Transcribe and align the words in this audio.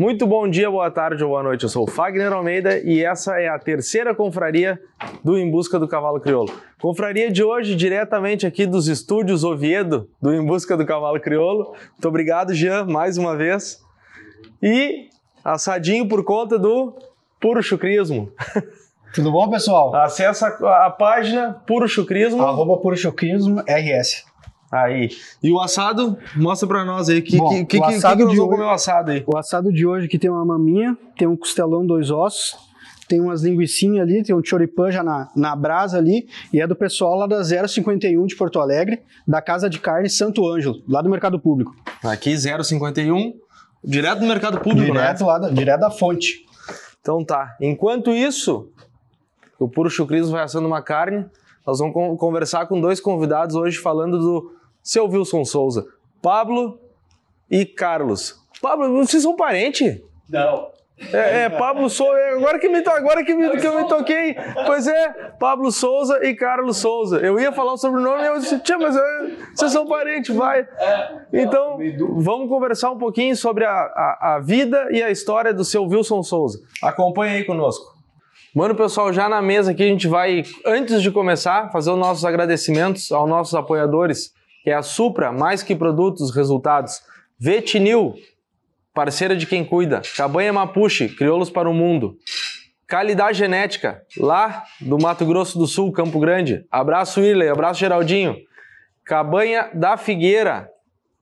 Muito 0.00 0.26
bom 0.26 0.48
dia, 0.48 0.70
boa 0.70 0.90
tarde 0.90 1.22
ou 1.22 1.28
boa 1.28 1.42
noite. 1.42 1.64
Eu 1.64 1.68
sou 1.68 1.84
o 1.84 1.86
Fagner 1.86 2.32
Almeida 2.32 2.78
e 2.78 3.04
essa 3.04 3.38
é 3.38 3.48
a 3.48 3.58
terceira 3.58 4.14
confraria 4.14 4.80
do 5.22 5.36
Em 5.36 5.50
Busca 5.50 5.78
do 5.78 5.86
Cavalo 5.86 6.18
Crioulo. 6.18 6.50
Confraria 6.80 7.30
de 7.30 7.44
hoje, 7.44 7.76
diretamente 7.76 8.46
aqui 8.46 8.64
dos 8.64 8.88
estúdios 8.88 9.44
Oviedo, 9.44 10.08
do 10.18 10.32
Em 10.32 10.42
Busca 10.42 10.74
do 10.74 10.86
Cavalo 10.86 11.20
Crioulo. 11.20 11.74
Muito 11.90 12.08
obrigado, 12.08 12.54
Jean, 12.54 12.86
mais 12.86 13.18
uma 13.18 13.36
vez. 13.36 13.84
E 14.62 15.10
assadinho 15.44 16.08
por 16.08 16.24
conta 16.24 16.58
do 16.58 16.94
Puro 17.38 17.62
Chucrismo. 17.62 18.32
Tudo 19.12 19.30
bom, 19.30 19.50
pessoal? 19.50 19.94
Acesse 19.96 20.42
a, 20.46 20.86
a 20.86 20.90
página 20.90 21.62
Puro 21.66 21.86
Chucrismo. 21.86 22.42
Arroba 22.42 22.78
Puro 22.78 22.96
Chucrismo 22.96 23.60
RS. 23.68 24.29
Aí. 24.70 25.08
E 25.42 25.50
o 25.50 25.60
assado, 25.60 26.16
mostra 26.36 26.68
pra 26.68 26.84
nós 26.84 27.08
aí. 27.08 27.20
Que, 27.22 27.36
Bom, 27.36 27.48
que, 27.48 27.64
que, 27.64 27.78
o 27.78 27.82
que, 27.88 27.94
assado 27.94 28.18
que 28.18 28.24
nós 28.24 28.32
de 28.32 28.36
vamos 28.38 28.50
hoje- 28.52 28.58
comer 28.60 28.64
o 28.70 28.70
assado 28.74 29.10
aí? 29.10 29.24
O 29.26 29.36
assado 29.36 29.72
de 29.72 29.84
hoje 29.86 30.06
aqui 30.06 30.18
tem 30.18 30.30
uma 30.30 30.44
maminha, 30.44 30.96
tem 31.16 31.26
um 31.26 31.36
costelão, 31.36 31.84
dois 31.84 32.10
ossos, 32.10 32.56
tem 33.08 33.20
umas 33.20 33.42
linguiçinhas 33.42 34.06
ali, 34.06 34.22
tem 34.22 34.34
um 34.34 34.44
choripã 34.44 34.88
já 34.92 35.02
na, 35.02 35.28
na 35.34 35.56
brasa 35.56 35.98
ali, 35.98 36.28
e 36.52 36.60
é 36.60 36.66
do 36.68 36.76
pessoal 36.76 37.16
lá 37.18 37.26
da 37.26 37.42
051 37.42 38.24
de 38.26 38.36
Porto 38.36 38.60
Alegre, 38.60 39.02
da 39.26 39.42
Casa 39.42 39.68
de 39.68 39.80
Carne 39.80 40.08
Santo 40.08 40.46
Ângelo, 40.48 40.76
lá 40.88 41.02
do 41.02 41.10
Mercado 41.10 41.40
Público. 41.40 41.74
Aqui, 42.04 42.36
051. 42.38 43.34
Direto 43.82 44.20
do 44.20 44.26
mercado 44.26 44.60
público, 44.60 44.92
né? 44.92 45.00
direto 45.00 45.24
lá, 45.24 45.38
da, 45.38 45.48
direto 45.48 45.80
da 45.80 45.90
fonte. 45.90 46.44
Então 47.00 47.24
tá. 47.24 47.56
Enquanto 47.60 48.10
isso, 48.12 48.68
o 49.58 49.66
Puro 49.68 49.88
Chucrismo 49.88 50.32
vai 50.32 50.42
assando 50.44 50.66
uma 50.68 50.82
carne. 50.82 51.24
Nós 51.66 51.78
vamos 51.78 51.94
con- 51.94 52.14
conversar 52.16 52.66
com 52.66 52.78
dois 52.78 53.00
convidados 53.00 53.56
hoje 53.56 53.78
falando 53.78 54.18
do 54.18 54.52
seu 54.82 55.06
Wilson 55.06 55.44
Souza. 55.44 55.86
Pablo 56.22 56.78
e 57.50 57.64
Carlos. 57.64 58.38
Pablo, 58.60 59.04
vocês 59.04 59.22
são 59.22 59.34
parentes? 59.36 60.00
Não. 60.28 60.68
É, 61.12 61.44
é, 61.44 61.48
Pablo 61.48 61.88
Souza. 61.88 62.18
Agora 62.34 62.58
que, 62.58 62.68
me, 62.68 62.78
agora 62.86 63.24
que, 63.24 63.34
me, 63.34 63.50
que 63.58 63.66
eu 63.66 63.76
me 63.76 63.88
toquei. 63.88 64.36
Pois 64.66 64.86
é, 64.86 65.08
Pablo 65.38 65.72
Souza 65.72 66.22
e 66.22 66.34
Carlos 66.34 66.76
Souza. 66.76 67.18
Eu 67.18 67.40
ia 67.40 67.50
falar 67.52 67.72
o 67.72 67.78
sobrenome 67.78 68.22
e 68.22 68.26
eu 68.26 68.38
disse, 68.38 68.58
tia, 68.58 68.78
mas 68.78 68.94
é, 68.94 69.00
vocês 69.54 69.72
são 69.72 69.86
parentes, 69.86 70.34
vai. 70.34 70.66
Então, 71.32 71.78
vamos 72.16 72.48
conversar 72.48 72.90
um 72.90 72.98
pouquinho 72.98 73.34
sobre 73.34 73.64
a, 73.64 73.70
a, 73.70 74.34
a 74.34 74.40
vida 74.40 74.88
e 74.90 75.02
a 75.02 75.10
história 75.10 75.54
do 75.54 75.64
seu 75.64 75.84
Wilson 75.84 76.22
Souza. 76.22 76.60
Acompanhe 76.82 77.36
aí 77.36 77.44
conosco. 77.44 77.98
Mano, 78.54 78.74
pessoal, 78.74 79.12
já 79.12 79.28
na 79.28 79.40
mesa 79.40 79.70
aqui 79.70 79.84
a 79.84 79.86
gente 79.86 80.08
vai, 80.08 80.42
antes 80.66 81.00
de 81.00 81.10
começar, 81.10 81.70
fazer 81.70 81.90
os 81.92 81.98
nossos 81.98 82.24
agradecimentos 82.24 83.10
aos 83.12 83.28
nossos 83.28 83.54
apoiadores, 83.54 84.34
que 84.62 84.70
é 84.70 84.74
a 84.74 84.82
Supra, 84.82 85.32
mais 85.32 85.62
que 85.62 85.74
produtos, 85.74 86.34
resultados. 86.34 87.00
Vetinil, 87.38 88.14
parceira 88.94 89.34
de 89.36 89.46
quem 89.46 89.64
cuida. 89.64 90.02
Cabanha 90.16 90.52
Mapuche, 90.52 91.08
crioulos 91.08 91.48
para 91.50 91.68
o 91.68 91.74
mundo. 91.74 92.16
Calidade 92.86 93.38
Genética, 93.38 94.02
lá 94.18 94.64
do 94.80 94.98
Mato 94.98 95.24
Grosso 95.24 95.56
do 95.58 95.66
Sul, 95.66 95.92
Campo 95.92 96.18
Grande. 96.18 96.64
Abraço, 96.70 97.20
Irley, 97.20 97.48
abraço, 97.48 97.78
Geraldinho. 97.80 98.36
Cabanha 99.04 99.70
da 99.74 99.96
Figueira, 99.96 100.68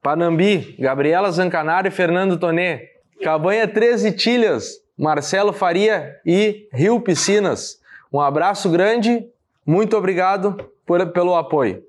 Panambi, 0.03 0.75
Gabriela 0.79 1.31
Zancanaro 1.31 1.89
e 1.89 1.91
Fernando 1.91 2.39
Tonê. 2.39 2.89
Cabanha 3.23 3.67
13 3.69 4.13
Tilhas, 4.13 4.75
Marcelo 4.97 5.53
Faria 5.53 6.17
e 6.25 6.69
Rio 6.73 7.01
Piscinas. 7.01 7.79
Um 8.13 8.21
abraço 8.21 8.71
grande, 8.71 9.27
muito 9.67 9.97
obrigado 9.97 10.57
por- 10.87 11.07
pelo 11.13 11.35
apoio. 11.37 11.83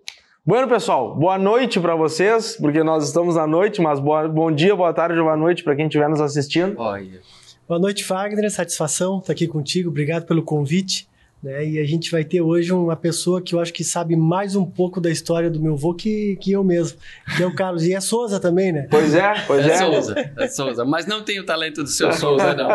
Bueno, 0.50 0.67
pessoal, 0.67 1.14
boa 1.14 1.38
noite 1.38 1.80
para 1.80 1.95
vocês, 1.95 2.58
porque 2.59 2.81
nós 2.83 3.05
estamos 3.05 3.36
na 3.36 3.45
noite, 3.45 3.80
mas 3.80 4.00
boa- 4.00 4.28
bom 4.28 4.52
dia, 4.52 4.75
boa 4.75 4.92
tarde 4.92 5.16
ou 5.19 5.25
boa 5.25 5.38
noite 5.38 5.64
para 5.64 5.75
quem 5.75 5.86
estiver 5.86 6.09
nos 6.09 6.19
assistindo. 6.19 6.73
Olha. 6.80 7.19
Boa 7.67 7.80
noite, 7.80 8.04
Fagner. 8.04 8.49
Satisfação 8.49 9.20
estar 9.20 9.32
aqui 9.33 9.45
contigo. 9.48 9.92
Obrigado 9.92 10.26
pelo 10.26 10.42
convite. 10.42 11.08
Né? 11.43 11.65
E 11.67 11.80
a 11.80 11.86
gente 11.86 12.09
vai 12.11 12.23
ter 12.23 12.42
hoje 12.42 12.73
uma 12.73 12.95
pessoa 12.95 13.39
que 13.43 13.54
eu 13.54 13.59
acho 13.59 13.71
que 13.71 13.83
sabe 13.83 14.15
mais 14.15 14.55
um 14.55 14.65
pouco 14.65 14.99
da 14.99 15.09
história 15.11 15.52
do 15.52 15.59
meu 15.61 15.73
avô 15.76 15.93
que, 15.93 16.36
que 16.42 16.52
eu 16.52 16.64
mesmo, 16.64 16.98
que 17.38 17.43
é 17.43 17.45
o 17.45 17.54
Carlos. 17.55 17.86
E 17.86 17.93
é 17.93 18.02
Souza 18.02 18.39
também, 18.39 18.71
né? 18.71 18.88
Pois 18.89 19.14
é, 19.14 19.33
pois 19.45 19.64
É 19.67 19.70
é. 19.70 19.77
Souza, 19.77 20.32
é 20.36 20.48
Souza. 20.48 20.83
Mas 20.83 21.05
não 21.05 21.21
tem 21.21 21.39
o 21.39 21.45
talento 21.45 21.83
do 21.83 21.88
seu 21.89 22.11
Souza, 22.11 22.55
não. 22.55 22.67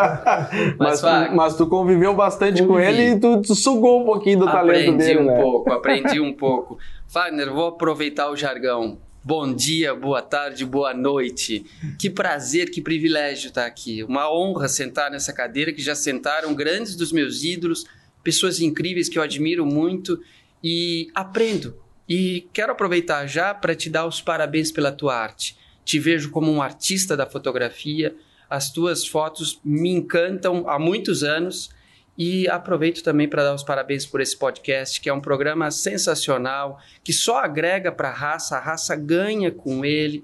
Mas, 0.79 0.79
Mas, 0.79 1.01
tu, 1.03 1.35
mas 1.37 1.57
tu 1.57 1.67
conviveu 1.67 2.15
bastante 2.15 2.63
com 2.63 2.69
Convivi. 2.75 2.89
ele 2.93 3.17
e 3.17 3.21
tu, 3.21 3.43
tu 3.43 3.55
sugou 3.57 4.01
um 4.03 4.05
pouquinho 4.07 4.39
do 4.39 4.47
talento 4.47 4.91
aprendi 4.93 4.97
dele, 4.97 5.19
um 5.19 5.25
né? 5.27 5.43
pouco, 5.43 5.73
aprendi 5.73 6.21
um 6.21 6.33
pouco. 6.33 6.79
Fagner, 7.15 7.49
vou 7.53 7.69
aproveitar 7.69 8.29
o 8.29 8.35
jargão. 8.35 8.99
Bom 9.23 9.55
dia, 9.55 9.95
boa 9.95 10.21
tarde, 10.21 10.67
boa 10.67 10.93
noite. 10.93 11.65
Que 11.97 12.11
prazer, 12.11 12.73
que 12.73 12.83
privilégio 12.83 13.51
estar 13.51 13.67
aqui. 13.67 14.03
Uma 14.03 14.29
honra 14.29 14.67
sentar 14.67 15.13
nessa 15.13 15.33
cadeira 15.33 15.73
que 15.73 15.81
já 15.81 15.95
sentaram 15.95 16.53
grandes 16.53 16.97
dos 16.97 17.13
meus 17.13 17.45
ídolos, 17.45 17.85
pessoas 18.25 18.59
incríveis 18.59 19.09
que 19.09 19.17
eu 19.17 19.23
admiro 19.23 19.65
muito 19.65 20.21
e 20.61 21.07
aprendo. 21.15 21.81
E 22.09 22.49
quero 22.53 22.73
aproveitar 22.73 23.29
já 23.29 23.55
para 23.55 23.77
te 23.77 23.89
dar 23.89 24.07
os 24.07 24.21
parabéns 24.21 24.73
pela 24.73 24.91
tua 24.91 25.15
arte. 25.15 25.57
Te 25.85 26.01
vejo 26.01 26.33
como 26.33 26.51
um 26.51 26.61
artista 26.61 27.17
da 27.17 27.27
fotografia. 27.27 28.13
As 28.51 28.73
tuas 28.73 29.07
fotos 29.07 29.61
me 29.65 29.91
encantam 29.91 30.69
há 30.69 30.81
muitos 30.81 31.23
anos 31.23 31.71
e 32.17 32.49
aproveito 32.49 33.03
também 33.03 33.29
para 33.29 33.43
dar 33.43 33.55
os 33.55 33.63
parabéns 33.63 34.07
por 34.07 34.21
esse 34.21 34.37
podcast, 34.37 35.01
que 35.01 35.09
é 35.09 35.13
um 35.13 35.21
programa 35.21 35.71
sensacional, 35.71 36.79
que 37.03 37.13
só 37.13 37.39
agrega 37.39 37.91
para 37.91 38.09
a 38.09 38.13
raça, 38.13 38.57
a 38.57 38.61
raça 38.61 38.95
ganha 38.95 39.51
com 39.51 39.85
ele. 39.85 40.23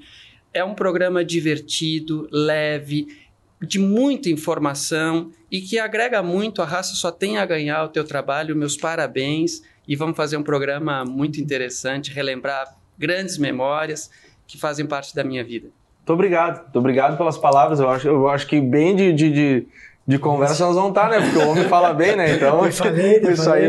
É 0.54 0.64
um 0.64 0.74
programa 0.74 1.24
divertido, 1.24 2.28
leve, 2.30 3.08
de 3.60 3.78
muita 3.78 4.30
informação 4.30 5.30
e 5.50 5.60
que 5.60 5.78
agrega 5.78 6.22
muito. 6.22 6.62
A 6.62 6.64
raça 6.64 6.94
só 6.94 7.10
tem 7.10 7.38
a 7.38 7.46
ganhar 7.46 7.84
o 7.84 7.88
teu 7.88 8.04
trabalho. 8.04 8.56
Meus 8.56 8.76
parabéns. 8.76 9.62
E 9.86 9.96
vamos 9.96 10.16
fazer 10.16 10.36
um 10.36 10.42
programa 10.42 11.04
muito 11.04 11.40
interessante, 11.40 12.12
relembrar 12.12 12.76
grandes 12.96 13.38
memórias 13.38 14.10
que 14.46 14.58
fazem 14.58 14.86
parte 14.86 15.14
da 15.14 15.24
minha 15.24 15.42
vida. 15.42 15.68
Muito 15.98 16.12
obrigado, 16.12 16.62
muito 16.62 16.78
obrigado 16.78 17.16
pelas 17.16 17.36
palavras. 17.36 17.80
Eu 17.80 17.88
acho, 17.88 18.08
eu 18.08 18.28
acho 18.28 18.46
que 18.46 18.60
bem 18.60 18.96
de, 18.96 19.12
de, 19.12 19.30
de, 19.32 19.66
de 20.10 20.18
conversa 20.18 20.66
nós 20.66 20.74
vamos 20.74 20.90
estar, 20.90 21.08
né? 21.08 21.20
Porque 21.20 21.38
o 21.38 21.48
homem 21.50 21.64
fala 21.68 21.92
bem, 21.94 22.16
né? 22.16 22.34
Então, 22.34 22.64
Eu 22.66 22.72
falei, 22.72 23.16
eu 23.22 23.32
isso, 23.32 23.50
aí, 23.50 23.68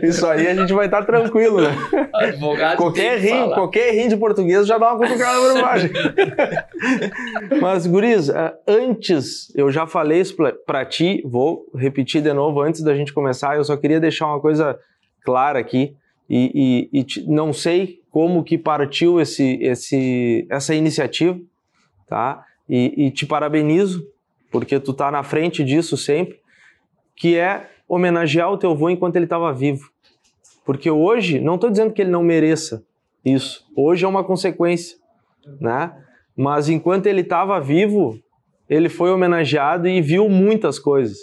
não- 0.00 0.08
isso 0.08 0.26
aí 0.26 0.46
a 0.48 0.54
gente 0.54 0.72
vai 0.72 0.86
estar 0.86 1.04
tranquilo, 1.04 1.60
né? 1.60 1.70
Advogado 2.14 2.76
Qualquer 2.76 3.18
rim, 3.18 3.50
qualquer 3.54 3.92
rim 3.94 4.08
de 4.08 4.16
português 4.16 4.66
já 4.66 4.76
dá 4.76 4.92
uma 4.92 4.98
cutucada 4.98 5.40
na 5.48 5.54
bobagem. 5.54 5.90
Mas, 7.60 7.86
Guriz, 7.86 8.28
eh, 8.28 8.54
antes, 8.66 9.54
eu 9.56 9.70
já 9.70 9.86
falei 9.86 10.20
isso 10.20 10.34
pra- 10.36 10.52
pra 10.66 10.84
ti, 10.84 11.22
vou 11.24 11.66
repetir 11.74 12.22
de 12.22 12.32
novo 12.32 12.60
antes 12.60 12.82
da 12.82 12.94
gente 12.94 13.12
começar. 13.12 13.56
Eu 13.56 13.64
só 13.64 13.76
queria 13.76 14.00
deixar 14.00 14.26
uma 14.26 14.40
coisa 14.40 14.78
clara 15.24 15.58
aqui. 15.58 15.94
E, 16.28 16.88
e- 16.92 17.00
e 17.00 17.06
não 17.26 17.52
sei 17.52 18.00
como 18.10 18.44
que 18.44 18.58
partiu 18.58 19.20
esse, 19.20 19.58
esse, 19.62 20.46
essa 20.50 20.74
iniciativa, 20.74 21.38
tá? 22.08 22.44
E, 22.68 23.06
e 23.06 23.10
te 23.10 23.24
parabenizo, 23.24 24.04
porque 24.50 24.80
tu 24.80 24.92
tá 24.92 25.10
na 25.10 25.22
frente 25.22 25.64
disso 25.64 25.96
sempre, 25.96 26.40
que 27.16 27.36
é 27.36 27.68
homenagear 27.88 28.50
o 28.52 28.58
teu 28.58 28.70
avô 28.70 28.90
enquanto 28.90 29.16
ele 29.16 29.24
estava 29.26 29.52
vivo. 29.52 29.90
Porque 30.64 30.90
hoje, 30.90 31.40
não 31.40 31.54
estou 31.54 31.70
dizendo 31.70 31.92
que 31.92 32.02
ele 32.02 32.10
não 32.10 32.22
mereça 32.22 32.84
isso. 33.24 33.66
Hoje 33.74 34.04
é 34.04 34.08
uma 34.08 34.22
consequência, 34.22 34.98
né? 35.60 35.92
Mas 36.36 36.68
enquanto 36.68 37.06
ele 37.06 37.22
estava 37.22 37.60
vivo, 37.60 38.18
ele 38.68 38.88
foi 38.88 39.10
homenageado 39.10 39.88
e 39.88 40.00
viu 40.00 40.28
muitas 40.28 40.78
coisas. 40.78 41.18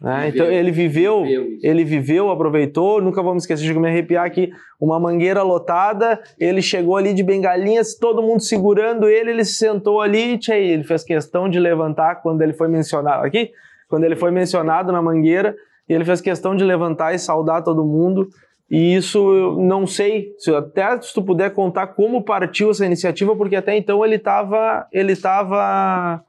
Né? 0.00 0.26
Viveu. 0.26 0.44
Então 0.44 0.46
ele 0.46 0.70
viveu, 0.70 1.22
Viveu 1.24 1.46
ele 1.62 1.84
viveu, 1.84 2.30
aproveitou. 2.30 3.00
Nunca 3.00 3.22
vamos 3.22 3.42
esquecer 3.42 3.64
de 3.64 3.78
me 3.78 3.88
arrepiar 3.88 4.24
aqui. 4.24 4.50
Uma 4.80 5.00
mangueira 5.00 5.42
lotada, 5.42 6.20
ele 6.38 6.60
chegou 6.60 6.96
ali 6.96 7.14
de 7.14 7.22
bengalinhas, 7.22 7.96
todo 7.96 8.22
mundo 8.22 8.40
segurando 8.40 9.08
ele, 9.08 9.30
ele 9.30 9.44
se 9.44 9.54
sentou 9.54 10.00
ali, 10.00 10.38
e 10.48 10.52
ele 10.52 10.84
fez 10.84 11.02
questão 11.02 11.48
de 11.48 11.58
levantar 11.58 12.16
quando 12.16 12.42
ele 12.42 12.52
foi 12.52 12.68
mencionado 12.68 13.24
aqui, 13.24 13.50
quando 13.88 14.04
ele 14.04 14.16
foi 14.16 14.30
mencionado 14.30 14.92
na 14.92 15.00
mangueira, 15.00 15.56
e 15.88 15.94
ele 15.94 16.04
fez 16.04 16.20
questão 16.20 16.54
de 16.54 16.64
levantar 16.64 17.14
e 17.14 17.18
saudar 17.18 17.62
todo 17.62 17.84
mundo. 17.84 18.28
E 18.70 18.96
isso 18.96 19.18
eu 19.32 19.56
não 19.56 19.86
sei, 19.86 20.34
se 20.38 20.52
até 20.52 21.00
se 21.00 21.14
tu 21.14 21.22
puder 21.22 21.50
contar 21.54 21.86
como 21.88 22.22
partiu 22.22 22.70
essa 22.70 22.84
iniciativa, 22.84 23.34
porque 23.34 23.56
até 23.56 23.76
então 23.76 24.04
ele 24.04 24.16
estava, 24.16 24.86
ele 24.92 25.12
estava 25.12 26.20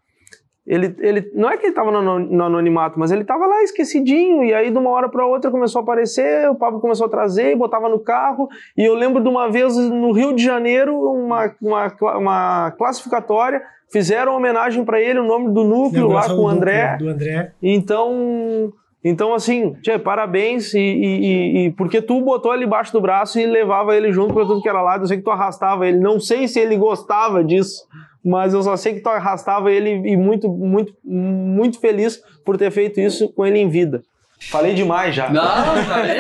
ele, 0.68 0.94
ele 1.00 1.32
não 1.34 1.50
é 1.50 1.56
que 1.58 1.64
ele 1.66 1.72
estava 1.72 1.92
no, 1.92 2.20
no 2.20 2.44
anonimato, 2.44 3.00
mas 3.00 3.10
ele 3.12 3.22
estava 3.22 3.46
lá 3.48 3.64
esquecidinho, 3.64 4.44
e 4.44 4.54
aí 4.54 4.70
de 4.70 4.78
uma 4.78 4.90
hora 4.90 5.08
para 5.08 5.26
outra 5.26 5.50
começou 5.50 5.80
a 5.80 5.84
aparecer, 5.84 6.50
o 6.50 6.56
Pablo 6.56 6.80
começou 6.82 7.08
a 7.08 7.10
trazer, 7.10 7.52
e 7.52 7.56
botava 7.56 7.88
no 7.88 8.00
carro, 8.00 8.50
e 8.78 8.84
eu 8.84 8.94
lembro 8.94 9.24
de 9.24 9.30
uma 9.30 9.50
vez 9.50 9.76
no 9.78 10.12
Rio 10.12 10.34
de 10.36 10.44
Janeiro, 10.44 10.94
uma, 11.00 11.56
uma, 11.62 11.88
uma 12.18 12.72
classificatória, 12.72 13.62
fizeram 13.90 14.36
homenagem 14.36 14.84
para 14.84 15.00
ele, 15.00 15.20
o 15.20 15.24
nome 15.26 15.54
do 15.54 15.64
núcleo 15.64 16.08
lá 16.10 16.28
com 16.28 16.42
o 16.44 16.48
André, 16.50 16.98
Do 16.98 17.08
André. 17.08 17.54
então, 17.64 18.74
então 19.04 19.34
assim, 19.34 19.74
tchê, 19.82 19.98
parabéns 19.98 20.74
e, 20.74 20.80
e- 20.80 21.66
e- 21.68 21.72
porque 21.72 22.02
tu 22.02 22.20
botou 22.22 22.54
ele 22.54 22.66
embaixo 22.66 22.92
do 22.92 23.00
braço 23.00 23.40
e 23.40 23.46
levava 23.46 23.96
ele 23.96 24.12
junto 24.12 24.34
pra 24.34 24.44
tudo 24.46 24.62
que 24.62 24.68
era 24.68 24.82
lado. 24.82 25.04
Eu 25.04 25.08
sei 25.08 25.18
que 25.18 25.24
tu 25.24 25.32
arrastava 25.32 25.88
ele. 25.88 26.00
Não 26.00 26.20
sei 26.20 26.48
se 26.48 26.60
ele 26.60 26.76
gostava 26.76 27.42
disso, 27.44 27.88
mas 28.24 28.54
eu 28.54 28.62
só 28.62 28.76
sei 28.76 28.96
que 28.96 29.02
tu 29.02 29.10
arrastava 29.10 29.72
ele 29.72 29.90
e 29.90 30.18
muito, 30.18 30.50
muito, 30.50 30.94
muito 31.04 31.80
feliz 31.80 32.22
por 32.44 32.58
ter 32.58 32.72
feito 32.72 33.00
isso 33.00 33.30
com 33.30 33.46
ele 33.46 33.60
em 33.60 33.70
vida. 33.70 34.04
Falei 34.40 34.74
demais 34.76 35.16
já. 35.16 35.30
Não, 35.30 35.84
falei. 35.84 36.18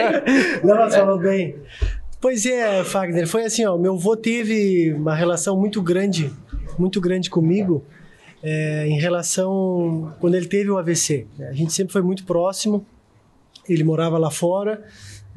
Não, 0.64 0.76
mas 0.76 0.96
falou 0.96 1.20
bem. 1.20 1.56
Pois 2.20 2.46
é, 2.46 2.84
Fagner, 2.84 3.28
foi 3.28 3.44
assim, 3.44 3.64
ó, 3.66 3.78
meu 3.78 3.94
avô 3.94 4.18
teve 4.18 4.92
uma 4.94 5.14
relação 5.14 5.56
muito 5.58 5.82
grande, 5.84 6.34
muito 6.78 7.00
grande 7.00 7.30
comigo, 7.30 7.86
é, 8.42 8.88
em 8.88 9.00
relação 9.00 10.16
quando 10.20 10.36
ele 10.36 10.48
teve 10.48 10.70
o 10.72 10.78
AVC. 10.78 11.28
A 11.40 11.54
gente 11.54 11.74
sempre 11.74 11.94
foi 11.94 12.02
muito 12.02 12.26
próximo. 12.26 12.86
Ele 13.70 13.84
morava 13.84 14.18
lá 14.18 14.32
fora, 14.32 14.84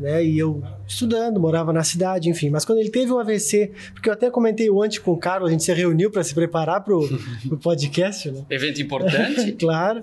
né? 0.00 0.24
E 0.24 0.38
eu 0.38 0.62
estudando, 0.88 1.38
morava 1.38 1.72
na 1.72 1.84
cidade, 1.84 2.28
enfim. 2.28 2.48
Mas 2.48 2.64
quando 2.64 2.78
ele 2.78 2.90
teve 2.90 3.12
o 3.12 3.18
AVC, 3.18 3.70
porque 3.92 4.08
eu 4.08 4.12
até 4.14 4.30
comentei 4.30 4.68
antes 4.70 4.98
com 4.98 5.12
o 5.12 5.18
Carlos, 5.18 5.50
a 5.50 5.52
gente 5.52 5.62
se 5.62 5.72
reuniu 5.72 6.10
para 6.10 6.24
se 6.24 6.34
preparar 6.34 6.82
para 6.82 6.96
o 6.96 7.56
podcast, 7.62 8.30
né? 8.30 8.44
Evento 8.48 8.80
importante. 8.80 9.52
claro. 9.60 10.02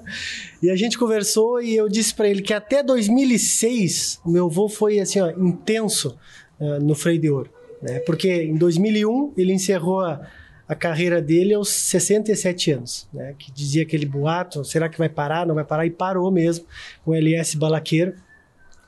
E 0.61 0.69
a 0.69 0.75
gente 0.75 0.97
conversou 0.97 1.61
e 1.61 1.75
eu 1.75 1.89
disse 1.89 2.13
para 2.13 2.29
ele 2.29 2.41
que 2.41 2.53
até 2.53 2.83
2006 2.83 4.21
o 4.23 4.29
meu 4.29 4.45
avô 4.45 4.69
foi 4.69 4.99
assim, 4.99 5.19
ó, 5.19 5.31
intenso 5.31 6.17
eh, 6.59 6.79
no 6.79 6.93
freio 6.93 7.19
de 7.19 7.29
ouro, 7.29 7.49
né? 7.81 7.99
Porque 7.99 8.43
em 8.43 8.55
2001 8.55 9.33
ele 9.35 9.51
encerrou 9.51 10.01
a, 10.01 10.21
a 10.67 10.75
carreira 10.75 11.19
dele 11.19 11.55
aos 11.55 11.69
67 11.69 12.71
anos, 12.71 13.07
né? 13.11 13.33
Que 13.37 13.51
dizia 13.51 13.81
aquele 13.81 14.05
boato, 14.05 14.63
será 14.63 14.87
que 14.87 14.97
vai 14.97 15.09
parar? 15.09 15.47
Não 15.47 15.55
vai 15.55 15.65
parar 15.65 15.87
e 15.87 15.89
parou 15.89 16.31
mesmo 16.31 16.65
com 17.03 17.11
o 17.11 17.15
LS 17.15 17.57
Balaqueiro 17.57 18.26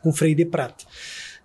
com 0.04 0.12
freio 0.12 0.36
de 0.36 0.46
prata. 0.46 0.86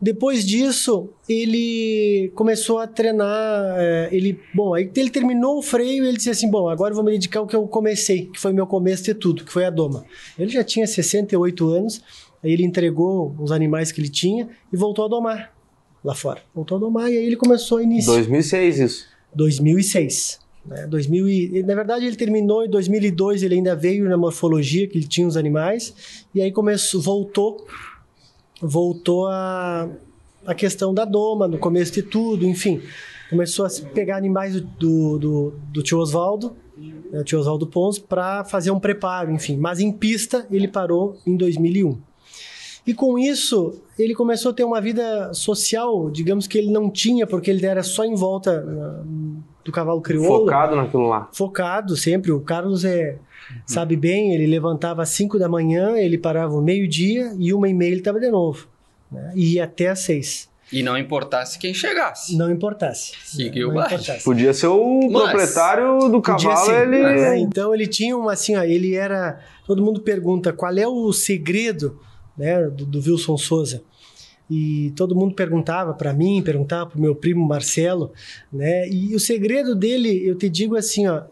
Depois 0.00 0.44
disso, 0.44 1.08
ele 1.28 2.30
começou 2.34 2.78
a 2.78 2.86
treinar. 2.86 3.76
eh, 3.78 4.08
ele, 4.12 4.38
bom, 4.54 4.74
aí 4.74 4.90
ele 4.94 5.10
terminou 5.10 5.58
o 5.58 5.62
freio 5.62 6.04
e 6.04 6.08
ele 6.08 6.16
disse 6.16 6.30
assim: 6.30 6.50
Bom, 6.50 6.68
agora 6.68 6.90
eu 6.92 6.96
vou 6.96 7.04
me 7.04 7.12
dedicar 7.12 7.40
ao 7.40 7.46
que 7.46 7.56
eu 7.56 7.66
comecei, 7.66 8.26
que 8.26 8.38
foi 8.40 8.52
meu 8.52 8.66
começo 8.66 9.04
de 9.04 9.14
tudo, 9.14 9.44
que 9.44 9.52
foi 9.52 9.64
a 9.64 9.70
doma. 9.70 10.04
Ele 10.38 10.50
já 10.50 10.64
tinha 10.64 10.86
68 10.86 11.70
anos, 11.70 12.02
aí 12.42 12.52
ele 12.52 12.64
entregou 12.64 13.34
os 13.38 13.52
animais 13.52 13.92
que 13.92 14.00
ele 14.00 14.08
tinha 14.08 14.48
e 14.72 14.76
voltou 14.76 15.04
a 15.04 15.08
domar 15.08 15.54
lá 16.04 16.14
fora. 16.14 16.42
Voltou 16.54 16.76
a 16.76 16.80
domar 16.80 17.10
e 17.10 17.16
aí 17.16 17.24
ele 17.24 17.36
começou 17.36 17.78
a 17.78 17.82
iniciar. 17.82 18.12
2006 18.12 18.78
isso. 18.80 19.06
2006. 19.34 20.38
Né? 20.66 20.86
2000 20.86 21.28
e, 21.28 21.62
na 21.62 21.74
verdade, 21.74 22.04
ele 22.06 22.16
terminou 22.16 22.64
em 22.64 22.68
2002, 22.68 23.42
ele 23.42 23.54
ainda 23.54 23.74
veio 23.74 24.08
na 24.08 24.16
morfologia, 24.16 24.86
que 24.86 24.98
ele 24.98 25.06
tinha 25.06 25.26
os 25.26 25.36
animais, 25.36 25.94
e 26.34 26.40
aí 26.40 26.52
começou, 26.52 27.00
voltou, 27.00 27.66
voltou 28.64 29.26
a, 29.28 29.88
a 30.46 30.54
questão 30.54 30.92
da 30.92 31.04
doma, 31.04 31.46
no 31.46 31.58
começo 31.58 31.92
de 31.92 32.02
tudo, 32.02 32.46
enfim. 32.46 32.80
Começou 33.30 33.64
a 33.64 33.68
se 33.68 33.82
pegar 33.82 34.16
animais 34.16 34.60
do, 34.60 35.18
do, 35.18 35.54
do 35.72 35.82
tio 35.82 35.98
Oswaldo, 35.98 36.56
né, 37.10 37.22
tio 37.24 37.38
Oswaldo 37.38 37.66
Pons, 37.66 37.98
para 37.98 38.44
fazer 38.44 38.70
um 38.70 38.80
preparo, 38.80 39.30
enfim. 39.30 39.56
Mas 39.56 39.80
em 39.80 39.92
pista, 39.92 40.46
ele 40.50 40.68
parou 40.68 41.18
em 41.26 41.36
2001. 41.36 41.98
E 42.86 42.92
com 42.92 43.18
isso, 43.18 43.80
ele 43.98 44.14
começou 44.14 44.50
a 44.50 44.54
ter 44.54 44.64
uma 44.64 44.80
vida 44.80 45.32
social, 45.32 46.10
digamos 46.10 46.46
que 46.46 46.58
ele 46.58 46.70
não 46.70 46.90
tinha, 46.90 47.26
porque 47.26 47.50
ele 47.50 47.64
era 47.64 47.82
só 47.82 48.04
em 48.04 48.14
volta 48.14 48.62
ah, 48.66 49.02
do 49.64 49.72
cavalo 49.72 50.02
crioulo. 50.02 50.40
Focado 50.40 50.76
naquilo 50.76 51.08
lá. 51.08 51.28
Focado 51.32 51.96
sempre. 51.96 52.30
O 52.30 52.40
Carlos 52.40 52.84
é, 52.84 53.16
sabe 53.66 53.96
bem, 53.96 54.34
ele 54.34 54.46
levantava 54.46 55.02
às 55.02 55.10
5 55.10 55.38
da 55.38 55.48
manhã, 55.48 55.96
ele 55.96 56.18
parava 56.18 56.54
ao 56.54 56.62
meio-dia 56.62 57.32
e 57.38 57.52
uma 57.52 57.68
e 57.68 57.74
meia 57.74 57.90
ele 57.90 57.98
estava 58.00 58.20
de 58.20 58.30
novo. 58.30 58.68
Né? 59.10 59.32
E 59.34 59.54
ia 59.54 59.64
até 59.64 59.88
às 59.88 60.00
6. 60.00 60.48
E 60.72 60.82
não 60.82 60.96
importasse 60.98 61.58
quem 61.58 61.72
chegasse. 61.74 62.36
Não 62.36 62.50
importasse. 62.50 63.12
Seguiu 63.24 63.68
não 63.68 63.76
o 63.76 63.86
importasse. 63.86 64.24
Podia 64.24 64.52
ser 64.54 64.66
o 64.68 65.08
Mas- 65.10 65.22
proprietário 65.30 65.98
do 66.08 66.20
Podia 66.22 66.48
cavalo, 66.48 66.66
ser, 66.66 66.82
ele. 66.88 67.02
né? 67.02 67.38
Então 67.38 67.74
ele 67.74 67.86
tinha 67.86 68.16
uma 68.16 68.32
assim, 68.32 68.56
ó, 68.56 68.62
ele 68.62 68.94
era. 68.94 69.38
Todo 69.66 69.82
mundo 69.84 70.00
pergunta 70.00 70.52
qual 70.52 70.76
é 70.76 70.88
o 70.88 71.12
segredo 71.12 72.00
né, 72.36 72.62
do, 72.68 72.84
do 72.86 72.98
Wilson 72.98 73.36
Souza. 73.36 73.82
E 74.50 74.92
todo 74.96 75.14
mundo 75.14 75.34
perguntava 75.34 75.94
para 75.94 76.12
mim, 76.12 76.42
perguntava 76.42 76.86
para 76.90 76.98
o 76.98 77.00
meu 77.00 77.14
primo 77.14 77.46
Marcelo, 77.46 78.12
né? 78.52 78.88
E 78.88 79.14
o 79.14 79.20
segredo 79.20 79.74
dele, 79.74 80.26
eu 80.26 80.34
te 80.34 80.48
digo 80.50 80.76
assim, 80.76 81.06
ó, 81.06 81.22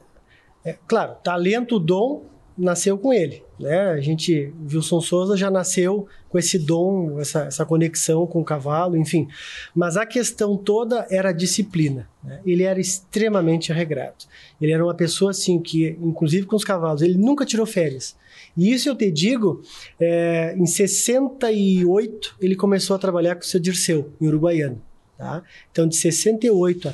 é, 0.65 0.77
claro, 0.87 1.17
talento, 1.23 1.79
dom 1.79 2.25
nasceu 2.57 2.99
com 2.99 3.13
ele, 3.13 3.43
né? 3.59 3.91
A 3.91 4.01
gente, 4.01 4.53
Wilson 4.71 5.01
Souza 5.01 5.37
já 5.37 5.51
nasceu 5.51 6.07
com 6.29 6.39
esse 6.39 6.59
dom, 6.59 7.19
essa, 7.19 7.45
essa 7.45 7.65
conexão 7.65 8.27
com 8.27 8.41
o 8.41 8.45
cavalo, 8.45 8.97
enfim. 8.97 9.29
Mas 9.75 9.97
a 9.97 10.07
questão 10.07 10.57
toda 10.57 11.07
era 11.11 11.31
a 11.31 11.33
disciplina. 11.33 12.09
né? 12.23 12.41
Ele 12.45 12.63
era 12.63 12.81
extremamente 12.81 13.73
regrado. 13.73 14.25
Ele 14.61 14.73
era 14.73 14.85
uma 14.85 14.95
pessoa 14.95 15.31
assim 15.31 15.61
que, 15.61 15.97
inclusive 16.01 16.47
com 16.47 16.57
os 16.57 16.65
cavalos, 16.65 17.03
ele 17.03 17.19
nunca 17.19 17.45
tirou 17.45 17.67
férias. 17.67 18.17
E 18.57 18.73
isso 18.73 18.89
eu 18.89 18.95
te 18.95 19.11
digo, 19.11 19.63
é, 19.99 20.55
em 20.57 20.67
68 20.67 22.37
ele 22.41 22.55
começou 22.55 22.95
a 22.97 22.99
trabalhar 22.99 23.35
com 23.35 23.43
o 23.43 23.47
seu 23.47 23.61
Dirceu, 23.61 24.13
em 24.21 24.27
Uruguaiano. 24.27 24.81
Tá? 25.17 25.43
Então, 25.71 25.87
de 25.87 25.97
68 25.97 26.93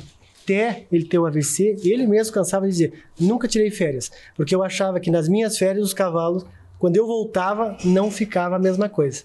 até 0.49 0.87
ele 0.91 1.05
ter 1.05 1.19
o 1.19 1.25
AVC, 1.27 1.75
ele 1.83 2.07
mesmo 2.07 2.33
cansava 2.33 2.65
de 2.65 2.71
dizer: 2.71 2.93
nunca 3.19 3.47
tirei 3.47 3.69
férias, 3.69 4.11
porque 4.35 4.55
eu 4.55 4.63
achava 4.63 4.99
que 4.99 5.11
nas 5.11 5.29
minhas 5.29 5.57
férias 5.57 5.85
os 5.85 5.93
cavalos, 5.93 6.45
quando 6.79 6.97
eu 6.97 7.05
voltava, 7.05 7.77
não 7.83 8.09
ficava 8.09 8.55
a 8.55 8.59
mesma 8.59 8.89
coisa. 8.89 9.23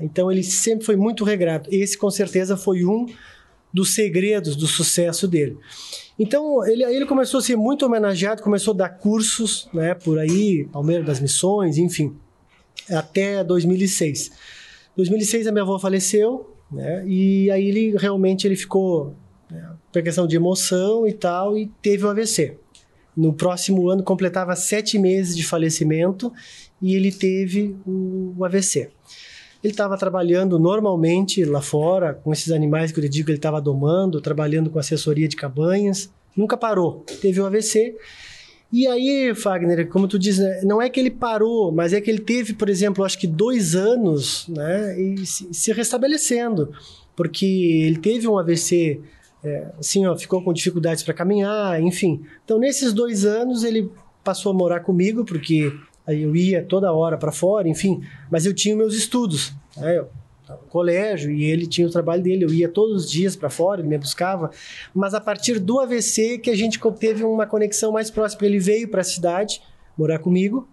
Então 0.00 0.30
ele 0.30 0.44
sempre 0.44 0.86
foi 0.86 0.94
muito 0.94 1.24
regrado. 1.24 1.68
Esse 1.72 1.98
com 1.98 2.10
certeza 2.10 2.56
foi 2.56 2.84
um 2.84 3.06
dos 3.72 3.94
segredos 3.94 4.54
do 4.54 4.66
sucesso 4.66 5.26
dele. 5.26 5.58
Então 6.18 6.64
ele, 6.64 6.84
ele 6.84 7.06
começou 7.06 7.38
a 7.38 7.42
ser 7.42 7.56
muito 7.56 7.84
homenageado, 7.84 8.42
começou 8.42 8.74
a 8.74 8.76
dar 8.76 8.90
cursos, 8.90 9.68
né, 9.72 9.94
por 9.94 10.18
aí, 10.18 10.68
Palmeiras 10.70 11.06
das 11.06 11.20
Missões, 11.20 11.78
enfim, 11.78 12.14
até 12.88 13.42
2006. 13.42 14.30
2006 14.94 15.46
a 15.46 15.52
minha 15.52 15.62
avó 15.62 15.78
faleceu, 15.78 16.54
né, 16.70 17.02
e 17.06 17.50
aí 17.50 17.66
ele 17.66 17.96
realmente 17.96 18.46
ele 18.46 18.56
ficou 18.56 19.16
por 19.92 20.02
questão 20.02 20.26
de 20.26 20.36
emoção 20.36 21.06
e 21.06 21.12
tal 21.12 21.56
e 21.56 21.70
teve 21.80 22.04
o 22.04 22.08
AVC. 22.08 22.56
No 23.16 23.32
próximo 23.34 23.90
ano 23.90 24.02
completava 24.02 24.56
sete 24.56 24.98
meses 24.98 25.36
de 25.36 25.44
falecimento 25.44 26.32
e 26.80 26.94
ele 26.94 27.12
teve 27.12 27.76
o, 27.86 28.44
AVC. 28.44 28.90
Ele 29.62 29.72
estava 29.72 29.96
trabalhando 29.96 30.58
normalmente 30.58 31.44
lá 31.44 31.60
fora, 31.60 32.14
com 32.14 32.32
esses 32.32 32.50
animais 32.50 32.90
que 32.90 32.98
eu 32.98 33.08
digo 33.08 33.26
que 33.26 33.32
ele 33.32 33.38
estava 33.38 33.60
domando, 33.60 34.20
trabalhando 34.20 34.70
com 34.70 34.78
assessoria 34.78 35.28
de 35.28 35.36
cabanhas, 35.36 36.10
nunca 36.36 36.56
parou. 36.56 37.04
Teve 37.20 37.40
o 37.40 37.46
AVC. 37.46 37.96
E 38.72 38.86
aí, 38.86 39.34
Fagner, 39.34 39.86
como 39.88 40.08
tu 40.08 40.18
diz, 40.18 40.38
né, 40.38 40.62
não 40.64 40.80
é 40.80 40.88
que 40.88 40.98
ele 40.98 41.10
parou, 41.10 41.70
mas 41.70 41.92
é 41.92 42.00
que 42.00 42.10
ele 42.10 42.22
teve, 42.22 42.54
por 42.54 42.70
exemplo, 42.70 43.04
acho 43.04 43.18
que 43.18 43.26
dois 43.26 43.76
anos, 43.76 44.48
né, 44.48 44.98
e 44.98 45.26
se 45.26 45.72
restabelecendo, 45.74 46.72
porque 47.14 47.44
ele 47.44 47.98
teve 47.98 48.26
um 48.26 48.38
AVC, 48.38 48.98
é, 49.44 49.72
assim, 49.78 50.06
ó, 50.06 50.16
ficou 50.16 50.42
com 50.42 50.52
dificuldades 50.52 51.02
para 51.02 51.14
caminhar, 51.14 51.80
enfim. 51.80 52.22
Então, 52.44 52.58
nesses 52.58 52.92
dois 52.92 53.24
anos, 53.24 53.64
ele 53.64 53.90
passou 54.22 54.52
a 54.52 54.54
morar 54.54 54.80
comigo, 54.80 55.24
porque 55.24 55.72
eu 56.06 56.34
ia 56.34 56.64
toda 56.64 56.92
hora 56.92 57.16
para 57.16 57.32
fora, 57.32 57.68
enfim, 57.68 58.02
mas 58.30 58.46
eu 58.46 58.54
tinha 58.54 58.76
meus 58.76 58.94
estudos, 58.94 59.52
né, 59.76 59.98
eu 59.98 60.08
no 60.60 60.68
colégio 60.68 61.30
e 61.30 61.44
ele 61.44 61.66
tinha 61.66 61.86
o 61.86 61.90
trabalho 61.90 62.22
dele, 62.22 62.44
eu 62.44 62.52
ia 62.52 62.68
todos 62.68 63.04
os 63.04 63.10
dias 63.10 63.36
para 63.36 63.50
fora, 63.50 63.80
ele 63.80 63.88
me 63.88 63.98
buscava, 63.98 64.50
mas 64.94 65.14
a 65.14 65.20
partir 65.20 65.58
do 65.58 65.80
AVC 65.80 66.38
que 66.38 66.50
a 66.50 66.56
gente 66.56 66.80
teve 66.98 67.24
uma 67.24 67.46
conexão 67.46 67.92
mais 67.92 68.10
próxima, 68.10 68.46
ele 68.46 68.58
veio 68.58 68.88
para 68.88 69.00
a 69.00 69.04
cidade 69.04 69.62
morar 69.96 70.18
comigo 70.18 70.68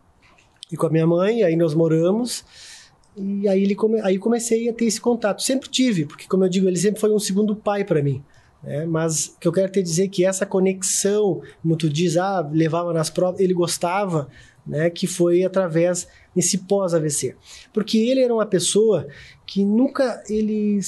e 0.72 0.78
com 0.78 0.88
a 0.88 0.90
minha 0.90 1.08
mãe, 1.08 1.44
aí 1.44 1.56
nós 1.56 1.74
moramos. 1.74 2.44
E 3.18 3.48
aí 3.48 3.64
ele 3.64 3.76
come... 3.76 4.00
aí 4.02 4.18
comecei 4.18 4.70
a 4.70 4.74
ter 4.74 4.86
esse 4.86 5.02
contato, 5.02 5.42
sempre 5.42 5.68
tive, 5.68 6.06
porque 6.06 6.28
como 6.28 6.46
eu 6.46 6.50
digo, 6.50 6.68
ele 6.68 6.78
sempre 6.78 7.00
foi 7.02 7.12
um 7.12 7.20
segundo 7.20 7.56
pai 7.56 7.84
para 7.84 8.02
mim. 8.02 8.24
Né? 8.64 8.86
mas 8.86 9.36
que 9.40 9.48
eu 9.48 9.52
quero 9.52 9.72
te 9.72 9.82
dizer 9.82 10.06
é 10.06 10.08
que 10.08 10.26
essa 10.26 10.46
conexão, 10.46 11.42
como 11.62 11.76
tu 11.76 11.90
diz, 11.90 12.18
ah, 12.18 12.48
levava 12.52 12.94
nas 12.94 13.10
provas, 13.10 13.40
ele 13.40 13.54
gostava, 13.54 14.28
né, 14.66 14.90
que 14.90 15.08
foi 15.08 15.44
através 15.44 16.08
desse 16.36 16.60
pós-AVC. 16.60 17.36
Porque 17.74 17.98
ele 17.98 18.22
era 18.22 18.34
uma 18.34 18.46
pessoa 18.46 19.08
que 19.48 19.64
nunca, 19.66 20.22
ele 20.30 20.80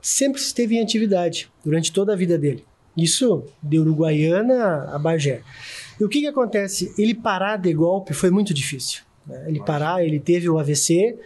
sempre 0.00 0.40
esteve 0.40 0.76
em 0.76 0.82
atividade 0.82 1.50
durante 1.64 1.90
toda 1.92 2.12
a 2.12 2.16
vida 2.16 2.38
dele. 2.38 2.64
Isso 2.96 3.44
de 3.62 3.78
Uruguaiana 3.78 4.90
a 4.92 4.98
Bagé. 4.98 5.42
E 6.00 6.04
o 6.04 6.08
que 6.08 6.20
que 6.20 6.26
acontece? 6.26 6.94
Ele 6.96 7.14
parar 7.14 7.56
de 7.56 7.72
golpe 7.74 8.14
foi 8.14 8.30
muito 8.30 8.54
difícil. 8.54 9.02
né? 9.26 9.44
Ele 9.48 9.60
parar, 9.60 10.04
ele 10.04 10.20
teve 10.20 10.48
o 10.48 10.58
AVC, 10.58 11.18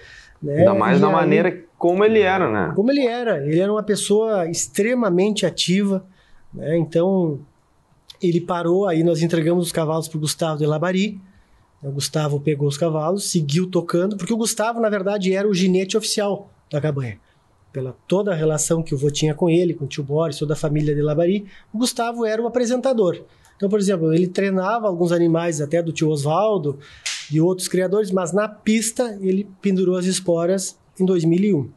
né? 0.42 0.58
Ainda 0.60 0.74
mais 0.74 0.98
e 0.98 1.00
da 1.00 1.08
aí- 1.08 1.12
maneira 1.12 1.64
como 1.80 2.04
ele 2.04 2.20
era, 2.20 2.50
né? 2.50 2.74
como 2.76 2.90
ele 2.90 3.06
era. 3.06 3.42
Ele 3.42 3.58
era 3.58 3.72
uma 3.72 3.82
pessoa 3.82 4.46
extremamente 4.46 5.46
ativa, 5.46 6.04
né? 6.52 6.76
Então, 6.76 7.40
ele 8.22 8.38
parou, 8.38 8.86
aí 8.86 9.02
nós 9.02 9.22
entregamos 9.22 9.64
os 9.64 9.72
cavalos 9.72 10.06
para 10.06 10.18
o 10.18 10.20
Gustavo 10.20 10.58
de 10.58 10.66
Labari. 10.66 11.18
O 11.82 11.90
Gustavo 11.90 12.38
pegou 12.38 12.68
os 12.68 12.76
cavalos, 12.76 13.30
seguiu 13.30 13.66
tocando, 13.66 14.18
porque 14.18 14.34
o 14.34 14.36
Gustavo, 14.36 14.78
na 14.78 14.90
verdade, 14.90 15.32
era 15.32 15.48
o 15.48 15.54
ginete 15.54 15.96
oficial 15.96 16.50
da 16.70 16.82
cabanha. 16.82 17.18
Pela 17.72 17.96
toda 18.06 18.32
a 18.32 18.34
relação 18.34 18.82
que 18.82 18.94
o 18.94 18.98
vô 18.98 19.10
tinha 19.10 19.34
com 19.34 19.48
ele, 19.48 19.72
com 19.72 19.86
o 19.86 19.88
tio 19.88 20.04
Boris, 20.04 20.38
toda 20.38 20.52
a 20.52 20.56
família 20.56 20.94
de 20.94 21.00
Labari, 21.00 21.46
o 21.72 21.78
Gustavo 21.78 22.26
era 22.26 22.42
o 22.42 22.46
apresentador. 22.46 23.24
Então, 23.56 23.70
por 23.70 23.78
exemplo, 23.78 24.12
ele 24.12 24.26
treinava 24.26 24.86
alguns 24.86 25.12
animais 25.12 25.62
até 25.62 25.82
do 25.82 25.92
tio 25.92 26.10
Oswaldo 26.10 26.78
e 27.32 27.40
outros 27.40 27.68
criadores, 27.68 28.10
mas 28.10 28.34
na 28.34 28.48
pista 28.48 29.18
ele 29.22 29.48
pendurou 29.62 29.96
as 29.96 30.04
esporas 30.04 30.78
em 31.00 31.06
2001. 31.06 31.70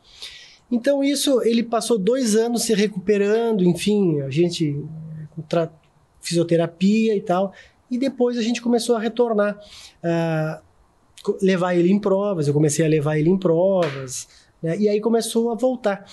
Então 0.71 1.03
isso 1.03 1.41
ele 1.43 1.63
passou 1.63 1.97
dois 1.97 2.35
anos 2.35 2.63
se 2.63 2.73
recuperando, 2.73 3.63
enfim, 3.63 4.21
a 4.21 4.29
gente 4.29 4.83
fisioterapia 6.19 7.15
e 7.15 7.21
tal, 7.21 7.53
e 7.91 7.97
depois 7.97 8.37
a 8.37 8.41
gente 8.41 8.61
começou 8.61 8.95
a 8.95 8.99
retornar, 8.99 9.59
uh, 10.03 11.35
levar 11.41 11.75
ele 11.75 11.91
em 11.91 11.99
provas. 11.99 12.47
Eu 12.47 12.53
comecei 12.53 12.83
a 12.83 12.89
levar 12.89 13.17
ele 13.19 13.29
em 13.29 13.37
provas, 13.37 14.27
né? 14.61 14.77
e 14.77 14.89
aí 14.89 14.99
começou 14.99 15.51
a 15.51 15.55
voltar. 15.55 16.05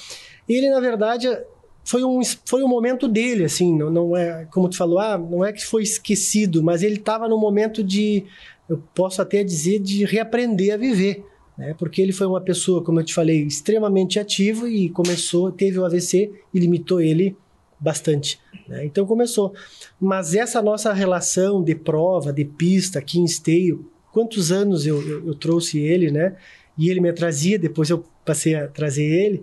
Ele 0.49 0.69
na 0.69 0.81
verdade 0.81 1.27
foi 1.85 2.05
um, 2.05 2.21
foi 2.45 2.63
um 2.63 2.69
momento 2.69 3.09
dele, 3.09 3.45
assim, 3.45 3.77
não, 3.77 3.91
não 3.91 4.17
é, 4.17 4.47
como 4.53 4.69
tu 4.69 4.77
falou, 4.77 4.99
ah, 4.99 5.17
não 5.17 5.45
é 5.45 5.53
que 5.53 5.65
foi 5.65 5.83
esquecido, 5.83 6.63
mas 6.63 6.83
ele 6.83 6.97
estava 6.97 7.29
no 7.29 7.39
momento 7.39 7.83
de, 7.83 8.25
eu 8.69 8.83
posso 8.95 9.23
até 9.23 9.43
dizer, 9.43 9.79
de 9.79 10.05
reaprender 10.05 10.75
a 10.75 10.77
viver, 10.77 11.25
né? 11.61 11.75
Porque 11.75 12.01
ele 12.01 12.11
foi 12.11 12.27
uma 12.27 12.41
pessoa, 12.41 12.83
como 12.83 13.01
eu 13.01 13.05
te 13.05 13.13
falei, 13.13 13.43
extremamente 13.43 14.19
ativo 14.19 14.67
e 14.67 14.89
começou, 14.89 15.53
teve 15.53 15.79
o 15.79 15.85
AVC 15.85 16.33
e 16.55 16.59
limitou 16.59 17.03
ele 17.03 17.37
bastante. 17.79 18.41
Né? 18.67 18.87
Então 18.87 19.05
começou. 19.05 19.53
Mas 20.01 20.35
essa 20.35 20.63
nossa 20.63 20.91
relação 20.91 21.63
de 21.63 21.75
prova, 21.75 22.33
de 22.33 22.47
pista, 22.47 22.99
aqui 22.99 23.19
em 23.19 23.27
esteio, 23.27 23.87
quantos 24.11 24.51
anos 24.51 24.87
eu, 24.87 25.07
eu, 25.07 25.27
eu 25.27 25.35
trouxe 25.35 25.79
ele, 25.79 26.11
né? 26.11 26.35
E 26.79 26.89
ele 26.89 26.99
me 26.99 27.13
trazia, 27.13 27.59
depois 27.59 27.91
eu 27.91 28.03
passei 28.25 28.55
a 28.55 28.67
trazer 28.67 29.05
ele. 29.05 29.43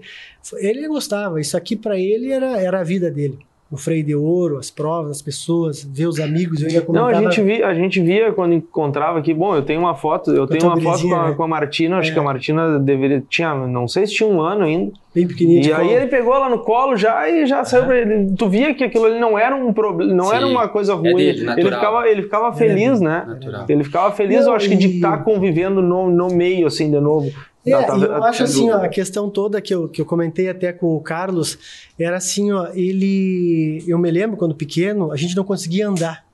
Ele 0.56 0.88
gostava, 0.88 1.40
isso 1.40 1.56
aqui 1.56 1.76
para 1.76 2.00
ele 2.00 2.32
era, 2.32 2.60
era 2.60 2.80
a 2.80 2.84
vida 2.84 3.12
dele 3.12 3.47
o 3.70 3.76
freio 3.76 4.04
de 4.04 4.16
ouro, 4.16 4.58
as 4.58 4.72
provas, 4.72 5.12
as 5.12 5.22
pessoas, 5.22 5.84
ver 5.84 6.08
os 6.08 6.20
amigos. 6.20 6.62
Eu 6.62 6.70
ia 6.70 6.86
Não, 6.88 7.08
a 7.08 7.14
gente, 7.14 7.42
via, 7.42 7.68
a 7.68 7.74
gente 7.74 8.02
via 8.02 8.32
quando 8.32 8.54
encontrava 8.54 9.20
aqui. 9.20 9.34
Bom, 9.34 9.56
eu 9.56 9.62
tenho 9.62 9.82
uma 9.82 9.94
foto, 9.94 10.32
eu 10.32 10.48
tenho 10.48 10.66
uma 10.66 10.80
foto 10.80 11.08
com 11.08 11.16
a, 11.16 11.30
né? 11.30 11.36
com 11.36 11.44
a 11.44 11.48
Martina, 11.48 11.98
acho 11.98 12.12
é. 12.12 12.14
que 12.14 12.20
a 12.20 12.24
Martina 12.24 12.80
deveria. 12.80 13.22
Tinha, 13.30 13.54
não 13.54 13.88
sei 13.88 14.08
se 14.08 14.14
tinha 14.14 14.30
um 14.30 14.40
ano 14.40 14.64
ainda. 14.64 14.94
Bem 15.14 15.28
pequenininho. 15.28 15.66
E 15.66 15.74
aí 15.74 15.90
ele 15.90 16.08
pegou 16.08 16.34
ela 16.34 16.48
no 16.48 16.60
colo 16.60 16.96
já 16.96 17.28
e 17.30 17.46
já 17.46 17.66
saiu 17.66 17.86
pra 17.86 17.98
ele. 17.98 18.34
Tu 18.38 18.50
via 18.50 18.74
que 18.74 18.84
aquilo 18.84 19.06
ali 19.06 19.20
não 19.20 19.38
era 19.38 19.56
um 19.56 19.74
problema, 19.74 20.14
não 20.14 20.26
Sim. 20.26 20.36
era 20.36 20.48
uma 20.48 20.68
coisa 20.70 20.94
é 20.94 20.96
ruim. 20.96 21.10
É 21.10 21.34
dele, 21.34 21.50
ele 21.58 21.72
ficava, 21.72 22.08
ele 22.08 22.22
ficava 22.22 22.54
feliz, 22.54 23.02
é, 23.02 23.04
né? 23.04 23.26
Natural. 23.28 23.66
Ele 23.68 23.84
ficava 23.84 24.12
feliz, 24.12 24.46
não, 24.46 24.52
eu 24.52 24.56
acho 24.56 24.70
que 24.70 24.76
de 24.76 24.96
estar 24.96 25.18
tá 25.18 25.24
convivendo 25.24 25.82
no, 25.82 26.10
no 26.10 26.28
meio, 26.30 26.68
assim, 26.68 26.90
de 26.90 27.00
novo. 27.02 27.32
É, 27.74 27.84
tá, 27.84 27.96
eu 27.96 28.24
acho 28.24 28.44
assim, 28.44 28.70
ó, 28.70 28.84
a 28.84 28.90
questão 28.90 29.30
toda 29.30 29.62
que 29.62 29.74
eu, 29.74 29.90
que 29.90 30.02
eu 30.02 30.06
comentei 30.06 30.50
até 30.50 30.72
com 30.72 30.96
o 30.96 31.02
Carlos 31.02 31.58
era 32.00 32.18
assim, 32.18 32.52
ó, 32.52 32.68
ele. 32.74 33.84
Eu 33.88 33.98
me 33.98 34.10
lembro 34.10 34.38
quando 34.38 34.56
pequeno, 34.56 35.12
a 35.12 35.18
gente 35.18 35.36
não 35.36 35.44
conseguia 35.44 35.88
andar 35.88 36.26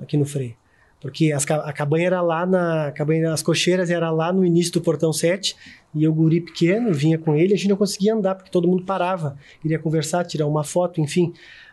aqui 0.00 0.16
no 0.16 0.24
freio. 0.24 0.54
Porque 1.00 1.30
as, 1.30 1.48
a 1.50 1.72
cabanha 1.72 2.06
era 2.06 2.20
lá 2.20 2.46
na. 2.46 2.92
Cabanha, 2.92 3.32
as 3.32 3.42
cocheiras 3.42 3.90
era 3.90 4.10
lá 4.10 4.32
no 4.32 4.44
início 4.44 4.72
do 4.72 4.80
portão 4.80 5.12
7, 5.12 5.56
e 5.94 6.04
eu, 6.04 6.12
guri 6.12 6.40
pequeno, 6.40 6.92
vinha 6.92 7.18
com 7.18 7.34
ele, 7.34 7.54
a 7.54 7.56
gente 7.56 7.68
não 7.68 7.76
conseguia 7.76 8.14
andar, 8.14 8.34
porque 8.34 8.50
todo 8.50 8.68
mundo 8.68 8.84
parava, 8.84 9.36
queria 9.60 9.78
conversar, 9.78 10.24
tirar 10.24 10.46
uma 10.46 10.64
foto, 10.64 11.00
enfim. 11.00 11.32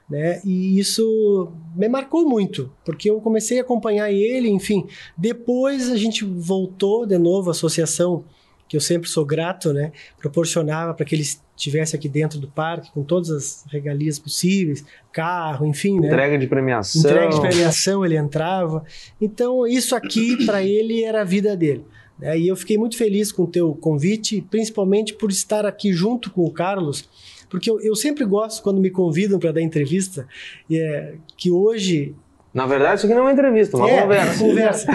Né? 0.10 0.41
E 0.43 0.77
isso 0.77 1.51
me 1.75 1.88
marcou 1.88 2.27
muito, 2.27 2.72
porque 2.84 3.10
eu 3.10 3.22
comecei 3.22 3.60
a 3.60 3.62
acompanhar 3.62 4.12
ele, 4.12 4.50
enfim. 4.50 4.86
Depois 5.17 5.89
a 5.89 5.98
gente 5.98 6.25
voltou 6.25 7.05
de 7.05 7.17
novo 7.17 7.50
à 7.50 7.51
associação 7.51 8.25
que 8.74 8.77
eu 8.77 8.82
sempre 8.82 9.08
sou 9.08 9.24
grato, 9.24 9.72
né? 9.72 9.92
Proporcionava 10.18 10.96
para 10.96 11.06
que 11.06 11.13
ele 11.13 11.22
estivesse 11.22 11.96
aqui 11.96 12.10
dentro 12.10 12.39
do 12.39 12.48
parque 12.48 12.92
com 12.92 13.03
todas 13.03 13.30
as 13.30 13.65
regalias 13.72 14.18
possíveis, 14.18 14.84
carro, 15.12 15.63
enfim, 15.68 16.00
né? 16.00 16.08
Entrega 16.08 16.39
de 16.39 16.48
premiação. 16.48 17.00
Entrega 17.00 17.30
de 17.30 17.39
premiação, 17.39 18.03
ele 18.03 18.18
entrava. 18.18 18.84
Então, 19.22 19.68
isso 19.68 19.96
aqui 19.96 20.44
para 20.44 20.63
ele 20.63 21.03
era 21.03 21.22
a 21.22 21.24
vida 21.24 21.56
dele. 21.56 21.86
Né? 22.18 22.39
E 22.39 22.48
eu 22.48 22.56
fiquei 22.56 22.80
muito 22.80 22.98
feliz 22.98 23.32
com 23.32 23.44
o 23.44 23.48
teu 23.48 23.75
convite, 23.75 24.44
principalmente 24.50 25.13
por 25.13 25.30
estar 25.30 25.68
aqui 25.68 25.94
junto 25.94 26.32
com 26.32 26.44
o 26.44 26.50
Carlos, 26.50 27.08
porque 27.51 27.70
eu, 27.70 27.80
eu 27.80 27.96
sempre 27.96 28.25
gosto 28.25 28.63
quando 28.63 28.82
me 28.82 28.89
convidam 28.89 29.38
para 29.38 29.51
dar 29.51 29.62
entrevista, 29.62 30.27
é, 30.72 31.13
que 31.38 31.51
hoje 31.51 32.15
na 32.53 32.68
verdade, 32.68 32.98
isso 32.98 33.08
aqui 33.08 33.15
não 33.15 33.22
é 33.22 33.25
uma 33.25 33.34
entrevista, 33.34 33.77
é 33.77 33.80
uma 33.80 33.89
é, 33.89 34.01
conversa. 34.01 34.39
conversa. 34.39 34.88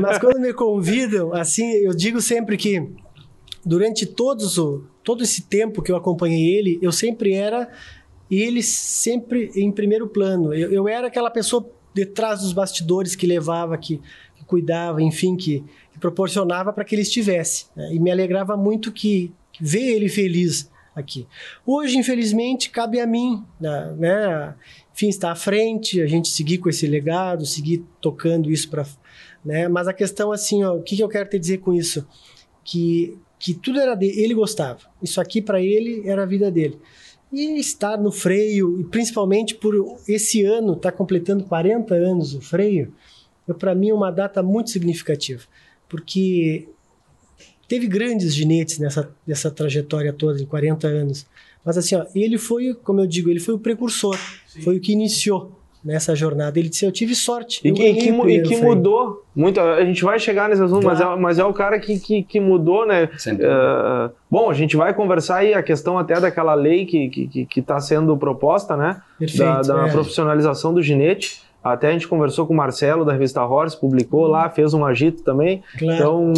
Mas 0.00 0.18
quando 0.18 0.40
me 0.40 0.52
convidam, 0.54 1.34
assim, 1.34 1.70
eu 1.72 1.94
digo 1.94 2.22
sempre 2.22 2.56
que 2.56 2.82
durante 3.64 4.06
todos 4.06 4.58
o, 4.58 4.84
todo 5.02 5.22
esse 5.22 5.42
tempo 5.42 5.82
que 5.82 5.90
eu 5.90 5.96
acompanhei 5.96 6.54
ele, 6.54 6.78
eu 6.82 6.92
sempre 6.92 7.32
era 7.32 7.70
ele 8.30 8.62
sempre 8.62 9.50
em 9.54 9.70
primeiro 9.70 10.08
plano. 10.08 10.54
Eu, 10.54 10.72
eu 10.72 10.88
era 10.88 11.08
aquela 11.08 11.30
pessoa 11.30 11.68
detrás 11.94 12.40
dos 12.40 12.52
bastidores 12.52 13.14
que 13.14 13.26
levava, 13.26 13.76
que, 13.76 14.00
que 14.36 14.44
cuidava, 14.44 15.02
enfim, 15.02 15.36
que, 15.36 15.62
que 15.92 15.98
proporcionava 15.98 16.72
para 16.72 16.84
que 16.84 16.94
ele 16.94 17.02
estivesse. 17.02 17.66
Né? 17.76 17.94
E 17.94 17.98
me 17.98 18.10
alegrava 18.10 18.56
muito 18.56 18.90
que, 18.90 19.32
que 19.52 19.62
ver 19.62 19.94
ele 19.94 20.08
feliz 20.08 20.70
aqui. 20.94 21.26
Hoje, 21.66 21.98
infelizmente, 21.98 22.70
cabe 22.70 23.00
a 23.00 23.06
mim, 23.06 23.42
né? 23.60 23.94
né 23.98 24.54
enfim, 24.94 25.08
estar 25.08 25.30
à 25.30 25.34
frente, 25.36 26.00
a 26.00 26.06
gente 26.06 26.28
seguir 26.28 26.58
com 26.58 26.68
esse 26.68 26.86
legado, 26.86 27.46
seguir 27.46 27.84
tocando 28.00 28.50
isso 28.50 28.68
para, 28.68 28.86
né? 29.44 29.68
Mas 29.68 29.88
a 29.88 29.92
questão 29.92 30.32
assim, 30.32 30.62
ó, 30.64 30.74
o 30.74 30.82
que, 30.82 30.96
que 30.96 31.02
eu 31.02 31.08
quero 31.08 31.28
te 31.28 31.38
dizer 31.38 31.58
com 31.58 31.72
isso? 31.72 32.06
Que 32.62 33.18
que 33.42 33.52
tudo 33.52 33.80
era 33.80 33.96
dele, 33.96 34.22
ele 34.22 34.34
gostava. 34.34 34.78
Isso 35.02 35.20
aqui 35.20 35.42
para 35.42 35.60
ele 35.60 36.08
era 36.08 36.22
a 36.22 36.26
vida 36.26 36.48
dele. 36.48 36.78
E 37.32 37.58
estar 37.58 37.98
no 37.98 38.12
freio, 38.12 38.80
e 38.80 38.84
principalmente 38.84 39.56
por 39.56 39.98
esse 40.06 40.44
ano, 40.44 40.74
está 40.74 40.92
completando 40.92 41.42
40 41.42 41.92
anos 41.92 42.34
o 42.36 42.40
freio, 42.40 42.94
para 43.58 43.74
mim 43.74 43.88
é 43.88 43.94
uma 43.94 44.12
data 44.12 44.44
muito 44.44 44.70
significativa. 44.70 45.42
Porque 45.88 46.68
teve 47.66 47.88
grandes 47.88 48.32
ginetes 48.32 48.78
nessa, 48.78 49.12
nessa 49.26 49.50
trajetória 49.50 50.12
toda, 50.12 50.40
em 50.40 50.46
40 50.46 50.86
anos. 50.86 51.26
Mas 51.64 51.76
assim, 51.76 51.96
ó, 51.96 52.06
ele 52.14 52.38
foi, 52.38 52.74
como 52.74 53.00
eu 53.00 53.08
digo, 53.08 53.28
ele 53.28 53.40
foi 53.40 53.54
o 53.54 53.58
precursor, 53.58 54.16
Sim. 54.46 54.62
foi 54.62 54.76
o 54.76 54.80
que 54.80 54.92
iniciou 54.92 55.60
nessa 55.84 56.14
jornada. 56.14 56.58
Ele 56.58 56.68
disse: 56.68 56.84
Eu 56.84 56.92
tive 56.92 57.14
sorte. 57.14 57.60
E 57.64 57.72
que, 57.72 57.94
que, 57.94 58.10
e 58.10 58.42
que 58.42 58.56
mudou 58.56 59.24
muito. 59.34 59.58
A 59.60 59.84
gente 59.84 60.04
vai 60.04 60.18
chegar 60.18 60.48
nesse 60.48 60.62
assunto, 60.62 60.82
claro. 60.82 60.98
mas, 60.98 61.18
é, 61.18 61.20
mas 61.20 61.38
é 61.38 61.44
o 61.44 61.52
cara 61.52 61.78
que, 61.78 61.98
que, 61.98 62.22
que 62.22 62.40
mudou, 62.40 62.86
né? 62.86 63.04
Uh, 63.04 64.12
bom, 64.30 64.50
a 64.50 64.54
gente 64.54 64.76
vai 64.76 64.94
conversar 64.94 65.38
aí 65.38 65.54
a 65.54 65.62
questão 65.62 65.98
até 65.98 66.20
daquela 66.20 66.54
lei 66.54 66.84
que 66.86 67.06
está 67.06 67.30
que, 67.30 67.46
que 67.46 67.62
tá 67.62 67.80
sendo 67.80 68.16
proposta, 68.16 68.76
né? 68.76 69.00
Perfeito, 69.18 69.44
da, 69.44 69.62
da 69.62 69.88
é. 69.88 69.90
profissionalização 69.90 70.72
do 70.72 70.82
ginete. 70.82 71.42
Até 71.64 71.88
a 71.88 71.92
gente 71.92 72.08
conversou 72.08 72.46
com 72.46 72.52
o 72.52 72.56
Marcelo 72.56 73.04
da 73.04 73.12
revista 73.12 73.42
Horse, 73.44 73.78
publicou 73.78 74.26
lá, 74.26 74.50
fez 74.50 74.74
um 74.74 74.84
agito 74.84 75.22
também. 75.22 75.62
Claro. 75.78 75.96
Então. 75.96 76.32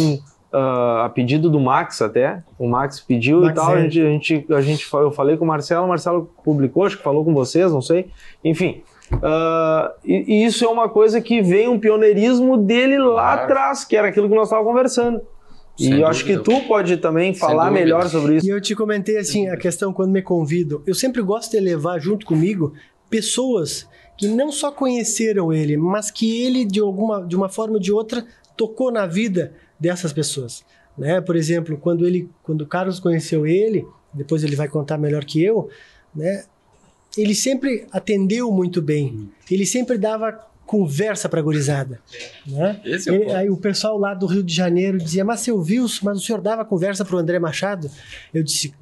Uh, 0.53 1.01
a 1.03 1.09
pedido 1.09 1.49
do 1.49 1.59
Max 1.59 2.01
até, 2.01 2.41
o 2.57 2.65
Max 2.65 3.01
pediu 3.01 3.41
Max 3.41 3.51
e 3.51 3.55
tal, 3.55 3.73
a 3.73 3.81
gente, 3.81 3.99
a 3.99 4.05
gente, 4.05 4.45
a 4.53 4.61
gente, 4.61 4.93
eu 4.93 5.11
falei 5.11 5.35
com 5.35 5.43
o 5.43 5.47
Marcelo, 5.47 5.83
o 5.83 5.89
Marcelo 5.89 6.31
publicou, 6.45 6.85
acho 6.85 6.95
que 6.95 7.03
falou 7.03 7.25
com 7.25 7.33
vocês, 7.33 7.73
não 7.73 7.81
sei, 7.81 8.09
enfim, 8.41 8.81
Uh, 9.13 9.93
e, 10.03 10.25
e, 10.27 10.45
isso 10.45 10.65
é 10.65 10.67
uma 10.67 10.89
coisa 10.89 11.21
que 11.21 11.41
vem 11.41 11.67
um 11.67 11.79
pioneirismo 11.79 12.57
dele 12.57 12.97
lá 12.97 13.33
claro. 13.33 13.41
atrás, 13.43 13.85
que 13.85 13.95
era 13.95 14.07
aquilo 14.07 14.27
que 14.27 14.35
nós 14.35 14.47
estávamos 14.47 14.71
conversando. 14.71 15.21
Sem 15.77 15.87
e 15.87 15.89
dúvida. 15.89 16.05
eu 16.05 16.07
acho 16.07 16.25
que 16.25 16.37
tu 16.37 16.61
pode 16.61 16.97
também 16.97 17.33
falar 17.33 17.69
melhor 17.69 18.07
sobre 18.07 18.37
isso. 18.37 18.47
E 18.47 18.49
eu 18.49 18.61
te 18.61 18.75
comentei 18.75 19.17
assim, 19.17 19.47
a 19.49 19.57
questão 19.57 19.93
quando 19.93 20.11
me 20.11 20.21
convido, 20.21 20.81
eu 20.87 20.95
sempre 20.95 21.21
gosto 21.21 21.51
de 21.51 21.59
levar 21.59 21.99
junto 21.99 22.25
comigo 22.25 22.73
pessoas 23.09 23.87
que 24.17 24.27
não 24.27 24.51
só 24.51 24.71
conheceram 24.71 25.51
ele, 25.51 25.75
mas 25.77 26.09
que 26.09 26.43
ele 26.43 26.65
de 26.65 26.79
alguma 26.79 27.25
de 27.25 27.35
uma 27.35 27.49
forma 27.49 27.73
ou 27.73 27.79
de 27.79 27.91
outra 27.91 28.25
tocou 28.55 28.91
na 28.91 29.05
vida 29.05 29.53
dessas 29.79 30.13
pessoas, 30.13 30.63
né? 30.97 31.19
Por 31.19 31.35
exemplo, 31.35 31.77
quando 31.77 32.07
ele 32.07 32.29
quando 32.41 32.61
o 32.61 32.65
Carlos 32.65 32.99
conheceu 32.99 33.45
ele, 33.45 33.85
depois 34.13 34.43
ele 34.43 34.55
vai 34.55 34.69
contar 34.69 34.97
melhor 34.97 35.25
que 35.25 35.43
eu, 35.43 35.69
né? 36.15 36.45
Ele 37.17 37.35
sempre 37.35 37.85
atendeu 37.91 38.51
muito 38.51 38.81
bem. 38.81 39.29
Ele 39.49 39.65
sempre 39.65 39.97
dava 39.97 40.31
conversa 40.65 41.29
para 41.29 41.39
a 41.39 41.43
gurizada. 41.43 41.99
Né? 42.45 42.81
Esse 42.83 43.09
é 43.09 43.11
o, 43.11 43.15
ele, 43.15 43.31
aí 43.31 43.49
o 43.49 43.57
pessoal 43.57 43.97
lá 43.97 44.13
do 44.13 44.25
Rio 44.25 44.43
de 44.43 44.53
Janeiro 44.53 44.97
dizia, 44.97 45.23
mas 45.23 45.41
seu 45.41 45.57
Wilson, 45.57 45.99
mas 46.03 46.17
o 46.17 46.21
senhor 46.21 46.41
dava 46.41 46.65
conversa 46.65 47.05
para 47.05 47.15
o 47.15 47.19
André 47.19 47.37
Machado? 47.37 47.89
Eu 48.33 48.41
disse, 48.41 48.73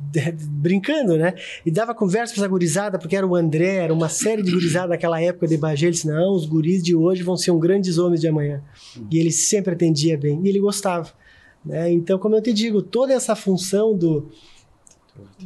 brincando, 0.49 1.17
né? 1.17 1.33
E 1.65 1.69
dava 1.69 1.93
conversa 1.93 2.33
para 2.33 2.45
a 2.45 2.47
gurizada, 2.47 2.97
porque 2.97 3.15
era 3.15 3.27
o 3.27 3.35
André, 3.35 3.75
era 3.75 3.93
uma 3.93 4.07
série 4.07 4.41
de 4.41 4.51
gurizada 4.51 4.89
naquela 4.89 5.21
época 5.21 5.45
de 5.45 5.57
Bagé. 5.57 5.87
Ele 5.87 5.93
disse, 5.93 6.07
não, 6.07 6.33
os 6.33 6.45
guris 6.45 6.81
de 6.81 6.95
hoje 6.95 7.21
vão 7.21 7.35
ser 7.35 7.51
um 7.51 7.59
grandes 7.59 7.97
homens 7.97 8.21
de 8.21 8.27
amanhã. 8.27 8.63
E 9.11 9.19
ele 9.19 9.31
sempre 9.31 9.73
atendia 9.73 10.17
bem, 10.17 10.39
e 10.43 10.47
ele 10.47 10.59
gostava. 10.59 11.11
Né? 11.65 11.91
Então, 11.91 12.17
como 12.17 12.35
eu 12.35 12.41
te 12.41 12.53
digo, 12.53 12.81
toda 12.81 13.13
essa 13.13 13.35
função 13.35 13.95
do 13.95 14.29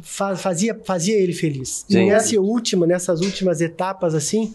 fazia, 0.02 0.80
fazia 0.84 1.16
ele 1.16 1.32
feliz. 1.32 1.84
Sim. 1.88 1.98
E 1.98 2.06
nessa 2.06 2.40
última, 2.40 2.86
nessas 2.86 3.20
últimas 3.20 3.60
etapas 3.60 4.14
assim, 4.14 4.54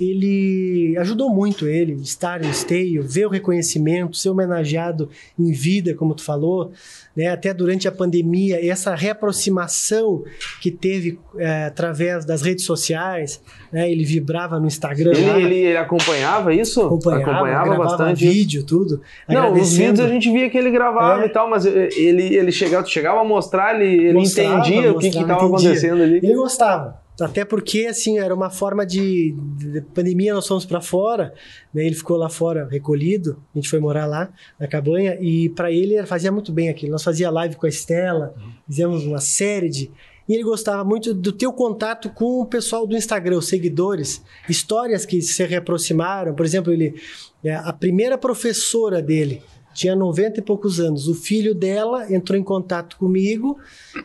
ele 0.00 0.94
ajudou 0.98 1.30
muito 1.30 1.66
ele 1.66 1.94
estar 1.94 2.40
no 2.40 2.50
esteio, 2.50 3.02
ver 3.02 3.26
o 3.26 3.30
reconhecimento, 3.30 4.16
ser 4.16 4.28
homenageado 4.28 5.08
em 5.38 5.52
vida, 5.52 5.94
como 5.94 6.14
tu 6.14 6.22
falou, 6.22 6.70
né? 7.16 7.28
Até 7.28 7.54
durante 7.54 7.88
a 7.88 7.92
pandemia, 7.92 8.64
essa 8.64 8.94
reaproximação 8.94 10.22
que 10.60 10.70
teve 10.70 11.18
é, 11.38 11.64
através 11.64 12.24
das 12.24 12.42
redes 12.42 12.64
sociais, 12.64 13.42
né? 13.72 13.90
Ele 13.90 14.04
vibrava 14.04 14.60
no 14.60 14.66
Instagram. 14.66 15.12
Ele, 15.12 15.26
lá, 15.26 15.38
ele, 15.38 15.54
ele 15.54 15.76
acompanhava 15.76 16.52
isso? 16.52 16.82
acompanhava, 16.82 17.46
gravava 17.46 17.76
bastante. 17.76 18.26
vídeo, 18.26 18.64
tudo. 18.64 19.00
Não, 19.28 19.34
nos 19.34 19.44
agradecendo. 19.46 19.86
vídeos 19.92 20.00
a 20.00 20.08
gente 20.08 20.30
via 20.30 20.50
que 20.50 20.58
ele 20.58 20.70
gravava 20.70 21.22
É. 21.22 21.26
e 21.26 21.28
tal, 21.30 21.48
mas 21.48 21.64
ele, 21.64 22.34
ele 22.34 22.52
chegava, 22.52 22.86
chegava 22.86 23.20
a 23.20 23.24
mostrar, 23.24 23.80
ele, 23.80 24.08
ele 24.08 24.12
Mostrava, 24.12 24.58
entendia 24.58 24.92
o 24.92 24.98
que 24.98 25.06
mostrava, 25.06 25.32
estava 25.32 25.46
acontecendo 25.46 26.02
ali. 26.02 26.16
Ele 26.18 26.34
gostava. 26.34 27.05
Até 27.18 27.46
porque, 27.46 27.86
assim, 27.86 28.18
era 28.18 28.34
uma 28.34 28.50
forma 28.50 28.84
de, 28.84 29.34
de 29.56 29.80
pandemia, 29.80 30.34
nós 30.34 30.46
fomos 30.46 30.66
para 30.66 30.82
fora, 30.82 31.32
né? 31.72 31.86
Ele 31.86 31.94
ficou 31.94 32.16
lá 32.16 32.28
fora, 32.28 32.68
recolhido, 32.70 33.42
a 33.54 33.58
gente 33.58 33.70
foi 33.70 33.80
morar 33.80 34.04
lá 34.04 34.30
na 34.60 34.68
cabanha, 34.68 35.16
e 35.20 35.48
para 35.48 35.72
ele 35.72 36.04
fazia 36.04 36.30
muito 36.30 36.52
bem 36.52 36.68
aquilo. 36.68 36.92
Nós 36.92 37.02
fazia 37.02 37.30
live 37.30 37.56
com 37.56 37.64
a 37.64 37.68
Estela, 37.68 38.34
fizemos 38.66 39.04
uma 39.04 39.20
série 39.20 39.68
de... 39.70 39.90
E 40.28 40.34
ele 40.34 40.42
gostava 40.42 40.84
muito 40.84 41.14
do 41.14 41.32
teu 41.32 41.52
contato 41.52 42.10
com 42.10 42.40
o 42.40 42.46
pessoal 42.46 42.86
do 42.86 42.96
Instagram, 42.96 43.38
os 43.38 43.48
seguidores, 43.48 44.22
histórias 44.48 45.06
que 45.06 45.22
se 45.22 45.42
reaproximaram. 45.44 46.34
Por 46.34 46.44
exemplo, 46.44 46.72
ele, 46.72 47.00
é, 47.44 47.54
a 47.54 47.72
primeira 47.72 48.18
professora 48.18 49.00
dele 49.00 49.40
tinha 49.76 49.94
90 49.94 50.40
e 50.40 50.42
poucos 50.42 50.80
anos. 50.80 51.06
O 51.06 51.14
filho 51.14 51.54
dela 51.54 52.12
entrou 52.12 52.38
em 52.38 52.42
contato 52.42 52.96
comigo 52.96 53.58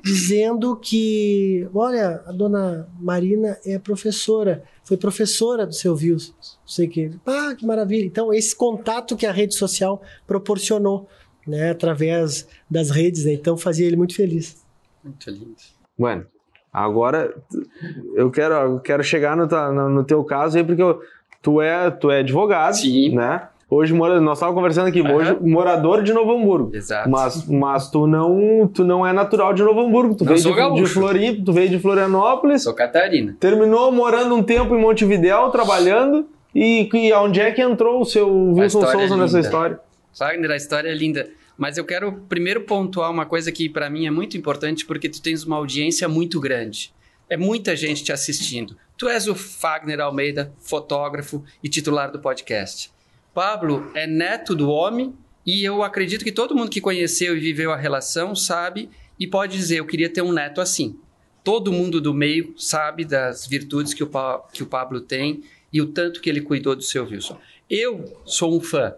dizendo 0.04 0.76
que, 0.76 1.68
olha, 1.74 2.22
a 2.26 2.32
dona 2.32 2.88
Marina 3.00 3.58
é 3.66 3.80
professora, 3.80 4.64
foi 4.84 4.98
professora 4.98 5.66
do 5.66 5.74
seu 5.74 5.94
Wilson. 5.94 6.34
Não 6.34 6.68
sei 6.68 6.88
o 6.88 6.90
que. 6.90 7.12
Ah, 7.26 7.56
que 7.58 7.66
maravilha. 7.66 8.06
Então, 8.06 8.34
esse 8.34 8.56
contato 8.56 9.16
que 9.16 9.26
a 9.26 9.32
rede 9.32 9.56
social 9.56 10.02
proporcionou, 10.28 11.08
né, 11.48 11.72
através 11.72 12.48
das 12.70 12.90
redes, 12.90 13.26
né? 13.26 13.34
então 13.34 13.56
fazia 13.58 13.88
ele 13.88 13.96
muito 13.96 14.16
feliz. 14.16 14.64
Muito 15.04 15.30
lindo. 15.30 15.56
Bueno, 15.98 16.26
agora 16.72 17.34
eu 18.16 18.30
quero, 18.30 18.54
eu 18.54 18.80
quero 18.80 19.04
chegar 19.04 19.36
no, 19.36 19.46
no, 19.48 19.90
no 19.90 20.04
teu 20.04 20.24
caso 20.24 20.58
aí, 20.58 20.64
porque 20.64 20.82
eu- 20.82 21.02
tu, 21.42 21.60
é, 21.62 21.90
tu 21.90 22.12
é 22.12 22.20
advogado, 22.20 22.76
Sim. 22.76 23.16
né? 23.16 23.48
Hoje, 23.74 23.94
mora, 23.94 24.20
nós 24.20 24.38
estávamos 24.38 24.60
conversando 24.60 24.88
aqui, 24.90 25.02
hoje, 25.02 25.38
morador 25.40 26.04
de 26.04 26.12
Novo 26.12 26.34
Hamburgo. 26.34 26.76
Exato. 26.76 27.10
Mas, 27.10 27.48
mas 27.48 27.90
tu, 27.90 28.06
não, 28.06 28.68
tu 28.68 28.84
não 28.84 29.08
é 29.08 29.14
natural 29.14 29.54
de 29.54 29.64
Novo 29.64 29.80
Hamburgo, 29.80 30.14
tu 30.14 30.26
Não 30.26 30.34
veio 30.34 30.42
sou 30.42 30.74
de, 30.74 30.82
de. 30.82 30.88
Floripa, 30.90 31.46
tu 31.46 31.54
veio 31.54 31.70
de 31.70 31.80
Florianópolis, 31.80 32.64
Sou 32.64 32.74
Catarina. 32.74 33.34
terminou 33.40 33.90
morando 33.90 34.36
um 34.36 34.44
tempo 34.44 34.76
em 34.76 34.78
Montevidéu, 34.78 35.50
trabalhando, 35.52 36.28
e, 36.54 36.90
e 36.94 37.14
onde 37.14 37.40
é 37.40 37.50
que 37.52 37.62
entrou 37.62 38.02
o 38.02 38.06
seu 38.06 38.28
Wilson 38.30 38.84
é 38.84 38.92
Souza 38.92 39.16
nessa 39.16 39.38
linda. 39.38 39.40
história? 39.40 39.80
Wagner, 40.20 40.52
a 40.52 40.56
história 40.58 40.90
é 40.90 40.94
linda. 40.94 41.30
Mas 41.58 41.78
eu 41.78 41.86
quero 41.86 42.12
primeiro 42.28 42.62
pontuar 42.64 43.10
uma 43.10 43.26
coisa 43.26 43.54
que 43.54 43.70
para 43.70 43.90
mim 43.90 44.06
é 44.06 44.12
muito 44.12 44.36
importante, 44.36 44.86
porque 44.86 45.08
tu 45.08 45.22
tens 45.22 45.46
uma 45.46 45.56
audiência 45.56 46.10
muito 46.10 46.42
grande. 46.42 46.94
É 47.30 47.38
muita 47.38 47.74
gente 47.78 48.04
te 48.04 48.12
assistindo. 48.12 48.76
Tu 48.98 49.08
és 49.08 49.30
o 49.30 49.34
Fagner 49.34 50.02
Almeida, 50.02 50.52
fotógrafo 50.60 51.42
e 51.64 51.70
titular 51.70 52.12
do 52.12 52.20
podcast. 52.20 52.92
Pablo 53.34 53.92
é 53.94 54.06
neto 54.06 54.54
do 54.56 54.70
homem 54.70 55.14
e 55.46 55.64
eu 55.64 55.84
acredito 55.84 56.24
que 56.24 56.32
todo 56.32 56.56
mundo 56.56 56.70
que 56.70 56.82
conheceu 56.82 57.36
e 57.36 57.40
viveu 57.40 57.72
a 57.72 57.78
relação 57.78 58.36
sabe 58.36 58.90
e 59.20 59.26
pode 59.28 59.58
dizer: 59.58 59.78
eu 59.78 59.86
queria 59.86 60.10
ter 60.10 60.22
um 60.22 60.32
neto 60.32 60.62
assim. 60.62 60.98
Todo 61.44 61.72
mundo 61.72 62.00
do 62.00 62.14
meio 62.14 62.54
sabe 62.58 63.04
das 63.04 63.48
virtudes 63.48 63.94
que 63.94 64.04
o, 64.04 64.08
Pa- 64.08 64.46
que 64.54 64.62
o 64.62 64.68
Pablo 64.68 65.02
tem 65.02 65.44
e 65.74 65.82
o 65.82 65.88
tanto 65.88 66.22
que 66.22 66.30
ele 66.30 66.42
cuidou 66.42 66.76
do 66.76 66.84
seu 66.84 67.06
Wilson. 67.06 67.40
Eu 67.70 68.22
sou 68.26 68.56
um 68.56 68.60
fã 68.62 68.94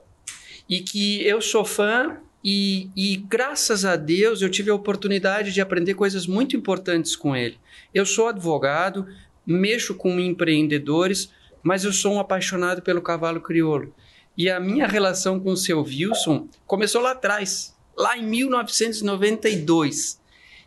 e 0.67 0.81
que 0.81 1.25
eu 1.25 1.39
sou 1.39 1.63
fã 1.63 2.17
e, 2.43 2.89
e 2.97 3.15
graças 3.15 3.85
a 3.85 3.95
Deus 3.95 4.41
eu 4.41 4.49
tive 4.49 4.69
a 4.71 4.75
oportunidade 4.75 5.53
de 5.53 5.61
aprender 5.61 5.93
coisas 5.93 6.27
muito 6.27 6.57
importantes 6.57 7.15
com 7.15 7.33
ele. 7.35 7.57
Eu 7.93 8.05
sou 8.05 8.27
advogado, 8.27 9.07
mexo 9.45 9.95
com 9.95 10.19
empreendedores, 10.19 11.31
mas 11.61 11.85
eu 11.85 11.93
sou 11.93 12.15
um 12.15 12.19
apaixonado 12.19 12.81
pelo 12.81 13.01
cavalo 13.01 13.39
crioulo. 13.39 13.93
E 14.37 14.49
a 14.49 14.59
minha 14.59 14.87
relação 14.87 15.39
com 15.39 15.51
o 15.51 15.57
seu 15.57 15.81
Wilson 15.81 16.47
começou 16.65 17.01
lá 17.01 17.11
atrás, 17.11 17.75
lá 17.95 18.17
em 18.17 18.23
1992. 18.23 20.19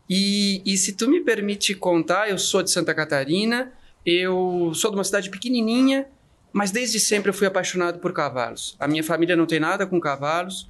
E, 0.09 0.63
e 0.65 0.77
se 0.77 0.93
tu 0.93 1.09
me 1.09 1.21
permite 1.21 1.75
contar, 1.75 2.31
eu 2.31 2.39
sou 2.39 2.63
de 2.63 2.71
Santa 2.71 2.95
Catarina, 2.95 3.73
eu 4.05 4.71
sou 4.73 4.91
de 4.93 4.97
uma 4.97 5.05
cidade 5.05 5.29
pequenininha, 5.31 6.07
mas 6.53 6.71
desde 6.71 7.01
sempre 7.01 7.31
eu 7.31 7.35
fui 7.35 7.47
apaixonado 7.47 7.99
por 7.99 8.13
cavalos. 8.13 8.77
A 8.79 8.87
minha 8.87 9.03
família 9.03 9.35
não 9.37 9.47
tem 9.47 9.59
nada 9.59 9.87
com 9.87 10.01
cavalos. 10.01 10.69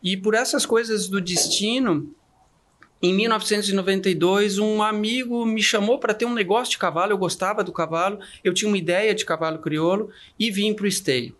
E 0.00 0.16
por 0.16 0.34
essas 0.34 0.64
coisas 0.64 1.08
do 1.08 1.20
destino, 1.20 2.14
em 3.02 3.12
1992, 3.14 4.58
um 4.58 4.82
amigo 4.82 5.44
me 5.44 5.62
chamou 5.62 5.98
para 5.98 6.14
ter 6.14 6.24
um 6.24 6.34
negócio 6.34 6.72
de 6.72 6.78
cavalo. 6.78 7.12
Eu 7.12 7.18
gostava 7.18 7.62
do 7.62 7.72
cavalo, 7.72 8.18
eu 8.42 8.54
tinha 8.54 8.68
uma 8.68 8.78
ideia 8.78 9.14
de 9.14 9.24
cavalo 9.24 9.58
crioulo 9.58 10.10
e 10.38 10.50
vim 10.50 10.72
para 10.72 10.84
o 10.84 10.88
esteio. 10.88 11.36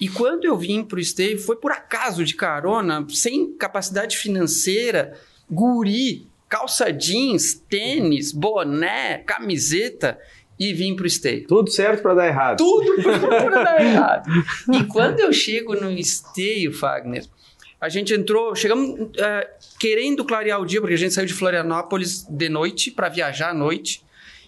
E 0.00 0.08
quando 0.08 0.44
eu 0.44 0.56
vim 0.56 0.82
para 0.82 0.96
o 0.96 1.00
esteio, 1.00 1.38
foi 1.38 1.56
por 1.56 1.72
acaso 1.72 2.24
de 2.24 2.34
carona, 2.34 3.06
sem 3.10 3.52
capacidade 3.52 4.16
financeira, 4.16 5.12
guri, 5.50 6.26
calça 6.48 6.90
jeans, 6.90 7.54
tênis, 7.68 8.32
boné, 8.32 9.18
camiseta 9.18 10.18
e 10.58 10.72
vim 10.72 10.96
para 10.96 11.04
o 11.04 11.06
esteio. 11.06 11.46
Tudo 11.46 11.70
certo 11.70 12.02
para 12.02 12.14
dar 12.14 12.26
errado. 12.26 12.56
Tudo 12.58 12.94
para 13.02 13.62
dar 13.62 13.80
errado. 13.80 14.30
E 14.72 14.84
quando 14.84 15.20
eu 15.20 15.32
chego 15.32 15.74
no 15.74 15.90
esteio, 15.90 16.72
Fagner, 16.72 17.24
a 17.80 17.88
gente 17.88 18.12
entrou, 18.12 18.54
chegamos 18.54 19.10
eh, 19.16 19.50
querendo 19.78 20.24
clarear 20.24 20.60
o 20.60 20.66
dia, 20.66 20.80
porque 20.80 20.94
a 20.94 20.98
gente 20.98 21.14
saiu 21.14 21.26
de 21.26 21.32
Florianópolis 21.32 22.26
de 22.28 22.48
noite 22.48 22.90
para 22.90 23.08
viajar 23.08 23.50
à 23.50 23.54
noite. 23.54 24.04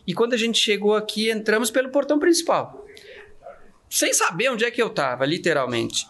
E 0.06 0.12
quando 0.12 0.34
a 0.34 0.36
gente 0.36 0.58
chegou 0.58 0.94
aqui, 0.94 1.30
entramos 1.30 1.70
pelo 1.70 1.88
portão 1.88 2.18
principal. 2.18 2.81
Sem 3.92 4.14
saber 4.14 4.48
onde 4.48 4.64
é 4.64 4.70
que 4.70 4.80
eu 4.80 4.86
estava, 4.86 5.26
literalmente. 5.26 6.06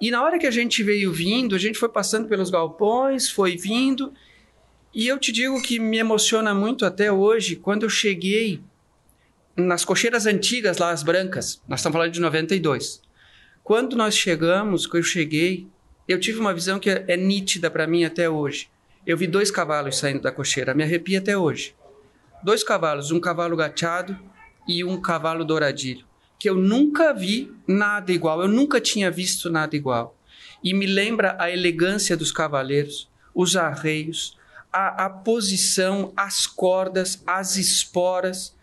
E 0.00 0.10
na 0.10 0.24
hora 0.24 0.38
que 0.38 0.46
a 0.46 0.50
gente 0.50 0.82
veio 0.82 1.12
vindo, 1.12 1.54
a 1.54 1.58
gente 1.58 1.78
foi 1.78 1.90
passando 1.90 2.26
pelos 2.26 2.48
galpões, 2.48 3.30
foi 3.30 3.58
vindo. 3.58 4.10
E 4.94 5.06
eu 5.06 5.18
te 5.18 5.30
digo 5.30 5.60
que 5.60 5.78
me 5.78 5.98
emociona 5.98 6.54
muito 6.54 6.86
até 6.86 7.12
hoje, 7.12 7.54
quando 7.56 7.82
eu 7.82 7.90
cheguei 7.90 8.62
nas 9.54 9.84
cocheiras 9.84 10.24
antigas 10.24 10.78
lá, 10.78 10.92
as 10.92 11.02
brancas, 11.02 11.60
nós 11.68 11.80
estamos 11.80 11.98
falando 11.98 12.12
de 12.12 12.20
92. 12.20 13.02
Quando 13.62 13.96
nós 13.96 14.16
chegamos, 14.16 14.86
que 14.86 14.96
eu 14.96 15.02
cheguei, 15.02 15.66
eu 16.08 16.18
tive 16.18 16.40
uma 16.40 16.54
visão 16.54 16.78
que 16.78 16.88
é, 16.88 17.16
nítida 17.18 17.70
para 17.70 17.86
mim 17.86 18.02
até 18.02 18.30
hoje. 18.30 18.70
Eu 19.06 19.14
vi 19.14 19.26
dois 19.26 19.50
cavalos 19.50 19.98
saindo 19.98 20.22
da 20.22 20.32
cocheira, 20.32 20.72
me 20.72 20.82
arrepia 20.82 21.18
até 21.18 21.36
hoje. 21.36 21.74
Dois 22.42 22.64
cavalos, 22.64 23.10
um 23.10 23.20
cavalo 23.20 23.54
gateado 23.58 24.18
e 24.66 24.82
um 24.82 24.98
cavalo 24.98 25.44
douradilho, 25.44 26.05
que 26.38 26.48
eu 26.48 26.54
nunca 26.54 27.12
vi 27.12 27.52
nada 27.66 28.12
igual, 28.12 28.42
eu 28.42 28.48
nunca 28.48 28.80
tinha 28.80 29.10
visto 29.10 29.50
nada 29.50 29.74
igual. 29.74 30.16
E 30.62 30.74
me 30.74 30.86
lembra 30.86 31.36
a 31.38 31.50
elegância 31.50 32.16
dos 32.16 32.32
cavaleiros, 32.32 33.08
os 33.34 33.56
arreios, 33.56 34.36
a, 34.72 35.06
a 35.06 35.10
posição, 35.10 36.12
as 36.16 36.46
cordas, 36.46 37.22
as 37.26 37.56
esporas. 37.56 38.54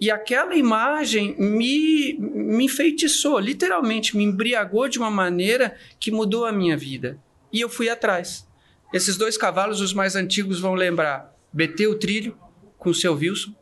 E 0.00 0.10
aquela 0.10 0.54
imagem 0.54 1.34
me, 1.38 2.14
me 2.18 2.64
enfeitiçou, 2.64 3.38
literalmente, 3.38 4.16
me 4.16 4.24
embriagou 4.24 4.88
de 4.88 4.98
uma 4.98 5.10
maneira 5.10 5.76
que 5.98 6.10
mudou 6.10 6.44
a 6.44 6.52
minha 6.52 6.76
vida. 6.76 7.18
E 7.52 7.60
eu 7.60 7.68
fui 7.68 7.88
atrás. 7.88 8.46
Esses 8.92 9.16
dois 9.16 9.36
cavalos, 9.36 9.80
os 9.80 9.92
mais 9.92 10.16
antigos, 10.16 10.60
vão 10.60 10.74
lembrar 10.74 11.34
BT 11.52 11.86
o 11.86 11.98
Trilho, 11.98 12.38
com 12.78 12.90
o 12.90 12.94
seu 12.94 13.14
Wilson, 13.14 13.54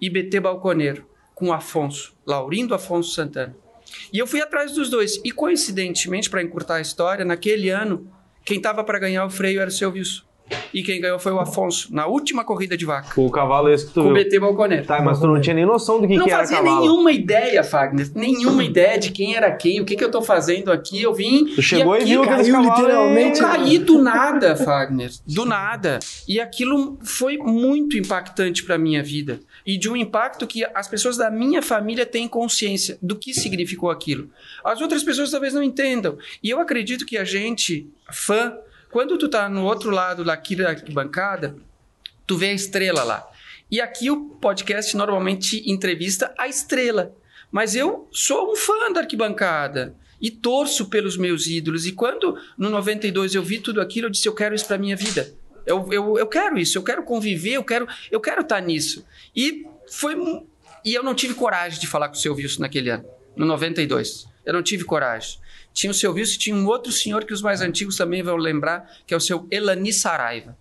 e 0.00 0.10
BT 0.10 0.40
Balconeiro, 0.40 1.06
com 1.36 1.48
o 1.48 1.52
Afonso, 1.52 2.14
Laurindo 2.26 2.74
Afonso 2.74 3.12
Santana. 3.12 3.54
E 4.10 4.18
eu 4.18 4.26
fui 4.26 4.40
atrás 4.40 4.72
dos 4.72 4.88
dois. 4.88 5.20
E 5.22 5.30
coincidentemente, 5.30 6.30
para 6.30 6.42
encurtar 6.42 6.76
a 6.76 6.80
história, 6.80 7.24
naquele 7.26 7.68
ano, 7.68 8.10
quem 8.44 8.56
estava 8.56 8.82
para 8.82 8.98
ganhar 8.98 9.24
o 9.26 9.30
freio 9.30 9.60
era 9.60 9.68
o 9.68 9.72
seu 9.72 9.90
Wilson. 9.92 10.22
E 10.72 10.80
quem 10.84 11.00
ganhou 11.00 11.18
foi 11.18 11.32
o 11.32 11.40
Afonso, 11.40 11.92
na 11.92 12.06
última 12.06 12.44
corrida 12.44 12.76
de 12.76 12.84
vaca. 12.84 13.20
O 13.20 13.28
cavalo 13.30 13.68
esse 13.68 13.86
que 13.86 13.92
tu 13.94 14.02
Com 14.04 14.10
o. 14.10 14.14
BT 14.14 14.38
Balconeiro. 14.38 14.86
Tá, 14.86 15.02
mas 15.02 15.18
tu 15.18 15.26
não 15.26 15.40
tinha 15.40 15.54
nem 15.54 15.66
noção 15.66 16.00
do 16.00 16.06
que, 16.06 16.16
não 16.16 16.24
que 16.24 16.30
era 16.30 16.38
fazia 16.40 16.58
cavalo. 16.58 16.80
nenhuma 16.82 17.10
ideia, 17.10 17.64
Fagner. 17.64 18.12
Nenhuma 18.14 18.62
ideia 18.62 18.96
de 18.96 19.10
quem 19.10 19.34
era 19.34 19.50
quem, 19.50 19.80
o 19.80 19.84
que, 19.84 19.96
que 19.96 20.04
eu 20.04 20.10
tô 20.10 20.22
fazendo 20.22 20.70
aqui. 20.70 21.02
Eu 21.02 21.12
vim. 21.12 21.46
Tu 21.46 21.60
chegou 21.62 21.94
e, 21.96 21.98
aqui 21.98 22.06
viu 22.10 22.22
aqueles 22.22 22.48
caiu 22.48 22.62
literalmente, 22.62 23.38
e- 23.40 23.42
Eu 23.42 23.48
caí 23.48 23.78
do 23.78 24.00
nada, 24.00 24.54
Fagner. 24.54 25.10
Do 25.26 25.44
nada. 25.44 25.98
E 26.28 26.38
aquilo 26.38 26.96
foi 27.02 27.36
muito 27.38 27.96
impactante 27.98 28.62
para 28.62 28.78
minha 28.78 29.02
vida. 29.02 29.40
E 29.66 29.76
de 29.76 29.88
um 29.88 29.96
impacto 29.96 30.46
que 30.46 30.64
as 30.74 30.86
pessoas 30.86 31.16
da 31.16 31.30
minha 31.30 31.60
família 31.60 32.06
têm 32.06 32.28
consciência 32.28 32.98
do 33.02 33.16
que 33.16 33.34
significou 33.34 33.90
aquilo. 33.90 34.30
As 34.64 34.80
outras 34.80 35.02
pessoas 35.02 35.30
talvez 35.30 35.52
não 35.52 35.62
entendam. 35.62 36.16
E 36.42 36.48
eu 36.48 36.60
acredito 36.60 37.04
que 37.04 37.18
a 37.18 37.24
gente, 37.24 37.90
fã, 38.12 38.56
quando 38.90 39.18
tu 39.18 39.28
tá 39.28 39.48
no 39.48 39.64
outro 39.64 39.90
lado 39.90 40.24
daqui 40.24 40.54
da 40.54 40.74
bancada, 40.92 41.56
tu 42.26 42.36
vê 42.36 42.50
a 42.50 42.54
estrela 42.54 43.02
lá. 43.02 43.28
E 43.70 43.80
aqui 43.80 44.10
o 44.10 44.30
podcast 44.40 44.96
normalmente 44.96 45.68
entrevista 45.68 46.32
a 46.38 46.46
estrela. 46.46 47.12
Mas 47.50 47.74
eu 47.74 48.08
sou 48.12 48.52
um 48.52 48.56
fã 48.56 48.92
da 48.92 49.00
arquibancada 49.00 49.94
e 50.20 50.30
torço 50.30 50.86
pelos 50.86 51.16
meus 51.16 51.46
ídolos. 51.46 51.86
E 51.86 51.92
quando 51.92 52.38
no 52.56 52.70
92 52.70 53.34
eu 53.34 53.42
vi 53.42 53.58
tudo 53.58 53.80
aquilo, 53.80 54.06
eu 54.06 54.10
disse: 54.10 54.28
eu 54.28 54.34
quero 54.34 54.54
isso 54.54 54.66
para 54.66 54.78
minha 54.78 54.96
vida. 54.96 55.34
Eu, 55.66 55.92
eu, 55.92 56.18
eu 56.18 56.26
quero 56.26 56.56
isso, 56.58 56.78
eu 56.78 56.82
quero 56.82 57.02
conviver, 57.02 57.54
eu 57.54 57.64
quero 57.64 57.88
eu 58.10 58.20
quero 58.20 58.42
estar 58.42 58.56
tá 58.56 58.60
nisso. 58.60 59.04
E 59.34 59.66
foi 59.90 60.14
e 60.84 60.94
eu 60.94 61.02
não 61.02 61.14
tive 61.14 61.34
coragem 61.34 61.80
de 61.80 61.86
falar 61.86 62.08
com 62.08 62.14
o 62.14 62.18
seu 62.18 62.34
Wilson 62.34 62.62
naquele 62.62 62.90
ano, 62.90 63.04
no 63.34 63.44
92. 63.44 64.26
Eu 64.44 64.52
não 64.52 64.62
tive 64.62 64.84
coragem. 64.84 65.38
Tinha 65.74 65.90
o 65.90 65.94
seu 65.94 66.12
Wilson 66.12 66.34
e 66.34 66.38
tinha 66.38 66.56
um 66.56 66.66
outro 66.66 66.92
senhor 66.92 67.24
que 67.24 67.32
os 67.32 67.42
mais 67.42 67.60
antigos 67.60 67.96
também 67.96 68.22
vão 68.22 68.36
lembrar, 68.36 68.88
que 69.06 69.12
é 69.12 69.16
o 69.16 69.20
seu 69.20 69.46
Elani 69.50 69.92
Saraiva. 69.92 70.56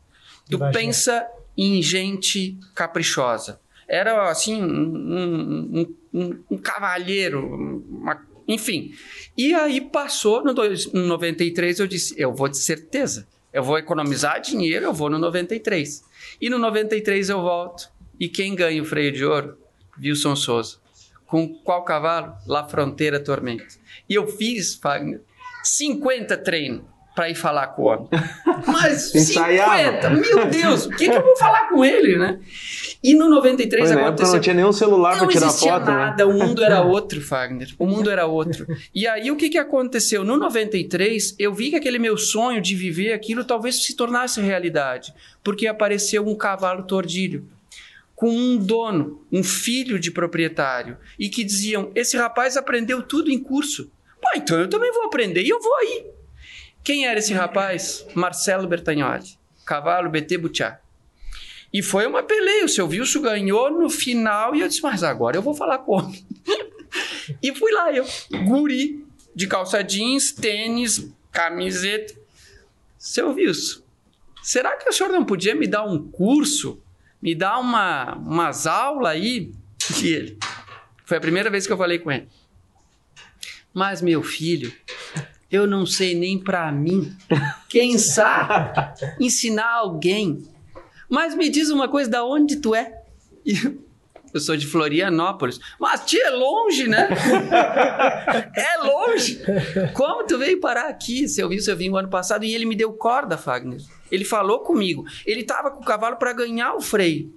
Tu 0.50 0.58
pensa 0.74 1.26
em 1.58 1.82
gente 1.82 2.58
caprichosa. 2.74 3.60
Era 3.88 4.30
assim, 4.30 4.62
um, 4.62 4.68
um, 4.68 5.96
um, 6.14 6.44
um 6.52 6.58
cavalheiro, 6.58 7.46
uma, 7.88 8.20
enfim. 8.48 8.94
E 9.38 9.54
aí 9.54 9.80
passou 9.80 10.44
no, 10.44 10.54
dois, 10.54 10.92
no 10.92 11.06
93, 11.06 11.80
eu 11.80 11.88
disse: 11.88 12.16
eu 12.18 12.34
vou 12.34 12.48
de 12.48 12.58
certeza. 12.58 13.28
Eu 13.56 13.64
vou 13.64 13.78
economizar 13.78 14.42
dinheiro, 14.42 14.84
eu 14.84 14.92
vou 14.92 15.10
no 15.10 15.18
93. 15.18 16.04
E 16.42 16.50
no 16.50 16.60
93 16.60 17.30
eu 17.30 17.42
volto. 17.42 17.90
E 18.20 18.28
quem 18.28 18.54
ganha 18.54 18.82
o 18.82 18.86
freio 18.86 19.14
de 19.14 19.24
ouro? 19.24 19.58
Wilson 19.98 20.36
Souza. 20.36 20.76
Com 21.26 21.48
qual 21.64 21.86
cavalo? 21.86 22.36
La 22.46 22.68
Fronteira 22.68 23.18
Tormento. 23.18 23.80
E 24.10 24.14
eu 24.14 24.28
fiz, 24.28 24.76
Fagner, 24.76 25.22
50 25.64 26.36
treinos 26.40 26.84
para 27.16 27.30
ir 27.30 27.36
falar 27.36 27.68
com 27.68 27.84
o 27.84 27.86
homem. 27.86 28.08
Mas 28.68 29.12
50, 29.12 30.10
meu 30.10 30.46
Deus, 30.48 30.86
o 30.86 30.90
que, 30.90 31.10
que 31.10 31.16
eu 31.16 31.24
vou 31.24 31.38
falar 31.38 31.70
com 31.70 31.84
ele, 31.84 32.18
né? 32.18 32.40
E 33.02 33.14
no 33.14 33.30
93 33.30 33.92
Foi, 33.92 34.02
aconteceu... 34.02 34.34
não 34.34 34.42
tinha 34.42 34.56
nenhum 34.56 34.74
celular 34.74 35.18
para 35.18 35.28
tirar 35.28 35.50
foto, 35.52 35.86
Não 35.86 35.94
né? 35.94 36.06
nada, 36.06 36.26
né? 36.26 36.34
o 36.34 36.38
mundo 36.38 36.64
era 36.64 36.82
outro, 36.84 37.22
Fagner. 37.22 37.70
O 37.80 37.86
mundo 37.86 38.10
era 38.10 38.26
outro. 38.26 38.68
E 38.94 39.08
aí 39.08 39.32
o 39.32 39.36
que, 39.36 39.50
que 39.50 39.58
aconteceu? 39.58 40.24
No 40.24 40.36
93, 40.38 41.36
eu 41.40 41.54
vi 41.54 41.70
que 41.70 41.76
aquele 41.76 42.00
meu 42.00 42.18
sonho 42.18 42.62
de 42.62 42.76
viver 42.76 43.14
aquilo 43.14 43.44
talvez 43.44 43.84
se 43.84 43.96
tornasse 43.96 44.42
realidade, 44.42 45.14
porque 45.44 45.68
apareceu 45.68 46.28
um 46.28 46.36
cavalo 46.36 46.84
tordilho 46.84 47.48
com 48.16 48.30
um 48.30 48.58
dono, 48.58 49.22
um 49.32 49.44
filho 49.44 50.00
de 50.00 50.10
proprietário, 50.10 50.98
e 51.20 51.30
que 51.30 51.44
diziam: 51.44 51.92
esse 51.94 52.18
rapaz 52.18 52.58
aprendeu 52.58 53.04
tudo 53.04 53.30
em 53.30 53.38
curso. 53.38 53.92
Pô, 54.22 54.30
então 54.36 54.60
eu 54.60 54.70
também 54.70 54.92
vou 54.92 55.04
aprender 55.04 55.44
e 55.44 55.50
eu 55.50 55.60
vou 55.60 55.76
aí. 55.76 56.06
Quem 56.86 57.08
era 57.08 57.18
esse 57.18 57.34
rapaz? 57.34 58.06
Marcelo 58.14 58.68
Bertagnoli, 58.68 59.40
cavalo 59.66 60.08
BT 60.08 60.38
Butiá. 60.38 60.80
E 61.74 61.82
foi 61.82 62.06
uma 62.06 62.22
peleia. 62.22 62.64
O 62.64 62.70
seu 62.70 62.88
Wilson 62.88 63.22
ganhou 63.22 63.72
no 63.72 63.90
final 63.90 64.56
e 64.56 64.62
eu 64.62 64.68
disse: 64.68 64.84
Mas 64.84 65.02
agora 65.02 65.36
eu 65.36 65.42
vou 65.42 65.56
falar 65.56 65.80
como? 65.80 66.16
e 67.42 67.56
fui 67.56 67.72
lá, 67.72 67.92
eu, 67.92 68.06
guri, 68.46 69.04
de 69.34 69.48
calça 69.48 69.84
jeans, 69.84 70.32
tênis, 70.32 71.12
camiseta. 71.32 72.14
Seu 73.00 73.34
Wilson, 73.34 73.82
será 74.44 74.78
que 74.78 74.88
o 74.88 74.94
senhor 74.94 75.10
não 75.12 75.26
podia 75.26 75.56
me 75.56 75.66
dar 75.66 75.84
um 75.84 76.08
curso? 76.12 76.80
Me 77.20 77.34
dar 77.34 77.58
uma, 77.58 78.14
umas 78.16 78.68
aulas 78.68 79.12
aí? 79.12 79.52
E 80.04 80.08
ele. 80.08 80.38
Foi 81.04 81.18
a 81.18 81.22
primeira 81.22 81.50
vez 81.50 81.66
que 81.68 81.74
eu 81.74 81.78
falei 81.78 82.00
com 82.00 82.12
ele. 82.12 82.28
Mas, 83.74 84.02
meu 84.02 84.24
filho, 84.24 84.74
eu 85.52 85.68
não 85.68 85.86
sei 85.86 86.16
nem 86.16 86.40
para 86.40 86.72
mim. 86.72 87.16
Quem 87.70 87.98
sabe 87.98 88.80
ensinar 89.20 89.72
alguém. 89.72 90.44
Mas 91.10 91.36
me 91.36 91.50
diz 91.50 91.70
uma 91.70 91.88
coisa, 91.88 92.10
da 92.10 92.26
onde 92.26 92.58
tu 92.58 92.74
é? 92.74 93.02
Eu 94.36 94.42
sou 94.42 94.58
de 94.58 94.68
Florianópolis. 94.68 95.62
Mas 95.80 96.04
tia, 96.04 96.28
é 96.28 96.30
longe, 96.30 96.90
né? 96.90 97.08
é 98.54 98.84
longe. 98.84 99.40
Como 99.94 100.26
tu 100.26 100.38
veio 100.38 100.60
parar 100.60 100.90
aqui? 100.90 101.26
Se 101.30 101.40
eu 101.40 101.48
vi, 101.48 101.62
se 101.62 101.72
eu 101.72 101.78
vim 101.78 101.90
o 101.90 101.96
ano 101.96 102.10
passado 102.10 102.44
e 102.44 102.54
ele 102.54 102.66
me 102.66 102.76
deu 102.76 102.92
corda, 102.92 103.38
Fagner. 103.38 103.80
Ele 104.12 104.26
falou 104.26 104.60
comigo. 104.60 105.06
Ele 105.26 105.42
tava 105.42 105.72
com 105.72 105.82
o 105.82 105.86
cavalo 105.86 106.18
para 106.18 106.34
ganhar 106.34 106.76
o 106.76 106.82
freio. 106.82 107.34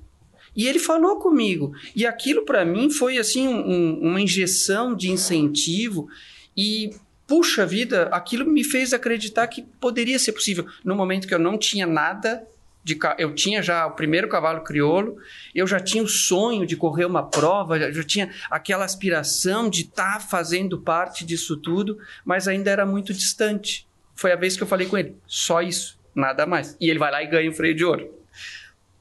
E 0.57 0.66
ele 0.66 0.81
falou 0.81 1.21
comigo. 1.21 1.71
E 1.94 2.05
aquilo 2.05 2.44
para 2.44 2.64
mim 2.64 2.90
foi 2.90 3.16
assim 3.16 3.47
um, 3.47 4.01
uma 4.01 4.21
injeção 4.21 4.92
de 4.92 5.09
incentivo 5.09 6.09
e 6.57 6.90
puxa 7.29 7.67
vida, 7.67 8.05
aquilo 8.05 8.51
me 8.51 8.64
fez 8.64 8.95
acreditar 8.95 9.47
que 9.47 9.62
poderia 9.79 10.19
ser 10.19 10.33
possível. 10.33 10.67
No 10.83 10.97
momento 10.97 11.29
que 11.29 11.35
eu 11.35 11.38
não 11.38 11.59
tinha 11.59 11.87
nada, 11.87 12.43
de, 12.83 12.99
eu 13.19 13.35
tinha 13.35 13.62
já 13.62 13.87
o 13.87 13.91
primeiro 13.91 14.29
cavalo 14.29 14.64
crioulo, 14.64 15.19
eu 15.55 15.67
já 15.67 15.79
tinha 15.79 16.03
o 16.03 16.09
sonho 16.09 16.67
de 16.67 16.75
correr 16.75 17.05
uma 17.05 17.29
prova, 17.29 17.79
já, 17.79 17.93
já 17.93 18.03
tinha 18.03 18.31
aquela 18.51 18.87
aspiração 18.87 19.69
de 19.69 19.83
estar 19.83 20.14
tá 20.14 20.21
fazendo 20.21 20.81
parte 20.81 21.23
disso 21.23 21.59
tudo, 21.59 21.99
mas 22.25 22.49
ainda 22.49 22.71
era 22.71 22.87
muito 22.87 23.12
distante. 23.12 23.87
Foi 24.14 24.33
a 24.33 24.37
vez 24.37 24.57
que 24.57 24.62
eu 24.62 24.67
falei 24.67 24.87
com 24.87 24.97
ele, 24.97 25.14
só 25.27 25.61
isso, 25.61 26.01
nada 26.14 26.47
mais. 26.47 26.79
E 26.81 26.88
ele 26.88 26.99
vai 26.99 27.12
lá 27.12 27.23
e 27.23 27.27
ganha 27.27 27.51
o 27.51 27.55
freio 27.55 27.75
de 27.75 27.85
ouro. 27.85 28.09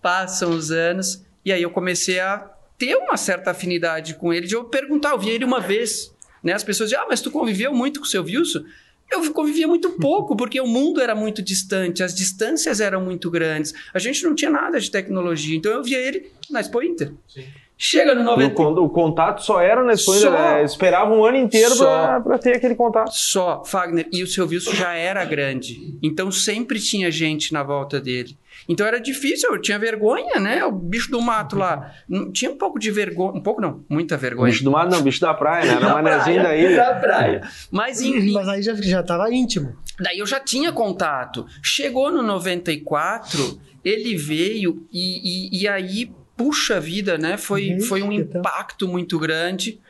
Passam 0.01 0.51
os 0.51 0.69
anos, 0.69 1.25
e 1.45 1.53
aí 1.53 1.61
eu 1.63 1.71
comecei 1.71 2.19
a 2.19 2.39
ter 2.77 2.93
uma 2.95 3.15
certa 3.15 3.51
afinidade 3.51 4.15
com 4.15 4.33
ele, 4.33 4.47
de 4.47 4.53
eu 4.53 4.65
perguntar, 4.65 5.11
eu 5.11 5.19
vi 5.19 5.29
ele 5.29 5.45
uma 5.45 5.61
vez, 5.61 6.13
né? 6.47 6.53
As 6.53 6.63
pessoas 6.63 6.89
dizem, 6.89 7.03
ah, 7.03 7.07
mas 7.09 7.19
tu 7.19 7.29
conviveu 7.29 7.73
muito 7.73 7.99
com 7.99 8.05
o 8.05 8.09
seu 8.09 8.23
Wilson? 8.23 8.63
Eu 9.11 9.33
convivia 9.33 9.67
muito 9.67 9.91
pouco, 9.91 10.35
porque 10.35 10.59
o 10.59 10.65
mundo 10.65 11.01
era 11.01 11.13
muito 11.13 11.41
distante, 11.41 12.01
as 12.01 12.15
distâncias 12.15 12.79
eram 12.79 13.03
muito 13.03 13.29
grandes. 13.29 13.73
A 13.93 13.99
gente 13.99 14.23
não 14.23 14.33
tinha 14.33 14.49
nada 14.49 14.79
de 14.79 14.89
tecnologia. 14.89 15.57
Então 15.57 15.71
eu 15.71 15.83
via 15.83 15.99
ele 15.99 16.31
na 16.49 16.61
Expo 16.61 16.81
Inter. 16.81 17.13
Sim. 17.27 17.45
Chega 17.77 18.15
no 18.15 18.23
90. 18.23 18.61
O, 18.61 18.85
o, 18.85 18.89
contato 18.89 19.43
só 19.43 19.61
era 19.61 19.83
na 19.83 19.93
né? 19.93 20.63
esperava 20.63 21.13
um 21.13 21.23
ano 21.23 21.37
inteiro 21.37 21.77
para 21.77 22.39
ter 22.39 22.55
aquele 22.55 22.73
contato. 22.73 23.11
Só, 23.11 23.63
Fagner. 23.63 24.07
E 24.11 24.23
o 24.23 24.27
seu 24.27 24.47
Wilson 24.47 24.71
já 24.71 24.95
era 24.95 25.23
grande. 25.23 25.95
Então 26.01 26.31
sempre 26.31 26.79
tinha 26.79 27.11
gente 27.11 27.53
na 27.53 27.61
volta 27.61 28.01
dele. 28.01 28.35
Então 28.67 28.85
era 28.85 28.99
difícil, 28.99 29.51
eu 29.51 29.61
tinha 29.61 29.77
vergonha, 29.77 30.39
né? 30.39 30.65
O 30.65 30.71
bicho 30.71 31.11
do 31.11 31.21
mato 31.21 31.55
lá. 31.55 31.93
Tinha 32.33 32.49
um 32.51 32.57
pouco 32.57 32.79
de 32.79 32.89
vergonha. 32.89 33.33
Um 33.33 33.41
pouco 33.41 33.61
não, 33.61 33.85
muita 33.87 34.17
vergonha. 34.17 34.51
Bicho 34.51 34.63
do 34.63 34.71
mato 34.71 34.91
não, 34.91 35.01
bicho 35.01 35.21
da 35.21 35.33
praia, 35.33 35.65
né? 35.65 35.77
Era 35.77 35.93
manezinho 35.93 36.41
da 36.41 36.55
ilha. 36.55 36.77
Da 36.87 36.95
praia. 36.95 37.41
Mas, 37.71 38.01
enfim, 38.01 38.31
Mas 38.31 38.47
aí 38.47 38.61
já, 38.61 38.73
já 38.75 39.03
tava 39.03 39.31
íntimo. 39.31 39.75
Daí 39.99 40.19
eu 40.19 40.25
já 40.25 40.39
tinha 40.39 40.71
contato. 40.71 41.45
Chegou 41.61 42.11
no 42.11 42.21
94, 42.21 43.59
ele 43.83 44.15
veio 44.15 44.85
e, 44.91 45.51
e, 45.51 45.61
e 45.61 45.67
aí, 45.67 46.11
puxa 46.37 46.79
vida, 46.79 47.17
né? 47.17 47.35
Foi, 47.35 47.79
foi 47.81 48.03
um 48.03 48.11
impacto 48.11 48.87
muito 48.87 49.17
grande, 49.17 49.81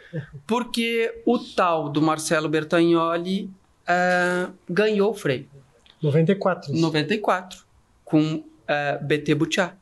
porque 0.48 1.14
o 1.26 1.38
tal 1.38 1.90
do 1.90 2.02
Marcelo 2.02 2.48
Bertagnoli 2.48 3.52
uh, 3.84 4.54
ganhou 4.68 5.12
o 5.12 5.14
freio. 5.14 5.48
94. 6.02 6.74
94. 6.74 7.60
Com 8.06 8.36
uh, 8.36 8.44
é, 8.68 8.98
BT 9.00 9.36
Butiá. 9.36 9.76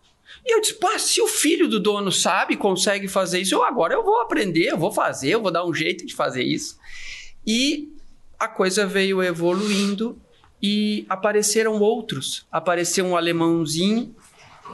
E 0.44 0.56
eu 0.56 0.62
disse, 0.62 0.74
pá, 0.76 0.98
se 0.98 1.22
o 1.22 1.28
filho 1.28 1.68
do 1.68 1.80
dono 1.80 2.12
sabe, 2.12 2.56
consegue 2.58 3.08
fazer 3.08 3.40
isso, 3.42 3.54
eu 3.54 3.64
agora 3.64 3.94
eu 3.94 4.04
vou 4.04 4.22
aprender, 4.22 4.66
eu 4.66 4.78
vou 4.78 4.92
fazer, 4.92 5.30
eu 5.30 5.42
vou 5.42 5.52
dar 5.52 5.66
um 5.66 5.74
jeito 5.74 6.06
de 6.06 6.16
fazer 6.16 6.44
isso. 6.44 6.80
E 7.46 7.94
a 8.40 8.48
coisa 8.48 8.88
veio 8.88 9.22
evoluindo 9.22 10.20
e 10.62 11.06
apareceram 11.08 11.80
outros. 11.80 12.46
Apareceu 12.52 13.06
um 13.06 13.16
alemãozinho 13.16 14.16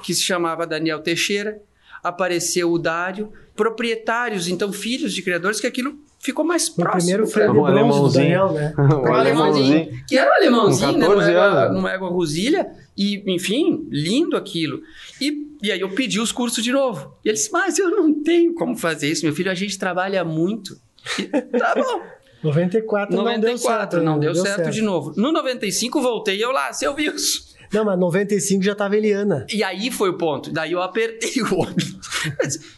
que 0.04 0.13
se 0.13 0.23
chamava 0.23 0.65
Daniel 0.65 1.01
Teixeira, 1.01 1.62
apareceu 2.04 2.72
o 2.72 2.80
Dário, 2.80 3.32
proprietários, 3.56 4.48
então 4.48 4.72
filhos 4.72 5.14
de 5.14 5.22
criadores, 5.22 5.60
que 5.60 5.68
aquilo 5.68 5.96
ficou 6.20 6.46
mais 6.46 6.68
o 6.70 6.76
próximo. 6.76 7.00
primeiro 7.00 7.28
freio 7.28 7.52
de 7.52 7.60
bronze 7.60 8.00
do 8.00 8.10
Daniel, 8.10 8.52
né? 8.52 8.74
o 8.78 9.14
alemãozinho, 9.14 9.90
que 10.08 10.18
era 10.18 10.30
um 10.30 10.34
alemãozinho, 10.36 10.98
né? 10.98 11.08
Numa 11.08 11.30
égua, 11.30 11.70
numa 11.70 11.92
égua 11.92 12.10
Rosilha, 12.10 12.68
e, 12.98 13.24
enfim, 13.34 13.88
lindo 13.90 14.38
aquilo. 14.38 14.82
E, 15.20 15.48
e 15.62 15.72
aí 15.72 15.82
eu 15.82 15.90
pedi 15.90 16.20
os 16.20 16.32
cursos 16.32 16.64
de 16.64 16.72
novo. 16.72 17.18
E 17.26 17.30
ele 17.30 17.38
disse, 17.38 17.52
mas 17.52 17.80
eu 17.80 17.90
não 17.90 18.14
tenho 18.22 18.54
como 18.54 18.76
fazer 18.76 19.10
isso, 19.10 19.26
meu 19.26 19.34
filho, 19.34 19.52
a 19.52 19.56
gente 19.56 19.78
trabalha 19.78 20.24
muito. 20.24 20.78
E, 21.18 21.24
tá 21.26 21.74
bom. 21.76 22.02
94, 22.44 23.16
94 23.16 23.22
não 23.22 23.40
deu 23.40 23.58
certo. 23.58 23.98
Não, 23.98 24.04
não 24.14 24.20
deu, 24.20 24.34
deu 24.34 24.44
certo, 24.44 24.58
certo, 24.58 24.72
de 24.72 24.82
novo. 24.82 25.14
No 25.16 25.32
95 25.32 26.02
voltei 26.02 26.44
eu 26.44 26.52
lá, 26.52 26.74
seu 26.74 26.94
Wilson. 26.94 27.51
Não, 27.71 27.86
mas 27.86 27.99
95 27.99 28.63
já 28.63 28.75
tava 28.75 28.97
Eliana. 28.97 29.45
E 29.51 29.63
aí 29.63 29.89
foi 29.89 30.10
o 30.10 30.17
ponto. 30.17 30.51
Daí 30.51 30.73
eu 30.73 30.81
apertei 30.81 31.41
o 31.41 31.60
olho. 31.60 31.75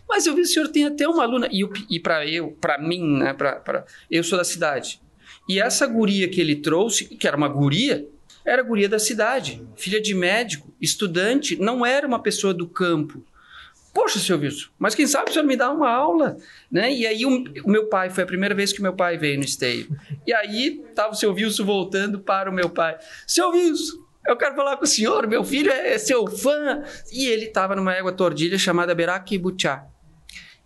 mas 0.08 0.26
eu 0.26 0.36
vi 0.36 0.42
o 0.42 0.46
senhor 0.46 0.68
tem 0.70 0.86
até 0.86 1.08
uma 1.08 1.24
aluna. 1.24 1.50
E, 1.52 1.68
e 1.90 2.00
para 2.00 2.26
eu, 2.28 2.52
para 2.62 2.78
mim, 2.78 3.18
né? 3.18 3.34
Pra, 3.34 3.56
pra, 3.56 3.86
eu 4.10 4.24
sou 4.24 4.38
da 4.38 4.44
cidade. 4.44 5.02
E 5.50 5.60
essa 5.60 5.86
guria 5.88 6.30
que 6.30 6.40
ele 6.40 6.56
trouxe, 6.56 7.06
que 7.06 7.28
era 7.28 7.36
uma 7.36 7.50
guria, 7.50 8.08
era 8.46 8.62
guria 8.62 8.90
da 8.90 9.00
cidade, 9.00 9.66
filha 9.76 10.02
de 10.02 10.14
médico, 10.14 10.74
estudante, 10.80 11.56
não 11.56 11.86
era 11.86 12.08
uma 12.08 12.22
pessoa 12.22 12.54
do 12.54 12.68
campo. 12.68 13.24
Poxa, 13.94 14.18
seu 14.18 14.40
Wilson, 14.40 14.70
mas 14.80 14.96
quem 14.96 15.06
sabe 15.06 15.30
o 15.30 15.34
senhor 15.34 15.46
me 15.46 15.56
dá 15.56 15.70
uma 15.70 15.88
aula, 15.88 16.36
né? 16.72 16.92
E 16.92 17.06
aí 17.06 17.26
o, 17.26 17.44
o, 17.64 17.70
meu 17.70 17.88
pai, 17.88 18.10
foi 18.10 18.24
a 18.24 18.28
primeira 18.28 18.56
vez 18.56 18.74
que 18.74 18.82
meu 18.82 18.94
pai 18.94 19.18
veio 19.18 19.38
no 19.38 19.46
esteio. 19.46 19.88
E 20.26 20.34
aí 20.34 20.82
estava 20.90 21.14
o 21.14 21.16
seu 21.16 21.32
Wilson 21.32 21.64
voltando 21.64 22.20
para 22.20 22.50
o 22.50 22.54
meu 22.54 22.72
pai. 22.72 22.98
Seu 23.28 23.52
Wilson, 23.52 24.03
eu 24.26 24.38
quero 24.38 24.56
falar 24.56 24.78
com 24.78 24.84
o 24.84 24.88
senhor, 24.88 25.28
meu 25.28 25.44
filho 25.44 25.72
é, 25.72 25.94
é 25.94 25.98
seu 25.98 26.26
fã. 26.28 26.84
E 27.12 27.28
ele 27.28 27.46
estava 27.46 27.76
numa 27.76 27.94
égua 27.94 28.12
tordilha 28.12 28.58
chamada 28.58 28.96
Beraki 28.96 29.38
Butiá. 29.38 29.86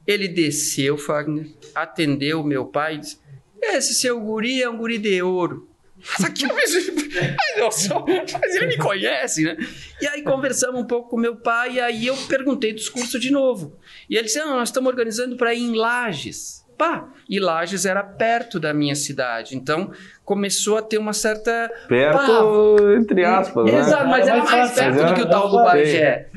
Ele 0.06 0.28
desceu, 0.28 0.98
Fagner, 0.98 1.48
atendeu 1.76 2.43
meu 2.43 2.65
pai 2.65 2.96
e 2.96 2.98
disse: 3.00 3.20
Esse 3.62 3.93
seu 3.93 4.20
guri 4.22 4.62
é 4.62 4.70
um 4.70 4.78
guri 4.78 4.98
de 4.98 5.22
ouro. 5.22 5.70
Mas 5.98 6.24
aquilo 6.30 6.56
mesmo. 6.56 6.96
Ai, 7.20 7.60
nossa, 7.60 7.93
mas 8.00 8.56
ele 8.56 8.67
me 8.67 8.78
conhece, 8.78 9.43
né? 9.43 9.58
E 10.00 10.08
aí 10.08 10.22
conversamos 10.22 10.80
um 10.80 10.86
pouco 10.86 11.10
com 11.10 11.17
meu 11.17 11.36
pai, 11.36 11.74
e 11.74 11.82
aí 11.82 12.08
eu 12.08 12.15
perguntei 12.28 12.72
dos 12.72 12.88
cursos 12.88 13.20
de 13.20 13.32
novo. 13.32 13.78
E 14.10 14.15
ele 14.15 14.26
disse: 14.26 14.39
Não, 14.39 14.56
nós 14.56 14.70
estamos 14.70 14.89
organizando 14.89 15.36
para 15.36 15.54
ir 15.54 15.63
em 15.63 15.76
Lages. 15.76 16.65
Pá, 16.78 17.12
e 17.28 17.39
Lages 17.39 17.86
era 17.86 18.04
perto 18.04 18.60
da 18.60 18.74
minha 18.74 18.96
cidade. 18.96 19.58
Então 19.58 19.91
começou 20.27 20.77
a 20.77 20.81
ter 20.81 20.97
uma 20.97 21.13
certa. 21.13 21.71
Perto, 21.87 22.77
entre 22.99 23.23
aspas, 23.23 23.63
né? 23.65 23.79
Exato, 23.79 24.07
mas 24.09 24.27
era 24.27 24.43
mais 24.43 24.71
perto 24.73 25.05
do 25.07 25.13
que 25.13 25.21
o 25.21 25.29
tal 25.29 25.49
do. 25.49 25.63
Bagé. 25.63 26.27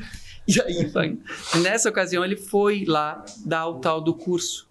E 0.47 0.61
aí, 0.61 1.17
nessa 1.61 1.89
ocasião, 1.89 2.23
ele 2.23 2.37
foi 2.37 2.85
lá 2.87 3.21
dar 3.45 3.67
o 3.67 3.79
tal 3.79 3.99
do 3.99 4.13
curso. 4.13 4.69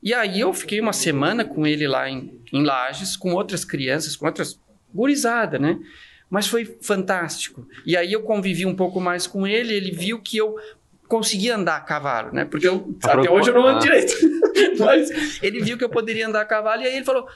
E 0.00 0.14
aí 0.14 0.38
eu 0.38 0.54
fiquei 0.54 0.80
uma 0.80 0.92
semana 0.92 1.44
com 1.44 1.66
ele 1.66 1.88
lá 1.88 2.08
em, 2.08 2.40
em 2.52 2.62
Lages, 2.64 3.16
com 3.16 3.34
outras 3.34 3.64
crianças, 3.64 4.14
com 4.14 4.26
outras 4.26 4.58
gurizada, 4.94 5.58
né? 5.58 5.76
Mas 6.30 6.46
foi 6.46 6.64
fantástico. 6.80 7.66
E 7.84 7.96
aí 7.96 8.12
eu 8.12 8.22
convivi 8.22 8.64
um 8.64 8.74
pouco 8.76 9.00
mais 9.00 9.26
com 9.26 9.48
ele, 9.48 9.74
ele 9.74 9.90
viu 9.90 10.20
que 10.20 10.36
eu 10.36 10.54
conseguia 11.08 11.56
andar 11.56 11.76
a 11.76 11.80
cavalo, 11.80 12.32
né? 12.32 12.44
Porque 12.44 12.68
eu, 12.68 12.94
até 13.02 13.28
hoje 13.28 13.50
eu 13.50 13.54
não 13.54 13.66
ando 13.66 13.78
Ah. 13.78 13.80
direito. 13.80 14.14
Mas 14.78 15.42
ele 15.42 15.60
viu 15.60 15.76
que 15.76 15.82
eu 15.84 15.90
poderia 15.90 16.28
andar 16.28 16.40
a 16.42 16.44
cavalo 16.44 16.82
e 16.82 16.86
aí 16.86 16.94
ele 16.96 17.04
falou: 17.04 17.26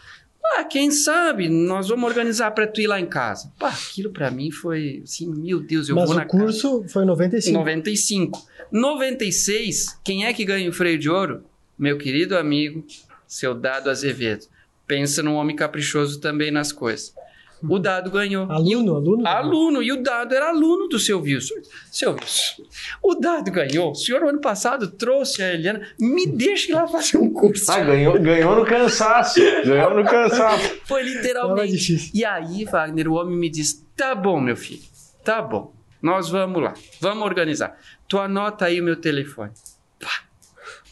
ah, 0.57 0.65
quem 0.65 0.91
sabe 0.91 1.49
nós 1.49 1.89
vamos 1.89 2.05
organizar 2.09 2.51
para 2.53 2.67
tu 2.67 2.81
ir 2.81 2.87
lá 2.87 3.01
em 3.01 3.07
casa. 3.07 3.53
Pá, 3.59 3.69
aquilo 3.71 4.11
para 4.11 4.31
mim 4.31 4.51
foi 4.51 5.01
assim, 5.03 5.27
meu 5.29 5.61
Deus, 5.61 5.89
eu 5.89 5.97
Mas 5.97 6.05
vou 6.07 6.15
o 6.15 6.19
na 6.19 6.25
casa. 6.27 6.45
curso 6.45 6.85
foi 6.89 7.05
95. 7.05 7.59
95. 7.59 8.47
96, 8.71 9.99
quem 10.05 10.27
é 10.27 10.33
que 10.33 10.45
ganha 10.45 10.69
o 10.69 10.73
freio 10.73 10.99
de 10.99 11.09
ouro? 11.09 11.45
Meu 11.79 11.97
querido 11.99 12.37
amigo, 12.37 12.85
seu 13.27 13.55
Dado 13.55 13.91
Azevedo. 13.91 14.47
Pensa 14.87 15.23
num 15.23 15.35
homem 15.35 15.57
caprichoso 15.57 16.21
também 16.21 16.51
nas 16.51 16.71
coisas. 16.73 17.15
O 17.63 17.79
Dado 17.79 18.11
ganhou. 18.11 18.51
Aluno, 18.51 18.97
aluno? 18.97 19.27
Aluno, 19.27 19.83
e 19.83 19.93
o 19.93 20.03
Dado 20.03 20.35
era 20.35 20.49
aluno 20.49 20.89
do 20.89 20.99
seu 20.99 21.21
Wilson. 21.21 21.55
Seu 21.91 22.13
Wilson, 22.13 22.63
o 23.03 23.15
Dado 23.15 23.51
ganhou. 23.51 23.93
O 23.93 23.95
senhor, 23.95 24.23
ano 24.25 24.41
passado, 24.41 24.91
trouxe 24.91 25.43
a 25.43 25.55
Eliana. 25.55 25.87
Me 25.99 26.27
deixa 26.27 26.71
ir 26.71 26.75
lá 26.75 26.87
fazer 26.87 27.19
um 27.19 27.33
curso. 27.33 27.71
Ah, 27.71 27.81
ganhou, 27.81 28.21
ganhou 28.21 28.57
no 28.57 28.65
cansaço. 28.65 29.41
Ganhou 29.65 29.95
no 29.95 30.05
cansaço. 30.05 30.81
Foi 30.85 31.03
literalmente. 31.03 32.11
E 32.13 32.25
aí, 32.25 32.65
Wagner, 32.65 33.09
o 33.09 33.15
homem 33.15 33.37
me 33.37 33.49
diz: 33.49 33.85
tá 33.97 34.15
bom, 34.15 34.41
meu 34.41 34.57
filho, 34.57 34.83
tá 35.25 35.41
bom. 35.41 35.73
Nós 36.03 36.29
vamos 36.29 36.63
lá, 36.63 36.75
vamos 37.01 37.25
organizar. 37.25 37.79
Tu 38.07 38.19
anota 38.19 38.67
aí 38.67 38.79
o 38.81 38.85
meu 38.85 38.97
telefone. 38.97 39.53
Pá, 39.99 40.11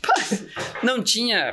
pá. 0.01 0.15
Não 0.83 1.03
tinha 1.03 1.53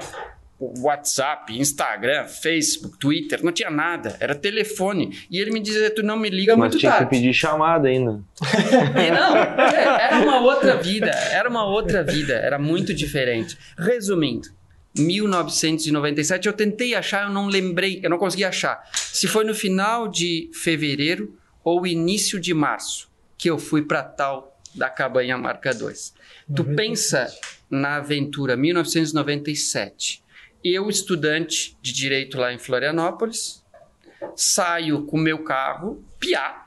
WhatsApp, 0.59 1.57
Instagram, 1.57 2.25
Facebook, 2.25 2.97
Twitter, 2.99 3.43
não 3.43 3.51
tinha 3.51 3.69
nada. 3.69 4.17
Era 4.19 4.35
telefone. 4.35 5.17
E 5.31 5.39
ele 5.39 5.51
me 5.51 5.59
dizia: 5.61 5.89
tu 5.89 6.03
não 6.03 6.17
me 6.17 6.29
liga 6.29 6.55
Mas 6.57 6.71
muito 6.71 6.79
tinha 6.79 6.91
que 6.91 6.97
tarde. 6.97 7.09
pedir 7.09 7.33
chamada 7.33 7.87
ainda. 7.87 8.21
E 8.41 9.11
não, 9.11 9.37
é, 9.37 10.03
era 10.03 10.19
uma 10.19 10.41
outra 10.41 10.75
vida, 10.75 11.09
era 11.09 11.49
uma 11.49 11.65
outra 11.65 12.03
vida, 12.03 12.33
era 12.33 12.59
muito 12.59 12.93
diferente. 12.93 13.57
Resumindo, 13.77 14.49
1997, 14.97 16.47
eu 16.47 16.53
tentei 16.53 16.93
achar, 16.95 17.23
eu 17.27 17.33
não 17.33 17.47
lembrei, 17.47 18.01
eu 18.03 18.09
não 18.09 18.17
consegui 18.17 18.43
achar. 18.43 18.81
Se 18.93 19.27
foi 19.27 19.43
no 19.45 19.53
final 19.55 20.07
de 20.07 20.49
fevereiro 20.53 21.37
ou 21.63 21.87
início 21.87 22.39
de 22.39 22.53
março 22.53 23.09
que 23.37 23.49
eu 23.49 23.57
fui 23.57 23.81
para 23.83 24.03
tal 24.03 24.59
da 24.75 24.89
cabanha 24.89 25.37
marca 25.37 25.73
2. 25.73 26.13
Tu 26.55 26.63
97. 26.63 26.75
pensa 26.75 27.27
na 27.69 27.95
aventura 27.97 28.55
1997. 28.57 30.23
Eu, 30.63 30.89
estudante 30.89 31.77
de 31.81 31.93
direito 31.93 32.37
lá 32.37 32.53
em 32.53 32.57
Florianópolis, 32.57 33.63
saio 34.35 35.05
com 35.05 35.17
meu 35.17 35.43
carro, 35.43 36.03
piá, 36.19 36.65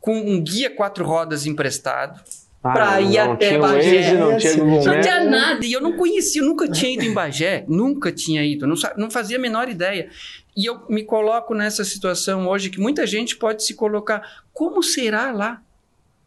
com 0.00 0.16
um 0.18 0.40
guia 0.42 0.70
quatro 0.70 1.04
rodas 1.04 1.46
emprestado, 1.46 2.20
Ah, 2.62 3.00
ir 3.00 3.16
não 3.16 3.32
até 3.32 3.48
tinha 3.48 3.60
Bagé. 3.60 3.96
Waze, 4.02 4.14
não 4.18 4.36
tinha 4.36 4.56
não 4.56 4.84
Maps. 4.84 5.06
tinha 5.06 5.24
nada, 5.24 5.64
e 5.64 5.72
eu 5.72 5.80
não 5.80 5.96
conhecia, 5.96 6.42
eu 6.42 6.46
nunca 6.46 6.68
tinha 6.68 6.92
ido 6.92 7.04
em 7.04 7.12
Bagé, 7.12 7.64
nunca 7.68 8.12
tinha 8.12 8.44
ido, 8.44 8.66
não, 8.66 8.74
não 8.96 9.10
fazia 9.10 9.36
a 9.36 9.40
menor 9.40 9.68
ideia. 9.68 10.10
E 10.56 10.66
eu 10.66 10.84
me 10.88 11.04
coloco 11.04 11.54
nessa 11.54 11.84
situação 11.84 12.48
hoje 12.48 12.68
que 12.70 12.80
muita 12.80 13.06
gente 13.06 13.36
pode 13.36 13.64
se 13.64 13.74
colocar, 13.74 14.42
como 14.52 14.82
será 14.82 15.30
lá? 15.32 15.62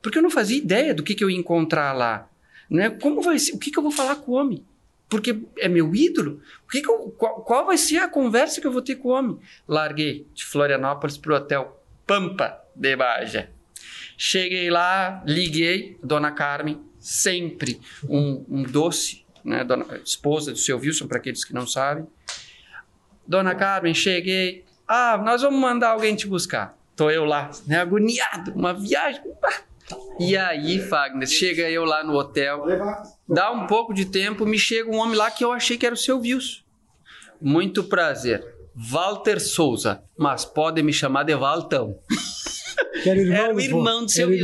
Porque 0.01 0.17
eu 0.17 0.21
não 0.23 0.30
fazia 0.32 0.58
ideia 0.58 0.93
do 0.93 1.04
que, 1.04 1.13
que 1.13 1.23
eu 1.23 1.30
ia 1.30 1.38
encontrar 1.38 1.93
lá. 1.93 2.27
Né? 2.69 2.89
Como 2.89 3.21
vai 3.21 3.38
ser? 3.38 3.54
O 3.54 3.60
que, 3.60 3.69
que 3.69 3.77
eu 3.77 3.84
vou 3.84 3.91
falar 3.91 4.15
com 4.15 4.32
o 4.32 4.36
homem? 4.36 4.63
Porque 5.12 5.38
é 5.60 5.67
meu 5.67 5.93
ídolo? 5.93 6.41
Que 6.71 6.82
que 6.82 6.89
eu- 6.89 7.13
qual, 7.17 7.41
qual 7.43 7.65
vai 7.65 7.78
ser 7.78 7.97
a 7.97 8.08
conversa 8.08 8.62
que 8.62 8.65
eu 8.65 8.71
vou 8.71 8.82
ter 8.82 8.95
com 8.95 9.10
o 9.10 9.12
homem? 9.12 9.38
Larguei 9.67 10.26
de 10.34 10.45
Florianópolis 10.45 11.17
para 11.17 11.34
o 11.34 11.36
hotel 11.36 11.84
Pampa 12.08 12.58
de 12.74 12.95
Bagé. 12.95 13.50
Cheguei 14.17 14.69
lá, 14.69 15.21
liguei, 15.26 16.00
Dona 16.02 16.32
Carmen, 16.32 16.80
sempre 16.97 17.82
um, 18.08 18.45
um 18.47 18.63
doce, 18.63 19.26
né? 19.43 19.65
Dona, 19.65 19.97
esposa 19.97 20.54
do 20.54 20.58
seu 20.58 20.80
Wilson, 20.80 21.08
para 21.08 21.17
aqueles 21.17 21.43
que 21.43 21.54
não 21.54 21.67
sabem. 21.67 22.08
Dona 23.28 23.54
Carmen, 23.54 23.93
cheguei. 23.93 24.63
Ah, 24.88 25.17
nós 25.17 25.41
vamos 25.41 25.60
mandar 25.60 25.89
alguém 25.89 26.15
te 26.15 26.26
buscar. 26.26 26.78
Tô 26.95 27.10
eu 27.10 27.26
lá, 27.26 27.52
né? 27.67 27.80
Agoniado, 27.82 28.54
uma 28.54 28.74
viagem. 28.74 29.21
Ah. 29.43 29.62
E 30.19 30.36
aí, 30.38 30.80
Fagner, 30.80 31.27
chega 31.27 31.69
eu 31.69 31.84
lá 31.86 32.04
no 32.04 32.13
hotel, 32.15 32.63
dá 33.27 33.51
um 33.51 33.65
pouco 33.67 33.93
de 33.93 34.06
tempo, 34.06 34.45
me 34.45 34.58
chega 34.60 34.89
um 34.89 34.97
homem 34.97 35.15
lá 35.15 35.30
que 35.32 35.43
eu 35.43 35.51
achei 35.51 35.77
que 35.77 35.86
era 35.86 35.95
o 35.95 35.97
seu 35.97 36.19
Wilson. 36.19 36.62
Muito 37.41 37.84
prazer. 37.84 38.43
Walter 38.75 39.39
Souza, 39.39 40.04
mas 40.17 40.45
podem 40.45 40.84
me 40.84 40.93
chamar 40.93 41.23
de 41.23 41.36
Valtão. 41.36 41.97
Era 43.06 43.17
o 43.17 43.21
irmão, 43.21 43.36
Era 43.38 43.56
o 43.56 43.60
irmão 43.62 44.06
do 44.06 44.12
seu 44.12 44.30
Wilson. 44.30 44.43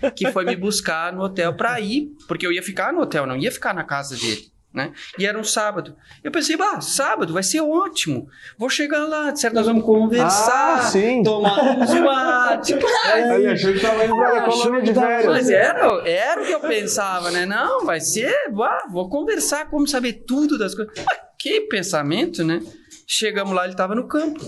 irmão. 0.00 0.10
que 0.14 0.30
foi 0.32 0.44
me 0.44 0.54
buscar 0.56 1.12
no 1.12 1.22
hotel 1.22 1.54
pra 1.54 1.78
ir, 1.80 2.08
porque 2.28 2.46
eu 2.46 2.52
ia 2.52 2.62
ficar 2.62 2.92
no 2.92 3.00
hotel, 3.00 3.26
não 3.26 3.36
ia 3.36 3.50
ficar 3.50 3.74
na 3.74 3.84
casa 3.84 4.16
dele, 4.16 4.50
né? 4.76 4.92
E 5.18 5.24
era 5.24 5.38
um 5.38 5.42
sábado. 5.42 5.96
Eu 6.22 6.30
pensei, 6.30 6.54
bah, 6.54 6.82
sábado 6.82 7.32
vai 7.32 7.42
ser 7.42 7.62
ótimo. 7.62 8.28
Vou 8.58 8.68
chegar 8.68 9.06
lá, 9.06 9.30
de 9.30 9.40
certo, 9.40 9.54
nós 9.54 9.66
vamos 9.66 9.82
conversar, 9.84 10.80
Ah, 10.80 10.82
sim. 10.82 11.22
tomar 11.22 11.58
uns 11.78 11.94
mate. 11.94 12.74
Ele 12.74 13.48
achou 13.48 13.72
que 13.72 13.80
tava 13.80 14.04
indo 14.04 14.14
pra 14.14 14.42
Achou 14.42 14.62
colônia 14.64 14.82
de 14.82 14.92
férias. 14.92 15.32
Mas 15.32 15.48
era, 15.48 16.06
era 16.06 16.42
o 16.42 16.44
que 16.46 16.52
eu 16.52 16.60
pensava, 16.60 17.30
né? 17.30 17.46
Não, 17.46 17.86
vai 17.86 18.00
ser, 18.00 18.34
bah, 18.52 18.86
vou 18.92 19.08
conversar, 19.08 19.70
como 19.70 19.88
saber 19.88 20.24
tudo 20.26 20.58
das 20.58 20.74
coisas. 20.74 20.92
Mas 20.98 21.18
que 21.38 21.62
pensamento, 21.62 22.44
né? 22.44 22.60
Chegamos 23.06 23.54
lá, 23.54 23.64
ele 23.64 23.72
estava 23.72 23.94
no 23.94 24.06
campo, 24.06 24.40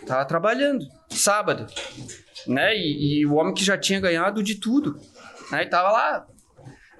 estava 0.00 0.24
trabalhando, 0.24 0.84
sábado, 1.10 1.66
né? 2.46 2.74
E, 2.76 3.20
e 3.20 3.26
o 3.26 3.34
homem 3.34 3.54
que 3.54 3.64
já 3.64 3.78
tinha 3.78 4.00
ganhado 4.00 4.42
de 4.42 4.56
tudo, 4.56 4.98
né? 5.52 5.62
E 5.62 5.66
tava 5.68 5.92
lá, 5.92 6.26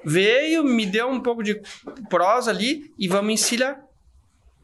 veio, 0.05 0.65
me 0.65 0.87
deu 0.87 1.09
um 1.09 1.21
pouco 1.21 1.43
de 1.43 1.61
prosa 2.09 2.51
ali 2.51 2.93
e 2.99 3.09
vamos 3.09 3.33
encilhar. 3.33 3.81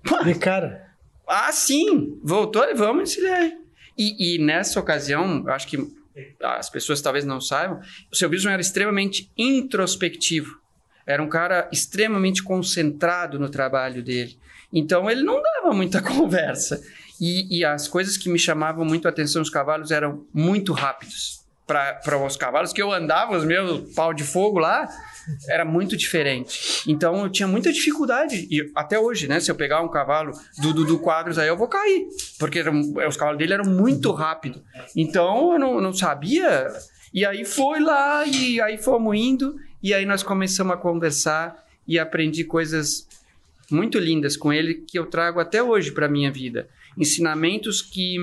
De 0.24 0.35
cara. 0.35 0.88
Ah, 1.29 1.53
sim, 1.53 2.18
voltou 2.24 2.64
e 2.64 2.74
vamos 2.74 3.11
encilhar. 3.11 3.38
aí. 3.38 3.57
E, 3.96 4.35
e 4.35 4.38
nessa 4.38 4.81
ocasião, 4.81 5.44
acho 5.48 5.68
que 5.68 5.79
as 6.42 6.68
pessoas 6.68 7.00
talvez 7.00 7.24
não 7.24 7.40
saibam, 7.40 7.81
o 8.11 8.16
seu 8.16 8.29
Wilson 8.29 8.50
era 8.50 8.61
extremamente 8.61 9.31
introspectivo. 9.37 10.59
Era 11.07 11.22
um 11.22 11.29
cara 11.29 11.68
extremamente 11.72 12.42
concentrado 12.42 13.38
no 13.38 13.48
trabalho 13.48 14.03
dele. 14.03 14.38
Então 14.72 15.11
ele 15.11 15.22
não 15.22 15.42
dava 15.42 15.74
muita 15.74 16.00
conversa. 16.03 16.83
E, 17.20 17.59
e 17.59 17.64
as 17.64 17.87
coisas 17.87 18.16
que 18.16 18.29
me 18.29 18.38
chamavam 18.38 18.85
muito 18.85 19.07
a 19.07 19.11
atenção, 19.11 19.42
os 19.42 19.50
cavalos 19.50 19.90
eram 19.90 20.26
muito 20.33 20.72
rápidos. 20.72 21.40
Para 21.66 22.26
os 22.26 22.37
cavalos 22.37 22.72
que 22.72 22.83
eu 22.83 22.92
andava, 22.92 23.37
os 23.37 23.44
meus 23.44 23.94
pau 23.94 24.12
de 24.12 24.24
fogo 24.24 24.59
lá, 24.59 24.88
era 25.49 25.65
muito 25.65 25.97
diferente. 25.97 26.83
Então 26.89 27.23
eu 27.23 27.29
tinha 27.31 27.47
muita 27.49 27.73
dificuldade, 27.73 28.47
e 28.51 28.71
até 28.75 28.99
hoje, 28.99 29.27
né? 29.29 29.41
Se 29.41 29.51
eu 29.51 29.55
pegar 29.55 29.81
um 29.83 29.89
cavalo 29.89 30.33
do 30.59 30.73
Dudu 30.73 30.99
Quadros 30.99 31.39
aí, 31.39 31.49
eu 31.49 31.57
vou 31.57 31.69
cair, 31.69 32.07
porque 32.39 32.59
eram- 32.59 32.81
os 33.09 33.17
cavalos 33.17 33.39
dele 33.39 33.55
eram 33.55 33.65
muito 33.71 34.11
rápidos. 34.13 34.63
Então 34.97 35.53
eu 35.55 35.59
não, 35.59 35.81
não 35.81 35.93
sabia. 35.93 36.67
E 37.13 37.25
aí 37.25 37.45
foi 37.45 37.81
lá, 37.81 38.25
e 38.25 38.61
aí 38.61 38.79
fomos 38.79 39.17
indo, 39.17 39.57
e 39.83 39.93
aí 39.93 40.07
nós 40.07 40.23
começamos 40.23 40.73
a 40.73 40.77
conversar 40.77 41.65
e 41.87 41.99
aprendi 41.99 42.45
coisas 42.45 43.09
muito 43.71 43.99
lindas 43.99 44.37
com 44.37 44.53
ele 44.53 44.75
que 44.87 44.99
eu 44.99 45.07
trago 45.07 45.41
até 45.41 45.63
hoje 45.63 45.91
para 45.93 46.09
minha 46.09 46.31
vida. 46.31 46.69
Ensinamentos 46.97 47.83
que 47.83 48.17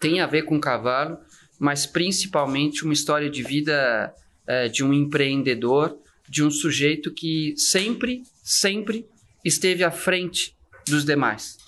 têm 0.00 0.20
a 0.20 0.26
ver 0.26 0.42
com 0.42 0.60
cavalo, 0.60 1.18
mas 1.58 1.86
principalmente 1.86 2.84
uma 2.84 2.92
história 2.92 3.28
de 3.28 3.42
vida 3.42 4.12
eh, 4.48 4.68
de 4.68 4.82
um 4.82 4.94
empreendedor, 4.94 5.98
de 6.26 6.42
um 6.42 6.50
sujeito 6.50 7.12
que 7.12 7.54
sempre, 7.56 8.22
sempre 8.42 9.06
esteve 9.44 9.84
à 9.84 9.90
frente 9.90 10.56
dos 10.88 11.04
demais. 11.04 11.58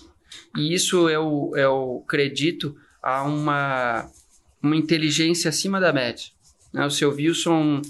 E 0.57 0.73
isso 0.73 1.07
eu, 1.07 1.51
eu 1.55 2.03
acredito 2.03 2.75
a 3.01 3.23
uma, 3.23 4.09
uma 4.61 4.75
inteligência 4.75 5.49
acima 5.49 5.79
da 5.79 5.93
média. 5.93 6.25
né? 6.73 6.83
O 6.83 6.89
seu 6.89 7.11
Wilson 7.11 7.81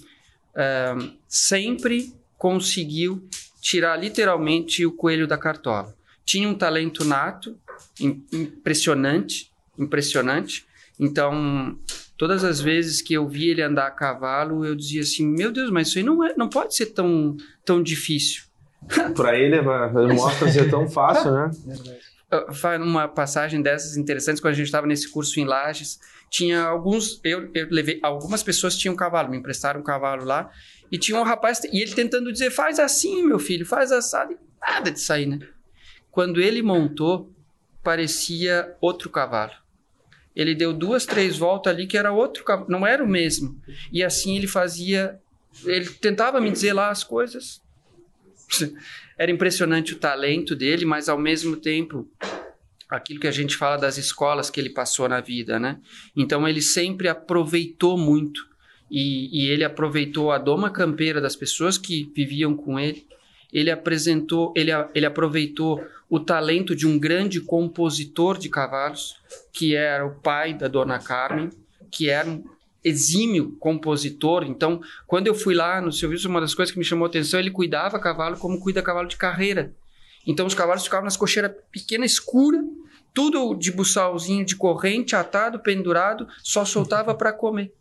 eh, 0.56 0.96
sempre 1.28 2.14
conseguiu 2.38 3.28
tirar 3.62 3.96
literalmente 3.96 4.86
o 4.86 4.92
coelho 4.92 5.26
da 5.26 5.38
cartola. 5.38 5.96
Tinha 6.26 6.50
um 6.50 6.56
talento 6.56 7.06
nato, 7.06 7.58
impressionante, 8.00 9.52
impressionante. 9.78 10.66
Então, 11.00 11.80
todas 12.22 12.44
as 12.44 12.62
vezes 12.62 13.02
que 13.02 13.16
eu 13.16 13.28
vi 13.28 13.50
ele 13.50 13.64
andar 13.64 13.88
a 13.88 13.92
cavalo, 13.92 14.64
eu 14.64 14.76
dizia 14.76 15.02
assim: 15.02 15.26
Meu 15.26 15.52
Deus, 15.52 15.72
mas 15.72 15.88
isso 15.88 15.98
aí 15.98 16.04
não, 16.04 16.24
é, 16.24 16.36
não 16.38 16.48
pode 16.48 16.76
ser 16.76 16.86
tão, 16.86 17.36
tão 17.66 17.82
difícil. 17.82 18.44
Para 19.18 19.36
ele, 19.36 19.60
mostra 20.14 20.48
ser 20.52 20.70
tão 20.70 20.88
fácil, 20.88 21.32
né? 21.32 21.50
Faz 22.54 22.80
uma 22.80 23.08
passagem 23.08 23.60
dessas 23.60 23.98
interessantes 23.98 24.40
quando 24.40 24.54
a 24.54 24.56
gente 24.56 24.68
estava 24.68 24.86
nesse 24.86 25.10
curso 25.10 25.40
em 25.40 25.46
Lages. 25.46 26.00
Tinha 26.30 26.62
alguns, 26.62 27.20
eu, 27.24 27.50
eu 27.56 27.68
levei, 27.72 28.00
algumas 28.04 28.44
pessoas 28.44 28.78
tinham 28.78 28.96
cavalo, 28.96 29.28
me 29.28 29.38
emprestaram 29.38 29.80
um 29.80 29.84
cavalo 29.84 30.24
lá 30.24 30.52
e 30.92 31.00
tinha 31.00 31.20
um 31.20 31.24
rapaz 31.24 31.64
e 31.64 31.82
ele 31.82 31.94
tentando 31.94 32.32
dizer 32.32 32.52
faz 32.52 32.78
assim, 32.78 33.24
meu 33.24 33.40
filho, 33.40 33.66
faz 33.66 33.92
assado, 33.92 34.34
e 34.34 34.38
nada 34.62 34.92
de 34.92 35.00
sair, 35.00 35.26
né? 35.26 35.40
Quando 36.12 36.40
ele 36.40 36.62
montou, 36.62 37.34
parecia 37.84 38.76
outro 38.80 39.10
cavalo. 39.10 39.61
Ele 40.36 40.56
deu 40.56 40.74
duas, 40.74 41.06
três 41.06 41.38
voltas 41.38 41.74
ali 41.74 41.86
que 41.86 41.98
era 41.98 42.12
outro 42.12 42.44
cavalo, 42.44 42.70
não 42.70 42.86
era 42.88 43.04
o 43.04 43.08
mesmo. 43.08 43.60
E 43.92 44.04
assim 44.04 44.38
ele 44.38 44.48
fazia, 44.48 45.20
ele 45.66 45.90
tentava 45.90 46.40
me 46.40 46.52
dizer 46.52 46.74
lá 46.74 46.90
as 46.90 47.04
coisas. 47.04 47.62
Era 49.18 49.30
impressionante 49.30 49.94
o 49.94 50.00
talento 50.00 50.56
dele, 50.56 50.84
mas 50.84 51.08
ao 51.08 51.18
mesmo 51.18 51.56
tempo 51.56 52.10
aquilo 52.90 53.20
que 53.20 53.28
a 53.28 53.32
gente 53.32 53.56
fala 53.56 53.78
das 53.78 53.98
escolas 53.98 54.50
que 54.50 54.60
ele 54.60 54.70
passou 54.70 55.08
na 55.08 55.22
vida, 55.22 55.60
né? 55.60 55.80
Então 56.16 56.48
ele 56.48 56.62
sempre 56.62 57.08
aproveitou 57.08 57.98
muito 57.98 58.42
e, 58.90 59.46
e 59.46 59.50
ele 59.50 59.64
aproveitou 59.64 60.32
a 60.32 60.38
doma 60.38 60.70
campeira 60.70 61.22
das 61.22 61.36
pessoas 61.36 61.78
que 61.78 62.12
viviam 62.14 62.56
com 62.56 62.78
ele. 62.78 63.08
Ele 63.52 63.70
apresentou, 63.70 64.54
ele, 64.56 64.72
ele 64.94 65.06
aproveitou 65.06 65.84
o 66.10 66.20
talento 66.20 66.76
de 66.76 66.88
um 66.88 67.00
grande 67.00 67.40
compositor 67.42 68.38
de 68.38 68.50
cavalos, 68.50 69.16
que 69.52 69.76
era 69.76 70.06
o 70.06 70.16
pai 70.16 70.54
da 70.54 70.68
Dona 70.68 71.00
Carmen, 71.00 71.50
que 71.90 72.10
era 72.10 72.30
um 72.30 72.44
exímio 72.84 73.56
compositor. 73.60 74.44
Então, 74.44 74.82
quando 75.06 75.28
eu 75.28 75.36
fui 75.36 75.54
lá 75.54 75.82
no 75.82 75.92
serviço, 75.92 76.28
uma 76.28 76.42
das 76.42 76.56
coisas 76.56 76.72
que 76.72 76.80
me 76.80 76.86
chamou 76.86 77.06
a 77.06 77.10
atenção, 77.10 77.40
ele 77.40 77.52
cuidava 77.52 78.00
cavalo 78.00 78.38
como 78.38 78.60
cuida 78.60 78.82
cavalo 78.82 79.08
de 79.08 79.18
carreira. 79.18 79.74
Então, 80.26 80.46
os 80.46 80.54
cavalos 80.54 80.84
ficavam 80.84 81.06
nas 81.06 81.18
cocheiras 81.18 81.52
pequena, 81.72 82.06
escura, 82.06 82.64
tudo 83.14 83.56
de 83.56 83.72
buçalzinho 83.72 84.46
de 84.46 84.56
corrente, 84.56 85.16
atado, 85.16 85.60
pendurado, 85.60 86.28
só 86.44 86.64
soltava 86.64 87.14
para 87.14 87.34
comer. 87.34 87.74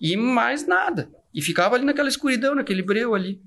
E 0.00 0.16
mais 0.16 0.66
nada. 0.66 1.10
E 1.32 1.40
ficava 1.40 1.76
ali 1.76 1.84
naquela 1.84 2.08
escuridão, 2.08 2.54
naquele 2.54 2.82
breu 2.82 3.14
ali. 3.14 3.40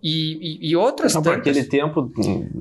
E, 0.00 0.60
e, 0.68 0.70
e 0.70 0.76
outras 0.76 1.12
Não, 1.12 1.22
para 1.22 1.34
aquele 1.34 1.64
tempo. 1.64 2.08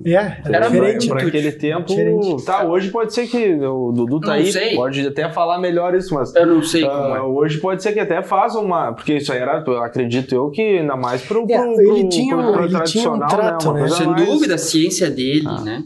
É, 0.03 0.41
era 0.43 0.67
diferente. 0.67 1.07
Para 1.07 1.21
aquele 1.21 1.51
tempo. 1.51 1.85
Diferente. 1.85 2.43
Tá, 2.43 2.65
hoje 2.65 2.89
pode 2.89 3.13
ser 3.13 3.27
que. 3.27 3.53
O 3.53 3.91
Dudu 3.91 4.19
tá 4.19 4.33
aí, 4.33 4.51
sei. 4.51 4.75
pode 4.75 5.05
até 5.05 5.29
falar 5.29 5.59
melhor 5.59 5.93
isso, 5.93 6.15
mas. 6.15 6.35
Eu 6.35 6.47
não 6.47 6.63
sei 6.63 6.83
uh, 6.83 6.89
como 6.89 7.15
é. 7.15 7.21
Hoje 7.21 7.59
pode 7.59 7.83
ser 7.83 7.93
que 7.93 7.99
até 7.99 8.23
faz 8.23 8.55
uma. 8.55 8.91
Porque 8.91 9.17
isso 9.17 9.31
aí 9.31 9.37
era, 9.37 9.59
acredito 9.85 10.33
eu, 10.33 10.49
que 10.49 10.79
ainda 10.79 10.95
mais 10.95 11.21
pro. 11.21 11.45
É, 11.47 11.57
pro, 11.61 11.79
ele 11.79 12.09
tinha, 12.09 12.35
pro, 12.35 12.53
pro 12.53 12.65
ele 12.65 12.83
tinha 12.85 13.11
um 13.11 13.19
trato, 13.19 13.71
né? 13.71 13.81
né? 13.81 13.89
Sem 13.89 14.07
mais... 14.07 14.25
dúvida, 14.25 14.55
a 14.55 14.57
ciência 14.57 15.07
dele, 15.07 15.45
ah. 15.45 15.61
né? 15.61 15.83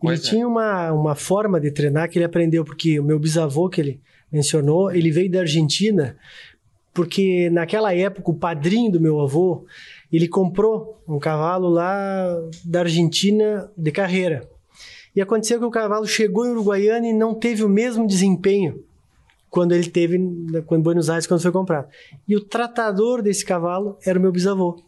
Ele 0.00 0.18
tinha 0.18 0.46
uma, 0.46 0.92
uma 0.92 1.14
forma 1.16 1.60
de 1.60 1.72
treinar 1.72 2.08
que 2.08 2.18
ele 2.18 2.24
aprendeu, 2.24 2.64
porque 2.64 3.00
o 3.00 3.02
meu 3.02 3.18
bisavô, 3.18 3.68
que 3.68 3.80
ele 3.80 4.00
mencionou, 4.30 4.92
ele 4.92 5.10
veio 5.10 5.30
da 5.30 5.40
Argentina, 5.40 6.16
porque 6.92 7.50
naquela 7.50 7.92
época 7.92 8.30
o 8.30 8.34
padrinho 8.34 8.92
do 8.92 9.00
meu 9.00 9.20
avô 9.20 9.64
ele 10.16 10.28
comprou 10.28 11.02
um 11.08 11.18
cavalo 11.18 11.68
lá 11.68 12.38
da 12.64 12.80
Argentina 12.80 13.70
de 13.76 13.90
carreira. 13.90 14.48
E 15.14 15.20
aconteceu 15.20 15.58
que 15.58 15.64
o 15.64 15.70
cavalo 15.70 16.06
chegou 16.06 16.46
em 16.46 16.50
Uruguaiana 16.50 17.06
e 17.06 17.12
não 17.12 17.34
teve 17.34 17.62
o 17.64 17.68
mesmo 17.68 18.06
desempenho 18.06 18.82
quando 19.48 19.72
ele 19.72 19.88
teve 19.88 20.16
em 20.16 20.80
Buenos 20.80 21.08
Aires 21.08 21.26
quando 21.26 21.40
foi 21.40 21.52
comprado. 21.52 21.88
E 22.26 22.34
o 22.34 22.44
tratador 22.44 23.22
desse 23.22 23.44
cavalo 23.44 23.96
era 24.04 24.18
o 24.18 24.22
meu 24.22 24.32
bisavô. 24.32 24.82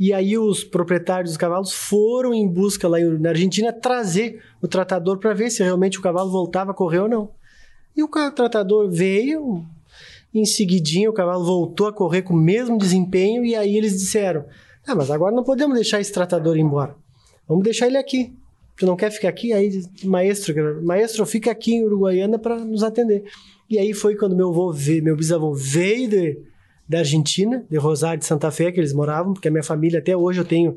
E 0.00 0.12
aí 0.12 0.36
os 0.36 0.64
proprietários 0.64 1.30
dos 1.30 1.36
cavalos 1.36 1.72
foram 1.72 2.34
em 2.34 2.48
busca 2.48 2.88
lá 2.88 2.98
na 2.98 3.28
Argentina 3.28 3.72
trazer 3.72 4.42
o 4.60 4.66
tratador 4.66 5.18
para 5.18 5.34
ver 5.34 5.50
se 5.50 5.62
realmente 5.62 5.98
o 5.98 6.02
cavalo 6.02 6.30
voltava 6.30 6.72
a 6.72 6.74
correr 6.74 7.00
ou 7.00 7.08
não. 7.08 7.30
E 7.96 8.02
o 8.02 8.08
tratador 8.08 8.90
veio, 8.90 9.64
em 10.40 10.44
seguidinho, 10.44 11.10
o 11.10 11.14
cavalo 11.14 11.44
voltou 11.44 11.86
a 11.86 11.92
correr 11.92 12.22
com 12.22 12.34
o 12.34 12.36
mesmo 12.36 12.76
desempenho 12.76 13.44
e 13.44 13.54
aí 13.54 13.76
eles 13.76 13.92
disseram: 13.92 14.44
Ah, 14.86 14.94
mas 14.94 15.10
agora 15.10 15.34
não 15.34 15.44
podemos 15.44 15.74
deixar 15.76 16.00
esse 16.00 16.12
tratador 16.12 16.56
ir 16.56 16.60
embora. 16.60 16.96
Vamos 17.46 17.62
deixar 17.62 17.86
ele 17.86 17.96
aqui. 17.96 18.34
Tu 18.76 18.86
não 18.86 18.96
quer 18.96 19.10
ficar 19.10 19.28
aqui? 19.28 19.52
Aí, 19.52 19.82
maestro, 20.02 20.82
maestro, 20.82 21.24
fica 21.24 21.50
aqui 21.50 21.74
em 21.74 21.84
Uruguaiana 21.84 22.38
para 22.38 22.58
nos 22.58 22.82
atender. 22.82 23.24
E 23.70 23.78
aí 23.78 23.92
foi 23.92 24.16
quando 24.16 24.34
meu 24.34 24.48
avô, 24.48 24.74
meu 25.02 25.16
bisavô 25.16 25.54
veio 25.54 26.08
de, 26.08 26.38
da 26.88 26.98
Argentina, 26.98 27.64
de 27.70 27.76
Rosário 27.76 28.18
de 28.18 28.26
Santa 28.26 28.50
Fé, 28.50 28.72
que 28.72 28.80
eles 28.80 28.92
moravam, 28.92 29.32
porque 29.32 29.46
a 29.46 29.50
minha 29.50 29.62
família, 29.62 30.00
até 30.00 30.16
hoje 30.16 30.40
eu 30.40 30.44
tenho 30.44 30.76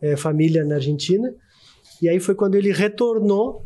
é, 0.00 0.16
família 0.16 0.64
na 0.64 0.76
Argentina. 0.76 1.34
E 2.00 2.08
aí 2.08 2.20
foi 2.20 2.34
quando 2.34 2.54
ele 2.54 2.72
retornou, 2.72 3.64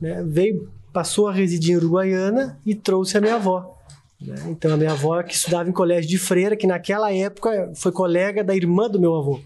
né, 0.00 0.24
veio, 0.26 0.70
passou 0.92 1.28
a 1.28 1.32
residir 1.32 1.74
em 1.74 1.76
Uruguaiana 1.76 2.58
e 2.64 2.74
trouxe 2.74 3.18
a 3.18 3.20
minha 3.20 3.34
avó. 3.34 3.78
Né? 4.26 4.36
Então, 4.48 4.72
a 4.72 4.76
minha 4.76 4.92
avó, 4.92 5.22
que 5.22 5.34
estudava 5.34 5.68
em 5.68 5.72
colégio 5.72 6.08
de 6.08 6.18
freira, 6.18 6.56
que 6.56 6.66
naquela 6.66 7.12
época 7.12 7.72
foi 7.74 7.92
colega 7.92 8.42
da 8.44 8.54
irmã 8.54 8.88
do 8.88 9.00
meu 9.00 9.14
avô, 9.14 9.40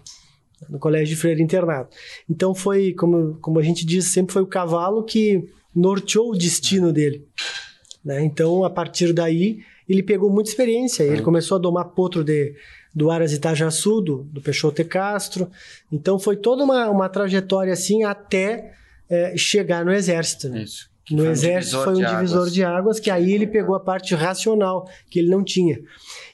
no 0.69 0.79
colégio 0.79 1.15
de 1.15 1.15
freira 1.15 1.41
internado. 1.41 1.89
Então, 2.29 2.53
foi, 2.53 2.93
como, 2.93 3.37
como 3.41 3.59
a 3.59 3.63
gente 3.63 3.85
diz, 3.85 4.05
sempre 4.05 4.33
foi 4.33 4.41
o 4.41 4.47
cavalo 4.47 5.03
que 5.03 5.47
norteou 5.75 6.31
o 6.31 6.37
destino 6.37 6.91
dele. 6.91 7.27
Né? 8.03 8.23
Então, 8.23 8.63
a 8.63 8.69
partir 8.69 9.13
daí, 9.13 9.59
ele 9.87 10.03
pegou 10.03 10.29
muita 10.29 10.49
experiência. 10.49 11.03
Ele 11.03 11.21
começou 11.21 11.57
a 11.57 11.61
domar 11.61 11.85
potro 11.89 12.23
de, 12.23 12.55
do 12.93 13.09
Aras 13.11 13.33
Itajaçu, 13.33 14.01
do, 14.01 14.23
do 14.23 14.41
Peixoto 14.41 14.83
Castro. 14.85 15.49
Então, 15.91 16.19
foi 16.19 16.37
toda 16.37 16.63
uma, 16.63 16.89
uma 16.89 17.09
trajetória 17.09 17.73
assim 17.73 18.03
até 18.03 18.73
é, 19.09 19.35
chegar 19.37 19.85
no 19.85 19.91
exército. 19.91 20.49
Né? 20.49 20.63
Isso 20.63 20.96
no 21.11 21.23
foi 21.23 21.31
exército 21.31 21.77
um 21.77 21.83
foi 21.83 21.93
um 21.93 22.05
divisor 22.05 22.37
águas. 22.39 22.53
de 22.53 22.63
águas 22.63 22.99
que 22.99 23.09
aí 23.09 23.31
ele 23.31 23.47
pegou 23.47 23.75
a 23.75 23.79
parte 23.79 24.13
racional 24.13 24.89
que 25.09 25.19
ele 25.19 25.29
não 25.29 25.43
tinha. 25.43 25.79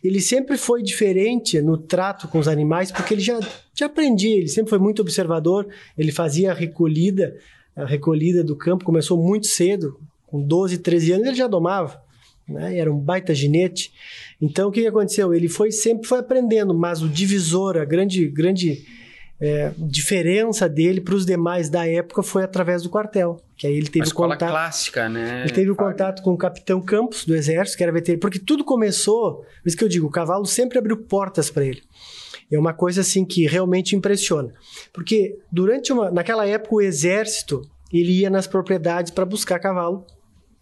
Ele 0.04 0.20
sempre 0.20 0.58
foi 0.58 0.82
diferente 0.82 1.62
no 1.62 1.78
trato 1.78 2.28
com 2.28 2.40
os 2.40 2.48
animais 2.48 2.92
porque 2.92 3.14
ele 3.14 3.22
já, 3.22 3.40
já 3.74 3.86
aprendia, 3.86 4.38
ele 4.38 4.48
sempre 4.48 4.70
foi 4.70 4.80
muito 4.80 5.02
observador, 5.02 5.68
ele 5.98 6.12
fazia 6.12 6.52
a 6.52 6.54
recolhida, 6.54 7.36
a 7.76 7.86
recolhida 7.86 8.44
do 8.44 8.56
campo, 8.56 8.86
começou 8.86 9.22
muito 9.22 9.48
cedo, 9.48 10.00
com 10.26 10.42
12, 10.42 10.80
13 10.80 11.12
anos 11.14 11.28
ele 11.28 11.38
já 11.38 11.48
domava, 11.48 12.02
né? 12.48 12.78
Era 12.78 12.92
um 12.92 13.00
baita 13.00 13.34
ginete. 13.34 13.94
Então 14.42 14.70
o 14.70 14.72
que 14.72 14.88
aconteceu? 14.88 15.34
Ele 15.34 15.48
foi 15.48 15.72
sempre 15.72 16.08
foi 16.08 16.20
aprendendo, 16.20 16.74
mas 16.74 17.02
o 17.02 17.08
divisor, 17.08 17.78
a 17.78 17.86
grande 17.86 18.28
grande 18.28 18.84
é, 19.40 19.72
diferença 19.78 20.70
dele 20.70 21.02
para 21.02 21.16
os 21.16 21.26
demais 21.26 21.70
da 21.70 21.88
época 21.88 22.24
foi 22.24 22.44
através 22.44 22.84
do 22.84 22.90
quartel. 22.90 23.42
Que 23.58 23.68
aí 23.68 23.76
ele 23.76 23.88
teve 23.88 24.08
o 24.08 24.14
contato. 24.14 24.50
clássica, 24.50 25.10
né? 25.10 25.42
Ele 25.42 25.54
teve 25.54 25.72
o 25.72 25.76
contato 25.76 26.22
com 26.22 26.34
o 26.34 26.38
capitão 26.38 26.82
Campos 26.82 27.26
do 27.26 27.36
Exército, 27.36 27.78
que 27.78 27.84
era 27.84 27.92
veterinário, 27.92 28.22
porque 28.22 28.40
tudo 28.40 28.64
começou. 28.64 29.38
Por 29.38 29.68
isso 29.68 29.78
que 29.78 29.84
eu 29.84 29.90
digo, 29.90 30.08
o 30.08 30.12
cavalo 30.12 30.46
sempre 30.46 30.78
abriu 30.78 30.98
portas 30.98 31.50
para 31.50 31.66
ele. 31.66 31.82
É 32.52 32.60
uma 32.60 32.74
coisa 32.74 33.02
assim 33.02 33.26
que 33.26 33.48
realmente 33.48 33.96
impressiona. 33.96 34.54
Porque 34.94 35.38
durante 35.52 35.92
uma. 35.92 36.12
Naquela 36.12 36.48
época, 36.48 36.76
o 36.76 36.82
exército 36.82 37.62
ele 37.92 38.20
ia 38.20 38.30
nas 38.30 38.48
propriedades 38.48 39.12
para 39.12 39.26
buscar 39.26 39.60
cavalo, 39.60 40.06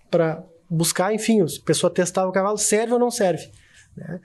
para 0.10 0.44
buscar, 0.70 1.14
enfim, 1.14 1.42
a 1.42 1.46
pessoa 1.66 1.94
testava 1.94 2.30
o 2.30 2.34
cavalo, 2.34 2.58
serve 2.58 2.94
ou 2.94 3.00
não 3.00 3.12
serve. 3.12 3.50
Né? 3.96 4.20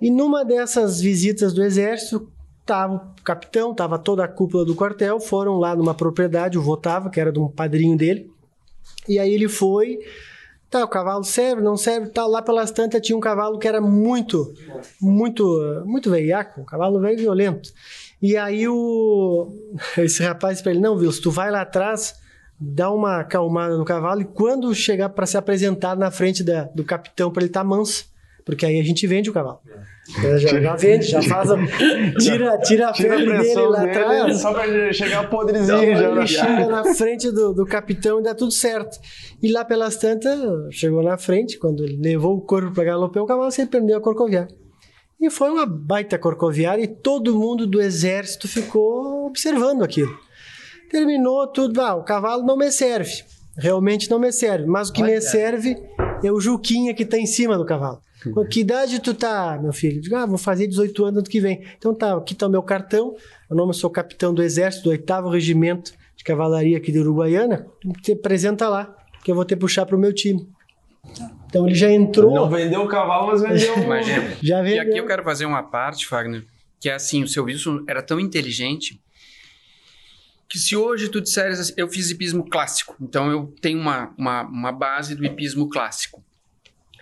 E 0.00 0.10
numa 0.10 0.44
dessas 0.44 1.00
visitas 1.00 1.52
do 1.52 1.62
exército, 1.62 2.30
Tava 2.64 2.94
o 2.94 3.22
capitão, 3.22 3.74
tava 3.74 3.98
toda 3.98 4.24
a 4.24 4.28
cúpula 4.28 4.64
do 4.64 4.74
quartel, 4.74 5.18
foram 5.18 5.58
lá 5.58 5.74
numa 5.74 5.94
propriedade, 5.94 6.58
o 6.58 6.62
Votava, 6.62 7.10
que 7.10 7.20
era 7.20 7.32
de 7.32 7.38
um 7.38 7.48
padrinho 7.48 7.96
dele. 7.96 8.30
E 9.08 9.18
aí 9.18 9.32
ele 9.32 9.48
foi, 9.48 9.98
tá, 10.68 10.84
o 10.84 10.88
cavalo 10.88 11.24
serve, 11.24 11.62
não 11.62 11.76
serve, 11.76 12.10
tá, 12.10 12.26
lá 12.26 12.40
pelas 12.40 12.70
tantas 12.70 13.00
tinha 13.00 13.16
um 13.16 13.20
cavalo 13.20 13.58
que 13.58 13.66
era 13.66 13.80
muito, 13.80 14.52
muito, 15.00 15.82
muito 15.84 16.10
veiaco, 16.10 16.60
um 16.60 16.64
cavalo 16.64 17.00
velho 17.00 17.18
violento. 17.18 17.72
E 18.22 18.36
aí 18.36 18.68
o 18.68 19.48
esse 19.98 20.22
rapaz 20.22 20.62
para 20.62 20.72
ele, 20.72 20.80
não, 20.80 20.96
viu, 20.96 21.10
se 21.10 21.20
tu 21.20 21.30
vai 21.30 21.50
lá 21.50 21.62
atrás, 21.62 22.14
dá 22.58 22.90
uma 22.90 23.20
acalmada 23.20 23.76
no 23.76 23.84
cavalo 23.84 24.20
e 24.20 24.24
quando 24.26 24.72
chegar 24.74 25.08
para 25.08 25.26
se 25.26 25.36
apresentar 25.36 25.96
na 25.96 26.10
frente 26.10 26.44
da, 26.44 26.64
do 26.64 26.84
capitão 26.84 27.32
para 27.32 27.42
ele 27.42 27.50
estar 27.50 27.60
tá 27.60 27.66
manso, 27.66 28.04
porque 28.44 28.66
aí 28.66 28.78
a 28.78 28.84
gente 28.84 29.06
vende 29.06 29.30
o 29.30 29.32
cavalo. 29.32 29.60
É, 29.66 29.82
já, 30.38 30.60
já 30.60 30.76
vende, 30.76 31.06
já 31.06 31.22
faz 31.22 31.50
a, 31.50 31.56
tira, 32.18 32.58
tira 32.58 32.88
a 32.88 32.92
tira 32.92 32.94
febre 32.94 33.36
a 33.36 33.42
dele 33.42 33.60
lá 33.60 33.84
atrás. 33.84 34.40
Só 34.40 34.52
pra 34.52 34.92
chegar 34.92 35.28
podrezinho. 35.30 35.82
Então, 35.82 36.16
ele 36.16 36.26
chega 36.26 36.66
na 36.66 36.94
frente 36.94 37.30
do, 37.30 37.52
do 37.52 37.64
capitão 37.64 38.20
e 38.20 38.22
dá 38.22 38.34
tudo 38.34 38.52
certo. 38.52 38.98
E 39.42 39.52
lá 39.52 39.64
pelas 39.64 39.96
tantas, 39.96 40.38
chegou 40.70 41.02
na 41.02 41.16
frente, 41.16 41.58
quando 41.58 41.84
ele 41.84 41.96
levou 42.00 42.36
o 42.36 42.40
corpo 42.40 42.72
para 42.72 42.84
galopar, 42.84 43.22
o 43.22 43.26
cavalo 43.26 43.50
sempre 43.50 43.78
prendeu 43.78 43.98
a 43.98 44.00
corcoviar. 44.00 44.48
E 45.20 45.28
foi 45.28 45.50
uma 45.50 45.66
baita 45.66 46.18
corcoviária 46.18 46.82
e 46.82 46.88
todo 46.88 47.38
mundo 47.38 47.66
do 47.66 47.80
exército 47.80 48.48
ficou 48.48 49.26
observando 49.26 49.82
aquilo. 49.82 50.18
Terminou 50.90 51.46
tudo, 51.46 51.80
ah, 51.80 51.94
o 51.94 52.02
cavalo 52.02 52.42
não 52.42 52.56
me 52.56 52.72
serve. 52.72 53.12
Realmente 53.56 54.10
não 54.10 54.18
me 54.18 54.32
serve. 54.32 54.66
Mas 54.66 54.88
o 54.88 54.92
que 54.92 55.02
me 55.02 55.20
serve 55.20 55.76
é 56.24 56.32
o 56.32 56.40
Juquinha 56.40 56.94
que 56.94 57.02
está 57.02 57.18
em 57.18 57.26
cima 57.26 57.58
do 57.58 57.66
cavalo. 57.66 58.00
Com 58.34 58.44
que 58.46 58.60
idade 58.60 59.00
tu 59.00 59.14
tá, 59.14 59.58
meu 59.60 59.72
filho? 59.72 60.00
Digo, 60.00 60.14
ah, 60.16 60.26
vou 60.26 60.36
fazer 60.38 60.66
18 60.66 61.04
anos 61.04 61.18
ano 61.18 61.28
que 61.28 61.40
vem. 61.40 61.64
Então 61.78 61.94
tá, 61.94 62.16
aqui 62.16 62.34
tá 62.34 62.46
o 62.46 62.50
meu 62.50 62.62
cartão. 62.62 63.14
Meu 63.48 63.56
nome 63.56 63.70
eu 63.70 63.74
sou 63.74 63.88
capitão 63.88 64.34
do 64.34 64.42
exército 64.42 64.84
do 64.84 64.90
8 64.90 65.28
Regimento 65.28 65.92
de 66.16 66.24
Cavalaria 66.24 66.76
aqui 66.76 66.92
de 66.92 66.98
Uruguaiana. 66.98 67.66
Você 68.02 68.12
apresenta 68.12 68.68
lá, 68.68 68.94
que 69.24 69.30
eu 69.30 69.34
vou 69.34 69.44
ter 69.44 69.54
que 69.54 69.60
puxar 69.60 69.86
pro 69.86 69.98
meu 69.98 70.12
time. 70.12 70.46
Então 71.46 71.66
ele 71.66 71.74
já 71.74 71.90
entrou. 71.90 72.34
Não 72.34 72.48
vendeu 72.48 72.82
o 72.82 72.88
cavalo, 72.88 73.28
mas 73.28 73.40
vendeu 73.40 73.74
o... 73.78 73.82
Imagina. 73.82 74.36
Já 74.42 74.60
E 74.60 74.62
vendeu. 74.62 74.82
aqui 74.82 74.98
eu 74.98 75.06
quero 75.06 75.24
fazer 75.24 75.46
uma 75.46 75.62
parte, 75.62 76.06
Fagner, 76.06 76.44
que 76.78 76.90
é 76.90 76.94
assim, 76.94 77.22
o 77.22 77.28
seu 77.28 77.44
Wilson 77.44 77.84
era 77.88 78.02
tão 78.02 78.20
inteligente 78.20 79.00
que 80.48 80.58
se 80.58 80.76
hoje 80.76 81.08
tu 81.08 81.20
disseres 81.20 81.60
assim, 81.60 81.72
eu 81.76 81.88
fiz 81.88 82.10
hipismo 82.10 82.44
clássico, 82.50 82.96
então 83.00 83.30
eu 83.30 83.54
tenho 83.62 83.78
uma, 83.78 84.12
uma, 84.18 84.42
uma 84.42 84.72
base 84.72 85.14
do 85.14 85.24
hipismo 85.24 85.68
clássico. 85.68 86.22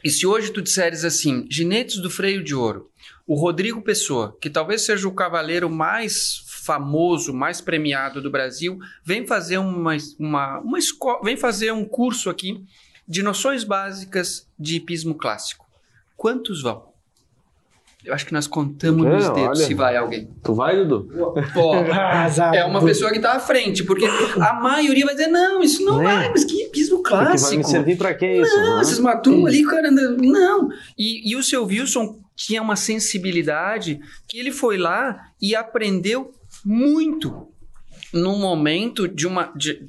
E 0.05 0.11
se 0.11 0.27
hoje 0.27 0.53
tu 0.53 0.63
disseres 0.63 1.05
assim, 1.05 1.47
ginetes 1.51 1.99
do 1.99 2.11
freio 2.11 2.43
de 2.43 2.55
ouro, 2.55 2.91
o 3.27 3.35
Rodrigo 3.35 3.83
Pessoa, 3.83 4.37
que 4.41 4.49
talvez 4.49 4.83
seja 4.83 5.07
o 5.09 5.15
cavaleiro 5.15 5.69
mais 5.69 6.45
famoso, 6.47 7.33
mais 7.33 7.61
premiado 7.61 8.21
do 8.21 8.31
Brasil, 8.31 8.79
vem 9.05 9.27
fazer 9.27 9.59
uma, 9.59 9.97
uma, 10.19 10.59
uma 10.61 10.79
escola, 10.79 11.21
vem 11.23 11.37
fazer 11.37 11.73
um 11.73 11.85
curso 11.85 12.31
aqui 12.31 12.65
de 13.07 13.23
noções 13.23 13.65
básicas 13.65 14.47
de 14.59 14.77
hipismo 14.77 15.15
clássico. 15.15 15.67
Quantos 16.17 16.63
vão? 16.63 16.93
Eu 18.05 18.15
acho 18.15 18.25
que 18.25 18.33
nós 18.33 18.47
contamos 18.47 19.05
É, 19.05 19.11
nos 19.11 19.25
dedos 19.31 19.43
olha. 19.43 19.55
se 19.67 19.75
vai 19.75 19.97
alguém. 19.97 20.31
Tu 20.43 20.55
vai, 20.55 20.77
Dudu? 20.77 21.09
Pô, 21.53 21.75
é 22.55 22.65
uma 22.65 22.83
pessoa 22.83 23.11
que 23.13 23.19
tá 23.19 23.33
à 23.33 23.41
frente, 23.41 23.83
porque 23.85 24.07
a 24.07 24.55
maioria 24.55 25.05
vai 25.05 25.15
dizer, 25.15 25.27
não, 25.27 25.61
isso 25.63 25.85
não 25.85 25.99
Né? 25.99 26.05
vai, 26.05 26.29
mas 26.31 26.45
que 26.45 26.63
hipismo 26.65 26.99
Porque 27.03 27.15
vai 27.15 27.27
clássico. 27.27 27.57
me 27.57 27.65
servir 27.65 27.99
pra 27.99 28.15
quê 28.15 28.41
isso? 28.41 28.57
Não, 28.57 28.77
né? 28.77 28.83
esses 28.83 28.99
matum 29.01 29.47
ali, 29.47 29.65
cara, 29.65 29.91
não. 29.91 30.69
E, 30.97 31.31
e 31.33 31.37
o 31.37 31.43
seu 31.43 31.65
Wilson 31.67 32.19
tinha 32.37 32.63
uma 32.63 32.77
sensibilidade 32.77 34.01
que 34.29 34.39
ele 34.39 34.53
foi 34.53 34.79
lá 34.79 35.17
e 35.43 35.55
aprendeu 35.57 36.31
muito 36.65 37.49
num 38.15 38.39
momento 38.39 39.07
de 39.09 39.27
uma. 39.27 39.53
de- 39.57 39.81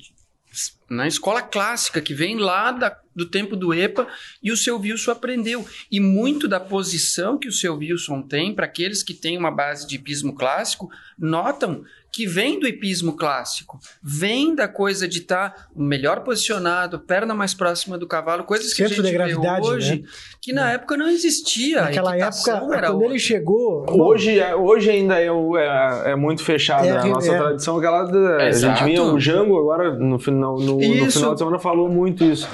na 0.89 1.07
escola 1.07 1.41
clássica, 1.41 2.01
que 2.01 2.13
vem 2.13 2.37
lá 2.37 2.71
da- 2.71 2.97
do 3.15 3.25
tempo 3.25 3.55
do 3.55 3.73
EPA, 3.73 4.07
e 4.41 4.51
o 4.51 4.57
seu 4.57 4.79
Wilson 4.79 5.11
aprendeu. 5.11 5.67
E 5.91 5.99
muito 5.99 6.47
da 6.47 6.59
posição 6.59 7.37
que 7.37 7.47
o 7.47 7.51
seu 7.51 7.75
Wilson 7.75 8.21
tem, 8.21 8.53
para 8.53 8.65
aqueles 8.65 9.03
que 9.03 9.13
têm 9.13 9.37
uma 9.37 9.51
base 9.51 9.87
de 9.87 9.95
hipismo 9.95 10.33
clássico, 10.33 10.89
notam 11.17 11.83
que 12.11 12.25
vem 12.25 12.59
do 12.59 12.67
hipismo 12.67 13.13
clássico, 13.15 13.79
vem 14.01 14.55
da 14.55 14.67
coisa 14.67 15.07
de 15.07 15.19
estar 15.19 15.67
melhor 15.75 16.21
posicionado, 16.21 16.99
perna 16.99 17.33
mais 17.35 17.53
próxima 17.53 17.97
do 17.97 18.07
cavalo, 18.07 18.43
coisas 18.43 18.73
que 18.73 18.83
a 18.83 18.87
Centro 18.87 19.03
gente 19.03 19.11
de 19.11 19.17
vê 19.17 19.17
gravidade, 19.17 19.67
hoje, 19.67 20.01
né? 20.01 20.07
que 20.41 20.51
na 20.51 20.71
época 20.71 20.97
não 20.97 21.07
existia. 21.07 21.81
Naquela 21.83 22.17
época, 22.17 22.51
era 22.51 22.61
quando 22.87 22.93
outra. 22.93 23.07
ele 23.07 23.19
chegou. 23.19 23.85
Hoje, 23.89 24.39
é- 24.39 24.55
hoje 24.55 24.89
ainda 24.89 25.19
é, 25.21 25.27
é, 25.27 26.11
é 26.11 26.15
muito 26.15 26.43
fechada 26.43 26.87
É, 26.87 26.97
a 26.97 27.05
nossa 27.05 27.31
é. 27.31 27.37
tradição. 27.37 27.77
Aquela, 27.77 28.03
da- 28.05 28.37
a 28.37 28.51
gente 28.51 28.83
vinha, 28.83 29.03
o 29.03 29.19
Jango 29.19 29.57
agora 29.59 29.93
no 29.95 30.17
final, 30.17 30.57
no, 30.59 30.77
no 30.77 31.11
final 31.11 31.33
de 31.33 31.39
semana 31.39 31.59
falou 31.59 31.89
muito 31.89 32.23
isso. 32.23 32.47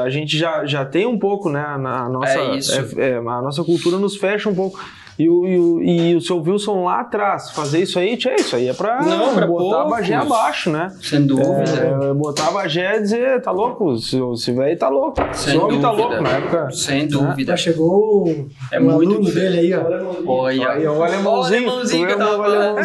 A 0.00 0.08
gente 0.08 0.38
já, 0.38 0.64
já 0.66 0.84
tem 0.84 1.04
um 1.04 1.18
pouco, 1.18 1.50
né? 1.50 1.60
Na, 1.78 2.04
a 2.04 2.08
nossa, 2.08 2.38
É 2.38 2.56
isso. 2.56 2.72
é- 2.96 3.10
é, 3.10 3.16
a 3.16 3.22
nossa 3.22 3.64
cultura 3.64 3.96
nos 3.98 4.16
fecha 4.16 4.48
um 4.48 4.54
pouco. 4.54 4.78
E 5.20 5.28
o, 5.28 5.46
e, 5.46 5.58
o, 5.58 5.82
e 5.82 6.16
o 6.16 6.20
seu 6.22 6.40
Wilson 6.40 6.84
lá 6.84 7.00
atrás, 7.00 7.50
fazer 7.50 7.80
isso 7.82 7.98
aí, 7.98 8.16
tchê, 8.16 8.36
isso 8.36 8.56
aí 8.56 8.68
é 8.68 8.72
pra, 8.72 9.02
Não, 9.02 9.34
pra 9.34 9.46
botar 9.46 9.82
a 9.82 9.84
Bagé 9.84 10.16
poucos. 10.18 10.32
abaixo, 10.36 10.70
né? 10.70 10.90
Sem 11.02 11.26
dúvida. 11.26 11.62
É, 12.08 12.14
botar 12.14 12.48
a 12.48 12.50
Bagé 12.52 12.96
e 12.96 13.02
dizer, 13.02 13.42
tá 13.42 13.50
louco? 13.50 13.98
Se, 13.98 14.18
se 14.36 14.52
velho 14.52 14.78
tá 14.78 14.88
louco. 14.88 15.20
Sem 15.34 15.52
Se 15.52 15.58
homem 15.58 15.78
tá 15.78 15.90
dúvida. 15.90 16.08
louco 16.08 16.22
na 16.22 16.30
época. 16.30 16.70
Sem 16.70 17.06
dúvida. 17.06 17.52
já 17.52 17.56
chegou 17.56 18.28
um, 18.28 18.48
É 18.72 18.80
um 18.80 18.84
muito 18.84 19.12
aluno 19.14 19.30
dele 19.30 19.58
aí, 19.58 19.74
ó. 19.74 19.82
Olha, 20.26 20.90
o 20.90 21.02
alemãozinho. 21.02 21.66
O 21.66 21.70
alemãozinho 21.70 22.06
que 22.06 22.12
eu 22.12 22.16
o 22.16 22.18
tava 22.18 22.36
falando. 22.42 22.76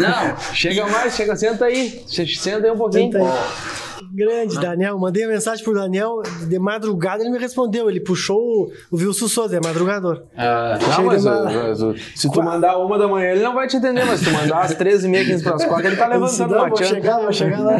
Não, 0.00 0.36
Chega 0.52 0.86
mais, 0.88 1.14
chega, 1.14 1.36
senta 1.36 1.64
aí. 1.66 2.02
Senta 2.08 2.66
aí 2.66 2.72
um 2.72 2.76
pouquinho. 2.76 3.12
Senta 3.12 3.18
aí. 3.24 3.81
Grande, 4.12 4.58
Daniel. 4.60 4.98
Mandei 4.98 5.24
uma 5.24 5.32
mensagem 5.32 5.62
pro 5.64 5.74
Daniel 5.74 6.22
de 6.48 6.58
madrugada, 6.58 7.22
ele 7.22 7.30
me 7.30 7.38
respondeu. 7.38 7.88
Ele 7.90 8.00
puxou 8.00 8.38
o, 8.40 8.72
o 8.90 8.96
Wilson 8.96 9.28
Souza, 9.28 9.56
é 9.56 9.60
madrugador. 9.60 10.22
ah, 10.36 10.78
Não, 10.80 11.04
mas, 11.04 11.24
o- 11.24 11.28
uma- 11.28 11.44
mas 11.44 11.82
o- 11.82 11.94
se 12.14 12.30
tu 12.30 12.42
mandar 12.42 12.78
uma 12.78 12.98
da 12.98 13.06
manhã, 13.08 13.30
ele 13.32 13.42
não 13.42 13.54
vai 13.54 13.66
te 13.66 13.76
entender, 13.76 14.04
mas 14.04 14.20
se 14.20 14.26
tu 14.26 14.32
mandar 14.32 14.60
às 14.62 14.74
13h30, 14.74 15.24
15 15.26 15.42
para 15.44 15.54
as 15.56 15.64
4, 15.64 15.86
ele 15.86 15.96
tá 15.96 16.06
levantando 16.08 16.50
não, 16.50 16.58
uma 16.58 16.68
vou 16.68 16.76
chegar, 16.84 17.20
vou 17.20 17.32
chegar 17.32 17.60
lá. 17.60 17.76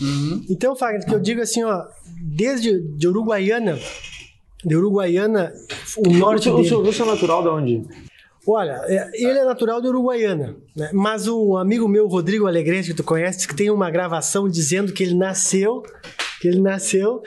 uhum. 0.00 0.44
Então, 0.50 0.74
Fagner, 0.76 1.04
que 1.06 1.14
eu 1.14 1.20
digo 1.20 1.40
assim, 1.40 1.62
ó, 1.64 1.82
desde 2.22 2.80
de 2.96 3.08
Uruguaiana, 3.08 3.78
de 4.64 4.76
Uruguaiana, 4.76 5.52
o 5.98 6.10
norte 6.12 6.48
O 6.48 6.56
dele. 6.56 6.68
seu 6.68 6.80
Wilson 6.80 7.02
é 7.04 7.06
natural 7.06 7.42
de 7.42 7.48
onde? 7.48 7.82
Olha, 8.46 8.80
é, 8.86 9.08
ele 9.14 9.38
é 9.38 9.44
natural 9.44 9.80
de 9.80 9.86
Uruguaiana, 9.88 10.56
né? 10.76 10.90
mas 10.92 11.28
um 11.28 11.56
amigo 11.56 11.86
meu, 11.86 12.08
Rodrigo 12.08 12.46
Alegrete, 12.46 12.88
que 12.90 12.94
tu 12.96 13.04
conhece, 13.04 13.46
que 13.46 13.54
tem 13.54 13.70
uma 13.70 13.90
gravação 13.90 14.48
dizendo 14.48 14.92
que 14.92 15.02
ele 15.02 15.14
nasceu, 15.14 15.82
que 16.40 16.48
ele 16.48 16.60
nasceu 16.60 17.22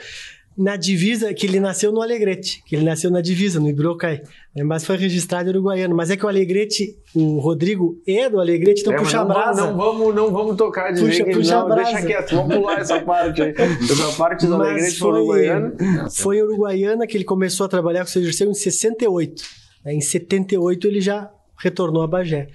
na 0.58 0.74
divisa, 0.76 1.34
que 1.34 1.44
ele 1.46 1.60
nasceu 1.60 1.92
no 1.92 2.00
Alegrete, 2.00 2.62
que 2.66 2.76
ele 2.76 2.84
nasceu 2.84 3.10
na 3.10 3.20
divisa, 3.20 3.60
no 3.60 3.68
Ibrocai, 3.68 4.22
né? 4.54 4.62
mas 4.64 4.84
foi 4.86 4.96
registrado 4.96 5.48
em 5.48 5.52
Uruguaiano. 5.52 5.94
Mas 5.94 6.10
é 6.10 6.16
que 6.16 6.24
o 6.24 6.28
Alegrete, 6.28 6.96
o 7.14 7.38
Rodrigo 7.38 7.98
é 8.06 8.28
do 8.30 8.40
Alegrete, 8.40 8.80
então 8.80 8.94
É, 8.94 8.96
puxa 8.98 9.20
a 9.20 9.24
não, 9.24 9.28
vamos, 9.34 9.42
brasa. 9.44 9.66
não, 9.70 9.76
vamos, 9.76 10.14
não 10.14 10.30
vamos 10.30 10.56
tocar 10.56 10.92
de 10.92 11.00
Puxa- 11.00 11.24
puxa 11.26 11.56
a 11.56 11.60
não, 11.60 11.68
brasa. 11.68 11.92
deixa 11.92 12.06
quieto, 12.06 12.34
vamos 12.36 12.56
pular 12.56 12.78
essa 12.78 13.00
parte 13.00 13.42
aí. 13.42 13.54
Essa 13.82 14.12
parte 14.16 14.46
do 14.46 14.56
Mas 14.58 14.68
Alegrete 14.68 14.98
foi- 14.98 15.10
foi 15.10 15.18
Uruguaiano. 15.20 15.72
Foi 16.10 16.36
em 16.38 16.42
Uruguaiana 16.42 17.06
que 17.06 17.16
ele 17.18 17.24
começou 17.24 17.66
a 17.66 17.68
trabalhar 17.68 18.00
com 18.00 18.08
o 18.08 18.12
seu 18.12 18.22
Dirceu 18.22 18.50
em 18.50 18.54
68. 18.54 19.65
Né? 19.86 19.94
Em 19.94 20.00
78 20.02 20.86
ele 20.86 21.00
já 21.00 21.30
retornou 21.56 22.02
a 22.02 22.06
Bagé. 22.06 22.48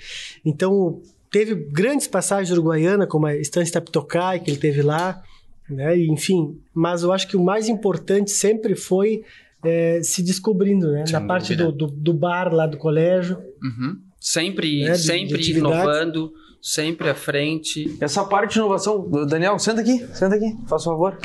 Então, 0.45 1.01
teve 1.31 1.55
grandes 1.55 2.07
passagens 2.07 2.49
de 2.49 2.53
Uruguaiana, 2.53 3.07
como 3.07 3.25
a 3.25 3.35
Estância 3.35 3.73
Tapitocai, 3.73 4.39
que 4.41 4.51
ele 4.51 4.57
teve 4.59 4.81
lá, 4.83 5.23
né? 5.69 5.97
E, 5.97 6.07
enfim. 6.11 6.59
Mas 6.73 7.01
eu 7.03 7.11
acho 7.11 7.27
que 7.27 7.37
o 7.37 7.43
mais 7.43 7.67
importante 7.69 8.29
sempre 8.29 8.75
foi 8.75 9.23
eh, 9.63 10.01
se 10.03 10.21
descobrindo, 10.21 10.91
né? 10.91 11.05
Sem 11.05 11.13
Na 11.13 11.21
parte 11.25 11.55
do, 11.55 11.71
do, 11.71 11.87
do 11.87 12.13
bar 12.13 12.53
lá 12.53 12.67
do 12.67 12.77
colégio. 12.77 13.37
Uhum. 13.63 13.97
Sempre, 14.19 14.83
Né, 14.83 14.91
de- 14.91 14.97
de 14.99 15.03
sempre 15.03 15.35
atividades. 15.39 15.83
inovando, 15.83 16.31
sempre 16.61 17.09
à 17.09 17.15
frente. 17.15 17.97
Essa 17.99 18.23
parte 18.23 18.53
de 18.53 18.59
inovação, 18.59 19.09
Daniel, 19.27 19.57
senta 19.57 19.81
aqui, 19.81 19.97
senta 20.13 20.35
aqui, 20.35 20.55
faz 20.67 20.83
favor. 20.83 21.17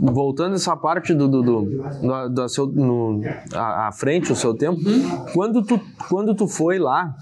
Voltando 0.00 0.54
essa 0.54 0.76
parte 0.76 1.12
do, 1.14 1.26
do, 1.28 1.42
do, 1.42 1.62
do- 2.02 2.28
do 2.28 2.48
seu, 2.48 2.66
no, 2.66 3.20
à, 3.52 3.88
à 3.88 3.92
frente, 3.92 4.30
o 4.32 4.36
seu 4.36 4.54
tempo, 4.54 4.80
quando, 5.32 5.62
tu, 5.64 5.80
quando 6.08 6.34
tu 6.34 6.46
foi 6.46 6.78
lá, 6.78 7.14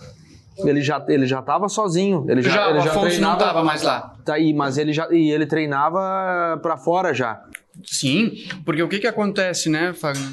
ele 0.59 0.81
já, 0.83 1.05
ele 1.09 1.27
já 1.27 1.41
tava 1.43 1.69
sozinho, 1.69 2.25
ele 2.29 2.43
já, 2.43 2.51
Já, 2.51 2.71
ele 2.71 2.81
já 2.81 2.91
Afonso 2.91 3.01
não 3.05 3.09
treinava, 3.11 3.39
estava 3.41 3.65
mais 3.65 3.83
lá. 3.83 4.17
Tá 4.25 4.35
aí, 4.35 4.53
mas 4.53 4.77
ele 4.79 4.93
já 4.93 5.09
e 5.11 5.31
ele 5.31 5.47
treinava 5.47 6.59
pra 6.63 6.77
fora 6.77 7.13
já. 7.15 7.43
Sim, 7.85 8.33
porque 8.65 8.83
o 8.83 8.89
que 8.89 8.99
que 8.99 9.07
acontece, 9.07 9.69
né, 9.69 9.93
Fagner? 9.93 10.31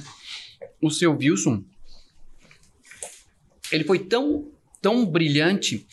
O 0.81 0.89
seu 0.89 1.15
Wilson, 1.15 1.61
ele 3.71 3.83
foi 3.83 3.99
tão, 3.99 4.45
tão 4.81 5.05
brilhante 5.05 5.85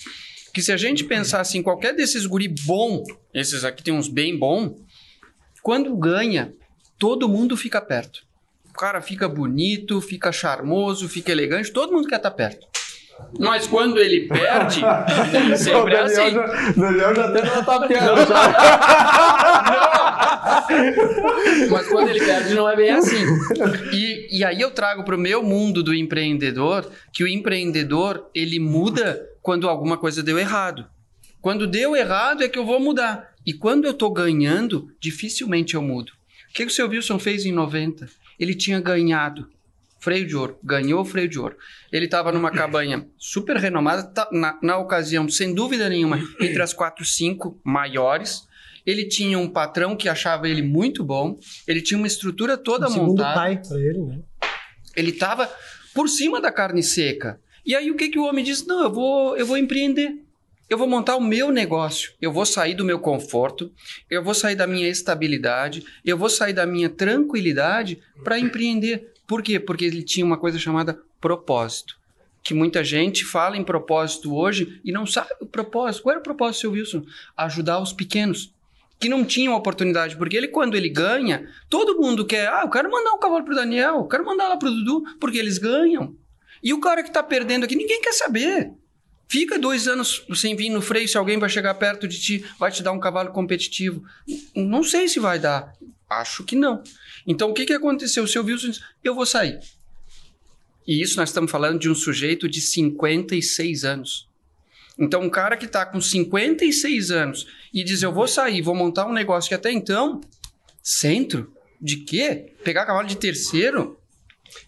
que 0.52 0.60
se 0.62 0.72
a 0.72 0.76
gente 0.76 1.04
pensasse 1.04 1.56
em 1.56 1.62
qualquer 1.62 1.94
desses 1.94 2.26
guri 2.26 2.48
bom, 2.66 3.02
esses 3.32 3.64
aqui 3.64 3.82
tem 3.82 3.94
uns 3.94 4.08
bem 4.08 4.36
bom, 4.38 4.74
quando 5.62 5.96
ganha, 5.96 6.52
todo 6.98 7.28
mundo 7.28 7.56
fica 7.56 7.80
perto. 7.80 8.22
O 8.68 8.72
cara 8.72 9.00
fica 9.00 9.28
bonito, 9.28 10.00
fica 10.00 10.32
charmoso, 10.32 11.08
fica 11.08 11.32
elegante, 11.32 11.72
todo 11.72 11.92
mundo 11.92 12.08
quer 12.08 12.16
estar 12.16 12.30
perto. 12.30 12.66
Mas 13.38 13.66
quando 13.66 13.98
ele 13.98 14.26
perde, 14.28 14.80
nem 15.32 15.56
sempre 15.56 15.94
é 15.94 16.00
assim. 16.00 16.34
Daniel 16.76 17.14
já 17.14 17.32
teve 17.32 17.50
uma 17.50 17.64
tapeada 17.64 18.26
Mas 21.70 21.88
quando 21.88 22.08
ele 22.08 22.20
perde, 22.20 22.54
não 22.54 22.68
é 22.68 22.76
bem 22.76 22.90
assim. 22.90 23.24
E, 23.92 24.38
e 24.38 24.44
aí 24.44 24.60
eu 24.60 24.70
trago 24.70 25.04
para 25.04 25.14
o 25.14 25.18
meu 25.18 25.42
mundo 25.42 25.82
do 25.82 25.94
empreendedor 25.94 26.90
que 27.12 27.22
o 27.22 27.28
empreendedor 27.28 28.28
ele 28.34 28.58
muda 28.58 29.28
quando 29.42 29.68
alguma 29.68 29.96
coisa 29.96 30.22
deu 30.22 30.38
errado. 30.38 30.86
Quando 31.40 31.66
deu 31.66 31.96
errado 31.96 32.42
é 32.42 32.48
que 32.48 32.58
eu 32.58 32.66
vou 32.66 32.80
mudar. 32.80 33.29
E 33.46 33.52
quando 33.52 33.84
eu 33.86 33.92
estou 33.92 34.12
ganhando, 34.12 34.92
dificilmente 35.00 35.74
eu 35.74 35.82
mudo. 35.82 36.12
O 36.50 36.52
que, 36.52 36.64
o 36.64 36.70
seu 36.70 36.88
Wilson 36.88 37.18
fez 37.18 37.44
em 37.46 37.52
90? 37.52 38.08
Ele 38.38 38.54
tinha 38.54 38.80
ganhado 38.80 39.48
freio 40.00 40.26
de 40.26 40.34
ouro, 40.34 40.58
ganhou 40.64 41.04
freio 41.04 41.28
de 41.28 41.38
ouro. 41.38 41.56
Ele 41.92 42.06
estava 42.06 42.32
numa 42.32 42.50
cabanha 42.50 43.06
super 43.18 43.56
renomada, 43.56 44.02
tá- 44.02 44.28
na, 44.32 44.58
na 44.62 44.78
ocasião, 44.78 45.28
sem 45.28 45.54
dúvida 45.54 45.88
nenhuma, 45.88 46.18
entre 46.40 46.62
as 46.62 46.72
quatro, 46.72 47.04
cinco 47.04 47.60
maiores. 47.62 48.48
Ele 48.86 49.04
tinha 49.04 49.38
um 49.38 49.48
patrão 49.48 49.94
que 49.94 50.08
achava 50.08 50.48
ele 50.48 50.62
muito 50.62 51.04
bom, 51.04 51.38
ele 51.68 51.82
tinha 51.82 51.98
uma 51.98 52.06
estrutura 52.06 52.56
toda 52.56 52.88
segundo 52.88 53.08
montada 53.08 53.34
pai 53.34 53.60
para 53.62 53.78
ele, 53.78 53.98
né? 53.98 54.20
ele 54.96 55.10
estava 55.10 55.48
por 55.94 56.08
cima 56.08 56.40
da 56.40 56.50
carne 56.50 56.82
seca. 56.82 57.38
E 57.64 57.76
aí 57.76 57.90
o 57.90 57.94
que, 57.96 58.08
que 58.08 58.18
o 58.18 58.24
homem 58.24 58.42
diz? 58.42 58.66
Não, 58.66 58.82
eu 58.82 58.90
vou, 58.90 59.36
eu 59.36 59.44
vou 59.44 59.58
empreender. 59.58 60.14
Eu 60.70 60.78
vou 60.78 60.86
montar 60.86 61.16
o 61.16 61.20
meu 61.20 61.50
negócio. 61.50 62.12
Eu 62.22 62.32
vou 62.32 62.46
sair 62.46 62.74
do 62.74 62.84
meu 62.84 63.00
conforto, 63.00 63.72
eu 64.08 64.22
vou 64.22 64.32
sair 64.32 64.54
da 64.54 64.68
minha 64.68 64.88
estabilidade, 64.88 65.84
eu 66.04 66.16
vou 66.16 66.30
sair 66.30 66.52
da 66.52 66.64
minha 66.64 66.88
tranquilidade 66.88 68.00
para 68.22 68.38
empreender. 68.38 69.12
Por 69.26 69.42
quê? 69.42 69.58
Porque 69.58 69.84
ele 69.84 70.04
tinha 70.04 70.24
uma 70.24 70.38
coisa 70.38 70.60
chamada 70.60 71.02
propósito. 71.20 71.98
Que 72.40 72.54
muita 72.54 72.84
gente 72.84 73.24
fala 73.24 73.56
em 73.56 73.64
propósito 73.64 74.32
hoje 74.32 74.80
e 74.84 74.92
não 74.92 75.04
sabe 75.04 75.30
o 75.40 75.46
propósito. 75.46 76.04
Qual 76.04 76.12
era 76.12 76.20
o 76.20 76.22
propósito, 76.22 76.60
seu 76.60 76.70
Wilson? 76.70 77.04
Ajudar 77.36 77.80
os 77.80 77.92
pequenos 77.92 78.54
que 79.00 79.08
não 79.08 79.24
tinham 79.24 79.54
oportunidade, 79.54 80.16
porque 80.16 80.36
ele, 80.36 80.46
quando 80.46 80.76
ele 80.76 80.88
ganha, 80.88 81.48
todo 81.68 81.98
mundo 81.98 82.24
quer, 82.24 82.46
ah, 82.48 82.60
eu 82.64 82.70
quero 82.70 82.90
mandar 82.90 83.12
um 83.12 83.18
cavalo 83.18 83.44
pro 83.44 83.54
Daniel, 83.54 83.96
eu 83.96 84.04
quero 84.04 84.24
mandar 84.26 84.46
lá 84.46 84.56
pro 84.58 84.70
Dudu, 84.70 85.02
porque 85.18 85.38
eles 85.38 85.58
ganham. 85.58 86.14
E 86.62 86.72
o 86.74 86.80
cara 86.80 87.02
que 87.02 87.10
tá 87.10 87.22
perdendo 87.22 87.64
aqui, 87.64 87.74
ninguém 87.74 88.00
quer 88.02 88.12
saber. 88.12 88.70
Fica 89.30 89.60
dois 89.60 89.86
anos 89.86 90.26
sem 90.34 90.56
vir 90.56 90.70
no 90.70 90.82
freio, 90.82 91.06
se 91.06 91.16
alguém 91.16 91.38
vai 91.38 91.48
chegar 91.48 91.74
perto 91.74 92.08
de 92.08 92.20
ti, 92.20 92.44
vai 92.58 92.68
te 92.72 92.82
dar 92.82 92.90
um 92.90 92.98
cavalo 92.98 93.30
competitivo. 93.30 94.02
Não 94.56 94.82
sei 94.82 95.06
se 95.06 95.20
vai 95.20 95.38
dar. 95.38 95.72
Acho 96.08 96.42
que 96.42 96.56
não. 96.56 96.82
Então, 97.24 97.48
o 97.48 97.54
que, 97.54 97.64
que 97.64 97.72
aconteceu? 97.72 98.24
O 98.24 98.28
seu 98.28 98.44
Wilson 98.44 98.70
disse, 98.70 98.82
eu 99.04 99.14
vou 99.14 99.24
sair. 99.24 99.60
E 100.84 101.00
isso 101.00 101.16
nós 101.16 101.28
estamos 101.28 101.48
falando 101.48 101.78
de 101.78 101.88
um 101.88 101.94
sujeito 101.94 102.48
de 102.48 102.60
56 102.60 103.84
anos. 103.84 104.28
Então, 104.98 105.22
um 105.22 105.30
cara 105.30 105.56
que 105.56 105.66
está 105.66 105.86
com 105.86 106.00
56 106.00 107.12
anos 107.12 107.46
e 107.72 107.84
diz: 107.84 108.02
Eu 108.02 108.12
vou 108.12 108.26
sair, 108.26 108.60
vou 108.60 108.74
montar 108.74 109.06
um 109.06 109.12
negócio 109.12 109.48
que 109.48 109.54
até 109.54 109.70
então, 109.70 110.20
centro? 110.82 111.54
De 111.80 111.98
quê? 111.98 112.52
Pegar 112.64 112.84
cavalo 112.84 113.06
de 113.06 113.16
terceiro? 113.16 113.99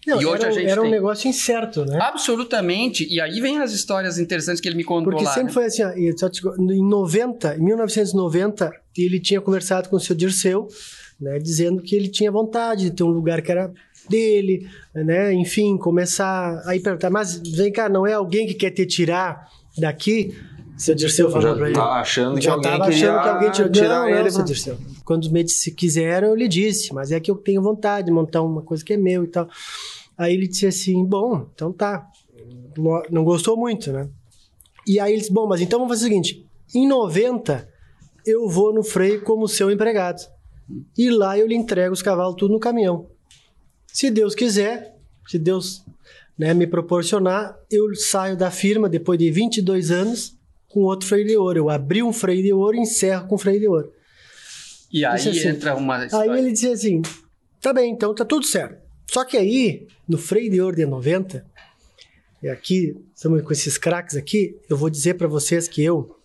Não, 0.07 0.21
E 0.21 0.25
hoje 0.25 0.43
era, 0.43 0.47
a 0.47 0.51
gente 0.51 0.69
era 0.69 0.81
um 0.81 0.83
tem- 0.85 0.91
negócio 0.91 1.27
incerto, 1.29 1.85
né? 1.85 1.99
Absolutamente. 2.01 3.07
E 3.11 3.19
aí 3.21 3.39
vem 3.39 3.59
as 3.59 3.71
histórias 3.73 4.17
interessantes 4.19 4.61
que 4.61 4.67
ele 4.67 4.75
me 4.75 4.83
contou 4.83 5.11
Porque 5.11 5.23
lá. 5.25 5.31
sempre 5.31 5.47
né? 5.47 5.53
foi 5.53 5.65
assim, 5.65 5.83
ó, 5.83 5.91
em 5.91 6.87
90, 6.87 7.55
em 7.55 7.61
1990, 7.61 8.71
ele 8.97 9.19
tinha 9.19 9.41
conversado 9.41 9.89
com 9.89 9.95
o 9.95 9.99
seu 9.99 10.15
Dirceu, 10.15 10.67
né, 11.19 11.39
dizendo 11.39 11.81
que 11.81 11.95
ele 11.95 12.07
tinha 12.09 12.31
vontade 12.31 12.83
de 12.85 12.91
ter 12.91 13.03
um 13.03 13.07
lugar 13.09 13.41
que 13.41 13.51
era 13.51 13.71
dele, 14.09 14.67
né, 14.93 15.33
enfim, 15.33 15.77
começar 15.77 16.61
aí 16.65 16.79
perguntar, 16.79 17.09
mas 17.09 17.37
vem 17.37 17.71
cá, 17.71 17.87
não 17.87 18.05
é 18.05 18.13
alguém 18.13 18.45
que 18.45 18.53
quer 18.53 18.71
te 18.71 18.85
tirar 18.85 19.47
daqui? 19.77 20.35
Seu 20.77 20.95
Dirceu 20.95 21.29
falou 21.29 21.55
pra 21.55 21.67
ele. 21.67 21.75
tá 21.75 21.85
achando 22.01 22.35
que 22.35 22.41
Já 22.41 22.53
alguém 22.53 22.71
tava 22.71 22.85
achando 22.85 23.21
que 23.21 23.29
alguém 23.29 23.51
tirou. 23.51 23.71
tirar 23.71 23.99
não, 24.01 24.09
ele. 24.09 24.23
não, 24.23 24.29
seu 24.29 24.33
pra- 24.39 24.43
Dirceu. 24.45 24.77
Quando 25.05 25.23
os 25.23 25.29
médicos 25.29 25.63
quiseram, 25.77 26.29
eu 26.29 26.35
lhe 26.35 26.47
disse, 26.47 26.93
mas 26.93 27.11
é 27.11 27.19
que 27.19 27.29
eu 27.29 27.35
tenho 27.35 27.61
vontade 27.61 28.07
de 28.07 28.11
montar 28.11 28.41
uma 28.41 28.61
coisa 28.61 28.83
que 28.83 28.93
é 28.93 28.97
meu 28.97 29.23
e 29.23 29.27
tal. 29.27 29.47
Aí 30.17 30.33
ele 30.33 30.47
disse 30.47 30.65
assim, 30.67 31.03
bom, 31.05 31.47
então 31.53 31.71
tá. 31.71 32.07
Não- 32.77 33.03
Não 33.11 33.23
gostou 33.23 33.55
muito, 33.55 33.91
né? 33.91 34.09
E 34.87 34.99
aí 34.99 35.11
ele 35.13 35.21
disse, 35.21 35.31
bom, 35.33 35.47
mas 35.47 35.61
então 35.61 35.79
vamos 35.79 35.93
fazer 35.93 36.05
o 36.05 36.09
seguinte, 36.09 36.45
em 36.73 36.87
90 36.87 37.67
eu 38.25 38.47
vou 38.49 38.73
no 38.73 38.83
freio 38.83 39.21
como 39.21 39.47
seu 39.47 39.69
empregado. 39.69 40.21
E 40.97 41.09
lá 41.09 41.37
eu 41.37 41.45
lhe 41.45 41.55
entrego 41.55 41.93
os 41.93 42.01
cavalos 42.01 42.35
tudo 42.37 42.53
no 42.53 42.59
caminhão. 42.59 43.07
Se 43.87 44.09
Deus 44.09 44.33
quiser, 44.33 44.95
se 45.27 45.37
Deus 45.37 45.83
né, 46.37 46.53
me 46.53 46.65
proporcionar, 46.65 47.55
eu 47.69 47.93
saio 47.95 48.35
da 48.35 48.49
firma 48.49 48.89
depois 48.89 49.19
de 49.19 49.29
22 49.29 49.91
anos 49.91 50.35
com 50.73 50.81
outro 50.81 51.07
freio 51.07 51.25
de 51.27 51.37
ouro. 51.37 51.57
Eu 51.59 51.69
abri 51.69 52.01
um 52.01 52.11
freio 52.11 52.41
de 52.41 52.51
ouro 52.51 52.75
e 52.75 52.79
encerro 52.81 53.27
com 53.27 53.37
freio 53.37 53.59
de 53.59 53.67
ouro. 53.67 53.91
E 54.91 55.05
aí 55.05 55.15
assim, 55.15 55.47
entra 55.47 55.75
uma 55.75 55.97
Aí 55.97 56.05
história. 56.05 56.37
ele 56.39 56.51
dizia 56.51 56.73
assim: 56.73 57.01
tá 57.61 57.71
bem, 57.73 57.91
então 57.91 58.13
tá 58.13 58.25
tudo 58.25 58.45
certo. 58.45 58.81
Só 59.11 59.23
que 59.23 59.37
aí, 59.37 59.87
no 60.07 60.17
freio 60.17 60.49
de 60.49 60.59
ouro 60.61 60.75
de 60.75 60.85
90, 60.85 61.45
e 62.41 62.49
aqui, 62.49 62.95
estamos 63.15 63.41
com 63.43 63.51
esses 63.53 63.77
craques 63.77 64.15
aqui, 64.15 64.57
eu 64.69 64.75
vou 64.75 64.89
dizer 64.89 65.13
para 65.15 65.27
vocês 65.27 65.67
que 65.67 65.83
eu, 65.83 66.15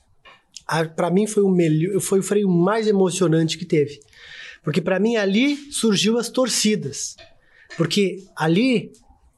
a- 0.66 0.84
pra 0.86 1.10
mim 1.10 1.26
foi 1.26 1.42
o 1.42 1.48
melhor, 1.50 2.00
foi 2.00 2.20
o 2.20 2.22
freio 2.22 2.48
mais 2.48 2.86
emocionante 2.86 3.58
que 3.58 3.64
teve. 3.66 4.00
Porque 4.62 4.80
pra 4.80 4.98
mim 4.98 5.16
ali 5.16 5.56
surgiu 5.70 6.18
as 6.18 6.28
torcidas. 6.28 7.16
Porque 7.76 8.24
ali 8.36 8.92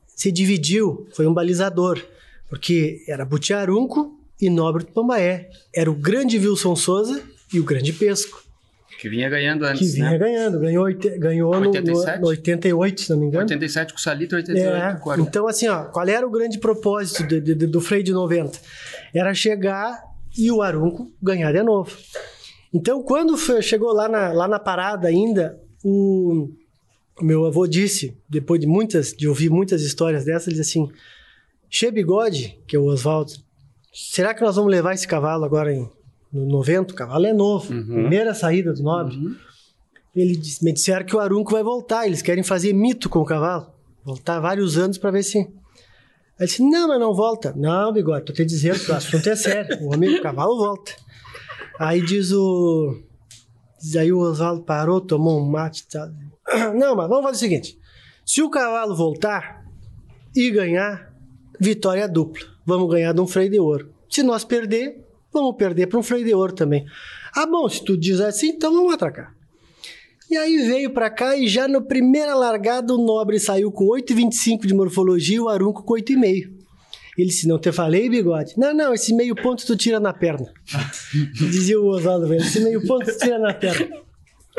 se 0.06 0.30
dividiu, 0.32 1.06
foi 1.12 1.26
um 1.26 1.34
balizador. 1.34 2.00
Porque 2.48 3.04
era 3.08 3.24
Butiarunco 3.24 4.18
e 4.40 4.48
Nobre 4.50 4.84
do 4.84 4.92
Pambaé. 4.92 5.50
Era 5.74 5.90
o 5.90 5.94
grande 5.94 6.38
Wilson 6.38 6.74
Souza 6.76 7.22
e 7.52 7.58
o 7.60 7.64
grande 7.64 7.92
Pesco 7.92 8.42
Que 9.00 9.08
vinha 9.08 9.28
ganhando 9.28 9.60
que 9.64 9.70
antes, 9.72 9.94
vinha 9.94 10.10
né? 10.10 10.18
ganhando. 10.18 10.58
Ganhou, 10.60 10.86
ganhou 11.18 11.52
no, 11.54 11.60
no, 11.60 11.66
87? 11.68 12.20
no 12.20 12.26
88, 12.28 13.00
se 13.00 13.10
não 13.10 13.18
me 13.18 13.26
engano. 13.26 13.42
87 13.44 13.92
com 13.92 13.98
o 13.98 14.02
Salito, 14.02 14.36
88 14.36 14.74
É, 14.76 15.00
com 15.00 15.14
então 15.20 15.48
assim, 15.48 15.68
ó, 15.68 15.84
qual 15.86 16.06
era 16.08 16.26
o 16.26 16.30
grande 16.30 16.58
propósito 16.58 17.26
de- 17.26 17.40
de- 17.40 17.66
do 17.66 17.80
freio 17.80 18.02
de 18.04 18.12
90? 18.12 18.58
Era 19.14 19.32
chegar 19.34 19.98
e 20.36 20.50
o 20.50 20.62
Arunco 20.62 21.10
ganhar 21.22 21.52
de 21.52 21.62
novo. 21.62 21.96
Então, 22.72 23.02
quando 23.02 23.36
foi- 23.36 23.62
chegou 23.62 23.92
lá 23.92 24.08
na, 24.08 24.32
lá 24.32 24.46
na 24.46 24.58
parada 24.60 25.08
ainda, 25.08 25.58
o 25.82 26.48
meu 27.20 27.44
avô 27.46 27.66
disse, 27.66 28.16
depois 28.28 28.60
de 28.60 28.66
muitas, 28.66 29.12
de 29.12 29.26
ouvir 29.26 29.50
muitas 29.50 29.82
histórias 29.82 30.24
dessas, 30.24 30.46
ele 30.48 30.56
disse 30.56 30.78
assim, 30.78 30.88
Che 31.68 31.90
Bigode, 31.90 32.58
que 32.66 32.76
é 32.76 32.78
o 32.78 32.84
Oswaldo, 32.84 33.32
será 33.92 34.34
que 34.34 34.42
nós 34.42 34.56
vamos 34.56 34.70
levar 34.70 34.94
esse 34.94 35.06
cavalo 35.06 35.44
agora 35.44 35.72
em 35.72 35.88
no 36.32 36.46
90? 36.46 36.92
O 36.92 36.96
cavalo 36.96 37.26
é 37.26 37.32
novo, 37.32 37.72
Uhum. 37.72 37.84
primeira 37.86 38.34
saída 38.34 38.72
do 38.72 38.82
Nobre. 38.82 39.16
Ele 40.14 40.36
disse, 40.36 40.64
me 40.64 40.72
disseram 40.72 41.06
que 41.06 41.14
o 41.14 41.20
Arunco 41.20 41.52
vai 41.52 41.62
voltar, 41.62 42.06
eles 42.06 42.22
querem 42.22 42.42
fazer 42.42 42.72
mito 42.72 43.08
com 43.08 43.20
o 43.20 43.24
cavalo. 43.24 43.72
Voltar 44.04 44.40
vários 44.40 44.76
anos 44.78 44.98
para 44.98 45.10
ver 45.10 45.22
se. 45.22 45.38
Aí 46.38 46.46
disse: 46.46 46.62
Não, 46.62 46.88
mas 46.88 46.98
não 46.98 47.14
volta. 47.14 47.52
Não, 47.56 47.92
bigode, 47.92 48.24
tô 48.24 48.32
te 48.32 48.44
dizendo 48.44 48.80
que 48.80 48.90
o 48.90 48.94
assunto 48.94 49.28
é 49.28 49.36
sério. 49.36 49.78
O 49.82 49.92
homem, 49.94 50.16
o 50.18 50.22
cavalo 50.22 50.56
volta. 50.56 50.92
Aí 51.78 52.00
diz 52.04 52.32
o. 52.32 52.98
Diz 53.80 53.96
aí 53.96 54.10
o 54.12 54.18
Oswaldo 54.20 54.62
parou, 54.62 55.00
tomou 55.00 55.38
um 55.40 55.48
mate 55.48 55.84
e 55.86 55.92
tal. 55.92 56.08
Não, 56.74 56.96
mas 56.96 57.08
vamos 57.08 57.24
fazer 57.24 57.36
o 57.36 57.38
seguinte: 57.38 57.78
se 58.24 58.40
o 58.42 58.48
cavalo 58.50 58.96
voltar 58.96 59.64
e 60.34 60.50
ganhar, 60.50 61.09
vitória 61.60 62.08
dupla. 62.08 62.46
Vamos 62.64 62.90
ganhar 62.90 63.12
de 63.12 63.20
um 63.20 63.26
freio 63.26 63.50
de 63.50 63.60
ouro. 63.60 63.90
Se 64.08 64.22
nós 64.22 64.44
perder, 64.44 65.04
vamos 65.32 65.56
perder 65.56 65.86
para 65.86 65.98
um 65.98 66.02
freio 66.02 66.24
de 66.24 66.34
ouro 66.34 66.52
também. 66.52 66.86
Ah, 67.36 67.46
bom, 67.46 67.68
se 67.68 67.84
tu 67.84 67.96
diz 67.96 68.20
assim, 68.20 68.48
então 68.48 68.72
vamos 68.72 68.94
atracar. 68.94 69.34
E 70.30 70.36
aí 70.36 70.58
veio 70.68 70.90
pra 70.90 71.10
cá 71.10 71.36
e 71.36 71.48
já 71.48 71.66
na 71.66 71.80
primeira 71.80 72.34
largada 72.34 72.94
o 72.94 73.04
Nobre 73.04 73.38
saiu 73.38 73.70
com 73.70 73.86
8,25 73.86 74.66
de 74.66 74.74
morfologia 74.74 75.36
e 75.36 75.40
o 75.40 75.48
Arunco 75.48 75.82
com 75.82 75.94
8,5. 75.94 76.60
Ele 77.18 77.28
disse, 77.28 77.48
não 77.48 77.58
te 77.58 77.72
falei, 77.72 78.08
bigode? 78.08 78.54
Não, 78.56 78.72
não, 78.72 78.94
esse 78.94 79.12
meio 79.12 79.34
ponto 79.34 79.66
tu 79.66 79.76
tira 79.76 79.98
na 79.98 80.12
perna. 80.12 80.50
Dizia 81.34 81.78
o 81.80 81.88
Oswaldo 81.88 82.28
velho, 82.28 82.40
esse 82.40 82.60
meio 82.60 82.86
ponto 82.86 83.04
tu 83.04 83.18
tira 83.18 83.38
na 83.38 83.52
perna. 83.52 83.88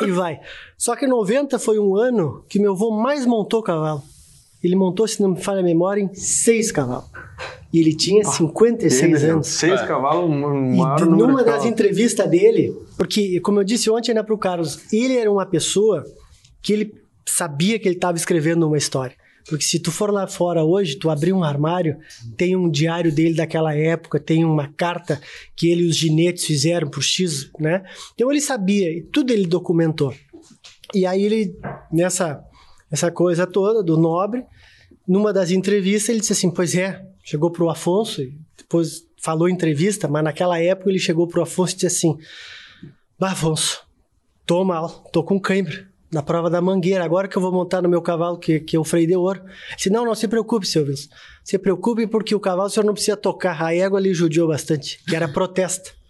E 0.01 0.11
vai. 0.11 0.39
Só 0.77 0.95
que 0.95 1.07
90 1.07 1.57
foi 1.57 1.79
um 1.79 1.95
ano 1.95 2.43
que 2.49 2.59
meu 2.59 2.73
avô 2.73 2.91
mais 2.91 3.25
montou 3.25 3.63
cavalo. 3.63 4.03
Ele 4.63 4.75
montou, 4.75 5.07
se 5.07 5.21
não 5.21 5.31
me 5.31 5.41
falha 5.41 5.59
a 5.59 5.63
memória, 5.63 6.01
em 6.01 6.13
seis 6.13 6.71
cavalos. 6.71 7.09
E 7.73 7.79
ele 7.79 7.95
tinha 7.95 8.23
56 8.23 9.23
anos. 9.23 9.47
Seis 9.47 9.81
cavalos, 9.81 10.29
um 10.29 10.73
E 10.73 10.77
maior 10.77 11.05
número 11.05 11.27
numa 11.27 11.43
de 11.43 11.45
das 11.45 11.65
entrevistas 11.65 12.29
dele, 12.29 12.75
porque, 12.97 13.39
como 13.39 13.59
eu 13.59 13.63
disse 13.63 13.89
ontem 13.89 14.13
né, 14.13 14.21
para 14.21 14.35
o 14.35 14.37
Carlos, 14.37 14.79
ele 14.93 15.15
era 15.17 15.31
uma 15.31 15.45
pessoa 15.45 16.03
que 16.61 16.73
ele 16.73 16.93
sabia 17.25 17.79
que 17.79 17.87
ele 17.87 17.95
estava 17.95 18.17
escrevendo 18.17 18.67
uma 18.67 18.77
história. 18.77 19.15
Porque 19.47 19.63
se 19.63 19.79
tu 19.79 19.91
for 19.91 20.11
lá 20.11 20.27
fora 20.27 20.63
hoje, 20.63 20.97
tu 20.97 21.09
abrir 21.09 21.33
um 21.33 21.43
armário, 21.43 21.97
tem 22.37 22.55
um 22.55 22.69
diário 22.69 23.11
dele 23.11 23.35
daquela 23.35 23.75
época, 23.75 24.19
tem 24.19 24.45
uma 24.45 24.67
carta 24.77 25.19
que 25.55 25.69
ele 25.69 25.83
e 25.83 25.87
os 25.87 25.95
ginetes 25.95 26.45
fizeram 26.45 26.89
pro 26.89 27.01
X, 27.01 27.49
né? 27.59 27.83
Então 28.13 28.29
ele 28.29 28.41
sabia, 28.41 28.89
e 28.91 29.01
tudo 29.01 29.31
ele 29.31 29.47
documentou. 29.47 30.13
E 30.93 31.05
aí 31.05 31.23
ele, 31.23 31.55
nessa 31.91 32.43
essa 32.91 33.09
coisa 33.09 33.47
toda 33.47 33.81
do 33.81 33.97
nobre, 33.97 34.43
numa 35.07 35.31
das 35.31 35.51
entrevistas 35.51 36.09
ele 36.09 36.19
disse 36.19 36.33
assim, 36.33 36.51
pois 36.51 36.75
é, 36.75 37.03
chegou 37.23 37.49
pro 37.49 37.69
Afonso, 37.69 38.21
e 38.21 38.37
depois 38.57 39.03
falou 39.21 39.47
em 39.47 39.53
entrevista, 39.53 40.07
mas 40.07 40.23
naquela 40.23 40.59
época 40.59 40.89
ele 40.89 40.99
chegou 40.99 41.27
pro 41.27 41.41
Afonso 41.41 41.73
e 41.73 41.75
disse 41.77 41.87
assim, 41.87 42.17
bah, 43.17 43.31
Afonso, 43.31 43.81
tô 44.45 44.63
mal, 44.63 44.89
tô 45.11 45.23
com 45.23 45.39
cãibra 45.39 45.89
na 46.11 46.21
prova 46.21 46.49
da 46.49 46.61
mangueira, 46.61 47.05
agora 47.05 47.27
que 47.27 47.37
eu 47.37 47.41
vou 47.41 47.53
montar 47.53 47.81
no 47.81 47.87
meu 47.87 48.01
cavalo, 48.01 48.37
que, 48.37 48.59
que 48.59 48.77
o 48.77 48.83
freio 48.83 49.07
de 49.07 49.15
ouro. 49.15 49.41
Disse, 49.77 49.89
não, 49.89 50.03
não 50.03 50.13
se 50.13 50.27
preocupe, 50.27 50.67
seu 50.67 50.83
Wilson, 50.83 51.07
se 51.41 51.57
preocupe 51.57 52.05
porque 52.05 52.35
o 52.35 52.39
cavalo 52.39 52.67
o 52.67 52.69
senhor 52.69 52.85
não 52.85 52.93
precisa 52.93 53.15
tocar, 53.15 53.63
a 53.63 53.73
égua 53.73 53.97
lhe 53.97 54.13
judiou 54.13 54.49
bastante, 54.49 55.01
que 55.05 55.15
era 55.15 55.29
protesta 55.29 56.00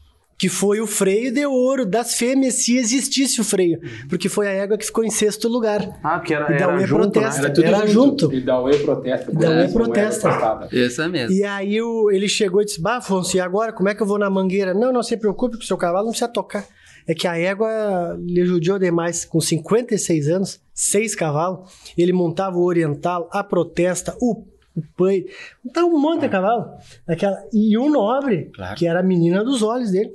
que 0.41 0.49
foi 0.49 0.81
o 0.81 0.87
freio 0.87 1.31
de 1.31 1.45
ouro 1.45 1.85
das 1.85 2.15
fêmeas, 2.15 2.55
se 2.65 2.75
existisse 2.75 3.39
o 3.39 3.43
freio, 3.43 3.79
porque 4.09 4.27
foi 4.27 4.47
a 4.47 4.51
égua 4.51 4.75
que 4.75 4.87
ficou 4.87 5.03
em 5.03 5.11
sexto 5.11 5.47
lugar. 5.47 5.99
Ah, 6.03 6.17
porque 6.17 6.33
era, 6.33 6.45
E 6.45 6.57
da 6.57 6.63
era 6.65 6.75
UE 6.77 6.87
junto, 6.87 7.11
protesta. 7.11 7.41
né? 7.41 7.45
Era 7.45 7.53
tudo 7.53 7.65
Era 7.67 7.85
junto. 7.85 8.21
junto. 8.25 8.33
E 8.35 8.41
da 8.41 8.59
UE 8.59 8.77
protesta. 8.79 9.31
Da 9.31 9.39
UE 9.39 9.45
não 9.45 9.61
era 9.61 9.69
protesta. 9.71 10.29
protestada. 10.29 10.69
Essa 10.75 11.07
mesmo. 11.07 11.35
E 11.35 11.43
aí 11.43 11.79
o- 11.79 12.09
ele 12.09 12.27
chegou 12.27 12.59
e 12.59 12.65
disse: 12.65 12.81
Bah, 12.81 12.97
Afonso, 12.97 13.37
e 13.37 13.39
agora 13.39 13.71
como 13.71 13.87
é 13.87 13.93
que 13.93 14.01
eu 14.01 14.07
vou 14.07 14.17
na 14.17 14.31
mangueira? 14.31 14.73
Não, 14.73 14.91
não 14.91 15.03
se 15.03 15.15
preocupe, 15.15 15.59
que 15.59 15.63
o 15.63 15.67
seu 15.67 15.77
cavalo 15.77 16.05
não 16.05 16.11
precisa 16.11 16.27
tocar. 16.27 16.65
É 17.07 17.13
que 17.13 17.27
a 17.27 17.37
égua 17.37 18.17
lhe 18.25 18.43
judiou 18.43 18.79
demais. 18.79 19.23
Com 19.23 19.39
56 19.39 20.27
anos, 20.27 20.59
seis 20.73 21.13
cavalos, 21.13 21.69
ele 21.95 22.13
montava 22.13 22.57
o 22.57 22.63
oriental, 22.65 23.29
a 23.31 23.43
protesta, 23.43 24.17
o 24.19 24.43
o 24.75 24.81
pai. 24.97 25.25
Tá 25.73 25.83
um 25.85 25.99
monte 25.99 26.21
de 26.21 26.29
cavalo. 26.29 26.65
Aquela, 27.07 27.37
e 27.53 27.77
o 27.77 27.89
nobre, 27.89 28.49
Claro. 28.53 28.75
que 28.75 28.87
era 28.87 28.99
a 28.99 29.03
menina 29.03 29.43
dos 29.43 29.61
olhos 29.61 29.91
dele. 29.91 30.13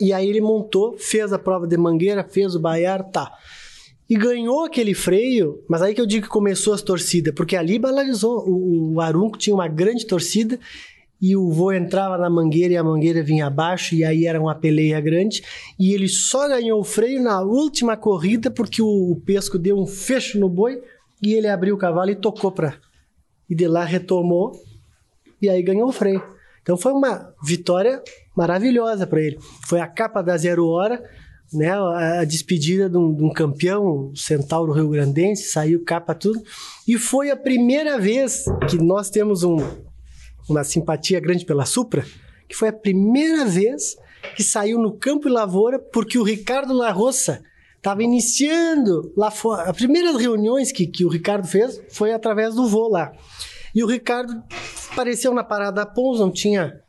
E 0.00 0.12
aí 0.12 0.28
ele 0.28 0.40
montou, 0.40 0.96
fez 0.98 1.32
a 1.32 1.38
prova 1.38 1.66
de 1.66 1.76
mangueira, 1.76 2.24
fez 2.24 2.54
o 2.54 2.60
baiar, 2.60 3.02
tá. 3.04 3.32
E 4.10 4.16
ganhou 4.16 4.64
aquele 4.64 4.94
freio, 4.94 5.62
mas 5.68 5.80
aí 5.80 5.94
que 5.94 6.00
eu 6.00 6.06
digo 6.06 6.24
que 6.24 6.30
começou 6.32 6.74
as 6.74 6.82
torcidas, 6.82 7.34
porque 7.34 7.56
ali 7.56 7.78
balarizou. 7.78 8.44
O, 8.46 8.94
o 8.94 9.00
Arunco 9.00 9.38
tinha 9.38 9.54
uma 9.54 9.68
grande 9.68 10.06
torcida 10.06 10.58
e 11.20 11.36
o 11.36 11.50
vô 11.50 11.72
entrava 11.72 12.18
na 12.18 12.28
mangueira 12.28 12.74
e 12.74 12.76
a 12.76 12.82
mangueira 12.84 13.22
vinha 13.22 13.46
abaixo, 13.46 13.94
e 13.94 14.04
aí 14.04 14.26
era 14.26 14.40
uma 14.40 14.54
peleia 14.56 15.00
grande. 15.00 15.42
E 15.78 15.94
ele 15.94 16.08
só 16.08 16.48
ganhou 16.48 16.80
o 16.80 16.84
freio 16.84 17.22
na 17.22 17.40
última 17.40 17.96
corrida 17.96 18.50
porque 18.50 18.82
o, 18.82 19.12
o 19.12 19.16
pesco 19.24 19.56
deu 19.58 19.78
um 19.78 19.86
fecho 19.86 20.38
no 20.38 20.48
boi 20.48 20.82
e 21.22 21.32
ele 21.32 21.46
abriu 21.48 21.74
o 21.74 21.78
cavalo 21.78 22.10
e 22.10 22.16
tocou 22.16 22.50
pra. 22.52 22.74
E 23.48 23.54
de 23.54 23.66
lá 23.66 23.84
retomou 23.84 24.52
e 25.40 25.48
aí 25.48 25.62
ganhou 25.62 25.88
o 25.88 25.92
freio. 25.92 26.22
Então 26.62 26.76
foi 26.76 26.92
uma 26.92 27.34
vitória 27.44 28.02
maravilhosa 28.36 29.06
para 29.06 29.20
ele. 29.20 29.38
Foi 29.66 29.80
a 29.80 29.86
capa 29.86 30.22
da 30.22 30.36
Zero 30.36 30.66
Hora, 30.68 31.02
né? 31.52 31.72
A 31.72 32.24
despedida 32.24 32.88
de 32.88 32.96
um, 32.96 33.12
de 33.12 33.24
um 33.24 33.32
campeão, 33.32 33.84
o 33.84 34.16
Centauro 34.16 34.72
Rio 34.72 34.88
Grandense, 34.88 35.50
saiu 35.50 35.84
capa 35.84 36.14
tudo. 36.14 36.40
E 36.86 36.96
foi 36.96 37.30
a 37.30 37.36
primeira 37.36 37.98
vez 37.98 38.44
que 38.70 38.78
nós 38.78 39.10
temos 39.10 39.42
um, 39.42 39.56
uma 40.48 40.62
simpatia 40.62 41.18
grande 41.18 41.44
pela 41.44 41.66
Supra, 41.66 42.06
que 42.48 42.54
foi 42.54 42.68
a 42.68 42.72
primeira 42.72 43.44
vez 43.44 43.96
que 44.36 44.44
saiu 44.44 44.78
no 44.78 44.92
Campo 44.92 45.28
e 45.28 45.32
Lavoura, 45.32 45.80
porque 45.80 46.16
o 46.16 46.22
Ricardo 46.22 46.72
La 46.72 46.92
Roça 46.92 47.42
estava 47.82 48.00
iniciando 48.04 49.12
lá 49.16 49.28
fora. 49.28 49.68
As 49.68 49.76
primeiras 49.76 50.16
reuniões 50.16 50.70
que, 50.70 50.86
que 50.86 51.04
o 51.04 51.08
Ricardo 51.08 51.48
fez 51.48 51.82
foi 51.90 52.12
através 52.12 52.54
do 52.54 52.68
voo 52.68 52.88
lá. 52.88 53.12
E 53.74 53.82
o 53.82 53.88
Ricardo 53.88 54.40
apareceu 54.92 55.34
na 55.34 55.42
parada 55.42 55.84
da 55.84 55.86
Pons, 55.86 56.20
não 56.20 56.30
tinha, 56.30 56.80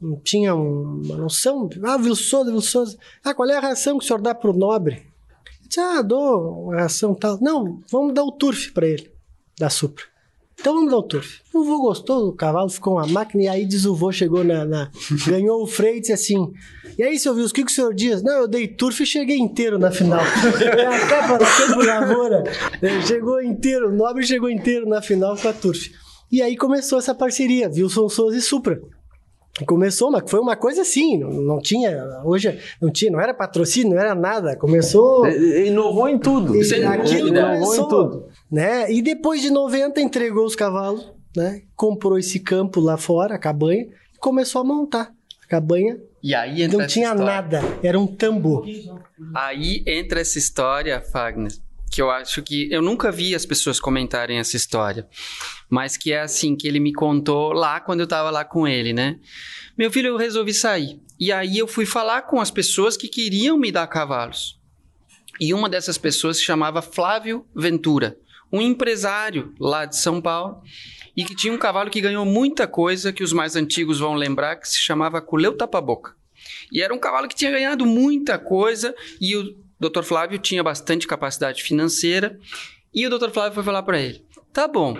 não 0.00 0.20
tinha 0.20 0.54
uma 0.54 1.16
noção. 1.16 1.68
Ah, 1.82 1.96
Wilson, 1.96 2.44
Wilson. 2.52 2.84
Ah, 3.24 3.34
qual 3.34 3.50
é 3.50 3.56
a 3.56 3.60
ração 3.60 3.98
que 3.98 4.04
o 4.04 4.06
senhor 4.06 4.22
dá 4.22 4.34
pro 4.34 4.52
nobre? 4.52 5.02
Eu 5.62 5.68
disse, 5.68 5.80
ah, 5.80 6.00
dou 6.00 6.66
uma 6.66 6.76
ração 6.76 7.12
tal. 7.12 7.38
Não, 7.40 7.80
vamos 7.90 8.14
dar 8.14 8.22
o 8.22 8.30
turf 8.30 8.72
para 8.72 8.86
ele, 8.86 9.10
da 9.58 9.68
Supra. 9.68 10.04
Então 10.58 10.74
vamos 10.74 10.90
dar 10.90 10.96
o 10.98 11.02
turf. 11.02 11.40
O 11.54 11.62
vô 11.64 11.78
gostou, 11.80 12.28
o 12.28 12.32
cavalo 12.32 12.68
ficou 12.68 12.94
uma 12.94 13.06
máquina, 13.06 13.44
e 13.44 13.48
aí 13.48 13.64
diz 13.66 13.84
o 13.84 13.94
vô, 13.94 14.10
chegou 14.10 14.42
na. 14.42 14.64
na- 14.64 14.90
ganhou 15.28 15.62
o 15.62 15.66
freio 15.66 15.96
e 15.96 16.00
disse 16.00 16.12
assim: 16.12 16.50
E 16.98 17.02
aí, 17.02 17.18
seu 17.18 17.34
Wilson, 17.34 17.50
o 17.50 17.54
que, 17.54 17.64
que 17.64 17.70
o 17.70 17.74
senhor 17.74 17.94
diz? 17.94 18.22
Não, 18.22 18.32
eu 18.40 18.48
dei 18.48 18.66
turf 18.66 19.00
e 19.02 19.06
cheguei 19.06 19.36
inteiro 19.38 19.78
na 19.78 19.90
final. 19.90 20.20
É 20.76 20.86
a 20.86 21.06
capa 21.06 21.38
do 21.38 21.44
Campo 21.44 21.84
Lavoura. 21.84 22.44
É, 22.82 23.00
Chegou 23.02 23.40
inteiro, 23.42 23.90
o 23.90 23.96
nobre 23.96 24.26
chegou 24.26 24.50
inteiro 24.50 24.88
na 24.88 25.00
final 25.02 25.36
com 25.36 25.48
a 25.48 25.52
turf. 25.52 25.90
E 26.32 26.42
aí 26.42 26.56
começou 26.56 26.98
essa 26.98 27.14
parceria, 27.14 27.68
Wilson 27.68 28.08
Souza 28.08 28.36
e 28.36 28.40
Supra. 28.40 28.80
Começou, 29.64 30.10
mas 30.10 30.28
foi 30.30 30.38
uma 30.38 30.54
coisa 30.54 30.82
assim, 30.82 31.16
não, 31.18 31.30
não 31.30 31.58
tinha, 31.60 31.96
hoje 32.26 32.58
não 32.82 32.90
tinha, 32.92 33.10
não 33.10 33.18
era 33.18 33.32
patrocínio, 33.32 33.94
não 33.94 33.98
era 33.98 34.14
nada. 34.14 34.54
Começou. 34.56 35.26
Ele 35.26 35.68
Inovou 35.68 36.08
em 36.10 36.18
tudo. 36.18 36.54
E 36.54 36.84
aquilo. 36.84 37.28
Inovou 37.28 37.54
em 37.54 37.60
começou, 37.60 37.88
tudo. 37.88 38.26
Né? 38.50 38.90
E 38.92 39.02
depois 39.02 39.40
de 39.40 39.50
90 39.50 40.00
entregou 40.00 40.44
os 40.46 40.54
cavalos, 40.56 41.12
né? 41.36 41.62
Comprou 41.74 42.18
esse 42.18 42.40
campo 42.40 42.80
lá 42.80 42.96
fora, 42.96 43.34
a 43.34 43.38
cabanha, 43.38 43.86
e 44.14 44.18
começou 44.18 44.60
a 44.60 44.64
montar. 44.64 45.12
A 45.44 45.46
cabanha 45.48 45.98
E 46.22 46.34
aí 46.34 46.62
entra 46.62 46.78
não 46.78 46.86
tinha 46.86 47.08
história. 47.10 47.24
nada, 47.24 47.60
era 47.82 47.98
um 47.98 48.06
tambor. 48.06 48.66
Aí 49.34 49.82
entra 49.86 50.20
essa 50.20 50.38
história, 50.38 51.00
Fagner, 51.00 51.52
que 51.90 52.02
eu 52.02 52.10
acho 52.10 52.42
que 52.42 52.68
eu 52.72 52.82
nunca 52.82 53.12
vi 53.12 53.34
as 53.34 53.46
pessoas 53.46 53.78
comentarem 53.78 54.38
essa 54.38 54.56
história, 54.56 55.06
mas 55.70 55.96
que 55.96 56.12
é 56.12 56.20
assim 56.20 56.56
que 56.56 56.66
ele 56.66 56.80
me 56.80 56.92
contou 56.92 57.52
lá 57.52 57.80
quando 57.80 58.00
eu 58.00 58.06
tava 58.06 58.30
lá 58.30 58.44
com 58.44 58.66
ele, 58.66 58.92
né? 58.92 59.18
Meu 59.78 59.90
filho, 59.90 60.08
eu 60.08 60.16
resolvi 60.16 60.52
sair. 60.52 61.00
E 61.18 61.30
aí 61.30 61.58
eu 61.58 61.66
fui 61.68 61.86
falar 61.86 62.22
com 62.22 62.40
as 62.40 62.50
pessoas 62.50 62.96
que 62.96 63.08
queriam 63.08 63.56
me 63.56 63.70
dar 63.70 63.86
cavalos. 63.86 64.58
E 65.40 65.52
uma 65.54 65.68
dessas 65.68 65.96
pessoas 65.98 66.38
se 66.38 66.42
chamava 66.44 66.80
Flávio 66.82 67.46
Ventura, 67.54 68.16
um 68.56 68.62
empresário 68.62 69.54
lá 69.58 69.84
de 69.84 69.96
São 69.96 70.20
Paulo, 70.20 70.62
e 71.16 71.24
que 71.24 71.34
tinha 71.34 71.52
um 71.52 71.58
cavalo 71.58 71.90
que 71.90 72.00
ganhou 72.00 72.24
muita 72.24 72.66
coisa 72.66 73.12
que 73.12 73.22
os 73.22 73.32
mais 73.32 73.56
antigos 73.56 73.98
vão 73.98 74.14
lembrar, 74.14 74.56
que 74.56 74.68
se 74.68 74.78
chamava 74.78 75.20
Culeu 75.20 75.56
Tapa-Boca. 75.56 76.14
E 76.70 76.82
era 76.82 76.92
um 76.92 76.98
cavalo 76.98 77.28
que 77.28 77.34
tinha 77.34 77.50
ganhado 77.50 77.86
muita 77.86 78.38
coisa 78.38 78.94
e 79.20 79.34
o 79.36 79.56
Dr. 79.80 80.02
Flávio 80.02 80.38
tinha 80.38 80.62
bastante 80.62 81.06
capacidade 81.06 81.62
financeira. 81.62 82.38
E 82.92 83.06
o 83.06 83.10
Dr. 83.18 83.30
Flávio 83.30 83.54
foi 83.54 83.64
falar 83.64 83.82
para 83.82 84.00
ele: 84.00 84.24
"Tá 84.52 84.68
bom. 84.68 84.98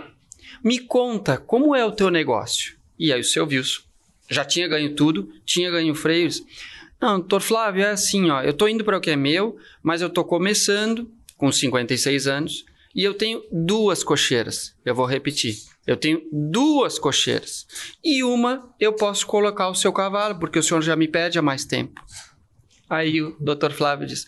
Me 0.62 0.78
conta 0.78 1.36
como 1.36 1.74
é 1.74 1.84
o 1.84 1.92
teu 1.92 2.10
negócio?" 2.10 2.76
E 2.98 3.12
aí 3.12 3.20
o 3.20 3.24
seu 3.24 3.46
Wilson 3.46 3.82
já 4.28 4.44
tinha 4.44 4.66
ganho 4.66 4.94
tudo, 4.94 5.30
tinha 5.44 5.70
ganho 5.70 5.94
freios. 5.94 6.42
Não, 7.00 7.18
doutor 7.18 7.42
Flávio, 7.42 7.84
é 7.84 7.90
assim, 7.90 8.30
ó, 8.30 8.42
eu 8.42 8.54
tô 8.54 8.66
indo 8.66 8.82
para 8.82 8.96
o 8.96 9.00
que 9.00 9.10
é 9.10 9.16
meu, 9.16 9.56
mas 9.82 10.00
eu 10.00 10.08
tô 10.08 10.24
começando 10.24 11.10
com 11.36 11.52
56 11.52 12.26
anos 12.26 12.64
e 12.96 13.04
eu 13.04 13.14
tenho 13.14 13.44
duas 13.52 14.02
cocheiras. 14.02 14.74
Eu 14.84 14.94
vou 14.94 15.06
repetir. 15.06 15.56
Eu 15.86 15.96
tenho 15.96 16.20
duas 16.32 16.98
cocheiras. 16.98 17.64
E 18.02 18.24
uma 18.24 18.74
eu 18.80 18.92
posso 18.94 19.24
colocar 19.26 19.68
o 19.68 19.74
seu 19.74 19.92
cavalo, 19.92 20.38
porque 20.40 20.58
o 20.58 20.62
senhor 20.62 20.80
já 20.82 20.96
me 20.96 21.06
pede 21.06 21.38
há 21.38 21.42
mais 21.42 21.64
tempo. 21.64 22.00
Aí 22.88 23.20
o 23.22 23.36
doutor 23.38 23.72
Flávio 23.72 24.06
diz: 24.06 24.26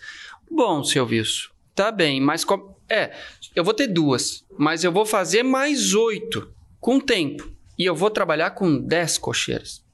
Bom, 0.50 0.84
seu 0.84 1.04
Wilson, 1.06 1.48
tá 1.74 1.90
bem, 1.90 2.20
mas. 2.20 2.44
com- 2.44 2.76
É, 2.90 3.12
eu 3.56 3.64
vou 3.64 3.74
ter 3.74 3.86
duas, 3.88 4.44
mas 4.58 4.84
eu 4.84 4.92
vou 4.92 5.04
fazer 5.06 5.42
mais 5.42 5.94
oito 5.94 6.52
com 6.80 7.00
tempo. 7.00 7.50
E 7.78 7.84
eu 7.84 7.94
vou 7.94 8.10
trabalhar 8.10 8.50
com 8.50 8.78
dez 8.78 9.16
cocheiras. 9.18 9.84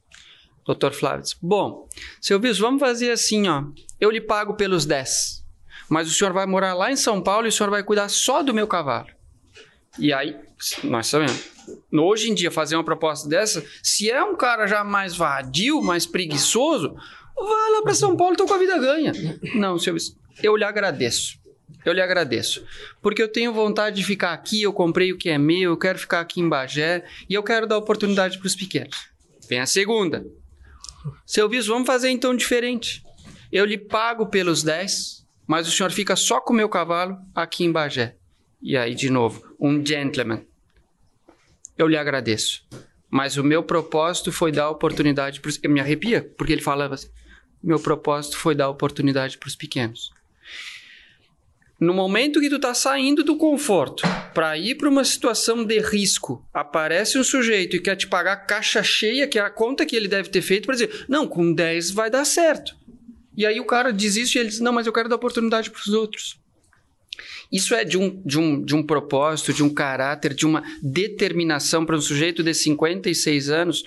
Doutor 0.66 0.92
Flávio 0.92 1.22
diz: 1.22 1.36
Bom, 1.40 1.88
seu 2.20 2.40
Wilson, 2.40 2.60
vamos 2.62 2.80
fazer 2.80 3.10
assim, 3.10 3.46
ó. 3.48 3.64
Eu 4.00 4.10
lhe 4.10 4.20
pago 4.20 4.54
pelos 4.54 4.84
dez. 4.86 5.43
Mas 5.94 6.08
o 6.08 6.12
senhor 6.12 6.32
vai 6.32 6.44
morar 6.44 6.74
lá 6.74 6.90
em 6.90 6.96
São 6.96 7.22
Paulo 7.22 7.46
e 7.46 7.50
o 7.50 7.52
senhor 7.52 7.70
vai 7.70 7.84
cuidar 7.84 8.08
só 8.08 8.42
do 8.42 8.52
meu 8.52 8.66
cavalo. 8.66 9.06
E 9.96 10.12
aí, 10.12 10.36
nós 10.82 11.06
sabemos. 11.06 11.44
Hoje 11.92 12.28
em 12.28 12.34
dia, 12.34 12.50
fazer 12.50 12.74
uma 12.74 12.82
proposta 12.82 13.28
dessa, 13.28 13.64
se 13.80 14.10
é 14.10 14.20
um 14.24 14.34
cara 14.34 14.66
já 14.66 14.82
mais 14.82 15.14
vadio, 15.16 15.80
mais 15.80 16.04
preguiçoso, 16.04 16.96
vai 17.36 17.70
lá 17.70 17.82
para 17.84 17.94
São 17.94 18.16
Paulo 18.16 18.34
e 18.34 18.36
tô 18.36 18.44
com 18.44 18.54
a 18.54 18.58
vida 18.58 18.76
ganha. 18.76 19.12
Não, 19.54 19.78
senhor, 19.78 19.96
eu 20.42 20.56
lhe 20.56 20.64
agradeço. 20.64 21.38
Eu 21.84 21.92
lhe 21.92 22.00
agradeço. 22.00 22.66
Porque 23.00 23.22
eu 23.22 23.28
tenho 23.28 23.52
vontade 23.52 23.94
de 23.94 24.04
ficar 24.04 24.32
aqui, 24.32 24.62
eu 24.62 24.72
comprei 24.72 25.12
o 25.12 25.16
que 25.16 25.30
é 25.30 25.38
meu, 25.38 25.70
eu 25.70 25.76
quero 25.76 25.96
ficar 25.96 26.18
aqui 26.18 26.40
em 26.40 26.48
Bagé 26.48 27.04
e 27.30 27.34
eu 27.34 27.42
quero 27.44 27.68
dar 27.68 27.78
oportunidade 27.78 28.36
para 28.38 28.48
os 28.48 28.56
pequenos. 28.56 28.96
Vem 29.48 29.60
a 29.60 29.66
segunda. 29.66 30.26
Seu 31.24 31.48
Viso, 31.48 31.72
vamos 31.72 31.86
fazer 31.86 32.10
então 32.10 32.34
diferente. 32.34 33.00
Eu 33.52 33.64
lhe 33.64 33.78
pago 33.78 34.26
pelos 34.26 34.64
10, 34.64 35.23
mas 35.46 35.68
o 35.68 35.70
senhor 35.70 35.90
fica 35.90 36.16
só 36.16 36.40
com 36.40 36.52
o 36.52 36.56
meu 36.56 36.68
cavalo 36.68 37.18
aqui 37.34 37.64
em 37.64 37.72
Bagé. 37.72 38.16
E 38.62 38.76
aí, 38.76 38.94
de 38.94 39.10
novo, 39.10 39.54
um 39.60 39.84
gentleman. 39.84 40.42
Eu 41.76 41.86
lhe 41.86 41.96
agradeço. 41.96 42.66
Mas 43.10 43.36
o 43.36 43.44
meu 43.44 43.62
propósito 43.62 44.32
foi 44.32 44.50
dar 44.50 44.70
oportunidade 44.70 45.40
para 45.40 45.48
os... 45.48 45.58
Me 45.58 45.80
arrepia, 45.80 46.32
porque 46.36 46.52
ele 46.52 46.62
falava 46.62 46.94
assim, 46.94 47.08
meu 47.62 47.78
propósito 47.78 48.36
foi 48.36 48.54
dar 48.54 48.68
oportunidade 48.68 49.38
para 49.38 49.46
os 49.46 49.56
pequenos. 49.56 50.10
No 51.78 51.92
momento 51.92 52.40
que 52.40 52.48
tu 52.48 52.58
tá 52.58 52.72
saindo 52.72 53.24
do 53.24 53.36
conforto 53.36 54.04
para 54.32 54.56
ir 54.56 54.76
para 54.76 54.88
uma 54.88 55.04
situação 55.04 55.64
de 55.64 55.80
risco, 55.80 56.46
aparece 56.54 57.18
um 57.18 57.24
sujeito 57.24 57.76
e 57.76 57.80
quer 57.80 57.96
te 57.96 58.06
pagar 58.06 58.46
caixa 58.46 58.82
cheia, 58.82 59.26
que 59.26 59.38
é 59.38 59.42
a 59.42 59.50
conta 59.50 59.84
que 59.84 59.96
ele 59.96 60.08
deve 60.08 60.28
ter 60.28 60.40
feito, 60.40 60.66
para 60.66 60.74
dizer: 60.74 61.04
não, 61.08 61.26
com 61.26 61.52
10 61.52 61.90
vai 61.90 62.08
dar 62.08 62.24
certo. 62.24 62.76
E 63.36 63.44
aí 63.44 63.60
o 63.60 63.66
cara 63.66 63.92
desiste 63.92 64.36
e 64.36 64.40
ele 64.40 64.48
diz: 64.48 64.60
não, 64.60 64.72
mas 64.72 64.86
eu 64.86 64.92
quero 64.92 65.08
dar 65.08 65.16
oportunidade 65.16 65.70
para 65.70 65.80
os 65.80 65.88
outros. 65.88 66.38
Isso 67.50 67.74
é 67.74 67.84
de 67.84 67.96
um, 67.96 68.20
de, 68.24 68.38
um, 68.38 68.62
de 68.62 68.74
um 68.74 68.82
propósito, 68.82 69.52
de 69.52 69.62
um 69.62 69.72
caráter, 69.72 70.34
de 70.34 70.46
uma 70.46 70.62
determinação 70.82 71.86
para 71.86 71.96
um 71.96 72.00
sujeito 72.00 72.42
de 72.42 72.52
56 72.52 73.50
anos. 73.50 73.84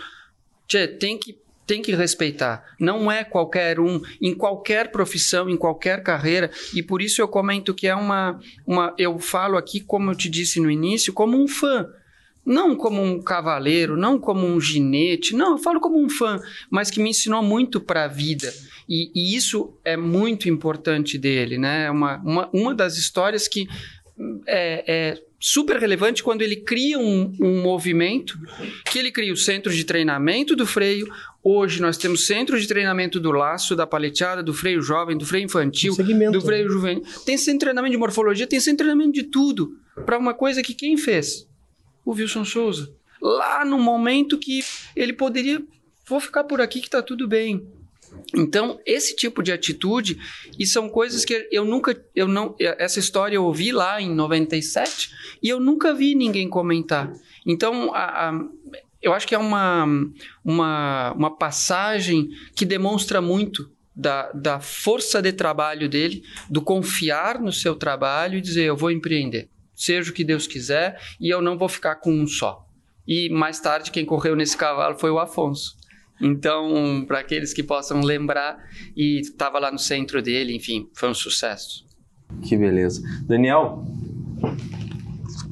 Tchê, 0.67 0.87
tem 0.87 1.17
que 1.17 1.37
tem 1.67 1.81
que 1.81 1.93
respeitar. 1.93 2.63
Não 2.79 3.11
é 3.11 3.25
qualquer 3.25 3.77
um, 3.77 4.01
em 4.21 4.33
qualquer 4.33 4.89
profissão, 4.89 5.49
em 5.49 5.57
qualquer 5.57 6.01
carreira, 6.01 6.49
e 6.73 6.81
por 6.81 7.01
isso 7.01 7.21
eu 7.21 7.27
comento 7.27 7.73
que 7.73 7.87
é 7.87 7.93
uma, 7.93 8.39
uma. 8.65 8.95
Eu 8.97 9.19
falo 9.19 9.57
aqui, 9.57 9.81
como 9.81 10.09
eu 10.09 10.15
te 10.15 10.29
disse 10.29 10.61
no 10.61 10.71
início, 10.71 11.11
como 11.11 11.37
um 11.37 11.45
fã. 11.47 11.85
Não 12.47 12.77
como 12.77 13.03
um 13.03 13.21
cavaleiro, 13.21 13.97
não 13.97 14.17
como 14.17 14.47
um 14.47 14.57
ginete, 14.61 15.35
não, 15.35 15.51
eu 15.51 15.57
falo 15.57 15.81
como 15.81 16.01
um 16.01 16.09
fã, 16.09 16.39
mas 16.71 16.89
que 16.89 17.01
me 17.01 17.09
ensinou 17.09 17.43
muito 17.43 17.81
para 17.81 18.05
a 18.05 18.07
vida. 18.07 18.53
E, 18.87 19.11
e, 19.13 19.35
isso 19.35 19.77
é 19.83 19.97
muito 19.97 20.47
importante 20.47 21.17
dele, 21.17 21.57
né? 21.57 21.91
Uma, 21.91 22.21
uma, 22.23 22.49
uma 22.53 22.73
das 22.73 22.95
histórias 22.95 23.49
que 23.49 23.67
é, 24.47 24.83
é 24.87 25.21
super 25.37 25.77
relevante 25.77 26.23
quando 26.23 26.41
ele 26.41 26.55
cria 26.55 26.97
um, 26.97 27.33
um, 27.41 27.61
movimento, 27.61 28.39
que 28.89 28.97
ele 28.97 29.11
cria 29.11 29.33
o 29.33 29.37
centro 29.37 29.73
de 29.73 29.83
treinamento 29.83 30.55
do 30.55 30.65
freio. 30.65 31.11
Hoje 31.43 31.81
nós 31.81 31.97
temos 31.97 32.25
centro 32.25 32.57
de 32.57 32.65
treinamento 32.65 33.19
do 33.19 33.31
laço, 33.31 33.75
da 33.75 33.85
paleteada, 33.85 34.41
do 34.41 34.53
freio 34.53 34.81
jovem, 34.81 35.17
do 35.17 35.25
freio 35.25 35.43
infantil, 35.43 35.97
do 36.31 36.41
freio 36.41 36.69
juvenil. 36.69 37.03
Tem 37.25 37.37
centro 37.37 37.53
de 37.53 37.59
treinamento 37.59 37.91
de 37.91 37.97
morfologia, 37.97 38.47
tem 38.47 38.61
centro 38.61 38.85
de 38.85 38.89
treinamento 38.89 39.11
de 39.11 39.23
tudo. 39.23 39.77
Para 40.05 40.17
uma 40.17 40.33
coisa 40.33 40.63
que 40.63 40.73
quem 40.73 40.95
fez? 40.95 41.45
O 42.07 42.13
Wilson 42.13 42.45
Souza. 42.45 42.95
lá 43.21 43.65
no 43.65 43.77
momento 43.77 44.37
que 44.37 44.61
ele 44.95 45.11
poderia, 45.11 45.61
vou 46.07 46.21
ficar 46.21 46.45
por 46.45 46.61
aqui 46.61 46.79
que 46.79 46.89
tá 46.89 47.01
tudo 47.01 47.27
bem. 47.27 47.67
Então, 48.33 48.79
esse 48.85 49.13
tipo 49.13 49.43
de 49.43 49.51
atitude, 49.51 50.17
e 50.57 50.65
são 50.65 50.87
coisas 50.87 51.25
que 51.25 51.49
eu 51.51 51.65
nunca, 51.65 52.01
eu 52.15 52.25
não, 52.25 52.55
essa 52.59 52.97
história 52.97 53.35
eu 53.35 53.43
ouvi 53.43 53.73
lá 53.73 54.01
em 54.01 54.09
97 54.15 55.11
e 55.43 55.49
eu 55.49 55.59
nunca 55.59 55.93
vi 55.93 56.15
ninguém 56.15 56.47
comentar. 56.47 57.11
Então, 57.45 57.93
a, 57.93 58.29
a, 58.29 58.45
eu 59.01 59.11
acho 59.11 59.27
que 59.27 59.35
é 59.35 59.37
uma, 59.37 59.85
uma, 60.45 61.11
uma 61.11 61.37
passagem 61.37 62.29
que 62.55 62.63
demonstra 62.63 63.19
muito 63.19 63.69
da, 63.93 64.31
da 64.31 64.61
força 64.61 65.21
de 65.21 65.33
trabalho 65.33 65.89
dele, 65.89 66.23
do 66.49 66.61
confiar 66.61 67.41
no 67.41 67.51
seu 67.51 67.75
trabalho 67.75 68.37
e 68.37 68.41
dizer: 68.41 68.63
eu 68.63 68.77
vou 68.77 68.91
empreender, 68.91 69.49
seja 69.77 70.11
o 70.11 70.13
que 70.13 70.23
Deus 70.23 70.47
quiser, 70.47 70.99
e 71.19 71.29
eu 71.29 71.41
não 71.41 71.57
vou 71.57 71.69
ficar 71.69 71.95
com 71.95 72.11
um 72.11 72.27
só. 72.27 72.65
E 73.07 73.29
mais 73.29 73.59
tarde, 73.59 73.91
quem 73.91 74.03
correu 74.03 74.35
nesse 74.35 74.57
cavalo 74.57 74.97
foi 74.97 75.11
o 75.11 75.19
Afonso. 75.19 75.77
Então, 76.19 77.05
para 77.07 77.19
aqueles 77.19 77.53
que 77.53 77.61
possam 77.61 78.01
lembrar, 78.01 78.57
e 78.95 79.21
estava 79.21 79.59
lá 79.59 79.71
no 79.71 79.77
centro 79.77 80.21
dele, 80.21 80.55
enfim, 80.55 80.89
foi 80.93 81.09
um 81.09 81.13
sucesso. 81.13 81.85
Que 82.41 82.57
beleza. 82.57 83.01
Daniel, 83.21 83.85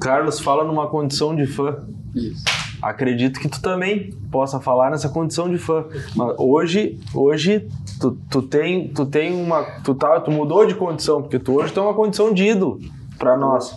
Carlos 0.00 0.40
fala 0.40 0.64
numa 0.64 0.88
condição 0.88 1.34
de 1.34 1.46
fã. 1.46 1.86
Isso. 2.14 2.44
Acredito 2.82 3.40
que 3.40 3.48
tu 3.48 3.60
também 3.62 4.10
possa 4.30 4.60
falar 4.60 4.90
nessa 4.90 5.08
condição 5.08 5.48
de 5.48 5.56
fã. 5.56 5.86
Mas 6.14 6.34
hoje, 6.38 6.98
hoje 7.14 7.66
tu, 8.00 8.18
tu 8.30 8.42
tem, 8.42 8.88
tu 8.88 9.06
tem 9.06 9.32
uma, 9.32 9.62
tu 9.82 9.94
tá, 9.94 10.20
tu 10.20 10.30
mudou 10.30 10.66
de 10.66 10.74
condição 10.74 11.22
porque 11.22 11.38
tu 11.38 11.54
hoje 11.54 11.72
tem 11.72 11.82
uma 11.82 11.94
condição 11.94 12.34
de 12.34 12.44
ídolo 12.44 12.78
para 13.18 13.36
nós, 13.36 13.74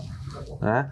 né? 0.61 0.91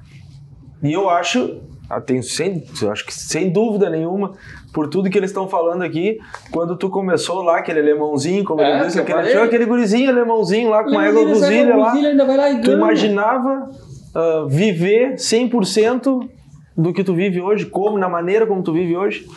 E 0.84 0.94
eu 0.94 1.10
acho, 1.10 1.62
tenho 2.06 2.22
sem, 2.22 2.64
eu 2.82 2.92
acho 2.92 3.06
que 3.06 3.14
sem 3.14 3.52
dúvida 3.52 3.90
nenhuma, 3.90 4.34
por 4.74 4.88
tudo 4.88 5.10
que 5.10 5.18
eles 5.18 5.32
estão 5.32 5.48
falando 5.48 5.82
aqui, 5.82 6.20
quando 6.52 6.78
tu 6.78 6.90
começou 6.90 7.42
lá, 7.42 7.58
aquele 7.58 7.80
alemãozinho, 7.80 8.44
como 8.44 8.62
É, 8.62 8.76
ele 8.76 8.86
disse, 8.86 9.00
aquele, 9.00 9.24
tinha 9.24 9.44
aquele 9.44 9.66
gurizinho 9.66 10.10
alemãozinho 10.10 10.70
lá 10.70 10.84
com 10.84 10.92
uma 10.92 11.06
égua 11.06 11.26
guzilha 11.26 11.76
lá, 11.76 11.94
ainda 11.94 12.26
vai 12.26 12.38
lá 12.38 12.52
e 12.52 12.62
tu 12.62 12.72
imaginava 12.72 13.70
ah, 14.14 14.46
viver 14.48 15.16
100% 15.16 16.30
do 16.78 16.94
que 16.94 17.04
tu 17.04 17.16
vive 17.16 17.42
hoje, 17.42 17.66
como, 17.66 17.98
na 17.98 18.08
maneira 18.08 18.46
como 18.46 18.62
tu 18.62 18.72
vive 18.72 18.96
hoje? 18.96 19.28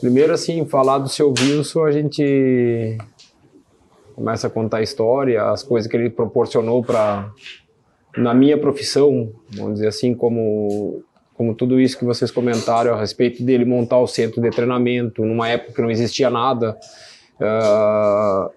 Primeiro, 0.00 0.32
assim, 0.32 0.64
falar 0.66 0.98
do 0.98 1.08
seu 1.08 1.32
Wilson, 1.36 1.84
a 1.84 1.92
gente 1.92 2.98
começa 4.14 4.46
a 4.46 4.50
contar 4.50 4.78
a 4.78 4.82
história, 4.82 5.42
as 5.44 5.62
coisas 5.62 5.90
que 5.90 5.96
ele 5.96 6.10
proporcionou 6.10 6.82
para 6.82 7.30
na 8.16 8.34
minha 8.34 8.58
profissão, 8.58 9.32
vamos 9.50 9.74
dizer 9.74 9.88
assim, 9.88 10.14
como 10.14 11.02
como 11.34 11.54
tudo 11.54 11.80
isso 11.80 11.98
que 11.98 12.04
vocês 12.04 12.30
comentaram 12.30 12.94
a 12.94 13.00
respeito 13.00 13.42
dele 13.42 13.64
montar 13.64 13.98
o 13.98 14.06
centro 14.06 14.40
de 14.40 14.50
treinamento 14.50 15.24
numa 15.24 15.48
época 15.48 15.72
que 15.72 15.82
não 15.82 15.90
existia 15.90 16.30
nada. 16.30 16.78
Ah, 17.40 18.50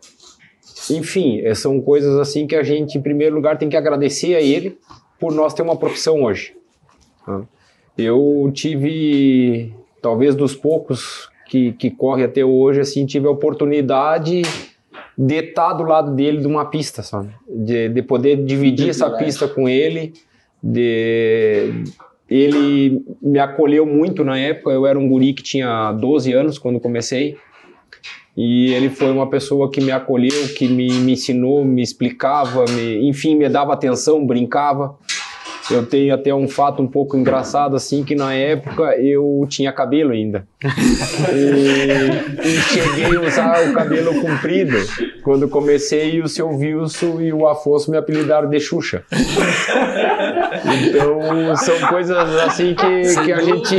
enfim, 0.91 1.39
eh, 1.39 1.55
são 1.55 1.81
coisas 1.81 2.15
assim 2.19 2.45
que 2.45 2.55
a 2.55 2.61
gente, 2.61 2.97
em 2.97 3.01
primeiro 3.01 3.35
lugar, 3.35 3.57
tem 3.57 3.69
que 3.69 3.77
agradecer 3.77 4.35
a 4.35 4.41
ele 4.41 4.77
por 5.19 5.33
nós 5.33 5.53
ter 5.53 5.63
uma 5.63 5.77
profissão 5.77 6.23
hoje. 6.23 6.53
tá? 7.25 7.41
Eu 7.97 8.51
tive, 8.53 9.73
talvez 10.01 10.35
dos 10.35 10.53
poucos 10.53 11.29
que, 11.47 11.71
que 11.73 11.89
corre 11.89 12.23
até 12.23 12.43
hoje, 12.43 12.81
assim, 12.81 13.05
tive 13.05 13.25
a 13.25 13.31
oportunidade 13.31 14.41
de 15.17 15.35
estar 15.35 15.73
do 15.73 15.83
lado 15.83 16.13
dele 16.13 16.39
de 16.39 16.47
uma 16.47 16.65
pista, 16.65 17.01
sabe? 17.01 17.29
De, 17.47 17.89
de 17.89 18.01
poder 18.01 18.43
dividir 18.43 18.89
essa 18.89 19.09
pista 19.09 19.47
com 19.47 19.67
ele, 19.69 20.13
de 20.61 21.83
ele 22.29 23.03
me 23.21 23.39
acolheu 23.39 23.85
muito 23.85 24.23
na 24.23 24.37
época, 24.37 24.71
eu 24.71 24.85
era 24.85 24.97
um 24.97 25.07
guri 25.07 25.33
que 25.33 25.43
tinha 25.43 25.91
12 25.93 26.33
anos 26.33 26.57
quando 26.57 26.79
comecei, 26.79 27.37
e 28.35 28.73
ele 28.73 28.89
foi 28.89 29.11
uma 29.11 29.29
pessoa 29.29 29.71
que 29.71 29.79
me 29.79 29.91
acolheu, 29.91 30.49
que 30.57 30.67
me, 30.67 30.91
me 30.91 31.13
ensinou, 31.13 31.63
me 31.63 31.81
explicava, 31.81 32.65
me, 32.65 33.07
enfim, 33.07 33.35
me 33.35 33.47
dava 33.47 33.73
atenção, 33.73 34.25
brincava. 34.25 34.97
Eu 35.71 35.85
tenho 35.85 36.13
até 36.13 36.33
um 36.33 36.47
fato 36.47 36.81
um 36.81 36.87
pouco 36.87 37.17
engraçado, 37.17 37.75
assim, 37.75 38.03
que 38.03 38.13
na 38.15 38.33
época 38.33 38.95
eu 38.99 39.45
tinha 39.49 39.71
cabelo 39.71 40.11
ainda. 40.11 40.47
E, 41.33 42.47
e 42.47 42.51
cheguei 42.61 43.15
a 43.15 43.21
usar 43.21 43.69
o 43.69 43.73
cabelo 43.73 44.21
comprido. 44.21 44.77
Quando 45.23 45.47
comecei, 45.47 46.21
o 46.21 46.27
seu 46.27 46.49
Wilson 46.49 47.21
e 47.21 47.33
o 47.33 47.47
Afonso 47.47 47.89
me 47.89 47.97
apelidaram 47.97 48.49
de 48.49 48.59
Xuxa. 48.59 49.03
Então, 50.87 51.55
são 51.55 51.79
coisas 51.87 52.17
assim 52.17 52.75
que, 52.75 53.23
que 53.23 53.31
a 53.31 53.41
gente... 53.41 53.75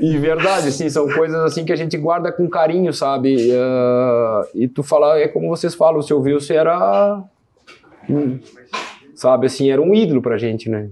E 0.00 0.18
verdade, 0.18 0.68
assim, 0.68 0.88
são 0.88 1.08
coisas 1.08 1.40
assim 1.44 1.64
que 1.64 1.72
a 1.72 1.76
gente 1.76 1.96
guarda 1.96 2.30
com 2.30 2.48
carinho, 2.48 2.92
sabe? 2.92 3.50
Ah, 3.52 4.42
e 4.54 4.68
tu 4.68 4.82
fala, 4.82 5.18
é 5.18 5.28
como 5.28 5.48
vocês 5.48 5.74
falam, 5.74 5.98
o 5.98 6.02
seu 6.02 6.20
Wilson 6.20 6.54
era 6.54 7.22
hum, 8.08 8.38
sabe 9.18 9.46
assim 9.46 9.68
era 9.68 9.82
um 9.82 9.92
ídolo 9.92 10.22
pra 10.22 10.38
gente 10.38 10.70
né? 10.70 10.88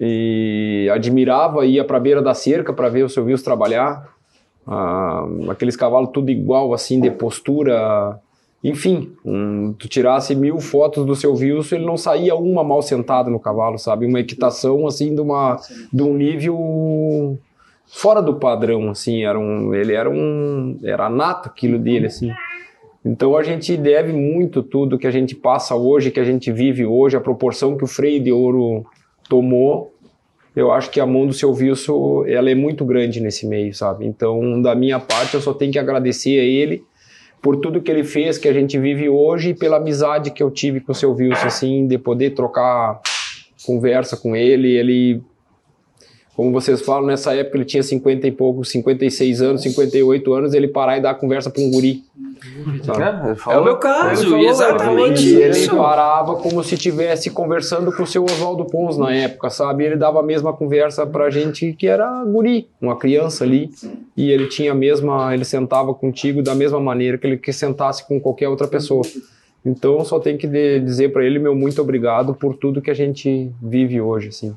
E 0.00 0.90
admirava 0.92 1.64
ia 1.64 1.84
pra 1.84 2.00
beira 2.00 2.20
da 2.20 2.34
cerca 2.34 2.72
para 2.72 2.88
ver 2.88 3.04
o 3.04 3.08
seu 3.08 3.24
Wilson 3.24 3.44
trabalhar. 3.44 4.12
Ah, 4.66 5.24
aqueles 5.48 5.76
cavalos 5.76 6.10
tudo 6.12 6.30
igual 6.30 6.74
assim 6.74 7.00
de 7.00 7.08
postura. 7.08 8.18
Enfim 8.64 9.12
hum, 9.24 9.74
tu 9.78 9.88
tirasse 9.88 10.34
mil 10.34 10.58
fotos 10.58 11.06
do 11.06 11.14
seu 11.14 11.32
Wilson 11.34 11.76
ele 11.76 11.86
não 11.86 11.96
saía 11.96 12.34
uma 12.34 12.64
mal 12.64 12.82
sentado 12.82 13.30
no 13.30 13.38
cavalo 13.38 13.78
sabe? 13.78 14.06
Uma 14.06 14.18
equitação 14.18 14.84
assim 14.84 15.14
de 15.14 15.20
uma 15.20 15.56
de 15.92 16.02
um 16.02 16.14
nível 16.14 17.38
fora 17.86 18.20
do 18.20 18.34
padrão 18.34 18.90
assim. 18.90 19.24
Era 19.24 19.38
um 19.38 19.72
ele 19.72 19.92
era 19.92 20.10
um 20.10 20.80
era 20.82 21.08
nato 21.08 21.48
aquilo 21.48 21.78
dele 21.78 22.06
assim 22.06 22.32
então 23.04 23.36
a 23.36 23.42
gente 23.42 23.76
deve 23.76 24.12
muito 24.12 24.62
tudo 24.62 24.98
que 24.98 25.06
a 25.06 25.10
gente 25.10 25.34
passa 25.34 25.74
hoje, 25.74 26.10
que 26.10 26.20
a 26.20 26.24
gente 26.24 26.52
vive 26.52 26.86
hoje, 26.86 27.16
a 27.16 27.20
proporção 27.20 27.76
que 27.76 27.84
o 27.84 27.88
freio 27.88 28.22
de 28.22 28.30
ouro 28.30 28.84
tomou. 29.28 29.92
Eu 30.54 30.70
acho 30.70 30.90
que 30.90 31.00
a 31.00 31.06
mão 31.06 31.26
do 31.26 31.32
seu 31.32 31.50
Wilson, 31.50 32.24
ela 32.26 32.50
é 32.50 32.54
muito 32.54 32.84
grande 32.84 33.20
nesse 33.20 33.46
meio, 33.46 33.74
sabe? 33.74 34.06
Então, 34.06 34.60
da 34.60 34.74
minha 34.74 35.00
parte, 35.00 35.34
eu 35.34 35.40
só 35.40 35.54
tenho 35.54 35.72
que 35.72 35.78
agradecer 35.78 36.38
a 36.38 36.44
ele 36.44 36.84
por 37.40 37.56
tudo 37.56 37.80
que 37.80 37.90
ele 37.90 38.04
fez, 38.04 38.38
que 38.38 38.46
a 38.46 38.52
gente 38.52 38.78
vive 38.78 39.08
hoje, 39.08 39.50
e 39.50 39.54
pela 39.54 39.78
amizade 39.78 40.30
que 40.30 40.42
eu 40.42 40.50
tive 40.50 40.78
com 40.78 40.92
o 40.92 40.94
seu 40.94 41.12
Wilson, 41.12 41.46
assim, 41.46 41.86
de 41.88 41.98
poder 41.98 42.30
trocar 42.30 43.00
conversa 43.66 44.16
com 44.16 44.36
ele. 44.36 44.70
Ele, 44.76 45.22
como 46.34 46.50
vocês 46.52 46.80
falam, 46.80 47.06
nessa 47.06 47.34
época 47.34 47.58
ele 47.58 47.64
tinha 47.64 47.82
50 47.82 48.26
e 48.26 48.32
pouco, 48.32 48.64
56 48.64 49.42
anos, 49.42 49.62
58 49.62 50.32
anos, 50.32 50.54
ele 50.54 50.66
parar 50.68 50.96
e 50.98 51.00
dar 51.02 51.14
conversa 51.14 51.50
para 51.50 51.62
um 51.62 51.70
guri. 51.70 52.02
sabe? 52.84 53.02
É, 53.02 53.30
ele 53.30 53.38
É 53.54 53.58
o 53.58 53.64
meu 53.64 53.76
caso, 53.76 54.22
ele 54.22 54.30
falou, 54.30 54.48
exatamente 54.48 55.28
E 55.28 55.34
ele 55.42 55.50
isso. 55.58 55.76
parava 55.76 56.34
como 56.36 56.64
se 56.64 56.74
estivesse 56.74 57.30
conversando 57.30 57.92
com 57.92 58.02
o 58.02 58.06
seu 58.06 58.24
Oswaldo 58.24 58.64
Pons 58.64 58.96
na 58.96 59.14
época, 59.14 59.50
sabe? 59.50 59.84
Ele 59.84 59.96
dava 59.96 60.20
a 60.20 60.22
mesma 60.22 60.52
conversa 60.52 61.06
pra 61.06 61.28
gente 61.30 61.72
que 61.74 61.86
era 61.86 62.24
guri, 62.24 62.66
uma 62.80 62.96
criança 62.96 63.44
ali, 63.44 63.70
e 64.16 64.30
ele 64.30 64.48
tinha 64.48 64.72
a 64.72 64.74
mesma, 64.74 65.34
ele 65.34 65.44
sentava 65.44 65.92
contigo 65.94 66.42
da 66.42 66.54
mesma 66.54 66.80
maneira 66.80 67.18
que 67.18 67.26
ele 67.26 67.36
que 67.36 67.52
sentasse 67.52 68.06
com 68.08 68.18
qualquer 68.18 68.48
outra 68.48 68.66
pessoa. 68.66 69.02
Então, 69.64 70.04
só 70.04 70.18
tenho 70.18 70.36
que 70.38 70.46
de- 70.48 70.80
dizer 70.80 71.12
pra 71.12 71.24
ele 71.24 71.38
meu 71.38 71.54
muito 71.54 71.80
obrigado 71.80 72.34
por 72.34 72.56
tudo 72.56 72.82
que 72.82 72.90
a 72.90 72.94
gente 72.94 73.52
vive 73.62 74.00
hoje, 74.00 74.28
assim. 74.28 74.56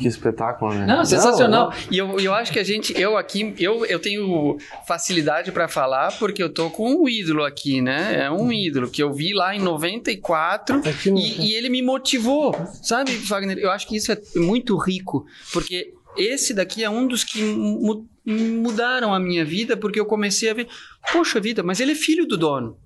Que 0.00 0.08
espetáculo, 0.08 0.74
né? 0.74 0.86
Não, 0.86 1.04
sensacional. 1.04 1.70
não. 1.70 1.76
E 1.90 1.98
eu, 1.98 2.18
eu 2.20 2.34
acho 2.34 2.52
que 2.52 2.58
a 2.58 2.64
gente, 2.64 2.92
eu 3.00 3.16
aqui, 3.16 3.54
eu, 3.58 3.84
eu 3.86 3.98
tenho 3.98 4.56
facilidade 4.86 5.52
pra 5.52 5.68
falar 5.68 6.12
porque 6.18 6.42
eu 6.42 6.48
tô 6.52 6.70
com 6.70 6.90
um 7.02 7.08
ídolo 7.08 7.44
aqui, 7.44 7.80
né? 7.80 8.24
É 8.24 8.30
um 8.30 8.52
ídolo 8.52 8.88
que 8.90 9.02
eu 9.02 9.12
vi 9.12 9.32
lá 9.32 9.54
em 9.54 9.60
94 9.60 10.78
Aqui 10.88 11.10
no- 11.10 11.18
e, 11.18 11.46
e 11.50 11.54
ele 11.54 11.68
me 11.68 11.82
motivou, 11.82 12.54
sabe, 12.82 13.12
Wagner? 13.16 13.58
Eu 13.58 13.70
acho 13.70 13.86
que 13.86 13.96
isso 13.96 14.12
é 14.12 14.20
muito 14.36 14.76
rico 14.76 15.26
porque 15.52 15.92
esse 16.16 16.54
daqui 16.54 16.82
é 16.82 16.90
um 16.90 17.06
dos 17.06 17.24
que 17.24 17.42
mu- 17.42 18.06
mudaram 18.24 19.12
a 19.14 19.20
minha 19.20 19.44
vida 19.44 19.76
porque 19.76 20.00
eu 20.00 20.06
comecei 20.06 20.50
a 20.50 20.54
ver, 20.54 20.66
poxa 21.12 21.38
vida, 21.40 21.62
mas 21.62 21.78
ele 21.80 21.92
é 21.92 21.94
filho 21.94 22.26
do 22.26 22.36
dono. 22.36 22.76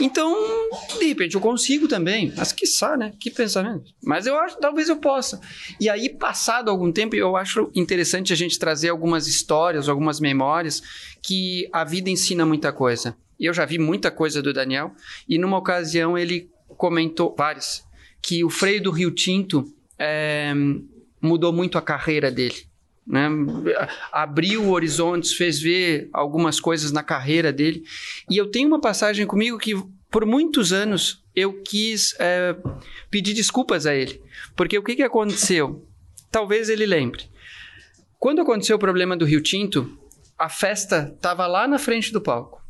Então, 0.00 0.34
de 0.98 1.06
repente 1.06 1.34
eu 1.34 1.40
consigo 1.40 1.88
também. 1.88 2.32
Mas 2.36 2.52
que 2.52 2.66
né? 2.96 3.12
Que 3.18 3.30
pensamento. 3.30 3.92
Mas 4.02 4.26
eu 4.26 4.38
acho, 4.38 4.58
talvez 4.58 4.88
eu 4.88 4.96
possa. 4.96 5.40
E 5.80 5.88
aí, 5.88 6.08
passado 6.08 6.70
algum 6.70 6.90
tempo, 6.90 7.14
eu 7.14 7.36
acho 7.36 7.70
interessante 7.74 8.32
a 8.32 8.36
gente 8.36 8.58
trazer 8.58 8.88
algumas 8.88 9.26
histórias, 9.26 9.88
algumas 9.88 10.20
memórias 10.20 10.82
que 11.22 11.68
a 11.72 11.84
vida 11.84 12.10
ensina 12.10 12.44
muita 12.44 12.72
coisa. 12.72 13.16
Eu 13.38 13.52
já 13.52 13.64
vi 13.64 13.78
muita 13.78 14.10
coisa 14.10 14.42
do 14.42 14.52
Daniel. 14.52 14.92
E 15.28 15.38
numa 15.38 15.58
ocasião 15.58 16.16
ele 16.16 16.50
comentou, 16.76 17.34
várias, 17.36 17.84
que 18.20 18.44
o 18.44 18.50
freio 18.50 18.82
do 18.82 18.90
Rio 18.90 19.10
Tinto 19.10 19.64
eh, 19.98 20.52
mudou 21.20 21.52
muito 21.52 21.78
a 21.78 21.82
carreira 21.82 22.30
dele. 22.30 22.71
Né? 23.06 23.28
Abriu 24.12 24.70
horizontes, 24.70 25.32
fez 25.32 25.60
ver 25.60 26.08
algumas 26.12 26.60
coisas 26.60 26.92
na 26.92 27.02
carreira 27.02 27.52
dele. 27.52 27.84
E 28.30 28.36
eu 28.36 28.50
tenho 28.50 28.68
uma 28.68 28.80
passagem 28.80 29.26
comigo 29.26 29.58
que, 29.58 29.74
por 30.10 30.24
muitos 30.24 30.72
anos, 30.72 31.22
eu 31.34 31.62
quis 31.62 32.14
eh, 32.18 32.56
pedir 33.10 33.34
desculpas 33.34 33.86
a 33.86 33.94
ele. 33.94 34.22
Porque 34.54 34.78
o 34.78 34.82
que, 34.82 34.96
que 34.96 35.02
aconteceu? 35.02 35.86
Talvez 36.30 36.68
ele 36.68 36.86
lembre. 36.86 37.24
Quando 38.18 38.40
aconteceu 38.40 38.76
o 38.76 38.78
problema 38.78 39.16
do 39.16 39.24
Rio 39.24 39.40
Tinto, 39.40 39.98
a 40.38 40.48
festa 40.48 41.16
tava 41.20 41.46
lá 41.46 41.66
na 41.66 41.78
frente 41.78 42.12
do 42.12 42.20
palco. 42.20 42.62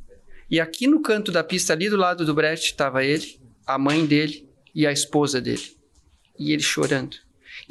E 0.51 0.61
aqui 0.61 0.87
no 0.87 1.01
canto 1.01 1.33
da 1.33 1.43
pista, 1.43 1.73
ali 1.73 1.89
do 1.89 1.97
lado 1.97 2.25
do 2.25 2.35
Brecht, 2.35 2.67
estava 2.67 3.05
ele, 3.05 3.41
a 3.67 3.79
mãe 3.79 4.05
dele 4.05 4.49
e 4.75 4.87
a 4.87 4.93
esposa 4.93 5.41
dele. 5.41 5.77
E 6.39 6.53
ele 6.53 6.63
chorando. 6.63 7.17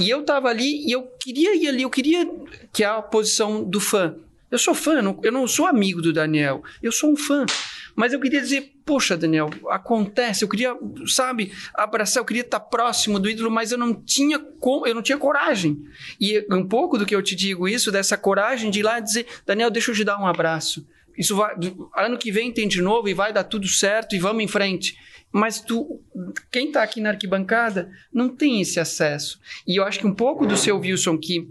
E 0.01 0.09
eu 0.09 0.23
tava 0.23 0.49
ali 0.49 0.85
e 0.87 0.91
eu 0.91 1.03
queria 1.19 1.55
ir 1.55 1.67
ali, 1.67 1.83
eu 1.83 1.89
queria 1.89 2.27
que 2.73 2.83
é 2.83 2.87
a 2.87 3.01
posição 3.01 3.63
do 3.63 3.79
fã. 3.79 4.15
Eu 4.49 4.57
sou 4.57 4.75
fã, 4.75 4.95
eu 4.95 5.03
não, 5.03 5.19
eu 5.23 5.31
não 5.31 5.47
sou 5.47 5.65
amigo 5.65 6.01
do 6.01 6.11
Daniel, 6.11 6.61
eu 6.83 6.91
sou 6.91 7.11
um 7.11 7.15
fã. 7.15 7.45
Mas 7.95 8.11
eu 8.11 8.19
queria 8.19 8.41
dizer, 8.41 8.73
poxa, 8.85 9.15
Daniel, 9.15 9.49
acontece, 9.69 10.43
eu 10.43 10.49
queria, 10.49 10.75
sabe, 11.07 11.53
abraçar, 11.73 12.19
eu 12.19 12.25
queria 12.25 12.41
estar 12.41 12.59
próximo 12.59 13.17
do 13.19 13.29
ídolo, 13.29 13.49
mas 13.49 13.71
eu 13.71 13.77
não 13.77 13.93
tinha 13.93 14.39
como, 14.39 14.85
eu 14.85 14.93
não 14.93 15.01
tinha 15.01 15.17
coragem. 15.17 15.81
E 16.19 16.45
um 16.51 16.67
pouco 16.67 16.97
do 16.97 17.05
que 17.05 17.15
eu 17.15 17.21
te 17.21 17.35
digo 17.35 17.67
isso, 17.67 17.91
dessa 17.91 18.17
coragem 18.17 18.69
de 18.69 18.79
ir 18.79 18.83
lá 18.83 18.99
dizer, 18.99 19.25
Daniel, 19.45 19.69
deixa 19.69 19.91
eu 19.91 19.95
te 19.95 20.03
dar 20.03 20.19
um 20.19 20.27
abraço. 20.27 20.85
Isso 21.17 21.35
vai, 21.35 21.55
ano 21.95 22.17
que 22.17 22.31
vem 22.31 22.51
tem 22.51 22.67
de 22.67 22.81
novo 22.81 23.07
e 23.07 23.13
vai 23.13 23.31
dar 23.31 23.43
tudo 23.43 23.67
certo 23.67 24.15
e 24.15 24.19
vamos 24.19 24.43
em 24.43 24.47
frente. 24.47 24.97
Mas 25.31 25.61
tu, 25.61 26.01
quem 26.51 26.67
está 26.67 26.83
aqui 26.83 26.99
na 26.99 27.09
arquibancada 27.09 27.89
não 28.13 28.29
tem 28.29 28.61
esse 28.61 28.79
acesso. 28.79 29.39
E 29.65 29.79
eu 29.79 29.83
acho 29.83 29.99
que 29.99 30.07
um 30.07 30.13
pouco 30.13 30.45
do 30.45 30.57
seu 30.57 30.77
Wilson 30.77 31.17
que 31.17 31.49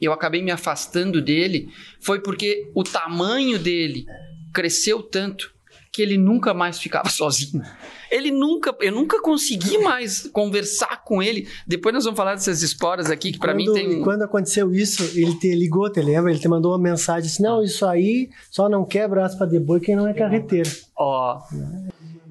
eu 0.00 0.12
acabei 0.12 0.42
me 0.42 0.50
afastando 0.50 1.20
dele 1.20 1.68
foi 2.00 2.20
porque 2.20 2.70
o 2.74 2.82
tamanho 2.82 3.58
dele 3.58 4.06
cresceu 4.52 5.02
tanto 5.02 5.54
que 5.92 6.02
ele 6.02 6.18
nunca 6.18 6.52
mais 6.52 6.78
ficava 6.78 7.08
sozinho. 7.10 7.62
Ele 8.10 8.30
nunca, 8.30 8.74
eu 8.80 8.92
nunca 8.92 9.20
consegui 9.20 9.78
mais 9.78 10.28
conversar 10.32 11.02
com 11.04 11.22
ele. 11.22 11.48
Depois 11.66 11.94
nós 11.94 12.04
vamos 12.04 12.16
falar 12.16 12.34
dessas 12.34 12.62
esporas 12.62 13.10
aqui 13.10 13.32
que 13.32 13.38
para 13.38 13.54
mim 13.54 13.72
tem. 13.72 14.02
Quando 14.02 14.22
aconteceu 14.22 14.72
isso, 14.72 15.02
ele 15.18 15.36
te 15.38 15.52
ligou, 15.54 15.90
te 15.90 16.00
lembra? 16.00 16.30
Ele 16.30 16.38
te 16.38 16.48
mandou 16.48 16.72
uma 16.72 16.78
mensagem 16.78 17.28
assim: 17.28 17.42
não, 17.42 17.62
isso 17.62 17.84
aí 17.86 18.30
só 18.50 18.68
não 18.68 18.84
quebra 18.84 19.24
aspa 19.24 19.46
de 19.46 19.58
boi 19.58 19.80
quem 19.80 19.96
não 19.96 20.06
é 20.06 20.14
carreteiro. 20.14 20.70
Ó. 20.96 21.40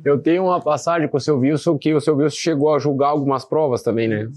Eu 0.06 0.20
tenho 0.20 0.44
uma 0.44 0.60
passagem 0.60 1.08
com 1.08 1.16
o 1.16 1.22
seu 1.22 1.38
Wilson 1.38 1.78
que 1.78 1.94
o 1.94 2.02
seu 2.02 2.16
Wilson 2.16 2.36
chegou 2.36 2.76
a 2.76 2.80
julgar 2.80 3.10
algumas 3.10 3.46
provas 3.46 3.82
também, 3.82 4.08
né? 4.08 4.28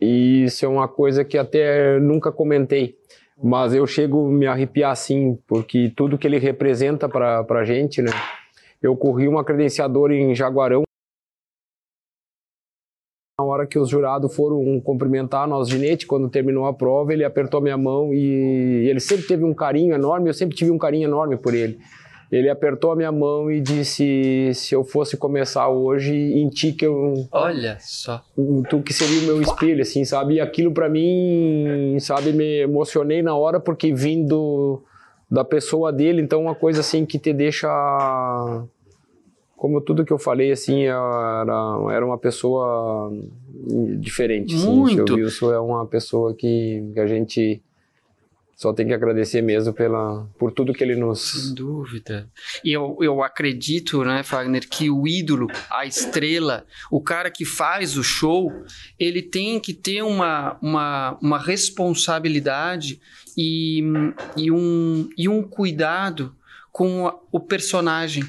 E 0.00 0.44
isso 0.44 0.64
é 0.64 0.68
uma 0.68 0.88
coisa 0.88 1.24
que 1.24 1.36
até 1.36 1.98
nunca 2.00 2.32
comentei. 2.32 2.96
Mas 3.42 3.74
eu 3.74 3.86
chego 3.86 4.28
a 4.28 4.30
me 4.30 4.46
arrepiar 4.46 4.92
assim, 4.92 5.38
porque 5.46 5.92
tudo 5.94 6.16
que 6.16 6.26
ele 6.26 6.38
representa 6.38 7.08
para 7.08 7.44
a 7.48 7.64
gente, 7.64 8.00
né? 8.00 8.10
Eu 8.82 8.96
corri 8.96 9.28
uma 9.28 9.44
credenciadora 9.44 10.14
em 10.14 10.34
Jaguarão. 10.34 10.82
Na 13.38 13.44
hora 13.44 13.66
que 13.66 13.78
os 13.78 13.88
jurados 13.88 14.34
foram 14.34 14.80
cumprimentar 14.80 15.46
nós 15.46 15.68
ginete, 15.68 16.06
quando 16.06 16.30
terminou 16.30 16.66
a 16.66 16.72
prova, 16.72 17.12
ele 17.12 17.24
apertou 17.24 17.60
minha 17.60 17.76
mão 17.76 18.12
e 18.12 18.86
ele 18.88 19.00
sempre 19.00 19.26
teve 19.26 19.44
um 19.44 19.54
carinho 19.54 19.94
enorme, 19.94 20.28
eu 20.28 20.34
sempre 20.34 20.56
tive 20.56 20.70
um 20.70 20.78
carinho 20.78 21.08
enorme 21.08 21.36
por 21.36 21.54
ele. 21.54 21.78
Ele 22.30 22.48
apertou 22.48 22.92
a 22.92 22.96
minha 22.96 23.10
mão 23.10 23.50
e 23.50 23.60
disse: 23.60 24.52
se 24.54 24.74
eu 24.74 24.84
fosse 24.84 25.16
começar 25.16 25.68
hoje, 25.68 26.14
em 26.14 26.48
ti 26.48 26.72
que 26.72 26.86
eu. 26.86 27.26
Olha 27.32 27.76
só. 27.80 28.22
Tu 28.68 28.80
que 28.82 28.92
seria 28.92 29.20
o 29.22 29.24
meu 29.24 29.42
espelho, 29.42 29.82
assim, 29.82 30.04
sabe? 30.04 30.34
E 30.34 30.40
aquilo 30.40 30.72
para 30.72 30.88
mim, 30.88 31.96
sabe, 31.98 32.32
me 32.32 32.60
emocionei 32.60 33.20
na 33.20 33.34
hora 33.34 33.58
porque 33.58 33.92
vindo 33.92 34.82
da 35.30 35.44
pessoa 35.44 35.92
dele, 35.92 36.20
então 36.22 36.42
uma 36.42 36.54
coisa 36.54 36.80
assim 36.80 37.06
que 37.06 37.18
te 37.18 37.32
deixa 37.32 37.68
como 39.56 39.80
tudo 39.80 40.04
que 40.04 40.12
eu 40.12 40.18
falei 40.18 40.50
assim 40.50 40.84
era, 40.84 41.76
era 41.92 42.04
uma 42.04 42.16
pessoa 42.18 43.12
diferente 43.98 44.56
muito 44.56 45.02
assim. 45.02 45.12
o 45.12 45.16
Wilson 45.16 45.52
é 45.52 45.60
uma 45.60 45.86
pessoa 45.86 46.34
que, 46.34 46.90
que 46.94 46.98
a 46.98 47.06
gente 47.06 47.62
só 48.60 48.74
tem 48.74 48.86
que 48.86 48.92
agradecer 48.92 49.40
mesmo 49.40 49.72
pela, 49.72 50.28
por 50.38 50.52
tudo 50.52 50.74
que 50.74 50.84
ele 50.84 50.94
nos. 50.94 51.20
Sem 51.20 51.54
dúvida. 51.54 52.28
E 52.62 52.70
eu, 52.70 52.94
eu 53.00 53.22
acredito, 53.22 54.04
né, 54.04 54.22
Fagner, 54.22 54.68
que 54.68 54.90
o 54.90 55.08
ídolo, 55.08 55.46
a 55.70 55.86
estrela, 55.86 56.66
o 56.90 57.00
cara 57.00 57.30
que 57.30 57.46
faz 57.46 57.96
o 57.96 58.04
show, 58.04 58.52
ele 58.98 59.22
tem 59.22 59.58
que 59.58 59.72
ter 59.72 60.02
uma, 60.02 60.58
uma, 60.60 61.18
uma 61.22 61.38
responsabilidade 61.38 63.00
e, 63.34 63.82
e, 64.36 64.50
um, 64.50 65.08
e 65.16 65.26
um 65.26 65.42
cuidado 65.42 66.36
com 66.70 67.18
o 67.32 67.40
personagem. 67.40 68.24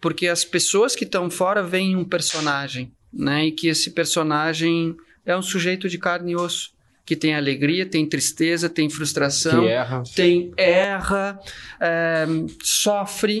Porque 0.00 0.28
as 0.28 0.46
pessoas 0.46 0.96
que 0.96 1.04
estão 1.04 1.28
fora 1.28 1.62
veem 1.62 1.94
um 1.94 2.06
personagem, 2.06 2.90
né? 3.12 3.48
E 3.48 3.52
que 3.52 3.68
esse 3.68 3.90
personagem 3.90 4.96
é 5.26 5.36
um 5.36 5.42
sujeito 5.42 5.90
de 5.90 5.98
carne 5.98 6.32
e 6.32 6.36
osso 6.36 6.77
que 7.08 7.16
tem 7.16 7.34
alegria, 7.34 7.86
tem 7.86 8.06
tristeza, 8.06 8.68
tem 8.68 8.90
frustração, 8.90 9.64
erra. 9.64 10.02
tem 10.14 10.52
erra, 10.58 11.40
é, 11.80 12.26
sofre. 12.62 13.38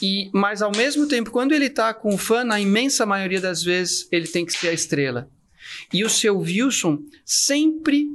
E, 0.00 0.30
mas 0.32 0.62
ao 0.62 0.70
mesmo 0.70 1.08
tempo, 1.08 1.32
quando 1.32 1.50
ele 1.50 1.64
está 1.64 1.92
com 1.92 2.14
o 2.14 2.16
fã, 2.16 2.44
na 2.44 2.60
imensa 2.60 3.04
maioria 3.04 3.40
das 3.40 3.60
vezes, 3.60 4.06
ele 4.12 4.28
tem 4.28 4.46
que 4.46 4.52
ser 4.52 4.68
a 4.68 4.72
estrela. 4.72 5.28
E 5.92 6.04
o 6.04 6.08
seu 6.08 6.38
Wilson 6.38 7.00
sempre 7.24 8.06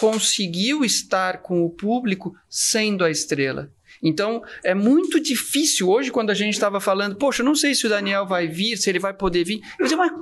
conseguiu 0.00 0.82
estar 0.82 1.42
com 1.42 1.62
o 1.62 1.68
público 1.68 2.34
sendo 2.48 3.04
a 3.04 3.10
estrela. 3.10 3.70
Então, 4.02 4.42
é 4.64 4.74
muito 4.74 5.20
difícil 5.20 5.90
hoje, 5.90 6.10
quando 6.10 6.30
a 6.30 6.34
gente 6.34 6.54
estava 6.54 6.80
falando, 6.80 7.16
poxa, 7.16 7.42
não 7.42 7.54
sei 7.54 7.74
se 7.74 7.84
o 7.84 7.90
Daniel 7.90 8.26
vai 8.26 8.48
vir, 8.48 8.78
se 8.78 8.88
ele 8.88 8.98
vai 8.98 9.12
poder 9.12 9.44
vir. 9.44 9.60
Eu 9.78 9.84
disse, 9.84 9.96
mas 9.96 10.12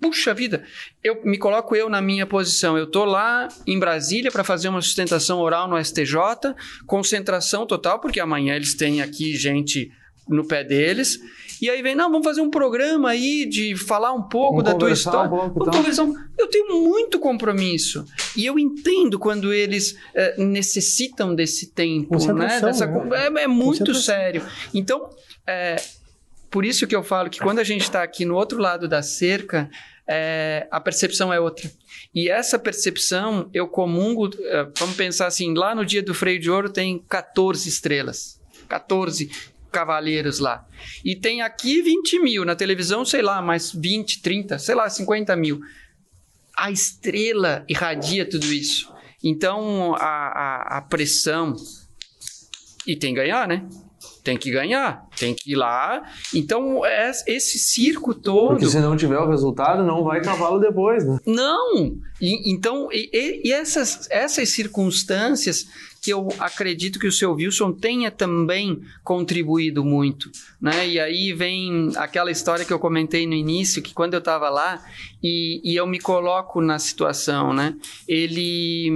puxa 0.00 0.32
vida, 0.34 0.64
eu 1.02 1.20
me 1.24 1.38
coloco 1.38 1.74
eu 1.74 1.88
na 1.88 2.00
minha 2.00 2.26
posição. 2.26 2.76
Eu 2.76 2.86
tô 2.86 3.04
lá 3.04 3.48
em 3.66 3.78
Brasília 3.78 4.30
para 4.30 4.44
fazer 4.44 4.68
uma 4.68 4.80
sustentação 4.80 5.40
oral 5.40 5.68
no 5.68 5.82
STJ, 5.82 6.54
concentração 6.86 7.66
total, 7.66 8.00
porque 8.00 8.20
amanhã 8.20 8.54
eles 8.54 8.74
têm 8.74 9.02
aqui 9.02 9.36
gente 9.36 9.90
no 10.28 10.46
pé 10.46 10.62
deles. 10.62 11.18
E 11.60 11.68
aí 11.68 11.82
vem, 11.82 11.94
não, 11.94 12.10
vamos 12.10 12.24
fazer 12.24 12.40
um 12.40 12.50
programa 12.50 13.10
aí 13.10 13.44
de 13.44 13.74
falar 13.74 14.12
um 14.12 14.22
pouco 14.22 14.62
Vamos 14.62 14.72
da 14.72 14.74
tua 14.78 14.92
história. 14.92 15.28
Vamos 15.28 15.56
então. 15.56 15.72
conversar 15.72 16.06
Eu 16.38 16.46
tenho 16.48 16.82
muito 16.84 17.18
compromisso. 17.18 18.04
E 18.36 18.46
eu 18.46 18.58
entendo 18.58 19.18
quando 19.18 19.52
eles 19.52 19.96
eh, 20.14 20.36
necessitam 20.38 21.34
desse 21.34 21.72
tempo, 21.72 22.16
né? 22.32 22.60
Dessa, 22.60 22.86
né? 22.86 23.26
é, 23.40 23.42
é 23.42 23.46
muito 23.48 23.92
sério. 23.94 24.42
Então, 24.72 25.10
é, 25.46 25.76
por 26.50 26.64
isso 26.64 26.86
que 26.86 26.96
eu 26.96 27.02
falo 27.02 27.28
que 27.28 27.38
quando 27.38 27.58
a 27.58 27.64
gente 27.64 27.82
está 27.82 28.02
aqui 28.02 28.24
no 28.24 28.34
outro 28.34 28.58
lado 28.58 28.88
da 28.88 29.02
cerca, 29.02 29.70
é, 30.06 30.66
a 30.70 30.80
percepção 30.80 31.32
é 31.32 31.38
outra. 31.38 31.70
E 32.14 32.30
essa 32.30 32.58
percepção, 32.58 33.50
eu 33.52 33.68
comungo, 33.68 34.30
é, 34.40 34.66
vamos 34.78 34.96
pensar 34.96 35.26
assim, 35.26 35.52
lá 35.54 35.74
no 35.74 35.84
dia 35.84 36.02
do 36.02 36.14
freio 36.14 36.40
de 36.40 36.50
ouro 36.50 36.70
tem 36.70 36.98
14 37.06 37.68
estrelas, 37.68 38.40
14 38.66 39.30
cavaleiros 39.70 40.38
lá. 40.38 40.66
E 41.04 41.14
tem 41.14 41.42
aqui 41.42 41.82
20 41.82 42.20
mil, 42.20 42.44
na 42.44 42.56
televisão, 42.56 43.04
sei 43.04 43.20
lá, 43.20 43.42
mais 43.42 43.70
20, 43.70 44.22
30, 44.22 44.58
sei 44.58 44.74
lá, 44.74 44.88
50 44.88 45.36
mil. 45.36 45.60
A 46.56 46.70
estrela 46.70 47.64
irradia 47.68 48.28
tudo 48.28 48.46
isso. 48.46 48.92
Então, 49.22 49.94
a, 49.94 49.98
a, 49.98 50.78
a 50.78 50.82
pressão... 50.82 51.54
E 52.86 52.96
tem 52.96 53.12
que 53.12 53.20
ganhar, 53.20 53.46
né? 53.46 53.68
Tem 54.28 54.36
que 54.36 54.50
ganhar, 54.50 55.06
tem 55.18 55.34
que 55.34 55.52
ir 55.52 55.54
lá. 55.54 56.02
Então, 56.34 56.84
é- 56.84 57.10
esse 57.26 57.58
circo 57.58 58.12
todo. 58.12 58.48
Porque 58.50 58.66
se 58.66 58.78
não 58.78 58.94
tiver 58.94 59.16
o 59.18 59.26
resultado, 59.26 59.82
não 59.82 60.04
vai 60.04 60.20
cavalo 60.20 60.58
depois, 60.60 61.02
né? 61.02 61.18
Não! 61.24 61.96
E- 62.20 62.52
então, 62.52 62.90
e, 62.92 63.08
e- 63.42 63.50
essas, 63.54 64.06
essas 64.10 64.50
circunstâncias 64.50 65.66
que 66.02 66.12
eu 66.12 66.28
acredito 66.38 66.98
que 66.98 67.06
o 67.06 67.12
seu 67.12 67.32
Wilson 67.32 67.72
tenha 67.72 68.10
também 68.10 68.82
contribuído 69.02 69.82
muito, 69.82 70.30
né? 70.60 70.86
E 70.86 71.00
aí 71.00 71.32
vem 71.32 71.90
aquela 71.96 72.30
história 72.30 72.66
que 72.66 72.72
eu 72.72 72.78
comentei 72.78 73.26
no 73.26 73.32
início, 73.34 73.80
que 73.82 73.94
quando 73.94 74.12
eu 74.12 74.18
estava 74.18 74.50
lá 74.50 74.84
e, 75.22 75.62
e 75.64 75.74
eu 75.74 75.86
me 75.86 75.98
coloco 75.98 76.60
na 76.60 76.78
situação, 76.78 77.54
né? 77.54 77.74
Ele, 78.06 78.90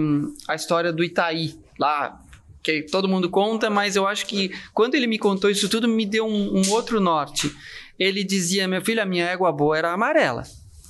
a 0.47 0.55
história 0.55 0.93
do 0.93 1.03
Itaí, 1.03 1.55
lá 1.79 2.21
que 2.63 2.83
todo 2.83 3.09
mundo 3.09 3.29
conta, 3.29 3.69
mas 3.69 3.97
eu 3.97 4.07
acho 4.07 4.27
que 4.27 4.53
quando 4.73 4.95
ele 4.95 5.07
me 5.07 5.19
contou 5.19 5.51
isso 5.51 5.69
tudo, 5.69 5.89
me 5.89 6.07
deu 6.07 6.27
um, 6.27 6.61
um 6.61 6.71
outro 6.71 7.01
norte. 7.01 7.53
Ele 7.99 8.23
dizia, 8.23 8.69
meu 8.69 8.83
filho, 8.83 9.03
a 9.03 9.07
minha 9.07 9.27
égua 9.27 9.51
boa 9.53 9.77
era 9.77 9.93
amarela. 9.93 10.45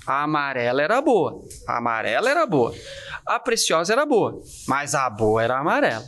A 0.06 0.24
amarela 0.24 0.82
era 0.82 1.00
boa. 1.00 1.42
A 1.66 1.78
amarela 1.78 2.28
era 2.28 2.44
boa. 2.44 2.74
A 3.24 3.38
preciosa 3.38 3.92
era 3.92 4.04
boa. 4.04 4.40
Mas 4.66 4.94
a 4.94 5.08
boa 5.08 5.42
era 5.42 5.56
a 5.56 5.60
amarela. 5.60 6.04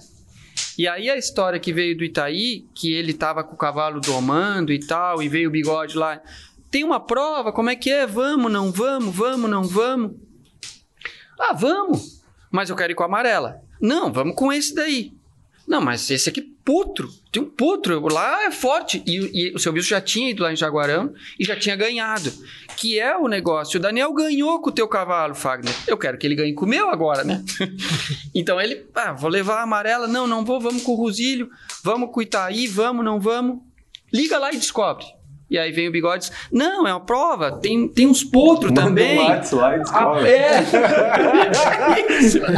E 0.76 0.88
aí 0.88 1.08
a 1.08 1.16
história 1.16 1.60
que 1.60 1.72
veio 1.72 1.96
do 1.96 2.04
Itaí, 2.04 2.66
que 2.74 2.92
ele 2.92 3.12
estava 3.12 3.44
com 3.44 3.54
o 3.54 3.58
cavalo 3.58 4.00
domando 4.00 4.72
e 4.72 4.84
tal, 4.84 5.22
e 5.22 5.28
veio 5.28 5.48
o 5.48 5.52
bigode 5.52 5.96
lá. 5.96 6.20
Tem 6.70 6.82
uma 6.82 6.98
prova, 6.98 7.52
como 7.52 7.70
é 7.70 7.76
que 7.76 7.90
é? 7.90 8.06
Vamos, 8.06 8.50
não 8.50 8.72
vamos, 8.72 9.14
vamos, 9.14 9.48
não 9.48 9.62
vamos. 9.62 10.16
Ah, 11.38 11.52
vamos. 11.52 12.24
Mas 12.50 12.68
eu 12.68 12.76
quero 12.76 12.92
ir 12.92 12.96
com 12.96 13.04
a 13.04 13.06
amarela. 13.06 13.60
Não, 13.80 14.12
vamos 14.12 14.34
com 14.34 14.52
esse 14.52 14.74
daí. 14.74 15.13
Não, 15.66 15.80
mas 15.80 16.10
esse 16.10 16.28
aqui, 16.28 16.42
potro. 16.64 17.12
Tem 17.30 17.42
um 17.42 17.48
potro. 17.48 18.00
Lá 18.08 18.44
é 18.44 18.50
forte. 18.50 19.02
E, 19.06 19.50
e 19.50 19.54
o 19.54 19.58
seu 19.58 19.72
bicho 19.72 19.88
já 19.88 20.00
tinha 20.00 20.30
ido 20.30 20.42
lá 20.42 20.52
em 20.52 20.56
Jaguarão 20.56 21.12
e 21.38 21.44
já 21.44 21.56
tinha 21.56 21.76
ganhado. 21.76 22.32
Que 22.76 22.98
é 22.98 23.16
o 23.16 23.28
negócio. 23.28 23.78
O 23.78 23.82
Daniel 23.82 24.12
ganhou 24.12 24.60
com 24.60 24.70
o 24.70 24.72
teu 24.72 24.88
cavalo, 24.88 25.34
Fagner. 25.34 25.74
Eu 25.86 25.96
quero 25.96 26.18
que 26.18 26.26
ele 26.26 26.34
ganhe 26.34 26.54
com 26.54 26.64
o 26.64 26.68
meu 26.68 26.88
agora, 26.88 27.24
né? 27.24 27.44
então 28.34 28.60
ele, 28.60 28.86
ah, 28.94 29.12
vou 29.12 29.30
levar 29.30 29.58
a 29.58 29.62
amarela. 29.62 30.06
Não, 30.06 30.26
não 30.26 30.44
vou. 30.44 30.60
Vamos 30.60 30.82
com 30.82 30.92
o 30.92 30.96
Rosílio. 30.96 31.50
Vamos 31.82 32.10
com 32.10 32.20
o 32.20 32.22
Itaí. 32.22 32.66
Vamos, 32.66 33.04
não 33.04 33.20
vamos. 33.20 33.60
Liga 34.12 34.38
lá 34.38 34.52
e 34.52 34.56
descobre. 34.56 35.04
E 35.50 35.58
aí 35.58 35.70
vem 35.72 35.88
o 35.88 35.92
bigode 35.92 36.30
não, 36.50 36.86
é 36.86 36.92
uma 36.92 37.04
prova, 37.04 37.52
tem, 37.52 37.86
tem 37.88 38.06
uns 38.06 38.24
potros 38.24 38.72
também. 38.72 39.18
Um 39.18 39.26
lá 39.56 39.76
e 39.76 39.80
descobre. 39.80 39.90
Ah, 39.92 40.28
é. 40.28 40.60
isso. 42.20 42.38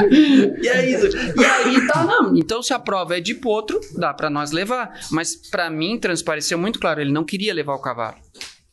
E 0.63 0.69
é 0.69 0.91
isso. 0.91 1.17
E 1.17 1.45
aí 1.45 1.87
tá, 1.87 2.05
não. 2.05 2.37
Então, 2.37 2.63
se 2.63 2.73
a 2.73 2.79
prova 2.79 3.17
é 3.17 3.21
de 3.21 3.35
potro, 3.35 3.81
dá 3.97 4.15
para 4.15 4.31
nós 4.31 4.53
levar. 4.53 4.99
Mas 5.11 5.35
para 5.37 5.69
mim 5.69 5.99
transpareceu 5.99 6.59
muito 6.59 6.79
claro, 6.79 7.01
ele 7.01 7.13
não 7.13 7.25
queria 7.25 7.53
levar 7.53 7.75
o 7.75 7.81
cavalo. 7.81 8.17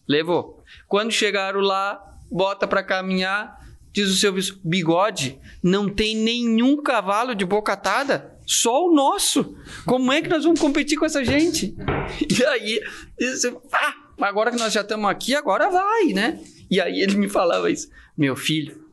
Levou. 0.08 0.64
Quando 0.88 1.12
chegaram 1.12 1.60
lá, 1.60 2.00
bota 2.32 2.68
para 2.68 2.84
caminhar, 2.84 3.58
diz 3.92 4.10
o 4.10 4.16
seu 4.16 4.34
bigode, 4.64 5.40
não 5.62 5.88
tem 5.90 6.16
nenhum 6.16 6.82
cavalo 6.82 7.36
de 7.36 7.46
boca 7.46 7.74
atada. 7.74 8.32
Só 8.46 8.88
o 8.88 8.94
nosso. 8.94 9.56
Como 9.86 10.12
é 10.12 10.22
que 10.22 10.30
nós 10.30 10.44
vamos 10.44 10.60
competir 10.60 10.98
com 10.98 11.06
essa 11.06 11.24
gente? 11.24 11.76
E 12.30 12.46
aí, 12.46 12.82
você, 13.18 13.56
ah, 13.72 13.94
agora 14.30 14.52
que 14.52 14.58
nós 14.58 14.74
já 14.74 14.82
estamos 14.82 15.10
aqui, 15.10 15.36
agora 15.36 15.70
vai, 15.70 16.06
né? 16.14 16.40
E 16.70 16.82
aí 16.82 17.02
ele 17.02 17.16
me 17.16 17.30
falava 17.30 17.70
isso. 17.70 17.90
Meu 18.18 18.36
filho, 18.36 18.88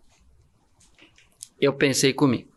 eu 1.60 1.72
pensei 1.72 2.12
comigo. 2.12 2.50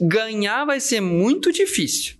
Ganhar 0.00 0.64
vai 0.64 0.80
ser 0.80 1.00
muito 1.00 1.52
difícil, 1.52 2.16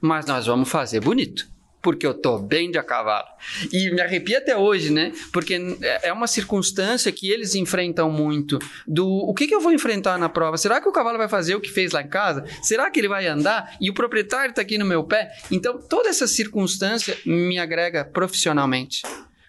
mas 0.00 0.26
nós 0.26 0.46
vamos 0.46 0.68
fazer 0.68 1.00
bonito 1.00 1.51
porque 1.82 2.06
eu 2.06 2.14
tô 2.14 2.38
bem 2.38 2.70
de 2.70 2.78
a 2.78 2.82
cavalo. 2.82 3.26
E 3.72 3.90
me 3.90 4.00
arrepia 4.00 4.38
até 4.38 4.56
hoje, 4.56 4.90
né? 4.90 5.12
Porque 5.32 5.58
é 6.02 6.12
uma 6.12 6.28
circunstância 6.28 7.10
que 7.10 7.28
eles 7.28 7.56
enfrentam 7.56 8.08
muito. 8.10 8.58
Do 8.86 9.06
o 9.06 9.34
que, 9.34 9.48
que 9.48 9.54
eu 9.54 9.60
vou 9.60 9.72
enfrentar 9.72 10.16
na 10.16 10.28
prova? 10.28 10.56
Será 10.56 10.80
que 10.80 10.88
o 10.88 10.92
cavalo 10.92 11.18
vai 11.18 11.28
fazer 11.28 11.56
o 11.56 11.60
que 11.60 11.68
fez 11.68 11.90
lá 11.90 12.00
em 12.00 12.08
casa? 12.08 12.44
Será 12.62 12.88
que 12.88 13.00
ele 13.00 13.08
vai 13.08 13.26
andar? 13.26 13.76
E 13.80 13.90
o 13.90 13.94
proprietário 13.94 14.50
está 14.50 14.62
aqui 14.62 14.78
no 14.78 14.86
meu 14.86 15.02
pé? 15.02 15.32
Então, 15.50 15.76
toda 15.76 16.08
essa 16.08 16.28
circunstância 16.28 17.18
me 17.26 17.58
agrega 17.58 18.04
profissionalmente. 18.04 19.02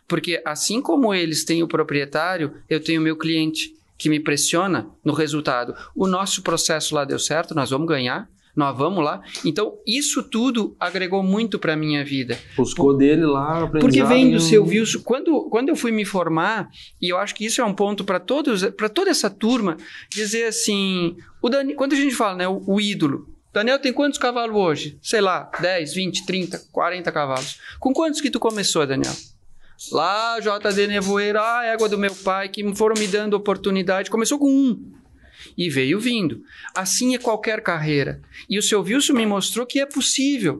Porque 0.07 0.41
assim 0.43 0.81
como 0.81 1.13
eles 1.13 1.45
têm 1.45 1.61
o 1.61 1.67
proprietário, 1.67 2.55
eu 2.67 2.83
tenho 2.83 2.99
o 2.99 3.03
meu 3.03 3.15
cliente 3.15 3.73
que 3.97 4.09
me 4.09 4.19
pressiona 4.19 4.87
no 5.03 5.13
resultado. 5.13 5.75
O 5.95 6.07
nosso 6.07 6.41
processo 6.41 6.95
lá 6.95 7.05
deu 7.05 7.19
certo, 7.19 7.53
nós 7.53 7.69
vamos 7.69 7.87
ganhar 7.87 8.27
nós 8.55 8.77
vamos 8.77 9.03
lá. 9.03 9.21
Então, 9.43 9.77
isso 9.85 10.21
tudo 10.21 10.75
agregou 10.79 11.23
muito 11.23 11.57
para 11.57 11.75
minha 11.75 12.05
vida. 12.05 12.37
Buscou 12.55 12.95
dele 12.95 13.25
lá, 13.25 13.67
Porque 13.67 14.03
vem 14.03 14.31
do 14.31 14.39
seu 14.39 14.63
Wilson. 14.63 14.99
Quando, 15.03 15.49
quando 15.49 15.69
eu 15.69 15.75
fui 15.75 15.91
me 15.91 16.05
formar, 16.05 16.69
e 17.01 17.09
eu 17.09 17.17
acho 17.17 17.33
que 17.33 17.45
isso 17.45 17.61
é 17.61 17.65
um 17.65 17.73
ponto 17.73 18.03
para 18.03 18.19
todos, 18.19 18.63
para 18.71 18.89
toda 18.89 19.09
essa 19.09 19.29
turma, 19.29 19.77
dizer 20.09 20.45
assim, 20.45 21.17
o 21.41 21.49
Dani, 21.49 21.73
quando 21.73 21.93
a 21.93 21.97
gente 21.97 22.13
fala, 22.13 22.35
né, 22.35 22.47
o, 22.47 22.61
o 22.67 22.79
ídolo, 22.79 23.27
Daniel 23.51 23.79
tem 23.79 23.93
quantos 23.93 24.17
cavalos 24.17 24.55
hoje? 24.55 24.97
Sei 25.01 25.21
lá, 25.21 25.49
10, 25.59 25.93
20, 25.93 26.25
30, 26.25 26.61
40 26.71 27.11
cavalos. 27.11 27.59
Com 27.79 27.93
quantos 27.93 28.19
que 28.19 28.31
tu 28.31 28.39
começou, 28.39 28.85
Daniel? 28.85 29.13
Lá, 29.91 30.39
JD 30.39 30.87
Nevoeiro, 30.87 31.39
a 31.39 31.65
égua 31.65 31.89
do 31.89 31.97
meu 31.97 32.13
pai, 32.15 32.49
que 32.49 32.73
foram 32.73 32.95
me 32.97 33.07
dando 33.07 33.33
oportunidade. 33.35 34.09
Começou 34.09 34.39
com 34.39 34.49
um 34.49 34.93
e 35.57 35.69
veio 35.69 35.99
vindo. 35.99 36.43
Assim 36.75 37.15
é 37.15 37.17
qualquer 37.17 37.61
carreira. 37.61 38.21
E 38.49 38.57
o 38.57 38.63
seu 38.63 38.81
Wilson 38.81 39.13
me 39.13 39.25
mostrou 39.25 39.65
que 39.65 39.79
é 39.79 39.85
possível. 39.85 40.59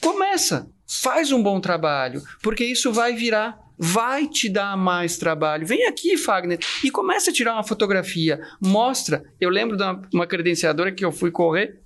Começa, 0.00 0.68
faz 0.86 1.32
um 1.32 1.42
bom 1.42 1.60
trabalho, 1.60 2.22
porque 2.42 2.64
isso 2.64 2.92
vai 2.92 3.14
virar 3.14 3.64
vai 3.76 4.28
te 4.28 4.48
dar 4.48 4.76
mais 4.76 5.18
trabalho. 5.18 5.66
Vem 5.66 5.86
aqui, 5.86 6.16
Fagner, 6.16 6.58
e 6.82 6.90
começa 6.90 7.30
a 7.30 7.32
tirar 7.32 7.54
uma 7.54 7.64
fotografia. 7.64 8.40
Mostra. 8.60 9.24
Eu 9.40 9.50
lembro 9.50 9.76
de 9.76 9.82
uma, 9.82 10.02
uma, 10.12 10.26
credenciadora 10.26 10.92
que 10.92 11.04
eu 11.04 11.10
fui 11.10 11.30
correr 11.30 11.80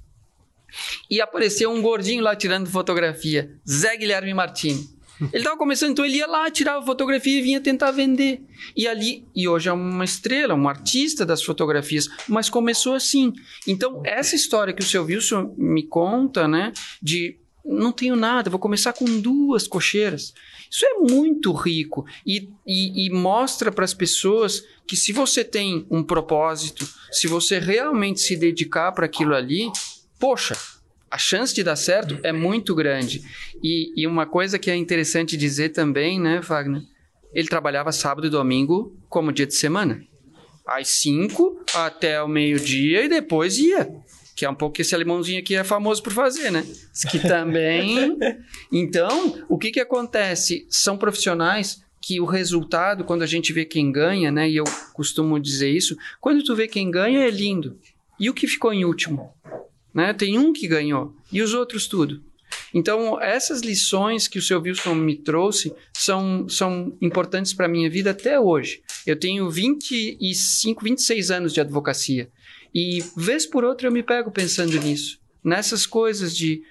e 1.10 1.20
apareceu 1.20 1.70
um 1.70 1.80
gordinho 1.80 2.22
lá 2.22 2.36
tirando 2.36 2.68
fotografia. 2.68 3.50
Zé 3.68 3.96
Guilherme 3.96 4.34
Martins. 4.34 4.97
Ele 5.20 5.38
estava 5.38 5.56
começando, 5.56 5.90
então 5.90 6.04
ele 6.04 6.16
ia 6.16 6.26
lá, 6.26 6.50
tirava 6.50 6.84
fotografia 6.84 7.38
e 7.38 7.42
vinha 7.42 7.60
tentar 7.60 7.90
vender. 7.90 8.42
E 8.76 8.86
ali, 8.86 9.26
e 9.34 9.48
hoje 9.48 9.68
é 9.68 9.72
uma 9.72 10.04
estrela, 10.04 10.54
um 10.54 10.68
artista 10.68 11.26
das 11.26 11.42
fotografias, 11.42 12.08
mas 12.28 12.48
começou 12.48 12.94
assim. 12.94 13.32
Então, 13.66 14.02
essa 14.04 14.36
história 14.36 14.72
que 14.72 14.82
o 14.82 14.86
seu 14.86 15.04
Wilson 15.04 15.54
me 15.56 15.82
conta, 15.82 16.46
né, 16.46 16.72
de 17.02 17.38
não 17.64 17.92
tenho 17.92 18.16
nada, 18.16 18.48
vou 18.48 18.58
começar 18.58 18.92
com 18.92 19.20
duas 19.20 19.66
cocheiras. 19.66 20.32
Isso 20.70 20.86
é 20.86 20.94
muito 20.94 21.52
rico 21.52 22.06
e, 22.26 22.50
e, 22.66 23.06
e 23.06 23.10
mostra 23.10 23.70
para 23.70 23.84
as 23.84 23.94
pessoas 23.94 24.64
que 24.86 24.96
se 24.96 25.12
você 25.12 25.44
tem 25.44 25.86
um 25.90 26.02
propósito, 26.02 26.88
se 27.10 27.26
você 27.26 27.58
realmente 27.58 28.20
se 28.20 28.36
dedicar 28.36 28.92
para 28.92 29.06
aquilo 29.06 29.34
ali, 29.34 29.70
poxa, 30.18 30.56
a 31.10 31.18
chance 31.18 31.54
de 31.54 31.62
dar 31.62 31.76
certo 31.76 32.18
é 32.22 32.32
muito 32.32 32.74
grande. 32.74 33.22
E, 33.62 33.92
e, 33.96 34.06
uma 34.06 34.26
coisa 34.26 34.58
que 34.58 34.70
é 34.70 34.76
interessante 34.76 35.36
dizer 35.36 35.70
também, 35.70 36.20
né, 36.20 36.40
Wagner? 36.40 36.82
Ele 37.32 37.48
trabalhava 37.48 37.92
sábado 37.92 38.26
e 38.26 38.30
domingo 38.30 38.96
como 39.08 39.32
dia 39.32 39.46
de 39.46 39.54
semana. 39.54 40.02
Às 40.66 40.88
5 40.88 41.64
até 41.74 42.22
o 42.22 42.28
meio-dia 42.28 43.04
e 43.04 43.08
depois 43.08 43.58
ia. 43.58 43.88
Que 44.36 44.44
é 44.44 44.50
um 44.50 44.54
pouco 44.54 44.76
que 44.76 44.82
esse 44.82 44.94
alemãozinho 44.94 45.40
aqui 45.40 45.56
é 45.56 45.64
famoso 45.64 46.02
por 46.02 46.12
fazer, 46.12 46.50
né? 46.50 46.64
Que 47.10 47.18
também. 47.18 48.16
Então, 48.70 49.44
o 49.48 49.58
que, 49.58 49.70
que 49.70 49.80
acontece? 49.80 50.66
São 50.68 50.96
profissionais 50.96 51.82
que 52.00 52.20
o 52.20 52.24
resultado, 52.24 53.04
quando 53.04 53.22
a 53.22 53.26
gente 53.26 53.52
vê 53.52 53.64
quem 53.64 53.90
ganha, 53.90 54.30
né? 54.30 54.48
E 54.48 54.56
eu 54.56 54.64
costumo 54.92 55.40
dizer 55.40 55.70
isso, 55.70 55.96
quando 56.20 56.44
tu 56.44 56.54
vê 56.54 56.68
quem 56.68 56.90
ganha 56.90 57.20
é 57.20 57.30
lindo. 57.30 57.78
E 58.20 58.28
o 58.28 58.34
que 58.34 58.46
ficou 58.46 58.72
em 58.72 58.84
último? 58.84 59.32
Né? 59.92 60.12
Tem 60.12 60.38
um 60.38 60.52
que 60.52 60.68
ganhou 60.68 61.14
e 61.32 61.42
os 61.42 61.54
outros 61.54 61.86
tudo. 61.86 62.22
Então, 62.72 63.20
essas 63.20 63.60
lições 63.60 64.28
que 64.28 64.38
o 64.38 64.42
seu 64.42 64.60
Wilson 64.60 64.94
me 64.94 65.16
trouxe 65.16 65.74
são, 65.92 66.48
são 66.48 66.96
importantes 67.00 67.52
para 67.54 67.66
a 67.66 67.68
minha 67.68 67.88
vida 67.88 68.10
até 68.10 68.38
hoje. 68.38 68.82
Eu 69.06 69.16
tenho 69.16 69.48
25, 69.50 70.84
26 70.84 71.30
anos 71.30 71.52
de 71.52 71.60
advocacia 71.60 72.30
e, 72.74 73.02
vez 73.16 73.46
por 73.46 73.64
outra, 73.64 73.88
eu 73.88 73.92
me 73.92 74.02
pego 74.02 74.30
pensando 74.30 74.78
nisso. 74.78 75.18
Nessas 75.42 75.86
coisas 75.86 76.36
de 76.36 76.62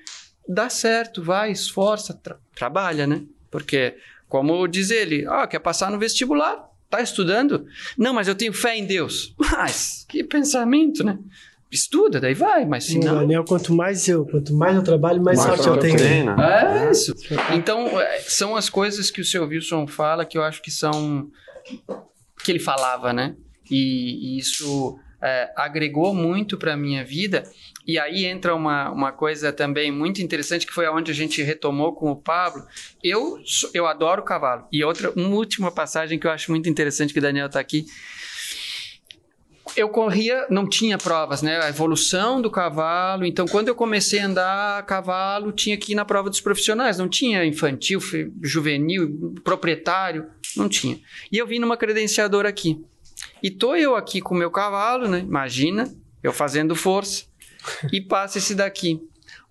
dá 0.47 0.69
certo, 0.69 1.21
vai, 1.21 1.51
esforça, 1.51 2.13
tra 2.13 2.37
trabalha, 2.55 3.05
né? 3.05 3.23
Porque, 3.51 3.95
como 4.27 4.67
diz 4.67 4.91
ele, 4.91 5.25
ah, 5.27 5.47
quer 5.47 5.59
passar 5.59 5.91
no 5.91 5.99
vestibular, 5.99 6.69
tá 6.89 7.01
estudando? 7.01 7.65
Não, 7.97 8.13
mas 8.13 8.27
eu 8.27 8.35
tenho 8.35 8.53
fé 8.53 8.77
em 8.77 8.85
Deus. 8.85 9.35
Mas, 9.37 10.05
que 10.07 10.23
pensamento, 10.23 11.03
né? 11.03 11.19
Estuda, 11.71 12.19
daí 12.19 12.33
vai, 12.33 12.65
mas 12.65 12.85
se 12.85 12.97
não. 12.97 13.15
Daniel, 13.15 13.43
quanto 13.43 13.73
mais 13.73 14.07
eu, 14.07 14.25
quanto 14.25 14.53
mais 14.53 14.75
eu 14.75 14.83
trabalho, 14.83 15.21
mais, 15.21 15.37
mais 15.37 15.49
sorte 15.49 15.67
eu 15.67 15.77
tenho. 15.77 15.97
Treino. 15.97 16.41
É 16.41 16.91
isso. 16.91 17.13
Então, 17.53 17.99
é, 17.99 18.19
são 18.21 18.55
as 18.55 18.69
coisas 18.69 19.11
que 19.11 19.21
o 19.21 19.25
seu 19.25 19.45
Wilson 19.45 19.85
fala 19.87 20.25
que 20.25 20.37
eu 20.37 20.43
acho 20.43 20.61
que 20.61 20.71
são. 20.71 21.29
que 22.43 22.51
ele 22.51 22.59
falava, 22.59 23.11
né? 23.11 23.35
E, 23.69 24.35
e 24.35 24.39
isso 24.39 24.97
é, 25.21 25.51
agregou 25.55 26.13
muito 26.13 26.57
para 26.57 26.73
a 26.73 26.77
minha 26.77 27.03
vida. 27.03 27.43
E 27.85 27.97
aí 27.97 28.25
entra 28.25 28.53
uma, 28.53 28.91
uma 28.91 29.11
coisa 29.11 29.51
também 29.53 29.91
muito 29.91 30.21
interessante, 30.21 30.67
que 30.67 30.73
foi 30.73 30.85
aonde 30.85 31.11
a 31.11 31.13
gente 31.13 31.41
retomou 31.41 31.93
com 31.93 32.11
o 32.11 32.15
Pablo. 32.15 32.63
Eu, 33.03 33.39
eu 33.73 33.87
adoro 33.87 34.23
cavalo. 34.23 34.67
E 34.71 34.83
outra, 34.83 35.11
uma 35.15 35.35
última 35.35 35.71
passagem 35.71 36.19
que 36.19 36.27
eu 36.27 36.31
acho 36.31 36.51
muito 36.51 36.69
interessante, 36.69 37.13
que 37.13 37.19
o 37.19 37.21
Daniel 37.21 37.47
está 37.47 37.59
aqui 37.59 37.85
eu 39.77 39.87
corria, 39.89 40.47
não 40.49 40.67
tinha 40.67 40.97
provas, 40.97 41.43
né? 41.43 41.59
A 41.63 41.69
evolução 41.69 42.41
do 42.41 42.49
cavalo. 42.49 43.25
Então, 43.25 43.45
quando 43.45 43.67
eu 43.67 43.75
comecei 43.75 44.19
a 44.19 44.25
andar 44.25 44.79
a 44.79 44.83
cavalo, 44.83 45.51
tinha 45.51 45.77
que 45.77 45.91
ir 45.91 45.95
na 45.95 46.03
prova 46.03 46.29
dos 46.29 46.41
profissionais. 46.41 46.97
Não 46.97 47.07
tinha 47.07 47.45
infantil, 47.45 47.99
juvenil, 48.41 49.35
proprietário, 49.43 50.25
não 50.55 50.67
tinha. 50.67 50.99
E 51.31 51.37
eu 51.37 51.45
vim 51.45 51.59
numa 51.59 51.77
credenciadora 51.77 52.49
aqui. 52.49 52.83
E 53.41 53.51
tô 53.51 53.75
eu 53.75 53.95
aqui 53.95 54.19
com 54.19 54.33
o 54.33 54.37
meu 54.37 54.49
cavalo, 54.49 55.07
né? 55.07 55.19
Imagina, 55.19 55.93
eu 56.23 56.33
fazendo 56.33 56.75
força. 56.75 57.25
E 57.93 58.01
passa 58.01 58.39
esse 58.39 58.55
daqui. 58.55 58.99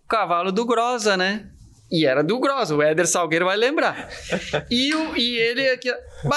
O 0.05 0.09
cavalo 0.09 0.51
do 0.51 0.67
Grosa, 0.67 1.17
né? 1.17 1.49
E 1.91 2.05
era 2.05 2.23
do 2.23 2.41
Grosa, 2.41 2.75
o 2.75 2.83
Éder 2.83 3.07
Salgueiro 3.07 3.45
vai 3.45 3.57
lembrar. 3.57 4.09
E, 4.71 4.93
o, 4.93 5.17
e 5.17 5.39
ele 5.39 5.69
aqui, 5.71 5.89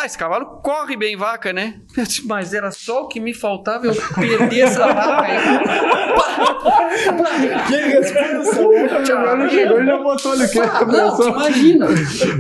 Esse 0.05 0.17
cavalo 0.17 0.59
corre 0.61 0.95
bem 0.97 1.15
vaca, 1.15 1.53
né? 1.53 1.80
Mas 2.25 2.53
era 2.53 2.69
só 2.71 3.03
o 3.03 3.07
que 3.07 3.19
me 3.19 3.34
faltava 3.34 3.88
eu 3.88 3.95
perder 4.15 4.59
essa 4.61 4.86
vaca 4.88 5.21
aí. 5.23 5.39
Que 7.67 7.75
responsa, 7.75 8.99
né? 8.99 9.13
Agora 9.13 9.49
chegou 9.49 9.82
e 9.82 9.86
já 9.86 9.97
botou 9.97 10.32
ali 10.34 10.45
o 10.45 10.49
que? 10.51 10.59
Ah, 10.59 10.86
não, 10.86 11.15
tu 11.15 11.27
imagina. 11.30 11.88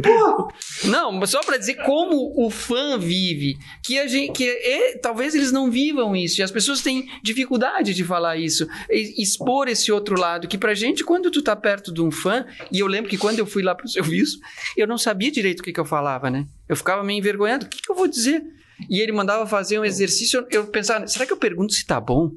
Pô. 0.03 0.51
Não, 0.85 1.11
mas 1.11 1.29
só 1.31 1.39
pra 1.41 1.57
dizer 1.57 1.75
como 1.83 2.33
o 2.35 2.49
fã 2.49 2.97
vive, 2.97 3.57
que 3.83 3.99
a 3.99 4.07
gente, 4.07 4.31
que 4.33 4.47
é- 4.47 4.97
talvez 4.97 5.35
eles 5.35 5.51
não 5.51 5.69
vivam 5.71 6.15
isso, 6.15 6.39
e 6.39 6.43
as 6.43 6.51
pessoas 6.51 6.81
têm 6.81 7.07
dificuldade 7.23 7.93
de 7.93 8.03
falar 8.03 8.37
isso, 8.37 8.67
e- 8.89 9.21
expor 9.21 9.67
esse 9.67 9.91
outro 9.91 10.19
lado, 10.19 10.47
que 10.47 10.57
pra 10.57 10.73
gente, 10.73 11.03
quando 11.03 11.29
tu 11.31 11.41
tá 11.41 11.55
perto 11.55 11.93
de 11.93 12.01
um 12.01 12.11
fã, 12.11 12.45
e 12.71 12.79
eu 12.79 12.87
lembro 12.87 13.09
que 13.09 13.17
quando 13.17 13.39
eu 13.39 13.45
fui 13.45 13.61
lá 13.63 13.75
pro 13.75 13.87
serviço, 13.87 14.39
eu 14.77 14.87
não 14.87 14.97
sabia 14.97 15.31
direito 15.31 15.59
o 15.59 15.63
que, 15.63 15.73
que 15.73 15.79
eu 15.79 15.85
falava, 15.85 16.29
né? 16.29 16.45
Eu 16.69 16.75
ficava 16.75 17.03
meio 17.03 17.17
envergonhado, 17.17 17.65
o 17.65 17.69
que, 17.69 17.81
que 17.81 17.91
eu 17.91 17.95
vou 17.95 18.07
dizer? 18.07 18.43
E 18.87 19.01
ele 19.01 19.11
mandava 19.11 19.45
fazer 19.47 19.79
um 19.79 19.83
exercício, 19.83 20.45
eu 20.51 20.67
pensava, 20.67 21.07
será 21.07 21.25
que 21.25 21.33
eu 21.33 21.37
pergunto 21.37 21.73
se 21.73 21.85
tá 21.85 21.99
bom? 21.99 22.31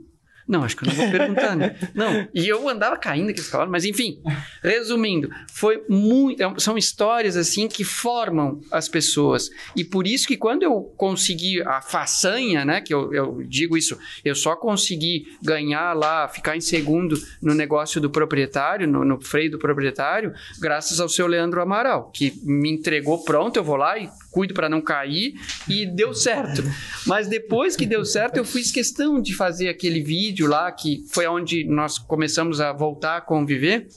Não, 0.47 0.65
acho 0.65 0.77
que 0.77 0.85
eu 0.85 0.89
não 0.89 0.95
vou 0.95 1.11
perguntar, 1.11 1.55
né? 1.57 1.77
Não. 1.95 2.29
E 2.35 2.49
eu 2.49 2.69
andava 2.69 2.97
caindo 2.97 3.31
aqueles 3.31 3.49
cavalos, 3.49 3.71
mas 3.71 3.85
enfim, 3.85 4.21
resumindo, 4.63 5.31
foi 5.53 5.83
muito. 5.89 6.43
é- 6.43 6.55
São 6.59 6.77
histórias 6.77 7.37
assim 7.37 7.69
que 7.69 7.85
formam 7.85 8.61
as 8.71 8.89
pessoas. 8.89 9.49
E 9.77 9.85
por 9.85 10.07
isso 10.07 10.27
que 10.27 10.37
quando 10.37 10.63
eu 10.63 10.83
consegui 10.97 11.63
a 11.63 11.81
façanha, 11.81 12.65
né? 12.65 12.81
Que 12.81 12.93
eu, 12.93 13.13
eu 13.15 13.43
digo 13.47 13.77
isso, 13.77 13.99
eu 14.25 14.35
só 14.35 14.57
consegui 14.57 15.27
ganhar 15.43 15.93
lá, 15.95 16.29
ficar 16.29 16.57
em 16.57 16.61
segundo 16.61 17.17
no 17.41 17.55
negócio 17.55 18.01
do 18.01 18.11
proprietário, 18.11 18.87
no, 18.89 19.05
no 19.05 19.21
freio 19.21 19.51
do 19.53 19.59
proprietário, 19.59 20.33
graças 20.61 21.01
ao 21.01 21.09
seu 21.09 21.27
Leandro 21.27 21.61
Amaral, 21.63 22.11
que 22.11 22.33
me 22.43 22.71
entregou 22.71 23.23
pronto, 23.25 23.57
eu 23.57 23.65
vou 23.65 23.77
lá 23.77 23.99
e 23.99 24.09
cuido 24.31 24.55
para 24.55 24.69
não 24.69 24.81
cair 24.81 25.35
e 25.69 25.87
deu 25.87 26.15
certo. 26.15 26.63
Mas 27.07 27.29
depois 27.29 27.77
que 27.77 27.85
deu 27.87 28.05
certo, 28.05 28.39
eu 28.39 28.45
fiz 28.45 28.71
questão 28.71 29.21
de 29.21 29.35
fazer 29.35 29.69
aquele 29.69 30.03
vídeo 30.03 30.32
lá, 30.41 30.71
que 30.73 31.05
foi 31.11 31.27
onde 31.27 31.65
nós 31.65 31.99
começamos 31.99 32.61
a 32.61 32.73
voltar 32.73 33.17
a 33.19 33.21
conviver, 33.21 33.89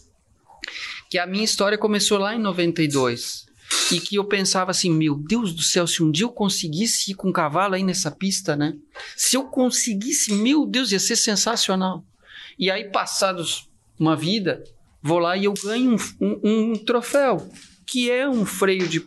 que 1.09 1.17
a 1.17 1.25
minha 1.25 1.43
história 1.43 1.77
começou 1.77 2.17
lá 2.17 2.35
em 2.35 2.39
92. 2.39 3.45
E 3.91 3.99
que 3.99 4.15
eu 4.15 4.25
pensava 4.25 4.71
assim, 4.71 4.91
meu 4.91 5.15
Deus 5.15 5.53
do 5.53 5.61
céu, 5.61 5.87
se 5.87 6.03
um 6.03 6.11
dia 6.11 6.25
eu 6.25 6.31
conseguisse 6.31 7.11
ir 7.11 7.15
com 7.15 7.29
um 7.29 7.33
cavalo 7.33 7.73
aí 7.75 7.83
nessa 7.83 8.11
pista, 8.11 8.55
né? 8.55 8.75
Se 9.15 9.35
eu 9.37 9.45
conseguisse, 9.45 10.33
meu 10.33 10.65
Deus, 10.65 10.91
ia 10.91 10.99
ser 10.99 11.15
sensacional. 11.15 12.03
E 12.59 12.69
aí, 12.69 12.85
passados 12.91 13.67
uma 13.99 14.15
vida, 14.15 14.63
vou 15.01 15.19
lá 15.19 15.35
e 15.37 15.45
eu 15.45 15.53
ganho 15.53 15.95
um, 16.21 16.25
um- 16.27 16.71
um 16.71 16.73
troféu, 16.75 17.49
que 17.87 18.09
é 18.11 18.27
um 18.29 18.45
freio 18.45 18.87
de 18.87 19.05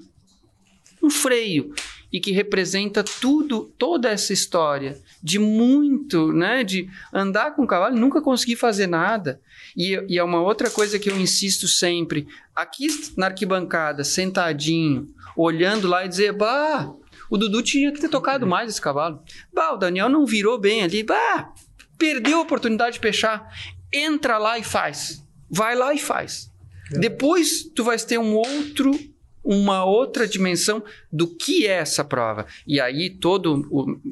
um 1.02 1.10
freio 1.10 1.72
e 2.12 2.20
que 2.20 2.32
representa 2.32 3.04
tudo, 3.04 3.72
toda 3.78 4.08
essa 4.08 4.32
história 4.32 4.98
de 5.22 5.38
muito, 5.38 6.32
né, 6.32 6.64
de 6.64 6.88
andar 7.12 7.54
com 7.54 7.64
o 7.64 7.66
cavalo 7.66 7.96
e 7.96 8.00
nunca 8.00 8.22
conseguir 8.22 8.56
fazer 8.56 8.86
nada. 8.86 9.40
E, 9.76 9.94
e 10.08 10.18
é 10.18 10.24
uma 10.24 10.40
outra 10.40 10.70
coisa 10.70 10.98
que 10.98 11.10
eu 11.10 11.18
insisto 11.18 11.68
sempre, 11.68 12.26
aqui 12.54 12.86
na 13.16 13.26
arquibancada, 13.26 14.04
sentadinho, 14.04 15.08
olhando 15.36 15.86
lá 15.86 16.04
e 16.04 16.08
dizer, 16.08 16.32
bah, 16.32 16.92
o 17.30 17.36
Dudu 17.36 17.62
tinha 17.62 17.92
que 17.92 18.00
ter 18.00 18.08
tocado 18.08 18.46
mais 18.46 18.70
esse 18.70 18.80
cavalo. 18.80 19.22
Bah, 19.52 19.74
o 19.74 19.76
Daniel 19.76 20.08
não 20.08 20.24
virou 20.24 20.58
bem 20.58 20.82
ali, 20.82 21.02
bah, 21.02 21.52
perdeu 21.98 22.38
a 22.38 22.42
oportunidade 22.42 22.94
de 22.94 23.00
fechar. 23.00 23.46
Entra 23.92 24.38
lá 24.38 24.58
e 24.58 24.64
faz. 24.64 25.24
Vai 25.50 25.74
lá 25.74 25.94
e 25.94 25.98
faz. 25.98 26.50
Depois 26.90 27.64
tu 27.74 27.84
vais 27.84 28.04
ter 28.04 28.18
um 28.18 28.34
outro 28.34 28.98
uma 29.44 29.84
outra 29.84 30.26
dimensão 30.26 30.82
do 31.12 31.26
que 31.26 31.66
é 31.66 31.72
essa 31.72 32.04
prova. 32.04 32.46
E 32.66 32.80
aí 32.80 33.10
todos 33.10 33.64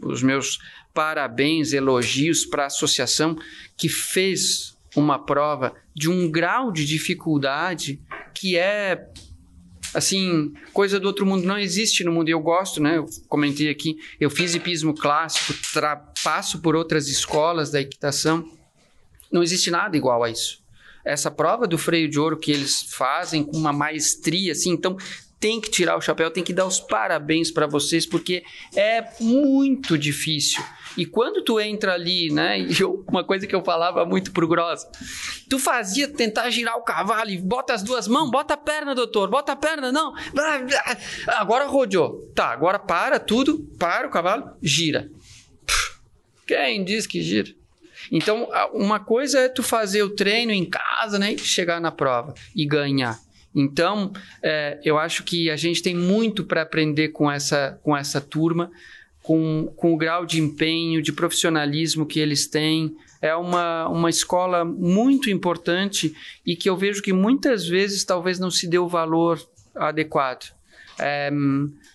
os 0.02 0.22
meus 0.22 0.58
parabéns, 0.94 1.72
elogios 1.72 2.46
para 2.46 2.64
a 2.64 2.66
associação 2.66 3.36
que 3.76 3.88
fez 3.88 4.76
uma 4.94 5.18
prova 5.18 5.74
de 5.94 6.08
um 6.08 6.30
grau 6.30 6.72
de 6.72 6.86
dificuldade 6.86 8.00
que 8.32 8.56
é 8.56 9.08
assim, 9.94 10.52
coisa 10.72 11.00
do 11.00 11.06
outro 11.06 11.24
mundo 11.24 11.46
não 11.46 11.58
existe 11.58 12.04
no 12.04 12.12
mundo. 12.12 12.28
Eu 12.28 12.40
gosto, 12.40 12.82
né? 12.82 12.98
Eu 12.98 13.06
comentei 13.28 13.70
aqui, 13.70 13.96
eu 14.20 14.28
fiz 14.28 14.54
hipismo 14.54 14.94
clássico, 14.94 15.54
passo 16.22 16.60
por 16.60 16.76
outras 16.76 17.08
escolas 17.08 17.70
da 17.70 17.80
equitação. 17.80 18.46
Não 19.30 19.42
existe 19.42 19.70
nada 19.70 19.96
igual 19.96 20.22
a 20.22 20.30
isso. 20.30 20.62
Essa 21.06 21.30
prova 21.30 21.66
do 21.66 21.78
freio 21.78 22.08
de 22.08 22.18
ouro 22.18 22.36
que 22.38 22.50
eles 22.50 22.82
fazem 22.94 23.44
com 23.44 23.56
uma 23.56 23.72
maestria, 23.72 24.52
assim, 24.52 24.70
então 24.70 24.96
tem 25.38 25.60
que 25.60 25.70
tirar 25.70 25.96
o 25.96 26.00
chapéu, 26.00 26.30
tem 26.30 26.42
que 26.42 26.52
dar 26.52 26.66
os 26.66 26.80
parabéns 26.80 27.50
para 27.50 27.66
vocês, 27.66 28.06
porque 28.06 28.42
é 28.74 29.04
muito 29.20 29.96
difícil. 29.98 30.62
E 30.96 31.04
quando 31.04 31.44
tu 31.44 31.60
entra 31.60 31.92
ali, 31.92 32.32
né? 32.32 32.58
E 32.58 32.80
eu- 32.80 33.04
uma 33.06 33.22
coisa 33.22 33.46
que 33.46 33.54
eu 33.54 33.62
falava 33.62 34.06
muito 34.06 34.32
pro 34.32 34.48
Gross, 34.48 34.86
tu 35.48 35.58
fazia 35.58 36.08
tentar 36.08 36.48
girar 36.48 36.76
o 36.78 36.82
cavalo 36.82 37.28
e 37.30 37.36
bota 37.38 37.74
as 37.74 37.82
duas 37.82 38.08
mãos, 38.08 38.30
bota 38.30 38.54
a 38.54 38.56
perna, 38.56 38.94
doutor, 38.94 39.28
bota 39.28 39.52
a 39.52 39.56
perna, 39.56 39.92
não. 39.92 40.14
Agora 41.26 41.66
rodeou. 41.66 42.32
Tá, 42.34 42.46
agora 42.46 42.78
para 42.78 43.20
tudo, 43.20 43.58
para 43.78 44.08
o 44.08 44.10
cavalo, 44.10 44.56
gira. 44.62 45.10
Quem 46.46 46.82
diz 46.82 47.06
que 47.06 47.20
gira? 47.20 47.50
Então, 48.10 48.48
uma 48.72 49.00
coisa 49.00 49.40
é 49.40 49.48
tu 49.48 49.62
fazer 49.62 50.02
o 50.02 50.10
treino 50.10 50.52
em 50.52 50.64
casa, 50.64 51.18
né? 51.18 51.32
E 51.32 51.38
chegar 51.38 51.80
na 51.80 51.90
prova 51.90 52.34
e 52.54 52.64
ganhar. 52.66 53.18
Então, 53.54 54.12
é, 54.42 54.78
eu 54.84 54.98
acho 54.98 55.24
que 55.24 55.50
a 55.50 55.56
gente 55.56 55.82
tem 55.82 55.94
muito 55.94 56.44
para 56.44 56.60
aprender 56.60 57.08
com 57.08 57.30
essa, 57.30 57.80
com 57.82 57.96
essa 57.96 58.20
turma, 58.20 58.70
com, 59.22 59.72
com 59.76 59.94
o 59.94 59.96
grau 59.96 60.26
de 60.26 60.40
empenho, 60.40 61.00
de 61.00 61.10
profissionalismo 61.10 62.04
que 62.04 62.20
eles 62.20 62.46
têm. 62.46 62.94
É 63.22 63.34
uma, 63.34 63.88
uma 63.88 64.10
escola 64.10 64.62
muito 64.62 65.30
importante 65.30 66.14
e 66.44 66.54
que 66.54 66.68
eu 66.68 66.76
vejo 66.76 67.02
que 67.02 67.14
muitas 67.14 67.66
vezes 67.66 68.04
talvez 68.04 68.38
não 68.38 68.50
se 68.50 68.68
dê 68.68 68.78
o 68.78 68.86
valor 68.86 69.40
adequado. 69.74 70.54
É, 70.98 71.30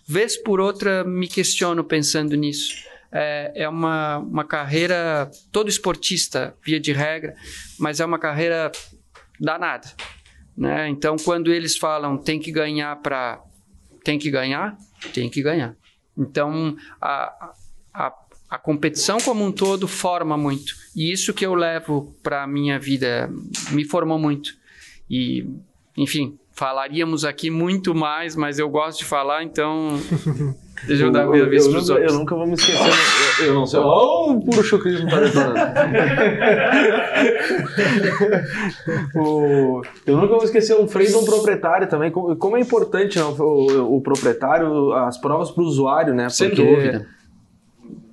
vez 0.07 0.35
por 0.35 0.59
outra 0.59 1.03
me 1.03 1.27
questiono 1.27 1.83
pensando 1.83 2.35
nisso. 2.35 2.90
É, 3.11 3.51
é 3.63 3.69
uma, 3.69 4.19
uma 4.19 4.43
carreira, 4.45 5.29
todo 5.51 5.69
esportista, 5.69 6.55
via 6.63 6.79
de 6.79 6.93
regra, 6.93 7.35
mas 7.77 7.99
é 7.99 8.05
uma 8.05 8.17
carreira 8.17 8.71
danada. 9.39 9.87
Né? 10.55 10.89
Então, 10.89 11.15
quando 11.17 11.51
eles 11.51 11.77
falam 11.77 12.17
tem 12.17 12.39
que 12.39 12.51
ganhar 12.51 12.95
para. 12.97 13.41
Tem 14.03 14.17
que 14.17 14.31
ganhar? 14.31 14.77
Tem 15.13 15.29
que 15.29 15.41
ganhar. 15.41 15.75
Então, 16.17 16.75
a, 17.01 17.53
a, 17.93 18.13
a 18.49 18.57
competição 18.57 19.17
como 19.19 19.45
um 19.45 19.51
todo 19.51 19.87
forma 19.87 20.37
muito. 20.37 20.75
E 20.95 21.11
isso 21.11 21.33
que 21.33 21.45
eu 21.45 21.53
levo 21.53 22.15
para 22.21 22.43
a 22.43 22.47
minha 22.47 22.79
vida 22.79 23.29
me 23.71 23.85
formou 23.85 24.19
muito. 24.19 24.53
E, 25.09 25.47
enfim, 25.97 26.37
falaríamos 26.53 27.25
aqui 27.25 27.49
muito 27.49 27.95
mais, 27.95 28.35
mas 28.35 28.59
eu 28.59 28.69
gosto 28.69 28.99
de 28.99 29.05
falar, 29.05 29.43
então. 29.43 29.97
Deixa 30.87 31.03
eu 31.03 31.11
dar 31.11 31.25
a 31.25 31.27
minha 31.27 31.47
vez 31.47 31.67
para 31.67 31.77
os 31.77 31.89
nunca, 31.89 31.93
eu 31.93 31.99
outros. 32.01 32.17
nunca 32.19 32.35
vou 32.35 32.47
me 32.47 32.53
esquecer. 32.55 32.91
Eu, 33.41 33.45
eu 33.45 33.53
não 33.53 33.67
sei. 33.67 33.79
Ó, 33.79 34.31
o 34.31 34.41
puro 34.43 34.63
chucrismo 34.63 35.07
tá 35.07 35.19
detonando. 35.19 35.53
O- 39.15 39.81
eu 40.05 40.15
nunca 40.17 40.33
vou 40.35 40.43
esquecer 40.43 40.75
um 40.75 40.87
freio 40.87 41.09
de 41.09 41.15
um 41.15 41.25
proprietário 41.25 41.87
também. 41.87 42.11
Como, 42.11 42.35
como 42.35 42.57
é 42.57 42.59
importante 42.59 43.17
né, 43.19 43.25
o, 43.25 43.97
o 43.97 44.01
proprietário, 44.01 44.93
as 44.93 45.17
provas 45.19 45.51
para 45.51 45.63
o 45.63 45.67
usuário, 45.67 46.13
né? 46.13 46.29
Sem 46.29 46.49
Porque 46.49 46.63
dúvida. 46.63 47.07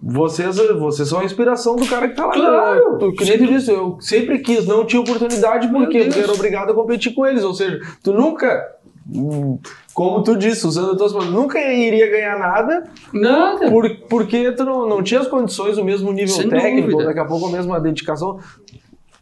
Vocês, 0.00 0.56
vocês 0.56 1.08
são 1.08 1.18
a 1.20 1.24
inspiração 1.24 1.74
do 1.74 1.84
cara 1.86 2.08
que 2.08 2.14
tá 2.14 2.26
lá. 2.26 2.32
Claro. 2.32 2.98
Tu, 2.98 3.12
que 3.14 3.24
nem 3.24 3.38
tu 3.38 3.46
disse, 3.48 3.70
eu 3.72 3.96
sempre 4.00 4.38
quis, 4.38 4.64
não 4.66 4.84
tinha 4.84 5.00
oportunidade, 5.02 5.66
por 5.68 5.88
quê? 5.88 6.04
Porque 6.04 6.20
era 6.20 6.32
obrigado 6.32 6.70
a 6.70 6.74
competir 6.74 7.12
com 7.14 7.26
eles. 7.26 7.42
Ou 7.42 7.52
seja, 7.52 7.80
tu 8.02 8.12
nunca, 8.12 8.64
como 9.92 10.22
tu 10.22 10.36
disse, 10.36 10.66
usando 10.66 10.92
as 10.92 10.96
tuas 10.98 11.12
palavras, 11.12 11.34
nunca 11.34 11.58
iria 11.60 12.08
ganhar 12.10 12.38
nada 12.38 12.84
Nada. 13.12 13.68
por, 13.70 13.88
porque 14.08 14.52
tu 14.52 14.64
não, 14.64 14.88
não 14.88 15.02
tinha 15.02 15.20
as 15.20 15.26
condições, 15.26 15.76
o 15.78 15.84
mesmo 15.84 16.12
nível 16.12 16.34
Sem 16.34 16.48
técnico, 16.48 16.90
dúvida. 16.90 17.06
daqui 17.08 17.18
a 17.20 17.24
pouco 17.24 17.46
a 17.46 17.50
mesma 17.50 17.80
dedicação, 17.80 18.38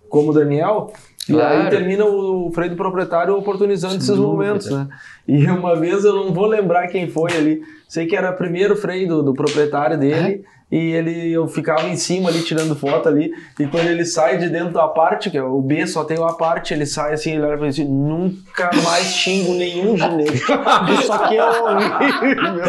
como 0.08 0.30
o 0.30 0.34
Daniel. 0.34 0.92
E 1.28 1.32
Claro. 1.32 1.62
aí 1.64 1.70
termina 1.70 2.04
o 2.04 2.52
freio 2.54 2.70
do 2.70 2.76
proprietário 2.76 3.36
oportunizando 3.36 3.94
Sem 3.94 3.98
esses 4.02 4.14
dúvida. 4.14 4.28
momentos, 4.32 4.70
né? 4.70 4.86
E 5.26 5.44
uma 5.46 5.74
vez 5.74 6.04
eu 6.04 6.14
não 6.14 6.32
vou 6.32 6.46
lembrar 6.46 6.86
quem 6.86 7.08
foi 7.08 7.32
ali, 7.32 7.62
sei 7.88 8.06
que 8.06 8.14
era 8.14 8.30
o 8.30 8.36
primeiro 8.36 8.76
freio 8.76 9.08
do, 9.08 9.22
do 9.24 9.34
proprietário 9.34 9.98
dele, 9.98 10.44
e 10.70 10.76
ele 10.92 11.30
eu 11.32 11.46
ficava 11.46 11.86
em 11.86 11.96
cima 11.96 12.28
ali 12.28 12.42
tirando 12.42 12.74
foto 12.74 13.08
ali 13.08 13.30
e 13.58 13.66
quando 13.66 13.86
ele 13.86 14.04
sai 14.04 14.36
de 14.36 14.48
dentro 14.48 14.72
da 14.72 14.88
parte 14.88 15.30
que 15.30 15.38
é 15.38 15.42
o 15.42 15.60
B 15.62 15.86
só 15.86 16.02
tem 16.02 16.18
uma 16.18 16.36
parte 16.36 16.74
ele 16.74 16.84
sai 16.86 17.14
assim 17.14 17.34
ele 17.34 17.42
olha 17.42 17.52
pra 17.56 17.62
mim 17.62 17.68
assim 17.68 17.84
nunca 17.84 18.70
mais 18.82 19.06
xingo 19.14 19.54
nenhum 19.54 19.96
ginete 19.96 20.42
isso 21.00 21.12
aqui 21.12 21.36
é 21.36 21.44
horrível 21.44 22.64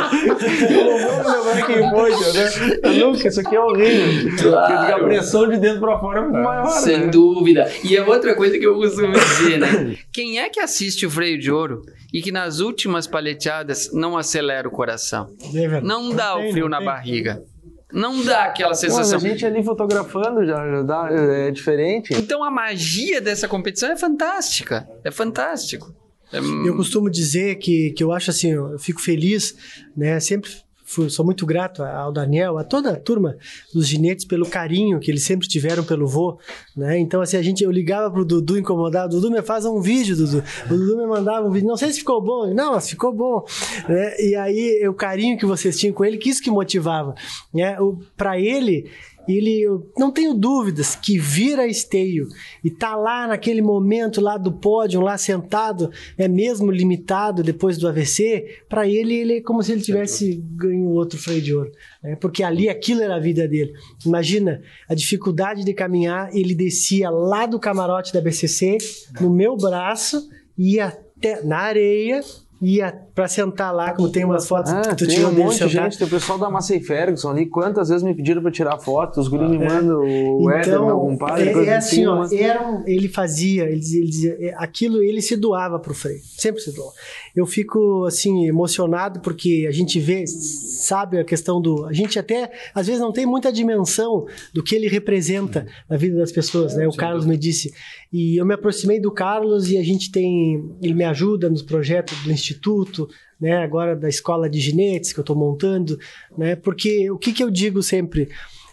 eu 0.69 0.85
não 0.85 1.23
vou 1.23 1.31
lembrar 1.31 1.65
quem 1.65 1.89
foi 1.89 2.11
entendeu? 2.13 2.79
Eu 2.83 3.11
nunca 3.11 3.27
isso 3.27 3.39
aqui 3.41 3.55
é 3.55 3.59
horrível 3.59 4.37
Claro. 4.37 4.75
Porque 4.77 4.91
a 4.91 4.99
pressão 4.99 5.49
de 5.49 5.57
dentro 5.57 5.79
pra 5.79 5.99
fora 5.99 6.19
é 6.19 6.21
muito 6.21 6.37
maior 6.37 6.67
Sem 6.67 6.97
né? 6.99 7.07
dúvida. 7.07 7.71
E 7.83 7.95
é 7.95 8.03
outra 8.03 8.35
coisa 8.35 8.57
que 8.57 8.65
eu 8.65 8.75
costumo 8.75 9.13
dizer, 9.13 9.57
né? 9.59 9.97
Quem 10.11 10.39
é 10.39 10.49
que 10.49 10.59
assiste 10.59 11.05
o 11.05 11.09
freio 11.09 11.39
de 11.39 11.51
ouro 11.51 11.81
e 12.13 12.21
que 12.21 12.31
nas 12.31 12.59
últimas 12.59 13.07
paleteadas 13.07 13.91
não 13.93 14.17
acelera 14.17 14.67
o 14.67 14.71
coração? 14.71 15.29
É. 15.53 15.81
Não 15.81 16.09
dá 16.11 16.35
tem, 16.35 16.49
o 16.49 16.51
frio 16.51 16.69
na 16.69 16.77
tem. 16.77 16.85
barriga. 16.85 17.43
Não 17.91 18.23
dá 18.23 18.45
aquela 18.45 18.69
Mas 18.71 18.83
a 18.83 18.87
sensação. 18.89 19.19
gente 19.19 19.45
ali 19.45 19.63
fotografando 19.63 20.45
já, 20.45 20.55
já 20.69 20.81
dá, 20.81 21.07
é 21.11 21.51
diferente 21.51 22.13
Então 22.13 22.43
a 22.43 22.51
magia 22.51 23.21
dessa 23.21 23.47
competição 23.47 23.89
é 23.91 23.95
fantástica. 23.95 24.87
É 25.03 25.09
fantástico. 25.11 25.93
É- 26.33 26.39
Eu 26.39 26.75
costumo 26.75 27.09
dizer 27.09 27.55
que, 27.55 27.91
que 27.91 28.03
eu 28.03 28.11
acho 28.11 28.29
assim, 28.29 28.51
eu 28.51 28.77
fico 28.77 29.01
feliz, 29.01 29.55
né? 29.95 30.19
Sempre 30.19 30.51
fui- 30.89 31.09
sou 31.09 31.25
muito 31.25 31.45
grato 31.45 31.83
ao 31.83 32.11
Daniel, 32.13 32.57
a 32.57 32.63
toda 32.63 32.91
a 32.91 32.95
turma 32.95 33.35
dos 33.73 33.85
ginetes 33.85 34.23
pelo 34.25 34.45
carinho 34.47 34.99
que 34.99 35.11
eles 35.11 35.23
sempre 35.23 35.45
tiveram 35.47 35.83
pelo 35.83 36.07
vô, 36.07 36.39
né? 36.75 36.97
Então 36.97 37.19
assim, 37.21 37.35
a 37.35 37.41
gente 37.41 37.61
eu 37.63 37.69
ligava 37.69 38.09
pro 38.09 38.23
Dudu 38.23 38.57
incomodado, 38.57 39.15
Dudu 39.19 39.29
me 39.29 39.41
faz 39.41 39.65
um 39.65 39.81
vídeo, 39.81 40.15
Dudu. 40.15 40.41
O 40.65 40.69
Dudu 40.69 40.97
me 40.97 41.05
mandava 41.05 41.45
um 41.45 41.51
vídeo, 41.51 41.67
não 41.67 41.75
sei 41.77 41.91
se 41.91 41.99
ficou 41.99 42.21
bom. 42.21 42.53
Não, 42.53 42.73
mas 42.73 42.89
ficou 42.89 43.13
bom, 43.13 43.43
né? 43.87 44.15
E 44.19 44.33
aí 44.35 44.87
o 44.87 44.93
carinho 44.93 45.37
que 45.37 45.45
vocês 45.45 45.77
tinham 45.77 45.93
com 45.93 46.05
ele, 46.05 46.17
que 46.17 46.29
isso 46.29 46.41
que 46.41 46.49
motivava, 46.49 47.13
né? 47.53 47.75
Para 48.15 48.39
ele 48.39 48.89
ele, 49.27 49.61
eu 49.61 49.89
não 49.97 50.11
tenho 50.11 50.33
dúvidas 50.33 50.95
que 50.95 51.17
vira 51.17 51.67
esteio 51.67 52.27
e 52.63 52.69
tá 52.69 52.95
lá 52.95 53.27
naquele 53.27 53.61
momento 53.61 54.21
lá 54.21 54.37
do 54.37 54.51
pódio, 54.51 55.01
lá 55.01 55.17
sentado, 55.17 55.91
é 56.17 56.27
mesmo 56.27 56.71
limitado 56.71 57.43
depois 57.43 57.77
do 57.77 57.87
AVC, 57.87 58.63
para 58.69 58.87
ele 58.87 59.13
ele 59.15 59.37
é 59.37 59.41
como 59.41 59.61
se 59.61 59.71
ele 59.71 59.81
tivesse 59.81 60.43
ganho 60.55 60.89
outro 60.89 61.19
freio 61.19 61.41
de 61.41 61.53
ouro, 61.53 61.71
né? 62.03 62.15
porque 62.15 62.43
ali 62.43 62.69
aquilo 62.69 63.01
era 63.01 63.15
a 63.15 63.19
vida 63.19 63.47
dele. 63.47 63.73
Imagina 64.05 64.61
a 64.87 64.93
dificuldade 64.93 65.63
de 65.63 65.73
caminhar, 65.73 66.35
ele 66.35 66.55
descia 66.55 67.09
lá 67.09 67.45
do 67.45 67.59
camarote 67.59 68.13
da 68.13 68.21
BCC 68.21 68.77
no 69.19 69.29
meu 69.29 69.55
braço 69.55 70.29
ia 70.57 70.87
até 70.87 71.43
na 71.43 71.57
areia 71.57 72.21
ia 72.61 73.06
para 73.17 73.27
sentar 73.27 73.73
lá, 73.73 73.93
como 73.93 74.11
tem 74.11 74.23
umas 74.23 74.47
fotos 74.47 74.71
Ah, 74.71 74.81
que 74.81 74.95
tu 74.95 75.07
tirou 75.07 75.31
um 75.31 75.33
dele 75.33 75.45
monte 75.45 75.57
de 75.57 75.69
gente, 75.69 75.97
tem 75.97 76.05
o 76.05 76.09
pessoal 76.09 76.37
da 76.37 76.51
Massey 76.51 76.79
Ferguson 76.79 77.31
ali, 77.31 77.47
quantas 77.47 77.89
vezes 77.89 78.03
me 78.03 78.13
pediram 78.13 78.43
pra 78.43 78.51
tirar 78.51 78.77
foto, 78.77 79.19
os 79.19 79.27
guris 79.27 79.49
me 79.49 79.57
mandam, 79.57 80.01
o 80.03 80.51
Éder, 80.51 80.79
meu 80.79 80.99
compadre, 80.99 81.49
é, 81.49 81.65
é 81.65 81.77
assim, 81.77 82.05
ó, 82.05 82.27
era 82.31 82.83
ele 82.85 83.09
fazia, 83.09 83.63
ele 83.63 83.81
ele 83.91 84.05
dizia, 84.05 84.37
é, 84.39 84.53
aquilo 84.55 85.01
ele 85.01 85.19
se 85.19 85.35
doava 85.35 85.79
pro 85.79 85.95
freio, 85.95 86.19
sempre 86.23 86.61
se 86.61 86.71
doava. 86.71 86.93
Eu 87.35 87.47
fico 87.47 88.05
assim 88.05 88.45
emocionado 88.45 89.19
porque 89.19 89.65
a 89.67 89.71
gente 89.71 89.99
vê, 89.99 90.27
sabe 90.27 91.17
a 91.17 91.23
questão 91.23 91.59
do, 91.59 91.87
a 91.87 91.93
gente 91.93 92.19
até 92.19 92.51
às 92.75 92.85
vezes 92.85 93.01
não 93.01 93.11
tem 93.11 93.25
muita 93.25 93.51
dimensão 93.51 94.27
do 94.53 94.61
que 94.61 94.75
ele 94.75 94.87
representa 94.87 95.65
na 95.89 95.97
vida 95.97 96.19
das 96.19 96.31
pessoas, 96.31 96.75
né? 96.75 96.87
O 96.87 96.95
Carlos 96.95 97.25
me 97.25 97.35
disse 97.35 97.73
e 98.11 98.39
eu 98.39 98.45
me 98.45 98.53
aproximei 98.53 98.99
do 98.99 99.11
Carlos 99.11 99.69
e 99.69 99.77
a 99.77 99.83
gente 99.83 100.11
tem, 100.11 100.63
ele 100.81 100.93
me 100.93 101.03
ajuda 101.03 101.49
nos 101.49 101.61
projetos 101.61 102.17
do 102.23 102.31
instituto, 102.31 103.06
né? 103.39 103.57
Agora 103.57 103.95
da 103.95 104.09
escola 104.09 104.49
de 104.49 104.59
ginetes 104.59 105.13
que 105.13 105.19
eu 105.19 105.23
estou 105.23 105.35
montando, 105.35 105.99
né? 106.37 106.55
Porque 106.55 107.09
o 107.11 107.17
que 107.17 107.33
que 107.33 107.43
eu 107.43 107.51
digo 107.51 107.81
sempre? 107.81 108.29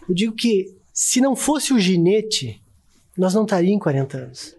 Eu 0.07 0.15
digo 0.15 0.33
que 0.33 0.75
se 0.93 1.19
não 1.19 1.35
fosse 1.35 1.73
o 1.73 1.79
ginete, 1.79 2.61
nós 3.17 3.33
não 3.33 3.43
estaríamos 3.43 3.77
em 3.77 3.79
40 3.79 4.17
anos. 4.17 4.55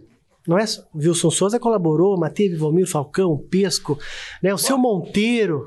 Não 0.46 0.56
é 0.56 0.64
Wilson 0.94 1.30
Souza 1.30 1.58
colaborou, 1.58 2.16
mas 2.16 2.32
teve 2.32 2.56
Valmir 2.56 2.86
Falcão, 2.86 3.36
Pesco, 3.36 3.98
né, 4.40 4.54
o 4.54 4.58
seu 4.58 4.78
Monteiro, 4.78 5.64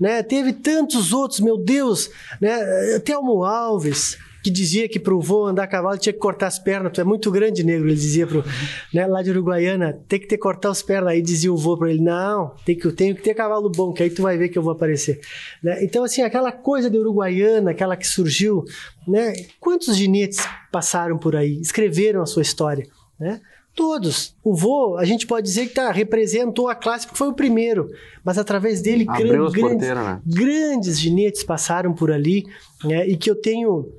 né, 0.00 0.22
teve 0.22 0.54
tantos 0.54 1.12
outros, 1.12 1.40
meu 1.40 1.58
Deus, 1.58 2.10
né, 2.40 2.98
Telmo 3.00 3.44
Alves, 3.44 4.16
que 4.42 4.50
dizia 4.50 4.88
que 4.88 4.98
pro 4.98 5.20
vô 5.20 5.46
andar 5.46 5.64
a 5.64 5.66
cavalo 5.66 5.96
tinha 5.98 6.12
que 6.12 6.18
cortar 6.18 6.48
as 6.48 6.58
pernas, 6.58 6.92
tu 6.92 7.00
é 7.00 7.04
muito 7.04 7.30
grande, 7.30 7.62
negro, 7.62 7.88
ele 7.88 7.94
dizia 7.94 8.26
pro, 8.26 8.44
né, 8.92 9.06
lá 9.06 9.22
de 9.22 9.30
Uruguaiana, 9.30 9.92
tem 10.08 10.18
que 10.18 10.26
ter 10.26 10.36
que 10.36 10.42
cortar 10.42 10.70
as 10.70 10.82
pernas, 10.82 11.12
aí 11.12 11.22
dizia 11.22 11.52
o 11.52 11.56
vô 11.56 11.76
para 11.76 11.90
ele, 11.90 12.00
não, 12.02 12.52
tem 12.64 12.76
que, 12.76 12.84
eu 12.86 12.94
tenho 12.94 13.14
que 13.14 13.22
ter 13.22 13.34
cavalo 13.34 13.70
bom, 13.70 13.92
que 13.92 14.02
aí 14.02 14.10
tu 14.10 14.22
vai 14.22 14.36
ver 14.36 14.48
que 14.48 14.58
eu 14.58 14.62
vou 14.62 14.72
aparecer. 14.72 15.20
Né? 15.62 15.84
Então, 15.84 16.02
assim, 16.02 16.22
aquela 16.22 16.50
coisa 16.50 16.90
de 16.90 16.98
Uruguaiana, 16.98 17.70
aquela 17.70 17.96
que 17.96 18.06
surgiu, 18.06 18.64
né, 19.06 19.32
quantos 19.60 19.96
ginetes 19.96 20.40
passaram 20.70 21.16
por 21.18 21.36
aí, 21.36 21.60
escreveram 21.60 22.22
a 22.22 22.26
sua 22.26 22.42
história, 22.42 22.86
né? 23.18 23.40
Todos. 23.74 24.36
O 24.44 24.54
vô, 24.54 24.96
a 24.98 25.04
gente 25.06 25.26
pode 25.26 25.46
dizer 25.46 25.66
que 25.66 25.74
tá, 25.74 25.90
representou 25.90 26.68
a 26.68 26.74
classe 26.74 27.06
porque 27.06 27.16
foi 27.16 27.28
o 27.28 27.32
primeiro, 27.32 27.88
mas 28.22 28.36
através 28.36 28.82
dele 28.82 29.06
gran- 29.06 29.50
grandes, 29.50 29.88
né? 29.88 30.20
grandes 30.26 31.00
ginetes 31.00 31.42
passaram 31.42 31.94
por 31.94 32.12
ali, 32.12 32.44
né? 32.84 33.08
E 33.08 33.16
que 33.16 33.30
eu 33.30 33.34
tenho 33.34 33.90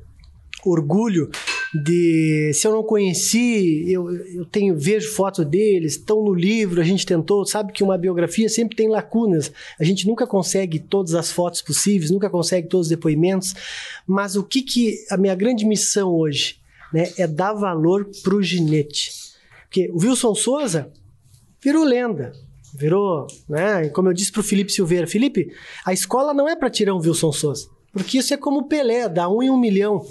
orgulho 0.66 1.30
de 1.74 2.52
se 2.54 2.68
eu 2.68 2.72
não 2.72 2.84
conheci, 2.84 3.92
eu, 3.92 4.12
eu 4.12 4.46
tenho 4.46 4.78
vejo 4.78 5.12
fotos 5.12 5.44
deles, 5.46 5.94
estão 5.94 6.24
no 6.24 6.34
livro, 6.34 6.80
a 6.80 6.84
gente 6.84 7.06
tentou, 7.06 7.46
sabe 7.46 7.74
que 7.74 7.84
uma 7.84 7.98
biografia 7.98 8.48
sempre 8.48 8.76
tem 8.76 8.88
lacunas. 8.88 9.52
A 9.80 9.84
gente 9.84 10.06
nunca 10.08 10.28
consegue 10.28 10.78
todas 10.78 11.16
as 11.16 11.32
fotos 11.32 11.62
possíveis, 11.62 12.12
nunca 12.12 12.30
consegue 12.30 12.68
todos 12.68 12.88
os 12.88 12.90
depoimentos, 12.90 13.56
mas 14.06 14.36
o 14.36 14.44
que 14.44 14.62
que 14.62 15.06
a 15.10 15.18
minha 15.18 15.34
grande 15.34 15.66
missão 15.66 16.14
hoje, 16.14 16.58
né, 16.94 17.12
é 17.18 17.26
dar 17.26 17.54
valor 17.54 18.08
pro 18.22 18.44
ginete. 18.44 19.12
Porque 19.64 19.90
o 19.92 19.98
Wilson 19.98 20.36
Souza 20.36 20.92
virou 21.60 21.84
lenda. 21.84 22.34
Virou, 22.76 23.28
né? 23.48 23.90
Como 23.90 24.10
eu 24.10 24.14
disse 24.14 24.32
pro 24.32 24.42
Felipe 24.42 24.72
Silveira, 24.72 25.06
Felipe, 25.06 25.52
a 25.86 25.94
escola 25.94 26.34
não 26.34 26.50
é 26.50 26.56
para 26.56 26.72
tirar 26.72 26.96
um 26.96 27.00
Wilson 27.00 27.32
Souza, 27.32 27.68
porque 27.92 28.18
isso 28.18 28.34
é 28.34 28.38
como 28.38 28.68
Pelé, 28.68 29.08
dá 29.08 29.30
um 29.30 29.44
em 29.44 29.50
um 29.50 29.60
milhão. 29.60 30.04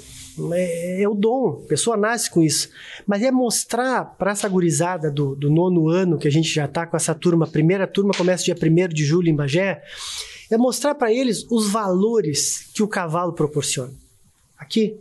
É, 0.52 1.02
é 1.02 1.09
o 1.09 1.14
dom, 1.14 1.62
a 1.64 1.68
pessoa 1.68 1.96
nasce 1.96 2.30
com 2.30 2.42
isso. 2.42 2.70
Mas 3.06 3.22
é 3.22 3.30
mostrar 3.30 4.04
para 4.04 4.32
essa 4.32 4.48
gurizada 4.48 5.10
do, 5.10 5.34
do 5.34 5.50
nono 5.50 5.88
ano, 5.88 6.18
que 6.18 6.28
a 6.28 6.30
gente 6.30 6.52
já 6.52 6.66
tá 6.66 6.86
com 6.86 6.96
essa 6.96 7.14
turma, 7.14 7.44
a 7.44 7.48
primeira 7.48 7.86
turma 7.86 8.12
começa 8.16 8.44
dia 8.44 8.56
1 8.56 8.88
de 8.88 9.04
julho 9.04 9.28
em 9.28 9.36
Bagé, 9.36 9.82
é 10.50 10.56
mostrar 10.56 10.94
para 10.94 11.12
eles 11.12 11.46
os 11.50 11.70
valores 11.70 12.70
que 12.74 12.82
o 12.82 12.88
cavalo 12.88 13.32
proporciona. 13.32 13.92
Aqui, 14.56 14.96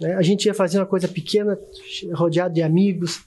né, 0.00 0.14
a 0.14 0.22
gente 0.22 0.46
ia 0.46 0.54
fazer 0.54 0.78
uma 0.78 0.86
coisa 0.86 1.08
pequena, 1.08 1.58
rodeado 2.12 2.54
de 2.54 2.62
amigos, 2.62 3.22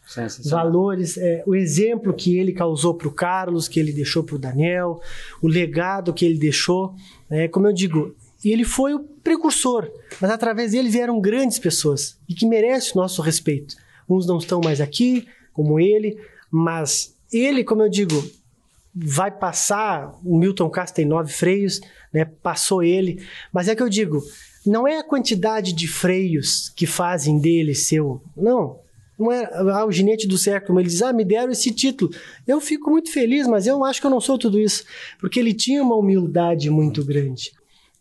valores, 0.46 1.18
é, 1.18 1.44
o 1.46 1.56
exemplo 1.56 2.14
que 2.14 2.38
ele 2.38 2.54
causou 2.54 2.94
para 2.94 3.08
o 3.08 3.12
Carlos, 3.12 3.68
que 3.68 3.80
ele 3.80 3.92
deixou 3.92 4.24
para 4.24 4.36
o 4.36 4.40
Daniel, 4.40 5.02
o 5.42 5.48
legado 5.48 6.14
que 6.14 6.26
ele 6.26 6.38
deixou. 6.38 6.94
né, 7.30 7.48
como 7.48 7.68
eu 7.68 7.74
digo, 7.74 8.16
ele 8.50 8.64
foi 8.64 8.94
o 8.94 9.00
precursor, 9.00 9.92
mas 10.20 10.32
através 10.32 10.72
dele 10.72 10.90
vieram 10.90 11.22
grandes 11.22 11.60
pessoas 11.60 12.18
e 12.28 12.34
que 12.34 12.48
merecem 12.48 12.94
o 12.96 12.98
nosso 12.98 13.22
respeito. 13.22 13.76
Uns 14.10 14.26
não 14.26 14.38
estão 14.38 14.60
mais 14.64 14.82
aqui, 14.82 15.28
como 15.54 15.80
ele, 15.80 16.18
mas 16.50 17.16
ele, 17.32 17.64
como 17.64 17.84
eu 17.84 17.90
digo, 17.90 18.24
vai 18.94 19.32
passar. 19.32 20.14
O 20.26 20.38
Milton 20.38 20.70
Castro 20.70 20.96
tem 20.96 21.06
nove 21.06 21.32
freios, 21.32 21.80
né? 22.12 22.26
Passou 22.26 22.84
ele, 22.84 23.24
mas 23.54 23.68
é 23.68 23.76
que 23.76 23.84
eu 23.84 23.90
digo, 23.90 24.22
não 24.66 24.88
é 24.88 24.98
a 24.98 25.04
quantidade 25.04 25.74
de 25.74 25.88
freios 25.88 26.70
que 26.70 26.86
fazem 26.86 27.40
dele 27.40 27.76
seu, 27.76 28.22
não. 28.36 28.80
Não 29.18 29.32
é 29.32 29.48
ah, 29.54 29.86
o 29.86 29.92
ginete 29.92 30.28
do 30.28 30.36
século, 30.36 30.80
ele 30.80 30.90
diz: 30.90 31.04
Ah, 31.04 31.14
me 31.14 31.24
deram 31.24 31.52
esse 31.52 31.70
título. 31.70 32.12
Eu 32.48 32.60
fico 32.60 32.90
muito 32.90 33.12
feliz, 33.12 33.46
mas 33.46 33.68
eu 33.68 33.86
acho 33.86 34.02
que 34.02 34.08
eu 34.08 34.12
não 34.12 34.20
sou 34.20 34.36
tudo 34.36 34.60
isso. 34.60 34.84
Porque 35.20 35.40
ele 35.40 35.54
tinha 35.54 35.84
uma 35.84 35.96
humildade 35.96 36.72
muito 36.72 37.06
grande. 37.06 37.52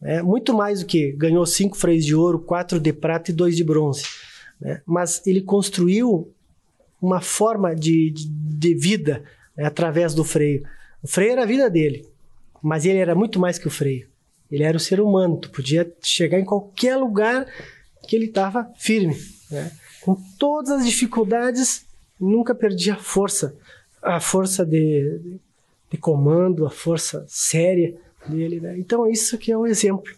Né? 0.01 0.23
muito 0.23 0.55
mais 0.55 0.81
do 0.81 0.87
que 0.87 1.13
ganhou 1.13 1.45
cinco 1.45 1.77
freios 1.77 2.05
de 2.05 2.15
ouro, 2.15 2.39
quatro 2.39 2.81
de 2.81 2.93
prata 2.93 3.31
e 3.31 3.35
dois 3.35 3.57
de 3.57 3.65
bronze. 3.65 4.05
né? 4.61 4.81
Mas 4.87 5.27
ele 5.27 5.43
construiu 5.43 6.33
uma 7.01 7.21
forma 7.21 7.75
de, 7.75 8.11
de, 8.11 8.29
de 8.29 8.75
vida 8.75 9.23
né, 9.57 9.65
através 9.65 10.15
do 10.15 10.25
freio. 10.25 10.63
O 11.03 11.09
freio 11.09 11.33
era 11.33 11.43
a 11.43 11.47
vida 11.47 11.69
dele, 11.69 12.07
mas 12.63 12.85
ele 12.85 12.99
era 12.99 13.15
muito 13.15 13.39
mais 13.39 13.59
que 13.59 13.67
o 13.67 13.71
freio. 13.71 14.09
Ele 14.51 14.65
era 14.65 14.77
o 14.77 14.81
ser 14.81 15.01
humano. 15.01 15.39
Tu 15.39 15.51
podia 15.51 15.91
chegar 16.03 16.39
em 16.39 16.45
qualquer 16.45 16.97
lugar 16.97 17.47
que 18.07 18.17
ele 18.17 18.27
estava 18.27 18.71
firme, 18.77 19.17
né? 19.51 19.71
com 20.01 20.17
todas 20.39 20.81
as 20.81 20.87
dificuldades, 20.87 21.87
nunca 22.19 22.55
perdia 22.55 22.95
a 22.95 22.99
força, 22.99 23.55
a 24.03 24.19
força 24.19 24.65
de, 24.65 25.21
de 25.91 25.99
comando, 25.99 26.67
a 26.67 26.71
força 26.71 27.25
séria 27.29 27.95
dele. 28.27 28.61
Né? 28.61 28.79
Então 28.79 29.07
isso 29.07 29.37
que 29.39 29.53
é 29.53 29.57
o 29.57 29.67
exemplo 29.67 30.11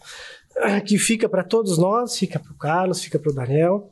ah, 0.57 0.81
que 0.81 0.97
fica 0.97 1.27
para 1.27 1.43
todos 1.43 1.77
nós, 1.77 2.17
fica 2.17 2.39
para 2.39 2.51
o 2.51 2.57
Carlos, 2.57 3.01
fica 3.01 3.17
para 3.17 3.31
o 3.31 3.35
Daniel, 3.35 3.91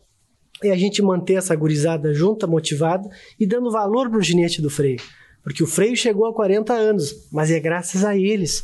é 0.64 0.72
a 0.72 0.78
gente 0.78 1.02
manter 1.02 1.36
essa 1.36 1.56
gurizada 1.56 2.14
junta, 2.14 2.46
motivada 2.46 3.10
e 3.40 3.46
dando 3.46 3.72
valor 3.72 4.10
para 4.10 4.20
o 4.20 4.22
ginete 4.22 4.62
do 4.62 4.70
freio. 4.70 5.00
Porque 5.44 5.64
o 5.64 5.68
freio 5.68 5.98
chegou 5.98 6.28
a 6.28 6.34
40 6.34 6.72
anos, 6.72 7.28
mas 7.32 7.50
é 7.50 7.60
graças 7.60 8.04
a 8.04 8.16
eles. 8.16 8.64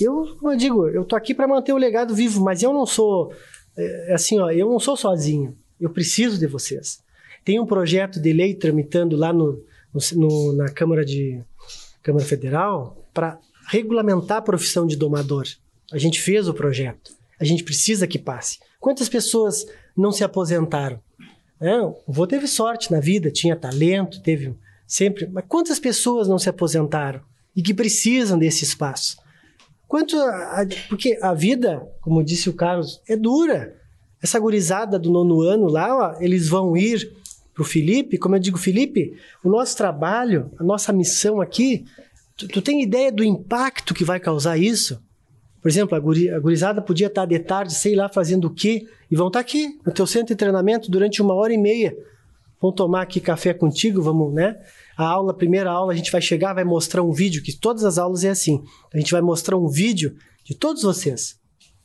Eu, 0.00 0.36
como 0.38 0.52
eu 0.52 0.56
digo, 0.56 0.88
eu 0.88 1.04
tô 1.04 1.14
aqui 1.14 1.34
para 1.34 1.46
manter 1.46 1.72
o 1.72 1.76
legado 1.76 2.14
vivo, 2.14 2.42
mas 2.42 2.62
eu 2.62 2.72
não 2.72 2.86
sou 2.86 3.30
é, 3.76 4.12
assim, 4.14 4.38
ó, 4.38 4.50
eu 4.50 4.68
não 4.68 4.78
sou 4.78 4.96
sozinho, 4.96 5.56
eu 5.80 5.90
preciso 5.90 6.38
de 6.38 6.46
vocês. 6.46 7.02
Tem 7.44 7.60
um 7.60 7.66
projeto 7.66 8.20
de 8.20 8.32
lei 8.32 8.54
tramitando 8.54 9.16
lá 9.16 9.32
no, 9.32 9.62
no 10.14 10.52
na 10.54 10.68
Câmara 10.70 11.04
de 11.04 11.42
Câmara 12.02 12.24
Federal 12.24 12.96
para 13.12 13.38
regulamentar 13.68 14.38
a 14.38 14.42
profissão 14.42 14.86
de 14.86 14.96
domador. 14.96 15.44
A 15.92 15.98
gente 15.98 16.20
fez 16.20 16.48
o 16.48 16.54
projeto. 16.54 17.12
A 17.38 17.44
gente 17.44 17.64
precisa 17.64 18.06
que 18.06 18.18
passe. 18.18 18.58
Quantas 18.80 19.08
pessoas 19.08 19.66
não 19.96 20.12
se 20.12 20.24
aposentaram? 20.24 21.00
É, 21.60 21.80
o 21.80 21.96
vô 22.06 22.26
teve 22.26 22.46
sorte 22.46 22.90
na 22.92 23.00
vida, 23.00 23.30
tinha 23.30 23.56
talento, 23.56 24.22
teve 24.22 24.54
sempre. 24.86 25.26
Mas 25.26 25.44
quantas 25.48 25.78
pessoas 25.78 26.28
não 26.28 26.38
se 26.38 26.48
aposentaram 26.48 27.20
e 27.54 27.62
que 27.62 27.72
precisam 27.72 28.38
desse 28.38 28.64
espaço? 28.64 29.16
Quanto 29.86 30.16
a, 30.18 30.66
porque 30.88 31.18
a 31.22 31.32
vida, 31.34 31.86
como 32.00 32.24
disse 32.24 32.48
o 32.48 32.54
Carlos, 32.54 33.00
é 33.08 33.16
dura. 33.16 33.76
Essa 34.22 34.38
gurizada 34.38 34.98
do 34.98 35.10
nono 35.10 35.42
ano 35.42 35.66
lá, 35.66 35.96
ó, 35.96 36.20
eles 36.20 36.48
vão 36.48 36.76
ir 36.76 37.12
para 37.52 37.62
o 37.62 37.64
Felipe, 37.64 38.18
como 38.18 38.34
eu 38.34 38.40
digo, 38.40 38.58
Felipe, 38.58 39.16
o 39.44 39.48
nosso 39.48 39.76
trabalho, 39.76 40.50
a 40.58 40.64
nossa 40.64 40.92
missão 40.92 41.40
aqui, 41.40 41.84
tu, 42.36 42.48
tu 42.48 42.62
tem 42.62 42.82
ideia 42.82 43.10
do 43.10 43.24
impacto 43.24 43.94
que 43.94 44.04
vai 44.04 44.20
causar 44.20 44.58
isso? 44.58 45.02
Por 45.60 45.68
exemplo, 45.68 45.96
a, 45.96 46.00
guri, 46.00 46.28
a 46.28 46.38
gurizada 46.38 46.82
podia 46.82 47.06
estar 47.06 47.24
de 47.24 47.38
tarde, 47.38 47.74
sei 47.74 47.94
lá, 47.94 48.08
fazendo 48.08 48.46
o 48.46 48.50
quê, 48.54 48.86
e 49.10 49.16
vão 49.16 49.28
estar 49.28 49.40
aqui, 49.40 49.78
no 49.84 49.92
teu 49.92 50.06
centro 50.06 50.28
de 50.28 50.36
treinamento, 50.36 50.90
durante 50.90 51.22
uma 51.22 51.34
hora 51.34 51.54
e 51.54 51.58
meia. 51.58 51.96
Vão 52.60 52.70
tomar 52.70 53.02
aqui 53.02 53.18
café 53.20 53.54
contigo, 53.54 54.02
vamos, 54.02 54.34
né? 54.34 54.56
A 54.96 55.06
aula, 55.06 55.32
primeira 55.32 55.70
aula, 55.70 55.92
a 55.92 55.96
gente 55.96 56.12
vai 56.12 56.20
chegar, 56.20 56.52
vai 56.52 56.64
mostrar 56.64 57.02
um 57.02 57.12
vídeo, 57.12 57.42
que 57.42 57.56
todas 57.58 57.82
as 57.82 57.96
aulas 57.96 58.24
é 58.24 58.30
assim. 58.30 58.62
A 58.92 58.98
gente 58.98 59.10
vai 59.10 59.22
mostrar 59.22 59.56
um 59.56 59.66
vídeo 59.66 60.14
de 60.44 60.54
todos 60.54 60.82
vocês. 60.82 61.38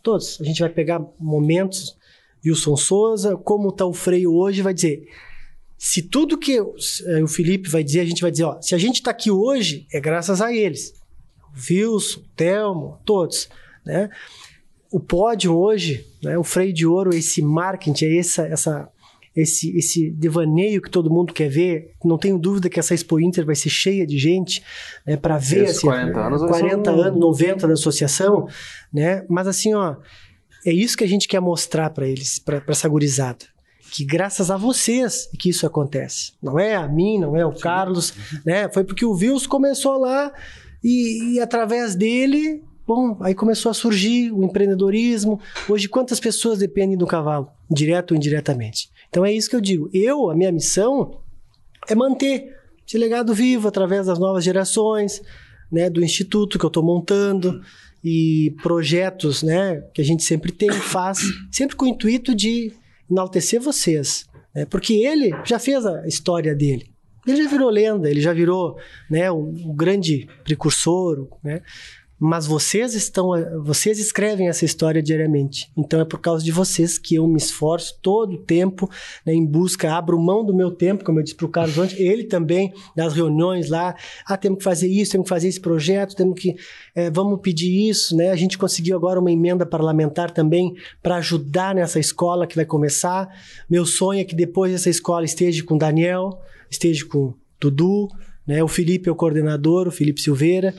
Todos. 0.04 0.40
A 0.42 0.44
gente 0.44 0.60
vai 0.60 0.70
pegar 0.70 1.02
momentos, 1.18 1.96
Wilson 2.46 2.76
Souza, 2.76 3.38
como 3.38 3.70
está 3.70 3.86
o 3.86 3.94
freio 3.94 4.34
hoje, 4.34 4.62
vai 4.62 4.74
dizer. 4.74 5.06
Se 5.82 6.02
tudo 6.02 6.38
que 6.38 6.58
eh, 6.58 7.24
o 7.24 7.28
Felipe 7.28 7.70
vai 7.70 7.82
dizer, 7.82 8.02
a 8.02 8.06
gente 8.06 8.22
vai 8.22 8.30
dizer, 8.30 8.44
ó, 8.44 8.62
se 8.62 8.76
a 8.76 8.78
gente 8.78 8.96
está 8.96 9.12
aqui 9.12 9.32
hoje, 9.32 9.88
é 9.94 10.02
graças 10.02 10.42
a 10.42 10.54
eles. 10.54 10.94
O 11.56 11.58
Wilson, 11.58 12.20
o 12.20 12.24
Telmo, 12.36 13.00
todos. 13.06 13.48
Né? 13.86 14.10
O 14.92 15.00
pódio 15.00 15.58
hoje, 15.58 16.06
né, 16.22 16.38
o 16.38 16.44
freio 16.44 16.74
de 16.74 16.86
ouro, 16.86 17.16
esse 17.16 17.42
marketing, 17.42 18.06
é 18.06 18.18
essa, 18.18 18.46
essa, 18.46 18.90
esse, 19.34 19.78
esse 19.78 20.12
devaneio 20.12 20.82
que 20.82 20.90
todo 20.90 21.10
mundo 21.10 21.34
quer 21.34 21.48
ver. 21.48 21.94
Não 22.04 22.18
tenho 22.18 22.38
dúvida 22.38 22.70
que 22.70 22.78
essa 22.78 22.94
Expo 22.94 23.18
Inter 23.18 23.46
vai 23.46 23.56
ser 23.56 23.70
cheia 23.70 24.06
de 24.06 24.18
gente 24.18 24.62
né, 25.08 25.16
para 25.16 25.38
ver 25.38 25.64
Esses 25.64 25.78
assim, 25.78 25.88
40 25.88 26.20
anos, 26.20 26.42
40 26.42 26.92
um... 26.92 27.02
anos, 27.02 27.20
90 27.22 27.68
da 27.68 27.74
associação, 27.74 28.50
né? 28.92 29.26
Mas 29.30 29.48
assim, 29.48 29.74
ó, 29.74 29.96
é 30.66 30.74
isso 30.74 30.98
que 30.98 31.06
a 31.06 31.08
gente 31.08 31.26
quer 31.26 31.40
mostrar 31.40 31.90
para 31.92 32.06
eles, 32.06 32.38
para 32.38 32.62
essa 32.68 32.90
gurizada. 32.90 33.46
Que 33.92 34.06
graças 34.06 34.52
a 34.52 34.58
vocês 34.58 35.30
que 35.40 35.50
isso 35.50 35.66
acontece. 35.66 36.34
Não 36.42 36.60
é 36.60 36.76
a 36.76 36.88
mim, 36.88 37.20
não 37.20 37.36
é 37.36 37.46
o 37.46 37.54
Carlos, 37.54 38.14
né? 38.46 38.70
Foi 38.70 38.84
porque 38.84 39.06
o 39.06 39.16
Vils 39.16 39.48
começou 39.48 40.00
lá 40.00 40.32
e, 40.84 41.36
e 41.36 41.40
através 41.40 41.96
dele 41.96 42.64
Bom, 42.90 43.16
aí 43.22 43.36
começou 43.36 43.70
a 43.70 43.74
surgir 43.76 44.32
o 44.32 44.44
empreendedorismo. 44.44 45.40
Hoje, 45.70 45.88
quantas 45.88 46.20
pessoas 46.20 46.58
dependem 46.58 46.98
do 46.98 47.06
cavalo, 47.06 47.48
direto 47.70 48.12
ou 48.12 48.18
indiretamente? 48.18 48.90
Então 49.08 49.24
é 49.24 49.32
isso 49.32 49.48
que 49.48 49.56
eu 49.56 49.62
digo. 49.62 49.92
Eu, 49.94 50.32
a 50.32 50.36
minha 50.36 50.52
missão 50.52 51.20
é 51.88 51.94
manter 51.94 52.58
esse 52.88 52.98
legado 52.98 53.32
vivo 53.32 53.68
através 53.68 54.08
das 54.08 54.18
novas 54.18 54.44
gerações, 54.44 55.22
né, 55.72 55.88
do 55.88 56.04
instituto 56.04 56.58
que 56.58 56.66
eu 56.66 56.70
estou 56.70 56.82
montando 56.82 57.62
e 58.04 58.56
projetos, 58.64 59.44
né, 59.44 59.82
que 59.94 60.02
a 60.02 60.04
gente 60.04 60.24
sempre 60.24 60.52
tem, 60.52 60.72
faz, 60.72 61.20
sempre 61.52 61.76
com 61.76 61.86
o 61.86 61.90
intuito 61.90 62.34
de 62.34 62.74
enaltecer 63.10 63.60
vocês, 63.60 64.26
né, 64.54 64.66
porque 64.66 64.94
ele 64.94 65.32
já 65.46 65.60
fez 65.60 65.86
a 65.86 66.08
história 66.08 66.56
dele. 66.56 66.92
Ele 67.28 67.44
já 67.44 67.50
virou 67.50 67.70
lenda, 67.70 68.10
ele 68.10 68.22
já 68.22 68.34
virou, 68.34 68.78
né, 69.10 69.26
grande 69.76 70.28
precursor, 70.44 71.28
né? 71.44 71.62
Mas 72.20 72.46
vocês 72.46 72.94
estão, 72.94 73.30
vocês 73.64 73.98
escrevem 73.98 74.50
essa 74.50 74.66
história 74.66 75.02
diariamente. 75.02 75.72
Então 75.78 76.02
é 76.02 76.06
por 76.06 76.20
causa 76.20 76.44
de 76.44 76.52
vocês 76.52 76.98
que 76.98 77.16
eu 77.16 77.26
me 77.26 77.38
esforço 77.38 77.98
todo 78.02 78.34
o 78.34 78.38
tempo 78.38 78.90
né, 79.26 79.34
em 79.34 79.46
busca, 79.46 79.94
abro 79.94 80.20
mão 80.20 80.44
do 80.44 80.54
meu 80.54 80.70
tempo, 80.70 81.06
como 81.06 81.20
eu 81.20 81.24
disse 81.24 81.36
para 81.36 81.46
o 81.46 81.50
Carlos 81.50 81.78
antes, 81.78 81.98
ele 81.98 82.26
também 82.26 82.74
nas 82.96 83.14
reuniões 83.14 83.70
lá, 83.70 83.96
ah, 84.26 84.36
temos 84.36 84.58
que 84.58 84.64
fazer 84.66 84.88
isso, 84.90 85.14
temos 85.14 85.26
que 85.26 85.30
fazer 85.30 85.48
esse 85.48 85.62
projeto, 85.62 86.16
temos 86.16 86.40
que, 86.40 86.56
é, 86.94 87.10
vamos 87.10 87.40
pedir 87.42 87.90
isso, 87.90 88.16
né? 88.16 88.32
A 88.32 88.36
gente 88.36 88.58
conseguiu 88.58 88.98
agora 88.98 89.20
uma 89.20 89.32
emenda 89.32 89.66
parlamentar 89.66 90.32
também 90.32 90.76
para 91.02 91.16
ajudar 91.16 91.74
nessa 91.74 92.00
escola 92.00 92.46
que 92.46 92.56
vai 92.56 92.66
começar. 92.66 93.30
Meu 93.70 93.86
sonho 93.86 94.20
é 94.20 94.24
que 94.26 94.36
depois 94.36 94.74
essa 94.74 94.90
escola 94.90 95.24
esteja 95.24 95.64
com 95.64 95.78
Daniel, 95.78 96.42
esteja 96.70 97.06
com 97.06 97.34
Dudu, 97.60 98.10
né? 98.46 98.62
O 98.64 98.68
Felipe 98.68 99.08
é 99.08 99.12
o 99.12 99.16
coordenador, 99.16 99.88
o 99.88 99.92
Felipe 99.92 100.22
Silveira. 100.22 100.74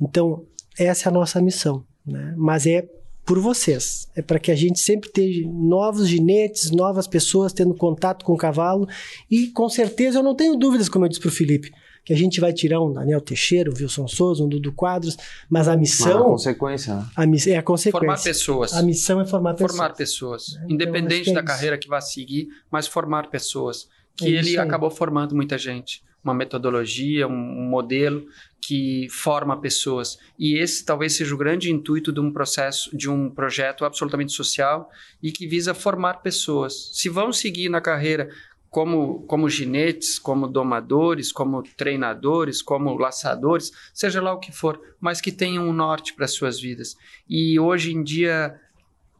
Então, 0.00 0.44
essa 0.78 1.08
é 1.08 1.10
a 1.10 1.12
nossa 1.12 1.40
missão, 1.40 1.84
né? 2.06 2.34
Mas 2.36 2.66
é 2.66 2.88
por 3.24 3.40
vocês. 3.40 4.08
É 4.14 4.22
para 4.22 4.38
que 4.38 4.52
a 4.52 4.54
gente 4.54 4.78
sempre 4.78 5.10
tenha 5.10 5.46
novos 5.50 6.08
ginetes, 6.08 6.70
novas 6.70 7.08
pessoas 7.08 7.52
tendo 7.52 7.74
contato 7.74 8.24
com 8.24 8.32
o 8.32 8.36
cavalo. 8.36 8.88
E 9.28 9.48
com 9.48 9.68
certeza 9.68 10.20
eu 10.20 10.22
não 10.22 10.34
tenho 10.34 10.54
dúvidas, 10.56 10.88
como 10.88 11.04
eu 11.04 11.08
disse 11.08 11.20
para 11.20 11.28
o 11.28 11.32
Felipe, 11.32 11.72
que 12.04 12.12
a 12.12 12.16
gente 12.16 12.40
vai 12.40 12.52
tirar 12.52 12.80
um 12.80 12.92
Daniel 12.92 13.20
Teixeira, 13.20 13.68
um 13.68 13.74
Wilson 13.74 14.06
Souza, 14.06 14.44
um 14.44 14.48
Dudu 14.48 14.72
Quadros, 14.72 15.16
mas 15.50 15.66
a 15.66 15.76
missão. 15.76 16.06
Mas 16.06 16.16
a 16.20 16.24
consequência, 16.24 16.94
né? 16.94 17.06
A 17.16 17.26
miss, 17.26 17.46
é 17.48 17.56
a 17.56 17.62
consequência. 17.64 17.98
Formar 18.06 18.22
pessoas. 18.22 18.72
A 18.72 18.82
missão 18.82 19.20
é 19.20 19.26
formar 19.26 19.54
pessoas. 19.54 19.72
Formar 19.72 19.94
pessoas. 19.94 20.54
Então, 20.54 20.70
Independente 20.70 21.30
é 21.30 21.32
da 21.32 21.42
carreira 21.42 21.76
que 21.76 21.88
vai 21.88 22.00
seguir, 22.00 22.46
mas 22.70 22.86
formar 22.86 23.28
pessoas. 23.28 23.88
Que 24.16 24.36
É 24.36 24.38
ele 24.38 24.56
acabou 24.56 24.88
formando 24.88 25.34
muita 25.34 25.58
gente. 25.58 26.00
Uma 26.22 26.32
metodologia, 26.32 27.26
um 27.26 27.68
modelo 27.68 28.24
que 28.66 29.06
forma 29.10 29.60
pessoas. 29.60 30.18
E 30.36 30.58
esse 30.58 30.84
talvez 30.84 31.12
seja 31.12 31.32
o 31.32 31.38
grande 31.38 31.70
intuito 31.70 32.12
de 32.12 32.18
um 32.18 32.32
processo, 32.32 32.96
de 32.96 33.08
um 33.08 33.30
projeto 33.30 33.84
absolutamente 33.84 34.32
social 34.32 34.90
e 35.22 35.30
que 35.30 35.46
visa 35.46 35.72
formar 35.72 36.14
pessoas. 36.14 36.90
Se 36.92 37.08
vão 37.08 37.32
seguir 37.32 37.68
na 37.68 37.80
carreira 37.80 38.28
como, 38.68 39.20
como 39.28 39.48
ginetes, 39.48 40.18
como 40.18 40.48
domadores, 40.48 41.30
como 41.30 41.62
treinadores, 41.62 42.60
como 42.60 42.98
laçadores, 42.98 43.70
seja 43.94 44.20
lá 44.20 44.32
o 44.32 44.40
que 44.40 44.50
for, 44.50 44.80
mas 45.00 45.20
que 45.20 45.30
tenham 45.30 45.68
um 45.68 45.72
norte 45.72 46.12
para 46.12 46.26
suas 46.26 46.60
vidas. 46.60 46.96
E 47.28 47.60
hoje 47.60 47.92
em 47.92 48.02
dia 48.02 48.60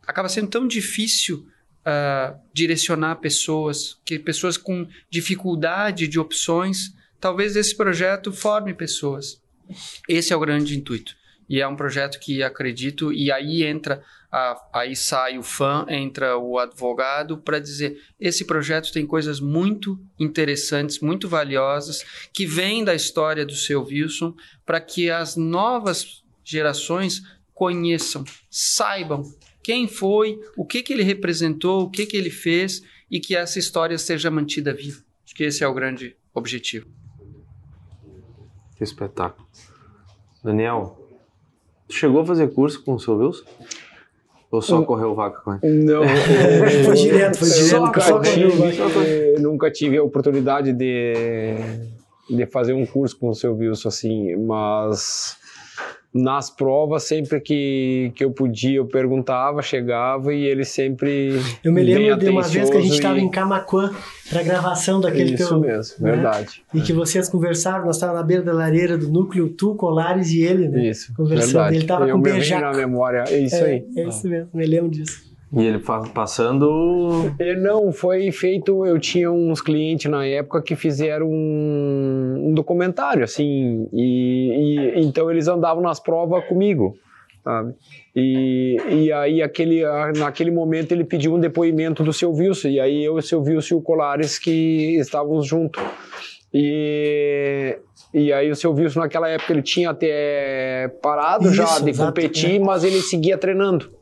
acaba 0.04 0.28
sendo 0.28 0.48
tão 0.48 0.66
difícil 0.66 1.46
ah, 1.84 2.34
direcionar 2.52 3.20
pessoas, 3.20 3.96
que 4.04 4.18
pessoas 4.18 4.56
com 4.56 4.88
dificuldade 5.08 6.08
de 6.08 6.18
opções, 6.18 6.95
talvez 7.20 7.56
esse 7.56 7.76
projeto 7.76 8.32
forme 8.32 8.74
pessoas. 8.74 9.40
Esse 10.08 10.32
é 10.32 10.36
o 10.36 10.40
grande 10.40 10.76
intuito. 10.76 11.14
E 11.48 11.60
é 11.60 11.68
um 11.68 11.76
projeto 11.76 12.18
que 12.18 12.42
acredito, 12.42 13.12
e 13.12 13.30
aí 13.30 13.62
entra, 13.62 14.02
a, 14.32 14.68
aí 14.72 14.96
sai 14.96 15.38
o 15.38 15.42
fã, 15.42 15.86
entra 15.88 16.36
o 16.36 16.58
advogado 16.58 17.38
para 17.38 17.60
dizer: 17.60 18.02
esse 18.18 18.44
projeto 18.44 18.92
tem 18.92 19.06
coisas 19.06 19.38
muito 19.38 19.98
interessantes, 20.18 20.98
muito 20.98 21.28
valiosas, 21.28 22.04
que 22.32 22.44
vêm 22.46 22.82
da 22.82 22.94
história 22.94 23.46
do 23.46 23.54
seu 23.54 23.84
Wilson, 23.84 24.34
para 24.64 24.80
que 24.80 25.08
as 25.08 25.36
novas 25.36 26.24
gerações 26.44 27.22
conheçam, 27.54 28.24
saibam 28.50 29.22
quem 29.62 29.88
foi, 29.88 30.38
o 30.56 30.64
que, 30.64 30.82
que 30.82 30.92
ele 30.92 31.02
representou, 31.02 31.82
o 31.82 31.90
que, 31.90 32.06
que 32.06 32.16
ele 32.16 32.30
fez 32.30 32.82
e 33.10 33.18
que 33.18 33.36
essa 33.36 33.58
história 33.58 33.96
seja 33.98 34.30
mantida 34.30 34.72
viva. 34.72 35.02
Acho 35.24 35.34
que 35.34 35.44
esse 35.44 35.64
é 35.64 35.68
o 35.68 35.74
grande 35.74 36.16
objetivo. 36.34 36.86
Que 38.76 38.84
espetáculo. 38.84 39.46
Daniel, 40.44 40.96
tu 41.88 41.94
chegou 41.94 42.20
a 42.20 42.26
fazer 42.26 42.48
curso 42.48 42.82
com 42.84 42.94
o 42.94 43.00
seu 43.00 43.16
Wilson? 43.16 43.44
Ou 44.50 44.62
só 44.62 44.82
correu 44.82 45.14
vaca 45.14 45.40
com 45.40 45.54
ele? 45.54 45.84
Não, 45.84 46.02
Foi 46.84 46.94
direto, 46.94 47.38
foi 47.38 47.48
direto. 47.48 47.80
Nunca, 47.80 48.00
Só 48.00 48.20
tive, 48.20 48.52
correu, 48.92 49.40
nunca 49.40 49.70
tive 49.70 49.98
a 49.98 50.02
oportunidade 50.02 50.72
de, 50.72 51.54
de 52.30 52.46
fazer 52.46 52.72
um 52.72 52.86
curso 52.86 53.18
com 53.18 53.28
o 53.28 53.34
seu 53.34 53.56
Wilson, 53.56 53.88
assim, 53.88 54.36
mas 54.36 55.36
nas 56.16 56.50
provas, 56.50 57.04
sempre 57.04 57.40
que, 57.40 58.12
que 58.14 58.24
eu 58.24 58.30
podia, 58.30 58.76
eu 58.78 58.86
perguntava, 58.86 59.62
chegava 59.62 60.32
e 60.34 60.44
ele 60.44 60.64
sempre. 60.64 61.40
Eu 61.62 61.72
me 61.72 61.82
lembro 61.82 62.16
de 62.18 62.28
uma 62.28 62.42
vez 62.42 62.70
que 62.70 62.76
a 62.76 62.80
gente 62.80 62.94
estava 62.94 63.18
e- 63.18 63.22
em 63.22 63.30
Camacuã 63.30 63.92
para 64.28 64.42
gravação 64.42 65.00
daquele 65.00 65.34
Isso 65.34 65.48
teu. 65.48 65.60
mesmo, 65.60 65.94
né? 66.04 66.12
verdade. 66.12 66.62
E 66.74 66.80
que 66.80 66.92
vocês 66.92 67.28
conversaram, 67.28 67.84
nós 67.84 67.96
estávamos 67.96 68.20
na 68.20 68.26
beira 68.26 68.42
da 68.42 68.52
lareira 68.52 68.96
do 68.98 69.08
núcleo, 69.08 69.48
tu, 69.48 69.74
Colares 69.74 70.30
e 70.30 70.42
ele, 70.42 70.68
né? 70.68 70.88
Isso, 70.88 71.12
Conversando. 71.14 71.52
verdade. 71.52 71.76
Ele 71.76 71.84
tava 71.86 72.08
eu 72.08 72.12
com 72.16 72.18
me 72.18 72.24
vem 72.30 72.32
beijaco. 72.34 72.62
na 72.62 72.72
memória, 72.72 73.24
é 73.28 73.38
isso 73.38 73.56
é, 73.56 73.62
aí. 73.64 73.84
É 73.96 74.08
isso 74.08 74.28
mesmo, 74.28 74.48
me 74.54 74.66
lembro 74.66 74.90
disso. 74.90 75.25
E 75.56 75.64
ele 75.64 75.78
passando. 76.12 77.34
E 77.40 77.54
Não, 77.56 77.90
foi 77.90 78.30
feito. 78.30 78.84
Eu 78.84 78.98
tinha 78.98 79.32
uns 79.32 79.62
clientes 79.62 80.10
na 80.10 80.26
época 80.26 80.60
que 80.60 80.76
fizeram 80.76 81.26
um, 81.26 82.48
um 82.48 82.54
documentário, 82.54 83.24
assim, 83.24 83.88
e, 83.90 84.50
e 84.94 85.00
então 85.00 85.30
eles 85.30 85.48
andavam 85.48 85.82
nas 85.82 85.98
provas 85.98 86.44
comigo. 86.44 86.94
sabe? 87.42 87.74
E, 88.14 88.76
e 88.90 89.12
aí, 89.12 89.42
aquele, 89.42 89.82
naquele 90.18 90.50
momento, 90.50 90.92
ele 90.92 91.04
pediu 91.04 91.34
um 91.34 91.40
depoimento 91.40 92.02
do 92.02 92.12
seu 92.12 92.30
Wilson, 92.32 92.68
e 92.68 92.78
aí 92.78 93.04
eu, 93.04 93.14
o 93.14 93.22
seu 93.22 93.40
Wilson 93.40 93.76
e 93.76 93.78
o 93.78 93.82
Colares 93.82 94.38
que 94.38 94.96
estávamos 94.98 95.46
juntos. 95.46 95.82
E, 96.52 97.78
e 98.12 98.30
aí 98.30 98.50
o 98.50 98.56
seu 98.56 98.74
Wilson, 98.74 99.00
naquela 99.00 99.28
época, 99.28 99.54
ele 99.54 99.62
tinha 99.62 99.88
até 99.88 100.88
parado 101.02 101.50
já 101.50 101.64
Isso, 101.64 101.84
de 101.84 101.90
exato, 101.90 102.08
competir, 102.08 102.56
é. 102.56 102.58
mas 102.58 102.84
ele 102.84 103.00
seguia 103.00 103.38
treinando. 103.38 103.95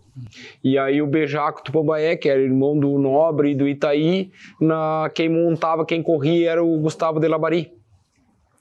E 0.63 0.79
aí 0.79 1.03
o 1.03 1.07
Bejaco 1.07 1.63
Tupambaé, 1.63 2.17
que 2.17 2.29
era 2.29 2.41
irmão 2.41 2.79
do 2.79 2.99
Nobre 2.99 3.51
e 3.51 3.55
do 3.55 3.67
Itaí, 3.69 4.31
na, 4.61 5.11
quem 5.15 5.29
montava, 5.29 5.85
quem 5.85 6.03
corria 6.03 6.51
era 6.53 6.65
o 6.65 6.79
Gustavo 6.79 7.19
de 7.19 7.27
Labari. 7.29 7.73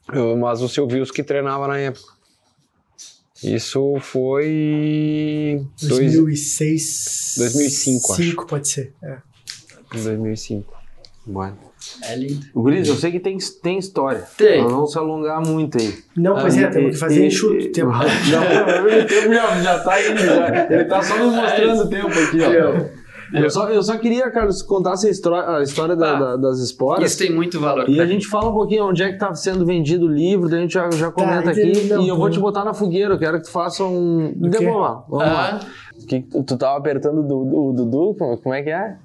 Uh, 0.10 0.36
Mas 0.38 0.62
o 0.62 0.68
seu 0.68 0.86
Wilson 0.88 1.14
que 1.14 1.24
treinava 1.24 1.68
na 1.68 1.78
época. 1.78 2.12
Isso 3.44 3.98
foi... 4.00 5.66
dois- 5.82 6.14
2006. 6.14 7.36
2005, 7.38 8.14
acho. 8.14 8.24
5, 8.24 8.46
pode 8.48 8.68
ser. 8.70 8.94
É. 9.04 9.18
2005. 9.94 10.74
Bueno. 11.26 11.58
É 12.04 12.16
lindo. 12.16 12.46
Guris, 12.56 12.88
eu 12.88 12.96
sei 12.96 13.12
que 13.12 13.20
tem, 13.20 13.38
tem 13.62 13.78
história. 13.78 14.24
Tem. 14.38 14.62
Nós 14.64 14.72
vamos 14.72 14.92
se 14.92 14.98
alongar 14.98 15.42
muito 15.46 15.78
aí. 15.78 15.94
Não, 16.16 16.36
pois 16.36 16.58
é, 16.58 16.68
temos 16.68 16.94
que 16.94 16.98
fazer 17.00 17.24
E- 17.24 17.28
enxuto 17.28 17.66
o 17.66 17.72
tempo. 17.72 17.92
Não, 18.32 19.02
o 19.02 19.06
tempo 19.08 19.34
já, 19.34 19.62
já 19.62 19.80
tá 19.80 20.02
indo, 20.02 20.20
já. 20.20 20.68
Ele 20.70 20.86
tá 20.86 21.02
só 21.02 21.18
nos 21.18 21.36
mostrando 21.36 21.84
o 21.84 21.90
tempo 21.90 22.08
aqui, 22.08 22.40
ó. 22.42 23.04
Eu 23.36 23.50
só, 23.50 23.68
eu 23.70 23.82
só 23.82 23.98
queria, 23.98 24.30
Carlos, 24.30 24.62
que 24.62 24.68
contasse 24.68 25.08
a 25.08 25.10
história, 25.10 25.58
a 25.58 25.64
história 25.64 25.96
da- 25.96 26.16
Ah, 26.18 26.20
da- 26.20 26.38
das 26.38 26.60
esporas. 26.60 27.10
Isso 27.10 27.18
tem 27.18 27.32
muito 27.34 27.60
valor. 27.60 27.90
E 27.90 28.00
a 28.00 28.06
gente 28.06 28.28
fala 28.28 28.50
um 28.50 28.54
pouquinho 28.54 28.86
onde 28.86 29.02
é 29.02 29.12
que 29.12 29.18
tá 29.18 29.34
sendo 29.34 29.66
vendido 29.66 30.06
o 30.06 30.08
livro, 30.08 30.48
daí 30.48 30.60
a 30.60 30.62
gente 30.62 30.74
já, 30.74 30.88
já 30.92 31.10
comenta 31.12 31.50
aqui. 31.50 31.62
entendi, 31.62 31.90
não, 31.90 32.04
e 32.04 32.08
eu 32.10 32.16
vou 32.16 32.30
te 32.30 32.40
botar 32.40 32.64
na 32.64 32.76
fogueira, 32.76 33.16
eu 33.16 33.18
quero 33.18 33.38
que 33.40 33.46
tu 33.46 33.52
faça 33.52 33.84
um. 33.84 34.32
Do 34.36 34.52
quê? 34.52 34.64
Vamos 34.66 35.04
Ah. 35.14 35.34
lá. 35.34 35.60
Que, 36.08 36.22
tu, 36.22 36.58
tava 36.58 36.78
apertando 36.78 37.22
o 37.22 37.24
Du- 37.24 37.70
o 37.70 37.74
Dudu, 37.74 38.16
como 38.44 38.54
é 38.54 38.62
que 38.62 38.70
é? 38.70 38.98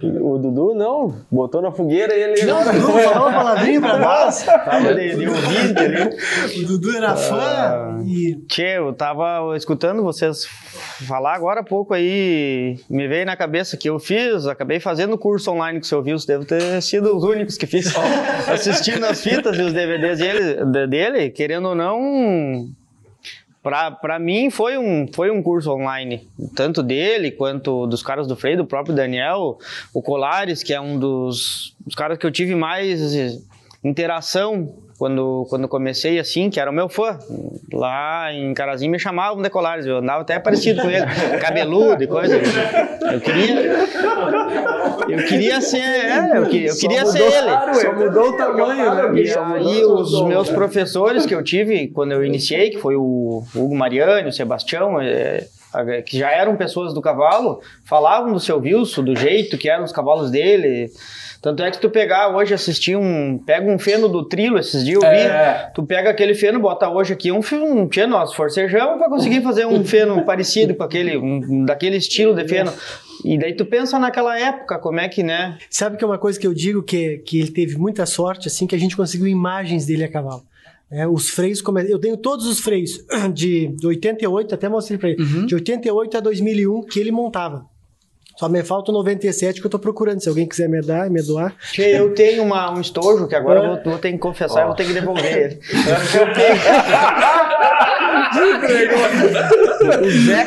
O 0.00 0.38
Dudu 0.38 0.74
não, 0.74 1.14
botou 1.30 1.60
na 1.60 1.70
fogueira 1.70 2.14
e 2.16 2.22
ele. 2.22 2.42
Não, 2.46 2.60
o 2.62 2.64
Dudu 2.64 2.86
falou 3.04 3.28
uma 3.28 3.32
palavrinha 3.38 3.80
pra 3.80 3.98
nós. 3.98 4.42
Tava 4.42 4.94
de, 4.94 5.14
de 5.14 5.28
ouvinte 5.28 5.78
ali. 5.78 6.62
O 6.62 6.66
Dudu 6.66 6.96
era 6.96 7.14
fã 7.14 8.00
e. 8.04 8.34
Tchê, 8.48 8.78
eu 8.78 8.92
tava 8.94 9.54
escutando 9.56 10.02
vocês 10.02 10.46
falar 11.06 11.34
agora 11.34 11.60
há 11.60 11.64
pouco 11.64 11.92
aí, 11.92 12.78
me 12.88 13.06
veio 13.06 13.26
na 13.26 13.36
cabeça 13.36 13.76
que 13.76 13.88
eu 13.88 13.98
fiz, 13.98 14.46
acabei 14.46 14.80
fazendo 14.80 15.18
curso 15.18 15.50
online 15.50 15.78
com 15.78 15.84
o 15.84 15.88
seu 15.88 16.00
Wilson, 16.00 16.26
devo 16.26 16.44
ter 16.46 16.80
sido 16.82 17.14
os 17.14 17.22
únicos 17.22 17.56
que 17.58 17.66
fiz, 17.66 17.92
assistindo 18.50 19.04
as 19.04 19.20
fitas 19.20 19.56
e 19.58 19.62
os 19.62 19.72
DVDs 19.72 20.18
dele, 20.18 20.64
de- 20.64 20.86
dele 20.86 21.30
querendo 21.30 21.68
ou 21.68 21.74
não, 21.74 22.68
pra 23.64 24.18
mim 24.18 24.50
foi 24.50 24.76
um, 24.76 25.06
foi 25.10 25.30
um 25.30 25.42
curso 25.42 25.72
online, 25.72 26.28
tanto 26.54 26.82
dele 26.82 27.30
quanto 27.30 27.86
dos 27.86 28.02
caras 28.02 28.26
do 28.26 28.36
Frei, 28.36 28.56
do 28.56 28.66
próprio 28.66 28.94
Daniel, 28.94 29.58
o 29.94 30.02
Colares, 30.02 30.62
que 30.62 30.74
é 30.74 30.80
um 30.80 30.98
dos, 30.98 31.74
dos 31.80 31.94
caras 31.94 32.18
que 32.18 32.26
eu 32.26 32.30
tive 32.30 32.54
mais 32.54 33.40
interação 33.82 34.83
quando, 34.98 35.46
quando 35.50 35.66
comecei 35.68 36.18
assim, 36.18 36.48
que 36.50 36.58
era 36.60 36.70
o 36.70 36.74
meu 36.74 36.88
fã. 36.88 37.18
Lá 37.72 38.32
em 38.32 38.52
Carazinho 38.54 38.90
me 38.92 38.98
chamavam 38.98 39.42
de 39.42 39.50
Colares, 39.50 39.86
eu 39.86 39.98
andava 39.98 40.22
até 40.22 40.38
parecido 40.38 40.82
com 40.82 40.88
ele, 40.90 41.04
cabeludo 41.40 42.02
e 42.02 42.06
coisa. 42.06 42.36
Eu 43.12 43.20
queria. 43.20 43.54
Eu 45.08 45.26
queria 45.26 45.60
ser. 45.60 45.78
É, 45.80 46.38
eu, 46.38 46.46
que- 46.46 46.64
eu 46.66 46.76
queria 46.76 47.04
ser 47.06 47.22
ele. 47.22 47.74
Só 47.74 47.92
mudou 47.94 48.28
o 48.30 48.36
tamanho, 48.36 48.94
né? 48.94 49.20
E 49.20 49.28
aí 49.68 49.84
os 49.84 50.22
meus 50.22 50.48
professores 50.50 51.26
que 51.26 51.34
eu 51.34 51.42
tive 51.42 51.88
quando 51.88 52.12
eu 52.12 52.24
iniciei, 52.24 52.70
que 52.70 52.78
foi 52.78 52.96
o 52.96 53.42
Hugo 53.54 53.74
Mariani, 53.74 54.28
o 54.28 54.32
Sebastião, 54.32 55.00
é, 55.00 55.46
que 56.06 56.18
já 56.18 56.30
eram 56.30 56.56
pessoas 56.56 56.94
do 56.94 57.00
cavalo, 57.02 57.60
falavam 57.84 58.32
do 58.32 58.40
seu 58.40 58.58
Wilson, 58.58 59.02
do 59.02 59.16
jeito 59.16 59.58
que 59.58 59.68
eram 59.68 59.84
os 59.84 59.92
cavalos 59.92 60.30
dele. 60.30 60.90
Tanto 61.44 61.62
é 61.62 61.70
que 61.70 61.78
tu 61.78 61.90
pegar 61.90 62.34
hoje, 62.34 62.54
assistir 62.54 62.96
um. 62.96 63.36
Pega 63.36 63.70
um 63.70 63.78
feno 63.78 64.08
do 64.08 64.24
trilo, 64.26 64.58
esses 64.58 64.82
dias 64.82 64.94
eu 65.02 65.10
vi. 65.10 65.16
É. 65.16 65.70
Tu 65.74 65.82
pega 65.82 66.08
aquele 66.08 66.32
feno, 66.34 66.58
bota 66.58 66.88
hoje 66.88 67.12
aqui 67.12 67.30
um 67.30 67.42
feno, 67.42 67.66
um, 67.66 67.86
tchê, 67.86 68.06
nós 68.06 68.32
forcejamos 68.32 68.96
pra 68.96 69.10
conseguir 69.10 69.42
fazer 69.42 69.66
um 69.66 69.84
feno 69.84 70.24
parecido 70.24 70.74
com 70.74 70.82
aquele, 70.82 71.18
um, 71.18 71.66
daquele 71.66 71.98
estilo 71.98 72.34
de 72.34 72.48
feno. 72.48 72.72
E 73.22 73.38
daí 73.38 73.52
tu 73.54 73.66
pensa 73.66 73.98
naquela 73.98 74.40
época, 74.40 74.78
como 74.78 74.98
é 75.00 75.06
que, 75.06 75.22
né? 75.22 75.58
Sabe 75.68 75.98
que 75.98 76.02
é 76.04 76.06
uma 76.06 76.16
coisa 76.16 76.40
que 76.40 76.46
eu 76.46 76.54
digo 76.54 76.82
que, 76.82 77.18
que 77.18 77.40
ele 77.40 77.50
teve 77.50 77.76
muita 77.76 78.06
sorte, 78.06 78.48
assim, 78.48 78.66
que 78.66 78.74
a 78.74 78.78
gente 78.78 78.96
conseguiu 78.96 79.26
imagens 79.26 79.84
dele 79.84 80.04
a 80.04 80.08
cavalo. 80.10 80.42
É, 80.90 81.06
os 81.06 81.28
freios, 81.28 81.60
come- 81.60 81.90
eu 81.90 81.98
tenho 81.98 82.16
todos 82.16 82.46
os 82.46 82.58
freios 82.60 83.04
de, 83.34 83.68
de 83.68 83.86
88, 83.86 84.54
até 84.54 84.66
mostrei 84.66 84.96
pra 84.98 85.10
ele, 85.10 85.22
de 85.46 85.54
88 85.54 86.16
a 86.16 86.20
2001 86.20 86.82
que 86.84 86.98
ele 86.98 87.10
montava. 87.12 87.66
Só 88.36 88.48
me 88.48 88.62
falta 88.64 88.90
o 88.90 88.94
97 88.94 89.60
que 89.60 89.66
eu 89.66 89.70
tô 89.70 89.78
procurando. 89.78 90.20
Se 90.20 90.28
alguém 90.28 90.46
quiser 90.46 90.68
me 90.68 90.80
dar, 90.80 91.08
me 91.08 91.22
doar. 91.22 91.54
Eu 91.78 92.14
tenho 92.14 92.42
uma, 92.42 92.70
um 92.72 92.80
estojo 92.80 93.28
que 93.28 93.34
agora 93.34 93.60
É. 93.60 93.62
eu 93.64 93.74
vou, 93.74 93.82
vou 93.92 93.98
ter 93.98 94.10
que 94.12 94.18
confessar 94.18 94.62
e 94.62 94.66
vou 94.66 94.74
ter 94.74 94.86
que 94.86 94.92
devolver 94.92 95.36
ele. 95.38 95.60
Eu 96.18 96.32
tenho- 96.34 96.54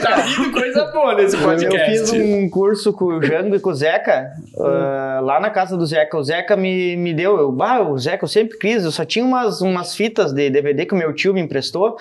Tá 0.02 0.16
vindo 0.22 0.52
coisa 0.52 0.86
boa 0.92 1.16
nesse 1.16 1.36
Eu 1.36 1.42
podcast. 1.42 1.86
fiz 1.92 2.12
um 2.12 2.50
curso 2.50 2.94
com 2.94 3.06
o 3.06 3.22
Jango 3.24 3.56
e 3.56 3.60
com 3.60 3.70
o 3.70 3.74
Zeca, 3.74 4.32
ah, 4.60 5.20
lá 5.24 5.40
na 5.40 5.50
casa 5.50 5.78
do 5.78 5.86
Zeca. 5.86 6.18
O 6.18 6.24
Zeca 6.24 6.56
me, 6.56 6.96
me 6.98 7.14
deu, 7.14 7.38
eu, 7.38 7.52
bah, 7.52 7.82
o 7.82 7.98
Zeca 7.98 8.24
eu 8.26 8.28
sempre 8.30 8.58
quis, 8.58 8.84
eu 8.84 8.92
só 8.92 9.06
tinha 9.06 9.24
umas, 9.24 9.62
umas 9.62 9.96
fitas 9.96 10.34
de 10.34 10.50
DVD 10.50 10.86
que 10.86 10.94
o 10.94 10.98
meu 10.98 11.14
tio 11.14 11.34
me 11.34 11.42
emprestou, 11.42 11.98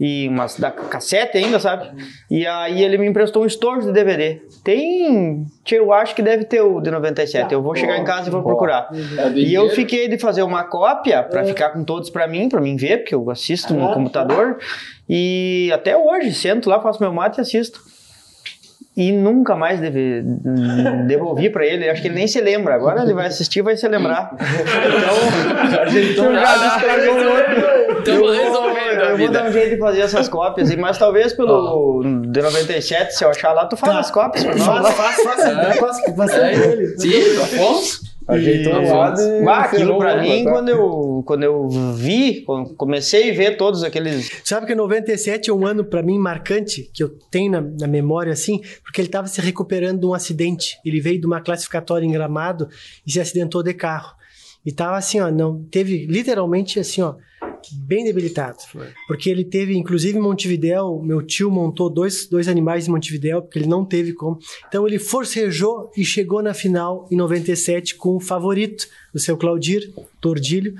e 0.00 0.28
umas 0.28 0.56
da 0.56 0.70
cassete 0.70 1.38
ainda, 1.38 1.58
sabe? 1.58 1.90
E 2.30 2.46
aí 2.46 2.82
ele 2.84 2.96
me 2.98 3.06
emprestou 3.06 3.42
um 3.42 3.46
estojo 3.46 3.88
de 3.88 3.92
DVD. 3.92 4.40
Tem, 4.62 5.44
tio, 5.64 5.78
eu 5.78 5.92
acho 5.92 6.14
que 6.14 6.22
deve 6.22 6.44
ter 6.44 6.60
o 6.60 6.80
de 6.80 6.90
97, 6.90 7.52
eu 7.52 7.62
vou 7.62 7.74
chegar 7.74 7.98
em 7.98 8.04
casa 8.04 8.28
e 8.28 8.30
vou 8.30 8.42
procurar. 8.42 8.88
E 9.34 9.52
eu 9.52 9.68
fiquei 9.70 10.06
de 10.08 10.16
fazer 10.18 10.42
uma 10.42 10.62
cópia 10.64 11.22
para 11.22 11.44
ficar 11.44 11.70
com 11.70 11.82
todos 11.82 12.10
para 12.10 12.28
mim, 12.28 12.48
para 12.48 12.60
mim 12.60 12.76
ver, 12.76 12.98
porque 12.98 13.14
eu 13.14 13.28
assisto 13.30 13.74
no 13.74 13.92
computador. 13.92 14.58
E 15.08 15.70
até 15.74 15.96
hoje, 15.96 16.32
sento 16.32 16.68
lá, 16.70 16.80
faço 16.80 17.02
meu 17.02 17.12
mate 17.12 17.38
e 17.38 17.40
assisto. 17.40 17.80
E 18.96 19.12
nunca 19.12 19.54
mais 19.54 19.78
deve, 19.78 20.22
devolvi 21.06 21.50
para 21.50 21.64
ele. 21.64 21.88
Acho 21.88 22.02
que 22.02 22.08
ele 22.08 22.16
nem 22.16 22.26
se 22.26 22.40
lembra. 22.40 22.74
Agora 22.74 23.02
ele 23.02 23.14
vai 23.14 23.26
assistir 23.26 23.60
e 23.60 23.62
vai 23.62 23.76
se 23.76 23.86
lembrar. 23.86 24.34
Então, 25.88 26.30
Então 26.30 26.34
já 26.34 26.76
estragou 26.76 27.14
o 27.14 27.30
outro. 27.30 27.98
Estamos 28.00 28.36
resolvendo 28.36 28.77
eu 29.10 29.18
vou 29.18 29.30
dar 29.30 29.48
um 29.48 29.52
jeito 29.52 29.70
de 29.74 29.78
fazer 29.78 30.00
essas 30.00 30.28
cópias. 30.30 30.70
e- 30.70 30.76
Mas 30.76 30.98
talvez 30.98 31.32
pelo 31.32 32.00
D97, 32.28 33.10
se 33.10 33.24
eu 33.24 33.30
achar 33.30 33.52
lá, 33.52 33.66
tu 33.66 33.76
faz 33.76 33.92
Tá. 33.92 34.00
as 34.00 34.10
cópias 34.10 34.44
pra 34.44 34.54
nós. 34.56 34.94
Faz, 34.94 35.16
faz, 35.22 35.42
faz. 35.42 35.78
Faz 35.78 36.14
bastante 36.16 36.58
dele. 36.58 36.98
Sim, 36.98 37.40
Afonso? 37.42 38.08
Ajeitou 38.26 38.72
lado 38.82 39.20
e. 39.22 39.48
Ah, 39.48 39.60
aquilo 39.60 39.96
pra 39.96 40.20
mim, 40.20 40.44
tá? 40.44 40.50
quando 40.50 40.68
eu, 40.68 41.22
quando 41.24 41.42
eu 41.44 41.68
vi, 41.94 42.42
quando 42.42 42.74
comecei 42.74 43.30
a 43.30 43.34
ver 43.34 43.56
todos 43.56 43.82
aqueles. 43.82 44.30
Sabe 44.44 44.66
que 44.66 44.74
97 44.74 45.48
é 45.48 45.52
um 45.54 45.66
ano 45.66 45.82
pra 45.82 46.02
mim 46.02 46.18
marcante, 46.18 46.90
que 46.92 47.02
eu 47.02 47.08
tenho 47.30 47.50
na, 47.52 47.60
na 47.62 47.86
memória 47.86 48.30
assim, 48.32 48.60
porque 48.84 49.00
ele 49.00 49.08
estava 49.08 49.26
se 49.28 49.40
recuperando 49.40 50.00
de 50.00 50.06
um 50.06 50.12
acidente. 50.12 50.78
Ele 50.84 51.00
veio 51.00 51.18
de 51.18 51.26
uma 51.26 51.40
classificatória 51.40 52.04
em 52.04 52.12
Gramado 52.12 52.68
e 53.06 53.10
se 53.12 53.18
acidentou 53.18 53.62
de 53.62 53.72
carro. 53.72 54.14
E 54.66 54.72
tava 54.72 54.98
assim, 54.98 55.20
ó, 55.20 55.30
não 55.30 55.62
teve 55.70 56.04
literalmente 56.04 56.78
assim, 56.78 57.00
ó, 57.00 57.14
bem 57.72 58.04
debilitado. 58.04 58.58
Porque 59.06 59.30
ele 59.30 59.44
teve, 59.44 59.76
inclusive 59.76 60.18
em 60.18 60.20
Montevidéu, 60.20 61.00
meu 61.02 61.22
tio 61.22 61.50
montou 61.50 61.90
dois, 61.90 62.26
dois 62.26 62.48
animais 62.48 62.86
em 62.86 62.90
Montevidéu, 62.90 63.42
porque 63.42 63.58
ele 63.58 63.66
não 63.68 63.84
teve 63.84 64.12
como. 64.12 64.38
Então 64.66 64.86
ele 64.86 64.98
forcejou 64.98 65.90
e 65.96 66.04
chegou 66.04 66.42
na 66.42 66.54
final 66.54 67.06
em 67.10 67.16
97 67.16 67.96
com 67.96 68.16
o 68.16 68.20
favorito, 68.20 68.86
o 69.14 69.18
seu 69.18 69.36
Claudir 69.36 69.92
Tordilho. 70.20 70.74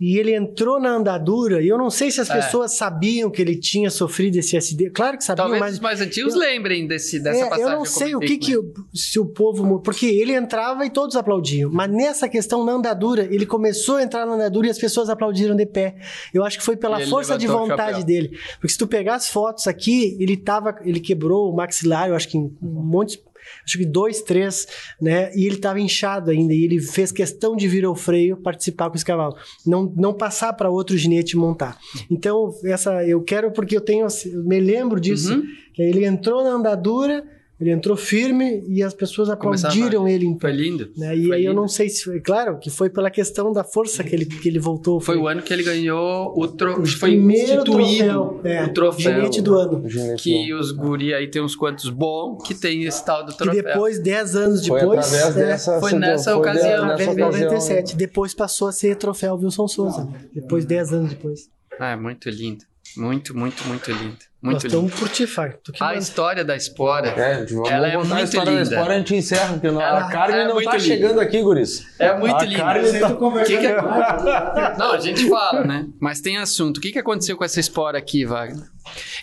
E 0.00 0.18
ele 0.18 0.34
entrou 0.34 0.78
na 0.80 0.90
andadura, 0.90 1.62
e 1.62 1.68
eu 1.68 1.78
não 1.78 1.88
sei 1.90 2.10
se 2.10 2.20
as 2.20 2.28
É. 2.28 2.36
pessoas 2.36 2.76
sabiam 2.76 3.30
que 3.30 3.40
ele 3.40 3.56
tinha 3.56 3.88
sofrido 3.90 4.36
esse 4.36 4.56
acidente. 4.56 4.90
Claro 4.90 5.16
que 5.16 5.24
sabiam, 5.24 5.44
Talvez 5.44 5.60
mas. 5.60 5.74
os 5.74 5.80
mais 5.80 6.00
antigos 6.02 6.34
eu- 6.34 6.40
lembrem 6.40 6.86
desse, 6.86 7.18
dessa 7.18 7.38
É, 7.40 7.48
passagem. 7.48 7.64
eu 7.64 7.78
não 7.78 7.84
sei 7.84 8.14
o 8.14 8.20
que, 8.20 8.36
que 8.36 8.54
se 8.94 9.18
o 9.18 9.24
povo. 9.26 9.80
Porque 9.80 10.06
ele 10.06 10.34
entrava 10.34 10.84
e 10.84 10.90
todos 10.90 11.16
aplaudiam. 11.16 11.70
Mas 11.70 11.90
nessa 11.90 12.28
questão 12.28 12.62
na 12.64 12.72
andadura, 12.72 13.24
ele 13.30 13.46
começou 13.46 13.96
a 13.96 14.02
entrar 14.02 14.26
na 14.26 14.34
andadura 14.34 14.66
e 14.66 14.70
as 14.70 14.78
pessoas 14.78 15.08
aplaudiram 15.08 15.56
de 15.56 15.64
pé. 15.66 15.96
Eu 16.32 16.44
acho 16.44 16.58
que 16.58 16.64
foi 16.64 16.76
pela 16.76 17.00
força 17.06 17.36
de 17.38 17.46
vontade 17.46 18.04
dele. 18.04 18.36
Porque 18.60 18.68
se 18.72 18.78
tu 18.78 18.86
pegar 18.86 19.14
as 19.14 19.28
fotos 19.28 19.66
aqui, 19.66 20.16
ele 20.20 20.36
tava. 20.36 20.76
Ele 20.84 21.00
quebrou 21.00 21.50
o 21.50 21.56
maxilar, 21.56 22.08
eu 22.08 22.14
acho 22.14 22.28
que 22.28 22.36
em 22.38 22.42
um 22.62 22.82
monte. 22.82 23.18
Acho 23.64 23.78
que 23.78 23.86
dois, 23.86 24.22
três, 24.22 24.66
né? 25.00 25.34
E 25.34 25.46
ele 25.46 25.56
estava 25.56 25.80
inchado 25.80 26.30
ainda. 26.30 26.52
E 26.52 26.64
ele 26.64 26.80
fez 26.80 27.12
questão 27.12 27.56
de 27.56 27.68
vir 27.68 27.84
ao 27.84 27.94
freio 27.94 28.36
participar 28.36 28.90
com 28.90 28.96
esse 28.96 29.04
cavalo. 29.04 29.36
Não, 29.66 29.92
não 29.96 30.14
passar 30.14 30.52
para 30.52 30.70
outro 30.70 30.96
ginete 30.96 31.36
montar. 31.36 31.78
Então, 32.10 32.54
essa 32.64 33.04
eu 33.04 33.22
quero 33.22 33.50
porque 33.50 33.76
eu 33.76 33.80
tenho. 33.80 34.06
Eu 34.26 34.44
me 34.44 34.60
lembro 34.60 35.00
disso. 35.00 35.34
Uhum. 35.34 35.44
Que 35.74 35.82
ele 35.82 36.06
entrou 36.06 36.42
na 36.42 36.50
andadura, 36.50 37.24
Ele 37.58 37.70
entrou 37.70 37.96
firme 37.96 38.62
e 38.68 38.82
as 38.82 38.92
pessoas 38.92 39.28
Começava- 39.38 39.72
aplaudiram 39.72 40.06
ele. 40.06 40.26
Então, 40.26 40.40
Foi 40.40 40.52
lindo. 40.52 40.90
né? 40.94 41.16
E 41.16 41.26
Foi 41.28 41.36
aí 41.36 41.44
eu 41.46 41.52
lindo. 41.52 41.62
não 41.62 41.68
sei 41.68 41.88
se 41.88 42.04
foi. 42.04 42.20
Claro 42.20 42.58
que 42.58 42.68
foi 42.68 42.90
pela 42.90 43.10
questão 43.10 43.50
da 43.50 43.64
força 43.64 44.04
que 44.04 44.14
ele, 44.14 44.26
que 44.26 44.46
ele 44.46 44.58
voltou. 44.58 45.00
Foi 45.00 45.16
o 45.16 45.26
ano 45.26 45.40
que 45.40 45.52
ele 45.54 45.62
ganhou 45.62 46.34
o 46.38 46.46
tro... 46.48 46.82
o 46.82 46.86
foi 46.86 47.12
primeiro 47.12 47.62
instituído 47.62 48.04
troféu, 48.04 48.40
é, 48.44 48.64
o 48.64 48.74
troféu 48.74 49.14
ginete 49.14 49.40
do 49.40 49.54
ano. 49.54 49.82
que 50.18 50.52
os 50.52 50.70
guri 50.70 51.14
aí 51.14 51.28
tem 51.30 51.40
uns 51.40 51.56
quantos 51.56 51.88
bons 51.88 52.42
que 52.46 52.54
tem 52.54 52.84
esse 52.84 53.02
tal 53.02 53.24
do 53.24 53.32
troféu. 53.32 53.62
depois, 53.62 53.98
10 54.00 54.36
anos 54.36 54.66
Foi 54.66 54.78
depois, 54.80 54.98
através 55.14 55.36
é, 55.36 55.46
dessa... 55.46 55.80
foi 55.80 55.92
nessa 55.94 56.30
foi 56.32 56.40
ocasião, 56.40 56.86
nessa 56.88 57.10
ocasião. 57.10 57.30
97. 57.30 57.96
Depois 57.96 58.34
passou 58.34 58.68
a 58.68 58.72
ser 58.72 58.96
troféu 58.96 59.34
Wilson 59.36 59.66
Souza. 59.66 60.06
Depois, 60.34 60.66
10 60.66 60.92
anos 60.92 61.10
depois. 61.10 61.48
Ah, 61.80 61.92
é 61.92 61.96
muito 61.96 62.28
lindo. 62.28 62.64
Muito, 62.96 63.36
muito, 63.36 63.64
muito 63.66 63.90
lindo. 63.92 64.16
Nós 64.42 64.52
Muito 64.62 64.66
lindo. 64.68 64.86
estamos 64.86 64.94
por 65.00 65.08
ti, 65.08 65.26
Fábio. 65.26 65.58
A 65.80 65.84
manda. 65.86 65.98
história 65.98 66.44
da 66.44 66.54
espora 66.54 67.08
É, 67.08 67.44
vamos 67.44 67.70
Ela 67.70 67.88
é 67.88 67.92
contar 67.96 68.06
a 68.06 68.14
muito 68.14 68.24
história 68.28 68.50
linda. 68.50 68.64
da 68.64 68.76
Espora, 68.76 68.94
a 68.94 68.98
gente 68.98 69.14
encerra, 69.16 69.52
porque 69.54 69.70
não- 69.70 69.80
Ela 69.82 70.06
a 70.06 70.10
Carmen 70.10 70.40
é 70.40 70.44
não 70.46 70.54
muito 70.54 70.66
tá 70.70 70.76
linda. 70.76 70.84
chegando 70.84 71.20
aqui, 71.20 71.42
guris. 71.42 71.84
é 71.98 72.16
muito 72.16 72.34
A 72.36 72.44
linda. 72.44 72.58
Carmen 72.58 73.00
tá- 73.00 73.44
que 73.44 73.56
que 73.58 73.66
é- 73.66 74.76
Não, 74.78 74.92
a 74.92 75.00
gente 75.00 75.28
fala, 75.28 75.64
né? 75.64 75.86
Mas 76.00 76.20
tem 76.20 76.36
assunto. 76.38 76.76
O 76.76 76.80
que, 76.80 76.92
que 76.92 76.98
aconteceu 76.98 77.36
com 77.36 77.44
essa 77.44 77.58
espora 77.58 77.98
aqui, 77.98 78.24
Wagner? 78.24 78.64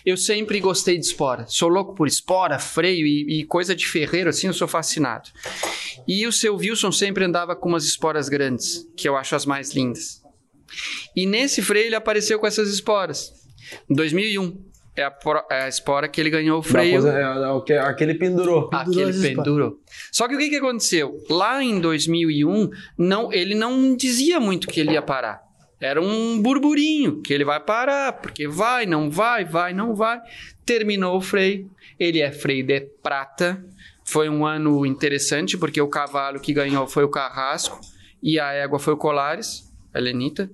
Eu 0.04 0.16
sempre 0.16 0.60
gostei 0.60 0.98
de 0.98 1.06
espora. 1.06 1.46
Sou 1.48 1.68
louco 1.70 1.94
por 1.94 2.06
espora, 2.06 2.58
freio 2.58 3.06
e, 3.06 3.40
e 3.40 3.44
coisa 3.44 3.74
de 3.74 3.86
ferreiro, 3.86 4.28
assim, 4.28 4.46
eu 4.48 4.52
sou 4.52 4.68
fascinado. 4.68 5.30
E 6.06 6.26
o 6.26 6.32
seu 6.32 6.54
Wilson 6.56 6.92
sempre 6.92 7.24
andava 7.24 7.56
com 7.56 7.70
umas 7.70 7.84
esporas 7.86 8.28
grandes, 8.28 8.86
que 8.96 9.08
eu 9.08 9.16
acho 9.16 9.34
as 9.34 9.46
mais 9.46 9.72
lindas. 9.72 10.20
E 11.16 11.24
nesse 11.24 11.62
freio 11.62 11.86
ele 11.86 11.94
apareceu 11.94 12.38
com 12.38 12.46
essas 12.46 12.68
esporas. 12.68 13.32
Em 13.88 13.94
2001. 13.94 14.56
É 14.96 15.02
a, 15.02 15.10
pro- 15.10 15.44
é 15.50 15.62
a 15.64 15.68
espora 15.68 16.06
que 16.06 16.20
ele 16.20 16.30
ganhou 16.30 16.60
o 16.60 16.62
freio. 16.62 16.92
Coisa- 17.02 17.12
é, 17.18 17.72
é 17.72 17.78
Aquele 17.80 18.14
pendurou. 18.14 18.68
Pendurou 18.68 19.08
Aquele 19.08 19.34
pendurou. 19.34 19.80
Só 20.12 20.28
que 20.28 20.36
o 20.36 20.38
que, 20.38 20.48
que 20.50 20.56
aconteceu? 20.56 21.18
Lá 21.28 21.60
em 21.62 21.80
2001, 21.80 22.70
não, 22.96 23.32
ele 23.32 23.56
não 23.56 23.96
dizia 23.96 24.38
muito 24.38 24.68
que 24.68 24.78
ele 24.78 24.92
ia 24.92 25.02
parar. 25.02 25.42
Era 25.80 26.00
um 26.00 26.40
burburinho, 26.40 27.20
que 27.22 27.34
ele 27.34 27.44
vai 27.44 27.58
parar, 27.58 28.12
porque 28.14 28.46
vai, 28.46 28.86
não 28.86 29.10
vai, 29.10 29.44
vai, 29.44 29.74
não 29.74 29.96
vai. 29.96 30.20
Terminou 30.64 31.16
o 31.16 31.20
freio. 31.20 31.68
Ele 31.98 32.20
é 32.20 32.30
freio 32.30 32.64
de 32.64 32.80
prata. 33.02 33.64
Foi 34.04 34.28
um 34.28 34.46
ano 34.46 34.86
interessante, 34.86 35.58
porque 35.58 35.80
o 35.80 35.88
cavalo 35.88 36.38
que 36.38 36.52
ganhou 36.52 36.86
foi 36.86 37.02
o 37.02 37.08
Carrasco 37.08 37.80
e 38.22 38.38
a 38.38 38.52
égua 38.52 38.78
foi 38.78 38.94
o 38.94 38.96
Colares, 38.96 39.64
a 39.92 39.98
Lenita. 39.98 40.48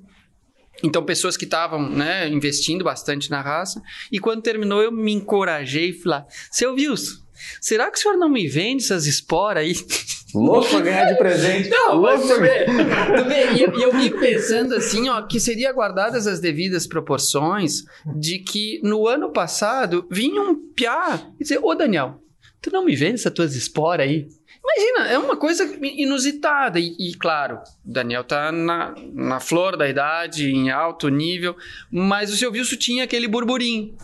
Então, 0.82 1.04
pessoas 1.04 1.36
que 1.36 1.44
estavam 1.44 1.88
né, 1.88 2.28
investindo 2.28 2.84
bastante 2.84 3.30
na 3.30 3.40
raça. 3.40 3.82
E 4.10 4.18
quando 4.18 4.42
terminou, 4.42 4.82
eu 4.82 4.92
me 4.92 5.12
encorajei 5.12 5.90
e 5.90 5.92
falei: 5.92 6.22
Seu 6.50 6.74
Wilson, 6.74 7.20
será 7.60 7.90
que 7.90 7.98
o 7.98 8.00
senhor 8.00 8.16
não 8.16 8.28
me 8.28 8.46
vende 8.46 8.84
essas 8.84 9.06
esporas 9.06 9.64
aí? 9.64 9.74
Louco 10.34 10.68
pra 10.68 10.80
ganhar 10.80 11.04
de 11.06 11.18
presente. 11.18 11.68
Não, 11.68 12.00
mas 12.00 12.20
Louco 12.20 12.34
tu 12.34 12.38
pra 12.38 12.46
vê, 12.46 12.64
tu 12.64 13.28
vê, 13.28 13.52
e 13.54 13.62
eu, 13.62 13.72
eu 13.72 14.18
pensando 14.18 14.74
assim, 14.76 15.08
ó, 15.08 15.22
que 15.22 15.40
seria 15.40 15.72
guardadas 15.72 16.26
as 16.26 16.40
devidas 16.40 16.86
proporções 16.86 17.82
de 18.16 18.38
que 18.38 18.80
no 18.82 19.08
ano 19.08 19.32
passado 19.32 20.06
vinha 20.08 20.40
um 20.40 20.54
piá 20.72 21.20
e 21.38 21.42
dizer, 21.42 21.58
ô 21.60 21.74
Daniel, 21.74 22.22
tu 22.62 22.70
não 22.70 22.84
me 22.84 22.94
vende 22.94 23.14
essas 23.14 23.32
tuas 23.32 23.56
esporas 23.56 24.06
aí? 24.06 24.28
Imagina, 24.76 25.08
é 25.12 25.18
uma 25.18 25.36
coisa 25.36 25.64
inusitada. 25.82 26.78
E, 26.78 26.94
e, 26.98 27.14
claro, 27.14 27.56
o 27.84 27.92
Daniel 27.92 28.22
tá 28.24 28.52
na, 28.52 28.94
na 29.12 29.40
flor 29.40 29.76
da 29.76 29.88
idade, 29.88 30.50
em 30.50 30.70
alto 30.70 31.08
nível, 31.08 31.56
mas 31.90 32.32
o 32.32 32.36
seu 32.36 32.50
Wilson 32.52 32.76
tinha 32.76 33.04
aquele 33.04 33.26
burburinho. 33.28 33.96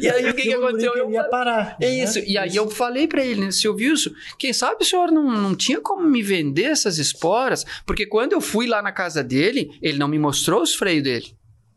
e 0.00 0.08
aí 0.08 0.30
o 0.30 0.34
que, 0.34 0.42
que 0.42 0.50
Eu 0.50 0.64
aconteceu? 0.66 0.92
ele 0.96 1.14
ia 1.14 1.20
Eu 1.22 1.30
parar. 1.30 1.76
é 1.80 1.86
né? 1.86 2.04
isso. 2.04 2.18
E 2.20 2.38
aí 2.38 2.54
eu 2.54 2.70
falei 2.70 3.06
pra 3.08 3.24
ele, 3.24 3.40
né, 3.46 3.50
seu 3.50 3.74
Wilson, 3.74 4.10
quem 4.38 4.52
sabe 4.52 4.82
o 4.82 4.84
senhor 4.84 5.10
não, 5.10 5.24
não 5.30 5.54
tinha 5.54 5.80
como 5.80 6.04
me 6.08 6.22
vender 6.22 6.64
essas 6.64 6.98
esporas? 6.98 7.64
Porque 7.84 8.06
quando 8.06 8.32
eu 8.32 8.40
fui 8.40 8.66
lá 8.66 8.80
na 8.82 8.92
casa 8.92 9.22
dele, 9.24 9.70
ele 9.82 9.98
não 9.98 10.08
me 10.08 10.18
mostrou 10.18 10.62
os 10.62 10.74
freios 10.74 11.02
dele. 11.02 11.26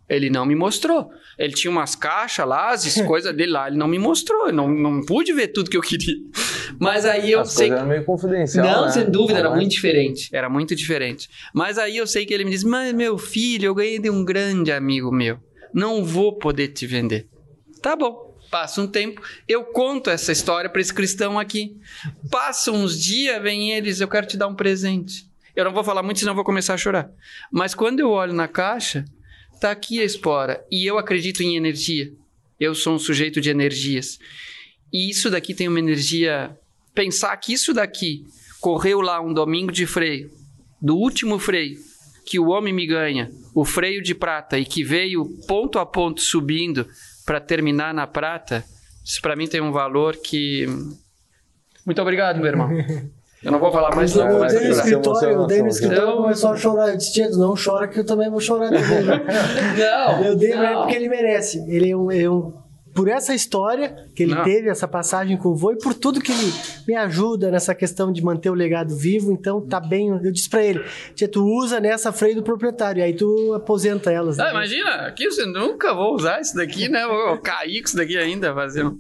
Ele 0.10 0.30
não 0.30 0.46
me 0.46 0.56
mostrou. 0.56 1.12
Ele 1.38 1.54
tinha 1.54 1.70
umas 1.70 1.96
caixas 1.96 2.48
lá, 2.48 2.72
as 2.72 3.00
coisas 3.06 3.34
dele 3.36 3.52
lá, 3.52 3.68
ele 3.68 3.78
não 3.78 3.88
me 3.88 4.00
mostrou. 4.00 4.48
Eu 4.48 4.54
não, 4.54 4.68
não 4.68 5.06
pude 5.06 5.32
ver 5.34 5.50
tudo 5.50 5.70
que 5.70 5.78
eu 5.78 5.82
queria. 5.82 6.16
Mas 6.80 7.06
aí 7.06 7.32
eu 7.32 7.42
As 7.42 7.52
sei 7.54 7.68
coisas 7.68 7.80
eram 7.80 7.90
meio 7.90 8.06
confidencial, 8.06 8.66
não, 8.66 8.86
né? 8.86 8.92
sem 8.92 9.10
dúvida, 9.10 9.40
era 9.40 9.50
Mas- 9.50 9.60
muito 9.60 9.72
diferente. 9.72 10.30
Era 10.34 10.50
muito 10.50 10.76
diferente. 10.76 11.30
Mas 11.54 11.78
aí 11.78 11.98
eu 11.98 12.08
sei 12.08 12.26
que 12.26 12.34
ele 12.34 12.44
me 12.46 12.52
diz: 12.52 12.64
Mas 12.64 12.94
meu 12.94 13.18
filho, 13.18 13.66
eu 13.68 13.76
ganhei 13.76 14.00
de 14.00 14.10
um 14.10 14.24
grande 14.26 14.72
amigo 14.72 15.12
meu. 15.12 15.38
Não 15.74 16.04
vou 16.04 16.38
poder 16.38 16.70
te 16.70 16.88
vender. 16.88 17.28
Tá 17.82 17.96
bom. 17.96 18.28
Passa 18.50 18.82
um 18.82 18.88
tempo, 18.88 19.22
eu 19.48 19.64
conto 19.64 20.10
essa 20.10 20.32
história 20.32 20.68
para 20.68 20.82
esse 20.82 20.92
cristão 20.92 21.38
aqui. 21.38 21.78
Passa 22.32 22.72
uns 22.72 23.00
dias, 23.00 23.40
vem 23.44 23.74
eles, 23.74 24.02
eu 24.02 24.08
quero 24.08 24.26
te 24.26 24.36
dar 24.38 24.48
um 24.48 24.56
presente. 24.56 25.30
Eu 25.56 25.66
não 25.66 25.72
vou 25.72 25.84
falar 25.84 26.02
muito, 26.02 26.20
senão 26.20 26.32
eu 26.32 26.36
vou 26.36 26.44
começar 26.44 26.74
a 26.74 26.78
chorar. 26.78 27.12
Mas 27.52 27.76
quando 27.76 28.00
eu 28.00 28.10
olho 28.10 28.34
na 28.34 28.48
caixa, 28.48 29.06
tá 29.60 29.72
aqui 29.72 30.00
a 30.00 30.04
espora. 30.04 30.64
E 30.72 30.86
eu 30.86 30.98
acredito 30.98 31.42
em 31.42 31.56
energia. 31.56 32.12
Eu 32.60 32.76
sou 32.76 32.96
um 32.96 33.00
sujeito 33.00 33.40
de 33.40 33.50
energias. 33.50 34.20
E 34.92 35.10
isso 35.10 35.30
daqui 35.30 35.54
tem 35.54 35.68
uma 35.68 35.80
energia. 35.80 36.58
Pensar 36.94 37.36
que 37.38 37.54
isso 37.54 37.74
daqui 37.74 38.26
correu 38.60 39.02
lá 39.02 39.22
um 39.22 39.34
domingo 39.34 39.72
de 39.72 39.86
freio, 39.86 40.30
do 40.82 40.96
último 40.98 41.40
freio, 41.40 41.80
que 42.26 42.40
o 42.40 42.50
homem 42.50 42.74
me 42.74 42.86
ganha, 42.86 43.32
o 43.56 43.64
freio 43.64 44.02
de 44.02 44.14
prata, 44.14 44.58
e 44.60 44.66
que 44.66 44.84
veio 44.84 45.26
ponto 45.48 45.80
a 45.80 45.86
ponto 45.86 46.22
subindo 46.22 46.88
para 47.26 47.40
terminar 47.40 47.94
na 47.94 48.06
prata, 48.06 48.66
isso 49.04 49.22
para 49.22 49.36
mim 49.36 49.48
tem 49.48 49.62
um 49.62 49.72
valor 49.72 50.16
que. 50.18 50.66
Muito 51.86 52.02
obrigado, 52.02 52.38
meu 52.38 52.48
irmão. 52.48 52.70
Eu 53.44 53.52
não 53.54 53.60
vou 53.60 53.72
falar 53.72 53.96
mais, 53.96 54.14
não. 54.16 54.28
eu 54.28 54.40
vai 54.40 54.50
dei 54.50 54.60
no 54.68 54.72
escritório, 54.72 55.30
eu 55.30 55.48
dei 55.48 55.62
no 55.62 55.68
escritório, 55.70 56.10
Eu- 56.10 56.18
começou 56.18 56.50
a 56.52 56.58
chorar. 56.58 56.90
Eu 56.90 56.98
disse, 56.98 57.14
"Tia, 57.14 57.30
não 57.30 57.54
chora 57.56 57.88
que 57.88 58.00
eu 58.00 58.06
também 58.06 58.30
vou 58.30 58.40
chorar 58.42 58.70
também. 58.70 58.82
Não, 59.80 60.24
Eu 60.26 60.36
dei 60.36 60.52
pra 60.52 60.72
ele 60.72 60.80
porque 60.82 60.96
ele 60.96 61.10
merece. 61.10 61.58
Ele 61.70 61.90
é 61.92 61.96
um, 61.96 62.12
é 62.12 62.30
um- 62.30 62.54
por 62.94 63.08
essa 63.08 63.34
história 63.34 63.96
que 64.16 64.24
ele 64.24 64.36
Não. 64.36 64.44
teve, 64.44 64.68
essa 64.68 64.88
passagem 64.88 65.38
com 65.38 65.50
o 65.50 65.56
vô, 65.56 65.72
e 65.72 65.78
por 65.78 65.94
tudo 65.94 66.20
que 66.20 66.32
ele 66.34 66.52
me 66.88 66.96
ajuda 66.96 67.50
nessa 67.50 67.74
questão 67.74 68.12
de 68.12 68.22
manter 68.22 68.50
o 68.50 68.54
legado 68.54 68.94
vivo, 68.96 69.32
então 69.32 69.62
tá 69.66 69.80
bem. 69.80 70.10
Eu 70.10 70.32
disse 70.34 70.50
pra 70.50 70.62
ele, 70.64 70.84
tia, 71.16 71.28
tu 71.28 71.46
usa 71.46 71.80
nessa 71.80 72.12
freio 72.12 72.36
do 72.36 72.44
proprietário, 72.44 73.02
aí 73.04 73.14
tu 73.14 73.54
aposenta 73.54 74.12
elas. 74.12 74.36
né? 74.38 74.44
Ah, 74.48 74.52
imagina, 74.52 74.90
aqui 75.08 75.30
você 75.32 75.46
nunca 75.46 75.94
vou 75.94 76.14
usar 76.16 76.42
isso 76.42 76.56
daqui, 76.56 76.90
né? 76.90 77.06
Vou 77.08 77.38
cair 77.38 77.80
com 77.82 77.88
isso 77.88 77.96
daqui 77.96 78.18
ainda, 78.18 78.54
fazendo. 78.54 78.98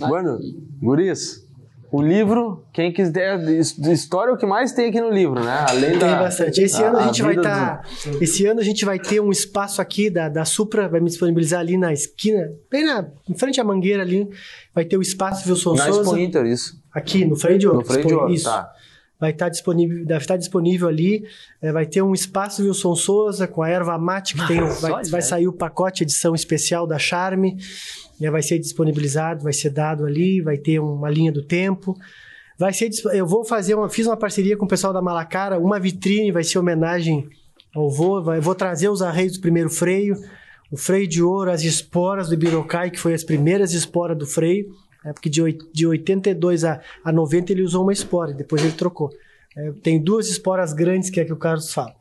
Bueno, 0.00 0.38
guris, 0.80 1.46
o 1.92 2.00
livro, 2.00 2.64
quem 2.72 2.90
quiser, 2.90 3.38
de 3.38 3.92
história 3.92 4.30
é 4.30 4.34
o 4.34 4.36
que 4.38 4.46
mais 4.46 4.72
tem 4.72 4.88
aqui 4.88 4.98
no 4.98 5.10
livro, 5.10 5.38
né? 5.44 5.66
Além 5.68 5.90
Tem 5.90 5.98
da... 5.98 6.16
bastante. 6.22 6.60
Esse 6.62 6.82
a- 6.82 6.88
ano 6.88 6.98
a 6.98 7.02
a 7.02 7.06
gente 7.06 7.22
vai 7.22 7.34
vida 7.36 7.48
estar. 7.48 7.82
Esse 8.20 8.46
ano 8.46 8.60
a 8.60 8.64
gente 8.64 8.84
vai 8.84 8.98
ter 8.98 9.20
um 9.20 9.30
espaço 9.30 9.82
aqui 9.82 10.08
da, 10.08 10.28
da 10.30 10.44
Supra, 10.46 10.88
vai 10.88 11.00
me 11.00 11.06
disponibilizar 11.10 11.60
ali 11.60 11.76
na 11.76 11.92
esquina, 11.92 12.50
bem 12.70 12.86
na, 12.86 13.06
em 13.28 13.34
frente 13.36 13.60
à 13.60 13.64
mangueira 13.64 14.02
ali. 14.02 14.26
Vai 14.74 14.86
ter 14.86 14.96
o 14.96 15.02
espaço 15.02 15.46
Wilson 15.48 15.74
Na 15.74 15.84
Souza. 15.84 16.00
Expo 16.00 16.16
Inter, 16.16 16.46
isso. 16.46 16.80
Aqui, 16.94 17.24
no 17.26 17.36
Freio 17.36 17.58
de 17.58 17.66
Ouro. 17.68 17.80
No 17.80 17.84
Freio 17.84 18.06
de 18.06 18.14
Ouro, 18.14 18.32
Isso. 18.32 18.44
tá. 18.44 18.70
Vai 19.22 19.30
estar 19.30 19.48
disponível, 19.48 20.04
deve 20.04 20.20
estar 20.20 20.36
disponível 20.36 20.88
ali. 20.88 21.24
É, 21.62 21.70
vai 21.70 21.86
ter 21.86 22.02
um 22.02 22.12
espaço 22.12 22.60
Wilson 22.60 22.96
Souza 22.96 23.46
com 23.46 23.62
a 23.62 23.68
erva 23.68 23.96
mate, 23.96 24.34
que 24.34 24.44
tem, 24.48 24.58
vai, 24.80 24.90
olha 24.90 25.08
vai 25.08 25.20
aí. 25.20 25.22
sair 25.22 25.46
o 25.46 25.52
pacote 25.52 26.02
edição 26.02 26.34
especial 26.34 26.88
da 26.88 26.98
Charme. 26.98 27.56
né, 28.18 28.28
vai 28.32 28.42
ser 28.42 28.58
disponibilizado, 28.58 29.44
vai 29.44 29.52
ser 29.52 29.70
dado 29.70 30.04
ali, 30.04 30.40
vai 30.40 30.58
ter 30.58 30.80
uma 30.80 31.08
linha 31.08 31.30
do 31.30 31.40
tempo. 31.40 31.96
Vai 32.58 32.72
ser, 32.72 32.90
eu 33.12 33.24
vou 33.24 33.44
fazer 33.44 33.76
uma, 33.76 33.88
fiz 33.88 34.08
uma 34.08 34.16
parceria 34.16 34.56
com 34.56 34.64
o 34.64 34.68
pessoal 34.68 34.92
da 34.92 35.00
Malacara, 35.00 35.56
uma 35.56 35.78
vitrine 35.78 36.32
vai 36.32 36.42
ser 36.42 36.58
homenagem 36.58 37.28
ao 37.72 37.88
vô, 37.88 38.20
vai, 38.20 38.40
vou 38.40 38.56
trazer 38.56 38.88
os 38.88 39.02
arreios 39.02 39.34
do 39.34 39.40
primeiro 39.40 39.70
freio, 39.70 40.16
o 40.68 40.76
freio 40.76 41.06
de 41.06 41.22
ouro, 41.22 41.48
as 41.48 41.62
esporas 41.62 42.26
do 42.26 42.34
Ibirocai, 42.34 42.90
que 42.90 42.98
foi 42.98 43.14
as 43.14 43.22
primeiras 43.22 43.72
esporas 43.72 44.18
do 44.18 44.26
freio, 44.26 44.74
né, 45.04 45.12
porque 45.12 45.28
de, 45.28 45.58
de 45.72 45.86
82 45.86 46.64
a, 46.64 46.80
a 47.04 47.12
90 47.12 47.52
ele 47.52 47.62
usou 47.62 47.82
uma 47.82 47.92
espora, 47.92 48.32
e 48.32 48.34
depois 48.34 48.62
ele 48.62 48.72
trocou. 48.72 49.10
É, 49.56 49.72
tem 49.82 50.02
duas 50.02 50.28
esporas 50.28 50.72
grandes 50.72 51.10
que 51.10 51.20
é 51.20 51.24
que 51.24 51.32
o 51.32 51.36
Carlos 51.36 51.72
fala. 51.72 51.94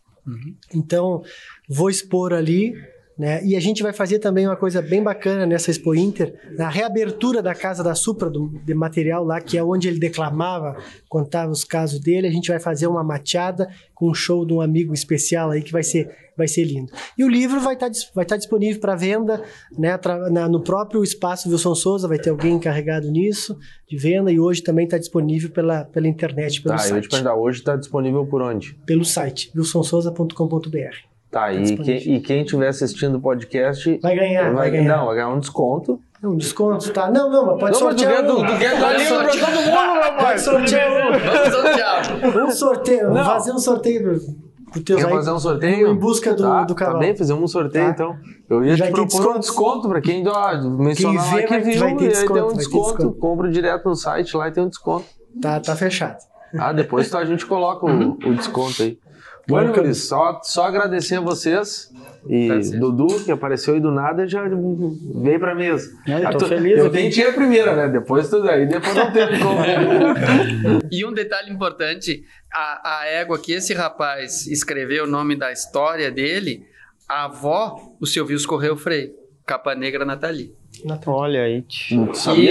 Então, 0.74 1.24
vou 1.68 1.90
expor 1.90 2.34
ali, 2.34 2.76
né? 3.22 3.46
E 3.46 3.56
a 3.56 3.60
gente 3.60 3.84
vai 3.84 3.94
fazer 3.94 4.18
também 4.18 4.48
uma 4.48 4.56
coisa 4.56 4.82
bem 4.82 5.04
bacana 5.04 5.46
nessa 5.46 5.70
Expo 5.70 5.94
Inter, 5.94 6.34
na 6.58 6.68
reabertura 6.70 7.40
da 7.40 7.54
Casa 7.54 7.84
da 7.84 7.94
Supra, 7.94 8.32
do, 8.32 8.48
de 8.66 8.74
material 8.74 9.24
lá, 9.24 9.40
que 9.40 9.60
é 9.60 9.64
onde 9.64 9.88
ele 9.88 10.00
declamava, 10.00 10.76
contava 11.08 11.52
os 11.52 11.64
casos 11.64 12.00
dele. 12.00 12.26
A 12.26 12.32
gente 12.32 12.50
vai 12.50 12.60
fazer 12.60 12.88
uma 12.88 13.04
mateada 13.04 13.70
com 13.94 14.10
um 14.10 14.14
show 14.16 14.44
de 14.44 14.54
um 14.54 14.60
amigo 14.60 14.92
especial 14.92 15.52
aí 15.52 15.62
que 15.62 15.72
vai 15.72 15.84
ser, 15.84 16.10
vai 16.36 16.48
ser 16.48 16.64
lindo. 16.64 16.92
E 17.16 17.24
o 17.24 17.30
livro 17.30 17.60
vai 17.62 17.76
estar 17.76 17.92
vai 18.16 18.24
estar 18.26 18.38
disponível 18.38 18.82
para 18.82 18.96
venda, 18.96 19.44
né? 19.78 20.00
na- 20.32 20.50
no 20.50 20.60
próprio 20.64 21.04
espaço 21.04 21.48
Wilson 21.48 21.76
Souza, 21.76 22.08
vai 22.08 22.18
ter 22.18 22.32
alguém 22.32 22.54
encarregado 22.54 23.12
nisso, 23.12 23.56
de 23.88 23.98
venda, 23.98 24.32
e 24.32 24.40
hoje 24.40 24.64
também 24.64 24.86
está 24.86 24.98
disponível 24.98 25.52
pela, 25.52 25.86
pela 25.86 26.08
internet, 26.08 26.60
pelo 26.64 26.76
Tá, 26.76 26.82
eu 26.82 26.96
ia 26.96 27.02
te 27.02 27.04
site. 27.04 27.10
perguntar, 27.12 27.36
hoje 27.36 27.60
está 27.60 27.76
disponível 27.76 28.26
por 28.26 28.42
onde? 28.42 28.74
Pelo 28.88 29.06
site, 29.06 29.52
wilsonsouza.com.br. 29.56 31.11
Tá, 31.32 31.54
e, 31.54 31.62
disponível. 31.62 31.86
quem, 32.04 32.14
e 32.16 32.20
quem 32.20 32.42
estiver 32.42 32.68
assistindo 32.68 33.16
o 33.18 33.22
podcast... 33.22 34.00
Vai 34.02 34.16
ganhar, 34.16 34.54
vai 34.54 34.70
ganhar. 34.70 34.98
Não, 34.98 35.06
vai 35.06 35.16
ganhar 35.16 35.30
um 35.30 35.40
desconto. 35.40 36.00
Um 36.24 36.36
desconto, 36.36 36.92
tá? 36.92 37.10
Não, 37.10 37.32
não, 37.32 37.46
mas 37.46 37.60
pode 37.60 37.80
Não, 37.80 37.88
mas 37.88 38.00
sortear 38.02 38.26
tu, 38.28 38.34
um. 38.34 38.46
tu 38.46 38.58
quer 38.60 38.80
dar 38.80 38.94
livro 38.98 39.16
pra 39.18 39.28
todo 39.30 39.40
mundo, 39.40 39.72
Pode 39.72 40.00
rapaz. 40.10 40.42
sortear 40.42 40.92
um. 40.92 41.12
Vamos 41.52 41.76
diabo. 41.76 42.44
Um 42.44 42.52
sorteio. 42.52 43.00
Vamos 43.04 43.18
Não. 43.18 43.26
fazer 43.26 43.52
um 43.54 43.58
sorteio 43.60 44.04
pro, 44.04 44.84
teus 44.84 45.00
Quer 45.02 45.08
aí. 45.08 45.14
fazer 45.14 45.32
um 45.32 45.40
sorteio? 45.40 45.88
Em 45.88 45.96
busca 45.96 46.34
do, 46.34 46.44
tá, 46.44 46.64
do 46.64 46.76
cavalo. 46.76 47.00
Tá 47.00 47.06
bem, 47.06 47.16
fizemos 47.16 47.42
um 47.44 47.48
sorteio 47.48 47.86
Tá. 47.86 47.92
então. 47.92 48.16
Eu 48.50 48.64
ia 48.64 48.76
Vai 48.76 48.76
te 48.76 48.84
ter 48.84 48.92
propor 48.92 49.04
um 49.04 49.08
desconto. 49.08 49.40
desconto 49.40 49.90
pra 49.90 50.02
quem 50.02 50.28
ó, 50.28 50.62
mencionar 50.78 50.96
Quem 50.96 51.32
lá 51.32 51.36
vê 51.38 51.44
que 51.44 51.50
vai- 51.50 51.62
viu, 51.62 51.80
vai 51.80 51.96
ter 51.96 52.04
e 52.04 52.08
aí 52.08 52.12
desconto, 52.12 52.34
tem 52.34 52.44
um 52.44 52.48
vai 52.48 52.56
desconto. 52.58 52.98
desconto. 52.98 53.20
Compra 53.20 53.50
direto 53.50 53.86
no 53.90 53.96
site 53.96 54.38
lá 54.38 54.48
e 54.48 54.52
tem 54.52 54.64
um 54.64 54.70
desconto. 54.70 55.06
Tá, 55.42 55.60
tá 55.60 55.76
fechado. 55.76 56.18
Ah, 56.60 56.72
depois 56.74 57.08
então 57.08 57.20
a 57.20 57.26
gente 57.26 57.46
coloca 57.46 57.86
o, 57.86 58.12
o 58.12 58.36
desconto 58.36 58.84
aí. 58.84 58.98
Bueno, 59.48 59.74
Luiz, 59.76 60.04
só, 60.08 60.40
só 60.44 60.66
agradecer 60.66 61.16
a 61.16 61.22
vocês. 61.22 61.90
E 62.28 62.48
Prazer. 62.48 62.80
Dudu, 62.80 63.24
que 63.26 63.32
apareceu 63.32 63.74
aí 63.74 63.80
do 63.80 63.90
nada, 63.92 64.28
já 64.28 64.44
veio 64.48 65.40
pra 65.40 65.56
mesa. 65.56 65.90
É, 66.08 66.22
eu 66.24 66.28
Ah, 66.28 66.32
tô 66.32 66.38
tu- 66.38 66.46
feliz 66.48 66.78
Eu 66.78 66.92
tentei 66.92 67.28
a 67.28 67.34
primeira, 67.34 67.76
né? 67.76 67.88
Depois 67.88 68.30
tudo 68.30 68.48
aí, 68.48 68.68
depois 68.68 68.94
não 68.96 69.12
teve 69.12 69.40
como. 69.40 69.60
E 70.92 71.04
um 71.06 71.12
detalhe 71.14 71.50
importante: 71.52 72.24
a, 72.54 73.00
a 73.02 73.06
égua 73.08 73.40
que 73.40 73.54
esse 73.54 73.74
rapaz 73.74 74.46
escreveu 74.46 75.06
o 75.06 75.08
nome 75.08 75.36
da 75.36 75.52
história 75.52 76.12
dele, 76.12 76.64
a 77.10 77.26
avó, 77.26 77.96
o 78.00 78.06
Silvio 78.06 78.38
Correio 78.48 78.78
Freire, 78.78 79.14
Capa 79.46 79.74
Negra 79.74 80.06
Nathalie. 80.06 80.54
Olha 81.08 81.42
aí. 81.44 81.66
E 81.90 81.96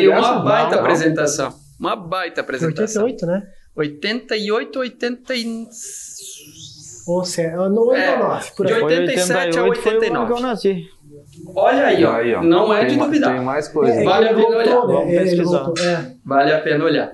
uma 0.08 0.16
dessa? 0.20 0.38
baita 0.40 0.70
Não, 0.70 0.76
não. 0.76 0.80
apresentação. 0.80 1.54
Uma 1.78 1.94
baita 1.96 2.40
apresentação. 2.40 3.04
88, 3.04 3.26
né? 3.26 3.46
88, 3.76 4.78
80 4.80 5.34
e... 5.36 5.66
Ou 7.06 7.24
se, 7.24 7.48
no 7.50 7.88
8 7.88 8.00
É, 8.00 8.12
ou 8.12 8.18
9, 8.28 8.50
por 8.56 8.66
de 8.66 8.72
aí. 8.74 8.82
87 8.82 9.58
a 9.58 9.62
88 9.64 9.80
foi 9.80 9.92
o 9.92 9.96
ano 9.96 10.00
que 10.00 10.06
eu 10.06 10.20
89. 10.20 10.42
nasci. 10.42 10.88
Olha 11.54 11.86
aí, 11.86 12.04
ó. 12.04 12.12
Aí, 12.12 12.34
ó. 12.34 12.42
Não 12.42 12.72
é 12.74 12.80
Tem 12.80 12.88
de 12.90 12.96
duvidar. 12.98 13.32
Tem 13.32 13.40
mais 13.44 13.68
coisa. 13.68 13.92
É, 13.92 14.04
Vale 14.04 14.28
a 14.28 14.34
pena 14.34 14.40
voltou, 14.42 14.58
olhar, 14.58 14.74
né? 14.74 14.80
vamos 14.94 15.12
Ele 15.12 15.18
pesquisar. 15.20 15.58
voltou, 15.64 15.84
é. 15.84 16.12
Vale 16.24 16.52
a 16.52 16.60
pena 16.60 16.84
olhar. 16.84 17.12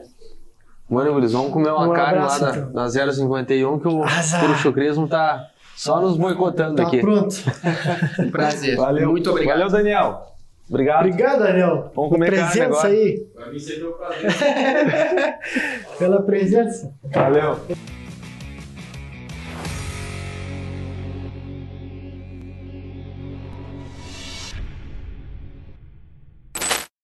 Mano, 0.89 1.13
Luiz, 1.19 1.33
vamos 1.33 1.53
comer 1.53 1.71
uma 1.71 1.89
Um 1.89 1.93
carne 1.93 2.19
abraço, 2.19 2.45
lá 2.45 2.51
da, 2.53 2.59
então. 2.59 2.73
da 2.73 3.13
051 3.13 3.79
que 3.81 3.89
o 3.89 4.05
Azar. 4.05 4.41
Puruchucrismo 4.41 5.09
tá 5.09 5.47
só 5.77 6.01
nos 6.01 6.17
boicotando 6.17 6.77
Tá 6.77 6.85
aqui. 6.85 7.01
pronto. 7.01 7.35
Um 8.21 8.31
prazer. 8.31 8.77
Valeu. 8.77 9.11
Muito 9.11 9.29
obrigado. 9.31 9.59
Valeu, 9.59 9.73
Daniel. 9.73 10.23
Obrigado. 10.69 10.99
Obrigado, 11.07 11.39
Daniel. 11.41 11.91
Vamos 11.95 12.11
comer 12.11 12.31
Pela 12.31 12.43
carne 12.43 12.53
presença 12.61 12.87
agora. 12.87 12.89
aí. 12.89 13.27
Pela 15.99 16.23
presença. 16.23 16.93
Valeu. 17.13 17.57